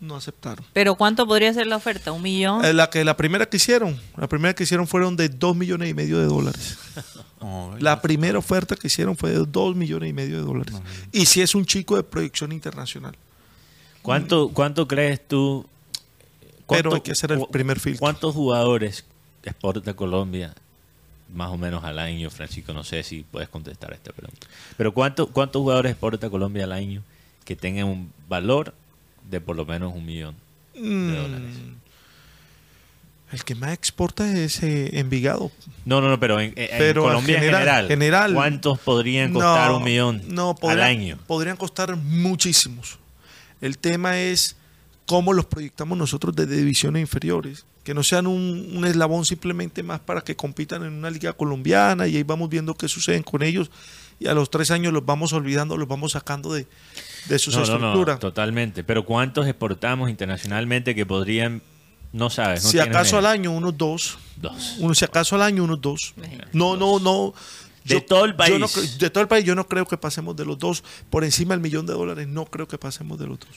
no 0.00 0.16
aceptaron. 0.16 0.64
Pero 0.72 0.94
cuánto 0.94 1.26
podría 1.26 1.52
ser 1.52 1.66
la 1.66 1.76
oferta, 1.76 2.10
un 2.12 2.22
millón. 2.22 2.64
Eh, 2.64 2.72
La 2.72 2.88
que 2.88 3.04
la 3.04 3.16
primera 3.16 3.46
que 3.46 3.58
hicieron, 3.58 4.00
la 4.16 4.28
primera 4.28 4.54
que 4.54 4.62
hicieron 4.62 4.86
fueron 4.86 5.14
de 5.14 5.28
2 5.28 5.54
millones 5.54 5.90
y 5.90 5.94
medio 5.94 6.18
de 6.18 6.26
dólares. 6.26 6.78
La 7.78 8.02
primera 8.02 8.38
oferta 8.38 8.76
que 8.76 8.88
hicieron 8.88 9.16
fue 9.16 9.30
de 9.30 9.46
2 9.46 9.74
millones 9.74 10.10
y 10.10 10.12
medio 10.12 10.36
de 10.36 10.42
dólares. 10.42 10.74
Y 11.10 11.24
si 11.24 11.40
es 11.40 11.54
un 11.54 11.64
chico 11.64 11.96
de 11.96 12.02
proyección 12.02 12.52
internacional. 12.52 13.16
¿Cuánto, 14.02 14.50
cuánto 14.50 14.86
crees 14.86 15.26
tú? 15.26 15.66
Pero 16.68 16.94
hay 16.94 17.00
que 17.00 17.12
hacer 17.12 17.32
el 17.32 17.46
primer 17.50 17.80
filtro. 17.80 18.00
¿Cuántos 18.00 18.34
jugadores 18.34 19.06
exporta 19.42 19.94
Colombia 19.94 20.54
más 21.34 21.50
o 21.50 21.56
menos 21.56 21.84
al 21.84 21.98
año, 21.98 22.30
Francisco? 22.30 22.72
No 22.72 22.84
sé 22.84 23.02
si 23.02 23.22
puedes 23.22 23.48
contestar 23.48 23.92
esta 23.92 24.12
pregunta. 24.12 24.46
Pero 24.76 24.92
¿cuánto, 24.92 25.26
¿cuántos 25.28 25.60
jugadores 25.60 25.92
exporta 25.92 26.28
Colombia 26.30 26.64
al 26.64 26.72
año 26.72 27.02
que 27.44 27.56
tengan 27.56 27.86
un 27.86 28.12
valor 28.28 28.74
de 29.30 29.40
por 29.40 29.56
lo 29.56 29.64
menos 29.64 29.94
un 29.94 30.04
millón 30.04 30.34
de 30.74 30.80
Mm, 30.80 31.14
dólares? 31.16 31.56
El 33.32 33.44
que 33.44 33.54
más 33.54 33.72
exporta 33.72 34.28
es 34.36 34.60
eh, 34.64 34.98
Envigado. 34.98 35.52
No, 35.84 36.00
no, 36.00 36.08
no, 36.08 36.18
pero 36.18 36.40
en, 36.40 36.52
en 36.56 36.68
Pero 36.78 37.02
Colombia 37.04 37.36
en 37.36 37.40
general- 37.42 37.60
general, 37.62 37.88
general- 37.88 38.34
¿cuántos 38.34 38.78
podrían 38.80 39.32
costar 39.32 39.70
No, 39.70 39.76
un 39.76 39.84
millón 39.84 40.22
no, 40.26 40.56
al 40.62 40.82
año? 40.82 41.16
Podrían 41.28 41.56
costar 41.56 41.94
muchísimos. 41.96 42.98
El 43.60 43.78
tema 43.78 44.18
es 44.18 44.56
cómo 45.06 45.32
los 45.32 45.44
proyectamos 45.46 45.96
nosotros 45.96 46.34
desde 46.34 46.56
divisiones 46.56 47.02
inferiores. 47.02 47.64
Que 47.90 47.94
no 47.94 48.04
sean 48.04 48.28
un, 48.28 48.70
un 48.76 48.84
eslabón 48.86 49.24
simplemente 49.24 49.82
más 49.82 49.98
para 49.98 50.20
que 50.20 50.36
compitan 50.36 50.84
en 50.84 50.92
una 50.92 51.10
liga 51.10 51.32
colombiana 51.32 52.06
y 52.06 52.16
ahí 52.16 52.22
vamos 52.22 52.48
viendo 52.48 52.72
qué 52.76 52.86
sucede 52.86 53.20
con 53.24 53.42
ellos. 53.42 53.68
Y 54.20 54.28
a 54.28 54.32
los 54.32 54.48
tres 54.48 54.70
años 54.70 54.92
los 54.92 55.04
vamos 55.04 55.32
olvidando, 55.32 55.76
los 55.76 55.88
vamos 55.88 56.12
sacando 56.12 56.52
de, 56.52 56.68
de 57.28 57.38
sus 57.40 57.52
No, 57.52 57.62
no, 57.62 57.66
no, 57.66 57.74
estructuras. 57.74 58.20
totalmente. 58.20 58.84
Pero 58.84 59.04
¿cuántos 59.04 59.48
exportamos 59.48 60.08
internacionalmente 60.08 60.94
que 60.94 61.04
podrían, 61.04 61.62
no 62.12 62.30
sabes, 62.30 62.62
no 62.62 62.70
si 62.70 62.78
acaso 62.78 63.18
al 63.18 63.26
año, 63.26 63.50
unos 63.50 63.76
dos. 63.76 64.18
Dos. 64.36 64.76
Uno, 64.78 64.94
si 64.94 65.04
acaso 65.04 65.34
al 65.34 65.42
año, 65.42 65.64
unos 65.64 65.80
dos. 65.80 66.14
No, 66.52 66.76
no, 66.76 67.00
no. 67.00 67.34
De 67.94 68.00
todo 68.00 68.24
el 68.24 68.32
yo 68.36 68.58
no 68.58 68.68
país. 68.68 68.98
de 68.98 69.10
todo 69.10 69.22
el 69.22 69.28
país, 69.28 69.44
yo 69.44 69.54
no 69.54 69.66
creo 69.66 69.86
que 69.86 69.96
pasemos 69.96 70.34
de 70.36 70.44
los 70.44 70.58
dos. 70.58 70.82
Por 71.10 71.24
encima 71.24 71.54
del 71.54 71.60
millón 71.60 71.86
de 71.86 71.92
dólares, 71.92 72.26
no 72.28 72.44
creo 72.46 72.66
que 72.68 72.78
pasemos 72.78 73.18
de 73.18 73.26
los 73.26 73.38
dos. 73.38 73.48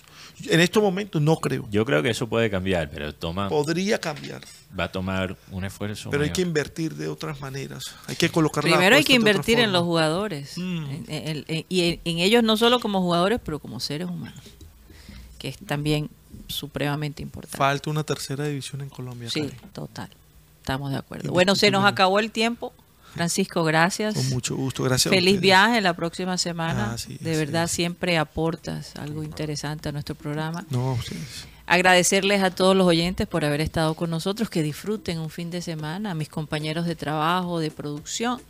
En 0.49 0.59
estos 0.59 0.81
momentos, 0.83 1.21
no 1.21 1.37
creo. 1.37 1.67
Yo 1.69 1.85
creo 1.85 2.01
que 2.03 2.09
eso 2.09 2.27
puede 2.27 2.49
cambiar, 2.49 2.89
pero 2.89 3.13
toma, 3.13 3.49
Podría 3.49 3.99
cambiar, 3.99 4.41
va 4.77 4.85
a 4.85 4.91
tomar 4.91 5.37
un 5.51 5.63
esfuerzo. 5.65 6.09
pero 6.09 6.23
hay 6.23 6.29
mayor. 6.29 6.35
que 6.35 6.41
invertir 6.41 6.95
de 6.95 7.07
otras 7.07 7.39
maneras. 7.39 7.83
Hay 8.07 8.15
que 8.15 8.29
colocar 8.29 8.63
la 8.63 8.71
Primero 8.71 8.95
hay 8.95 9.03
que 9.03 9.13
invertir 9.13 9.59
en 9.59 9.71
los 9.71 9.83
jugadores. 9.83 10.57
Mm. 10.57 10.61
En- 10.61 11.05
en- 11.07 11.45
en- 11.47 11.65
y 11.69 11.81
en, 11.81 11.99
en 12.05 12.17
ellos 12.19 12.43
no 12.43 12.57
solo 12.57 12.79
como 12.79 13.01
jugadores, 13.01 13.39
pero 13.43 13.59
como 13.59 13.79
seres 13.79 14.09
humanos. 14.09 14.39
Que 15.39 15.49
es 15.49 15.57
también 15.57 16.09
supremamente 16.47 17.21
importante. 17.21 17.57
Falta 17.57 17.89
una 17.89 18.03
tercera 18.03 18.45
división 18.45 18.81
en 18.81 18.89
Colombia. 18.89 19.29
Sí, 19.29 19.41
Cari. 19.41 19.55
total. 19.73 20.09
Estamos 20.61 20.91
de 20.91 20.97
acuerdo. 20.97 21.31
Bueno, 21.31 21.55
se 21.55 21.69
nos 21.71 21.83
acabó 21.85 22.19
el 22.19 22.31
tiempo. 22.31 22.73
Francisco, 23.13 23.63
gracias. 23.63 24.15
Con 24.15 24.29
mucho 24.29 24.55
gusto, 24.55 24.83
gracias. 24.83 25.13
Feliz 25.13 25.39
viaje 25.39 25.81
la 25.81 25.93
próxima 25.93 26.37
semana. 26.37 26.93
Ah, 26.93 26.97
sí, 26.97 27.17
de 27.19 27.33
sí, 27.33 27.39
verdad, 27.39 27.67
sí. 27.67 27.75
siempre 27.75 28.17
aportas 28.17 28.95
algo 28.95 29.23
interesante 29.23 29.89
a 29.89 29.91
nuestro 29.91 30.15
programa. 30.15 30.65
No. 30.69 30.97
Agradecerles 31.65 32.41
a 32.43 32.51
todos 32.51 32.75
los 32.75 32.87
oyentes 32.87 33.27
por 33.27 33.45
haber 33.45 33.61
estado 33.61 33.93
con 33.93 34.09
nosotros, 34.09 34.49
que 34.49 34.63
disfruten 34.63 35.19
un 35.19 35.29
fin 35.29 35.51
de 35.51 35.61
semana, 35.61 36.11
a 36.11 36.15
mis 36.15 36.27
compañeros 36.27 36.85
de 36.85 36.95
trabajo, 36.95 37.59
de 37.59 37.71
producción. 37.71 38.41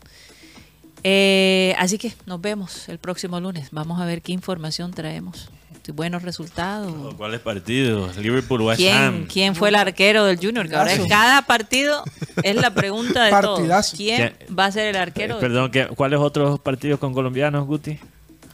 Eh, 1.03 1.75
así 1.77 1.97
que 1.97 2.13
nos 2.25 2.39
vemos 2.39 2.87
el 2.87 2.97
próximo 2.97 3.39
lunes. 3.39 3.67
Vamos 3.71 3.99
a 3.99 4.05
ver 4.05 4.21
qué 4.21 4.31
información 4.31 4.91
traemos. 4.91 5.49
Buenos 5.91 6.21
resultados. 6.23 7.13
¿Cuáles 7.15 7.41
partidos? 7.41 8.15
Liverpool, 8.17 8.61
West 8.61 8.79
¿Quién, 8.79 8.95
Ham. 8.95 9.27
quién 9.27 9.53
fue 9.55 9.67
el 9.69 9.75
arquero 9.75 10.23
del 10.23 10.37
Junior? 10.37 10.67
Que 10.69 10.75
ahora 10.75 10.91
Partidazo. 10.91 11.09
cada 11.09 11.41
partido 11.41 12.03
es 12.41 12.55
la 12.55 12.73
pregunta 12.73 13.25
de 13.25 13.31
todos. 13.31 13.59
Partidazo. 13.59 13.97
¿Quién 13.97 14.33
¿Quién? 14.37 14.57
va 14.57 14.65
a 14.65 14.71
ser 14.71 14.87
el 14.87 14.95
Eh, 14.95 14.99
arquero? 14.99 15.39
perdón, 15.39 15.71
¿qué- 15.71 15.87
¿cuáles 15.87 16.19
otros 16.19 16.59
partidos 16.61 16.99
con 16.99 17.13
colombianos, 17.13 17.67
Guti? 17.67 17.99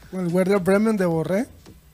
Con 0.09 0.21
el 0.25 0.33
Werder 0.33 0.59
Bremen 0.59 0.97
de 0.97 1.05
Borré. 1.05 1.45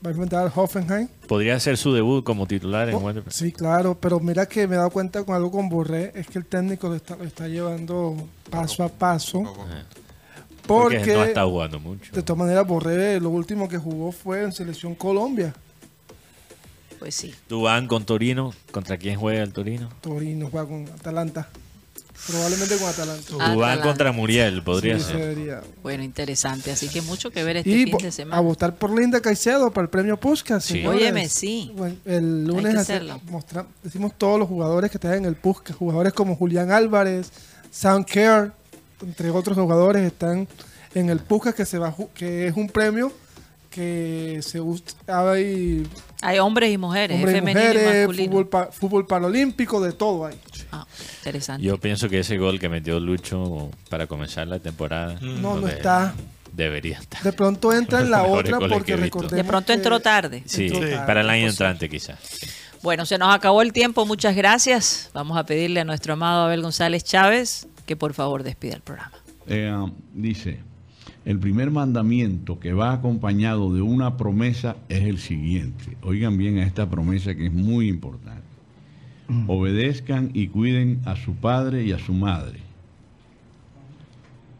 Va 0.04 0.10
a 0.10 0.12
enfrentar 0.12 0.42
al 0.46 0.52
Hoffenheim. 0.54 1.08
Podría 1.26 1.58
ser 1.58 1.76
su 1.78 1.92
debut 1.92 2.22
como 2.24 2.46
titular 2.46 2.88
en 2.88 2.94
Oh, 2.94 2.98
Werder. 2.98 3.24
sí, 3.30 3.50
claro, 3.50 3.96
pero 4.00 4.20
mira 4.20 4.46
que 4.46 4.66
me 4.68 4.74
he 4.74 4.78
dado 4.78 4.90
cuenta 4.90 5.24
con 5.24 5.34
algo 5.34 5.50
con 5.50 5.68
Borré, 5.68 6.12
es 6.14 6.26
que 6.28 6.38
el 6.38 6.44
técnico 6.44 6.88
lo 6.88 6.94
está, 6.96 7.16
lo 7.16 7.24
está 7.24 7.48
llevando 7.48 8.14
paso 8.50 8.84
a 8.84 8.88
paso. 8.88 9.42
Porque 10.66 10.96
Porque, 10.98 11.14
no 11.14 11.24
está 11.24 11.44
jugando 11.44 11.78
mucho. 11.80 12.12
de 12.12 12.22
todas 12.22 12.38
maneras, 12.38 12.66
Borré 12.66 13.20
lo 13.20 13.30
último 13.30 13.68
que 13.68 13.78
jugó 13.78 14.10
fue 14.12 14.42
en 14.42 14.52
Selección 14.52 14.94
Colombia. 14.94 15.54
Pues 16.98 17.14
sí. 17.14 17.34
Dubán 17.48 17.86
con 17.88 18.04
Torino. 18.04 18.52
¿Contra 18.72 18.96
quién 18.96 19.18
juega 19.18 19.42
el 19.42 19.52
Torino? 19.52 19.88
Torino 20.00 20.48
juega 20.50 20.66
con 20.66 20.88
Atalanta. 20.88 21.48
Probablemente 22.26 22.76
con 22.78 22.88
Atalanta. 22.88 23.52
Dubán 23.52 23.80
contra 23.82 24.10
Muriel, 24.10 24.62
podría 24.64 24.98
Sí, 24.98 25.04
ser. 25.04 25.34
sería. 25.34 25.60
Bueno, 25.82 26.02
interesante. 26.02 26.72
Así 26.72 26.88
que 26.88 27.02
mucho 27.02 27.30
que 27.30 27.44
ver 27.44 27.58
este 27.58 27.70
Y 27.70 27.84
fin 27.84 27.98
de 27.98 28.08
a 28.08 28.12
semana. 28.12 28.40
votar 28.40 28.74
por 28.74 28.98
Linda 28.98 29.20
Caicedo 29.20 29.70
para 29.70 29.84
el 29.84 29.90
premio 29.90 30.16
Puskas. 30.16 30.64
Sí. 30.64 30.84
Óyeme, 30.86 31.28
sí. 31.28 31.70
Bueno, 31.76 31.96
el 32.06 32.44
lunes 32.46 32.74
hacerlo. 32.74 33.20
mostra- 33.30 33.66
decimos 33.82 34.12
todos 34.16 34.38
los 34.40 34.48
jugadores 34.48 34.90
que 34.90 34.96
están 34.96 35.12
en 35.14 35.26
el 35.26 35.36
Puskas. 35.36 35.76
Jugadores 35.76 36.14
como 36.14 36.34
Julián 36.34 36.72
Álvarez, 36.72 37.30
Sound 37.70 38.06
Care, 38.06 38.52
entre 39.02 39.30
otros 39.30 39.56
jugadores 39.56 40.02
están 40.02 40.46
en 40.94 41.10
el 41.10 41.18
Puskas 41.20 41.54
que 41.54 41.66
se 41.66 41.78
va 41.78 41.94
que 42.14 42.46
es 42.48 42.56
un 42.56 42.68
premio 42.68 43.12
que 43.70 44.40
se 44.42 44.58
usa 44.60 44.84
hay 45.06 45.86
Hay 46.22 46.38
hombres 46.38 46.72
y 46.72 46.78
mujeres, 46.78 47.16
hombres 47.16 47.34
y 47.34 47.38
femenino 47.40 47.60
y 47.60 47.66
mujeres, 47.66 47.98
masculino. 47.98 48.30
fútbol, 48.32 48.48
pa- 48.48 48.66
fútbol 48.72 49.06
paralímpico, 49.06 49.80
de 49.82 49.92
todo 49.92 50.24
hay. 50.26 50.38
Ah, 50.72 50.86
interesante. 51.18 51.62
Yo 51.62 51.78
pienso 51.78 52.08
que 52.08 52.20
ese 52.20 52.38
gol 52.38 52.58
que 52.58 52.70
metió 52.70 52.98
Lucho 52.98 53.70
para 53.90 54.06
comenzar 54.06 54.46
la 54.46 54.60
temporada. 54.60 55.18
No, 55.20 55.56
no 55.60 55.68
está. 55.68 56.14
Debería 56.54 56.98
estar. 56.98 57.22
De 57.22 57.34
pronto 57.34 57.70
entra 57.70 58.00
en 58.00 58.10
la 58.10 58.22
otra 58.26 58.58
porque 58.58 58.96
recordemos 58.96 59.32
de 59.36 59.44
pronto 59.44 59.72
entró 59.74 60.00
tarde. 60.00 60.42
Sí, 60.46 60.68
entró 60.68 60.80
tarde, 60.80 61.06
para 61.06 61.20
el 61.20 61.28
año 61.28 61.42
pues, 61.42 61.52
entrante 61.52 61.88
quizás. 61.90 62.18
Bueno, 62.82 63.04
se 63.04 63.18
nos 63.18 63.34
acabó 63.34 63.60
el 63.60 63.74
tiempo. 63.74 64.06
Muchas 64.06 64.34
gracias. 64.34 65.10
Vamos 65.12 65.36
a 65.36 65.44
pedirle 65.44 65.80
a 65.80 65.84
nuestro 65.84 66.14
amado 66.14 66.44
Abel 66.46 66.62
González 66.62 67.04
Chávez 67.04 67.66
que 67.86 67.96
por 67.96 68.12
favor 68.12 68.42
despida 68.42 68.74
el 68.74 68.82
programa. 68.82 69.12
Eh, 69.46 69.72
dice, 70.14 70.58
el 71.24 71.38
primer 71.38 71.70
mandamiento 71.70 72.60
que 72.60 72.72
va 72.72 72.92
acompañado 72.92 73.72
de 73.72 73.82
una 73.82 74.16
promesa 74.16 74.76
es 74.88 75.04
el 75.04 75.18
siguiente. 75.18 75.96
Oigan 76.02 76.36
bien 76.36 76.58
a 76.58 76.64
esta 76.64 76.88
promesa 76.88 77.34
que 77.34 77.46
es 77.46 77.52
muy 77.52 77.88
importante. 77.88 78.42
Obedezcan 79.48 80.30
y 80.34 80.48
cuiden 80.48 81.00
a 81.04 81.16
su 81.16 81.34
padre 81.34 81.84
y 81.84 81.90
a 81.90 81.98
su 81.98 82.12
madre. 82.12 82.60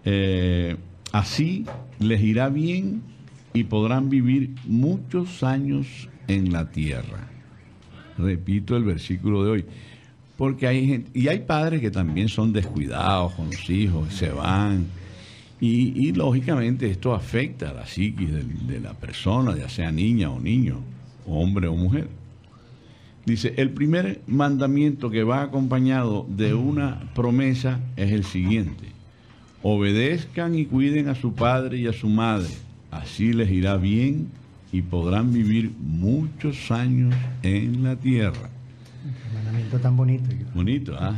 Eh, 0.05 0.77
así 1.13 1.67
les 2.01 2.21
irá 2.21 2.49
bien 2.49 3.03
y 3.55 3.65
podrán 3.65 4.11
vivir 4.11 4.55
muchos 4.65 5.45
años 5.45 6.09
en 6.27 6.53
la 6.53 6.71
tierra. 6.71 7.29
Repito 8.19 8.77
el 8.77 8.85
versículo 8.85 9.45
de 9.45 9.51
hoy. 9.51 9.65
Porque 10.37 10.67
hay 10.67 10.87
gente, 10.87 11.11
y 11.19 11.29
hay 11.29 11.41
padres 11.41 11.81
que 11.81 11.91
también 11.91 12.29
son 12.29 12.53
descuidados 12.53 13.33
con 13.35 13.47
los 13.47 13.71
hijos, 13.71 14.13
se 14.15 14.29
van. 14.31 14.87
Y, 15.59 16.13
lógicamente 16.13 16.91
esto 16.91 17.15
afecta 17.15 17.71
a 17.71 17.73
la 17.73 17.87
psiquis 17.87 18.29
de, 18.67 18.81
la 18.81 18.93
persona, 18.93 19.57
ya 19.57 19.71
sea 19.71 19.91
niña 19.91 20.31
o 20.31 20.39
niño, 20.39 20.81
hombre 21.27 21.67
o 21.67 21.75
mujer. 21.75 22.09
Dice, 23.25 23.55
el 23.57 23.71
primer 23.71 24.21
mandamiento 24.27 25.11
que 25.11 25.25
va 25.25 25.43
acompañado 25.43 26.27
de 26.29 26.53
una 26.53 27.11
promesa 27.15 27.81
es 27.97 28.13
el 28.13 28.25
siguiente. 28.25 28.85
Obedezcan 29.63 30.55
y 30.55 30.67
cuiden 30.67 31.09
a 31.09 31.15
su 31.15 31.33
padre 31.33 31.79
y 31.79 31.87
a 31.87 31.93
su 31.93 32.09
madre. 32.09 32.51
Así 32.91 33.33
les 33.33 33.51
irá 33.51 33.79
bien 33.79 34.29
y 34.73 34.83
podrán 34.83 35.33
vivir 35.33 35.73
muchos 35.81 36.71
años 36.71 37.15
en 37.43 37.83
la 37.83 37.97
tierra. 37.97 38.51
Tan 39.83 39.97
bonito. 39.97 40.31
yo. 40.31 40.47
Bonito, 40.55 40.95
¿ah? 40.99 41.15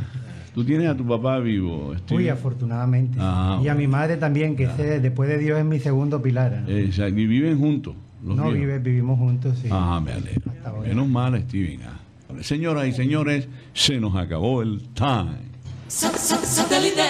Tú 0.53 0.63
tienes 0.65 0.89
a 0.89 0.97
tu 0.97 1.05
papá 1.07 1.39
vivo. 1.39 1.93
Steve? 1.99 2.23
Uy, 2.23 2.29
afortunadamente. 2.29 3.17
Ah, 3.21 3.59
y 3.63 3.67
a 3.67 3.75
mi 3.75 3.87
madre 3.87 4.17
también, 4.17 4.55
que 4.55 4.63
ese, 4.63 4.99
después 4.99 5.29
de 5.29 5.37
Dios 5.37 5.59
es 5.59 5.65
mi 5.65 5.79
segundo 5.79 6.21
pilar. 6.21 6.63
¿no? 6.67 6.69
Exacto, 6.69 7.19
y 7.19 7.27
viven 7.27 7.57
juntos. 7.59 7.95
los 8.23 8.35
no, 8.35 8.51
vive, 8.51 8.79
vivimos 8.79 9.17
juntos, 9.19 9.57
sí. 9.61 9.69
Ah, 9.71 10.01
me 10.03 10.11
alegro. 10.11 10.51
Menos 10.81 11.07
mal, 11.07 11.39
Steven. 11.43 11.81
ah. 11.83 11.99
Señoras 12.41 12.87
y 12.87 12.91
señores, 12.91 13.47
se 13.73 13.99
nos 13.99 14.15
acabó 14.15 14.61
el 14.61 14.81
time. 14.93 15.49
Satellite, 15.87 17.01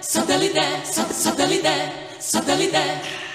satellite, 0.00 0.60
satellite, 0.84 1.68
satellite. 2.18 3.27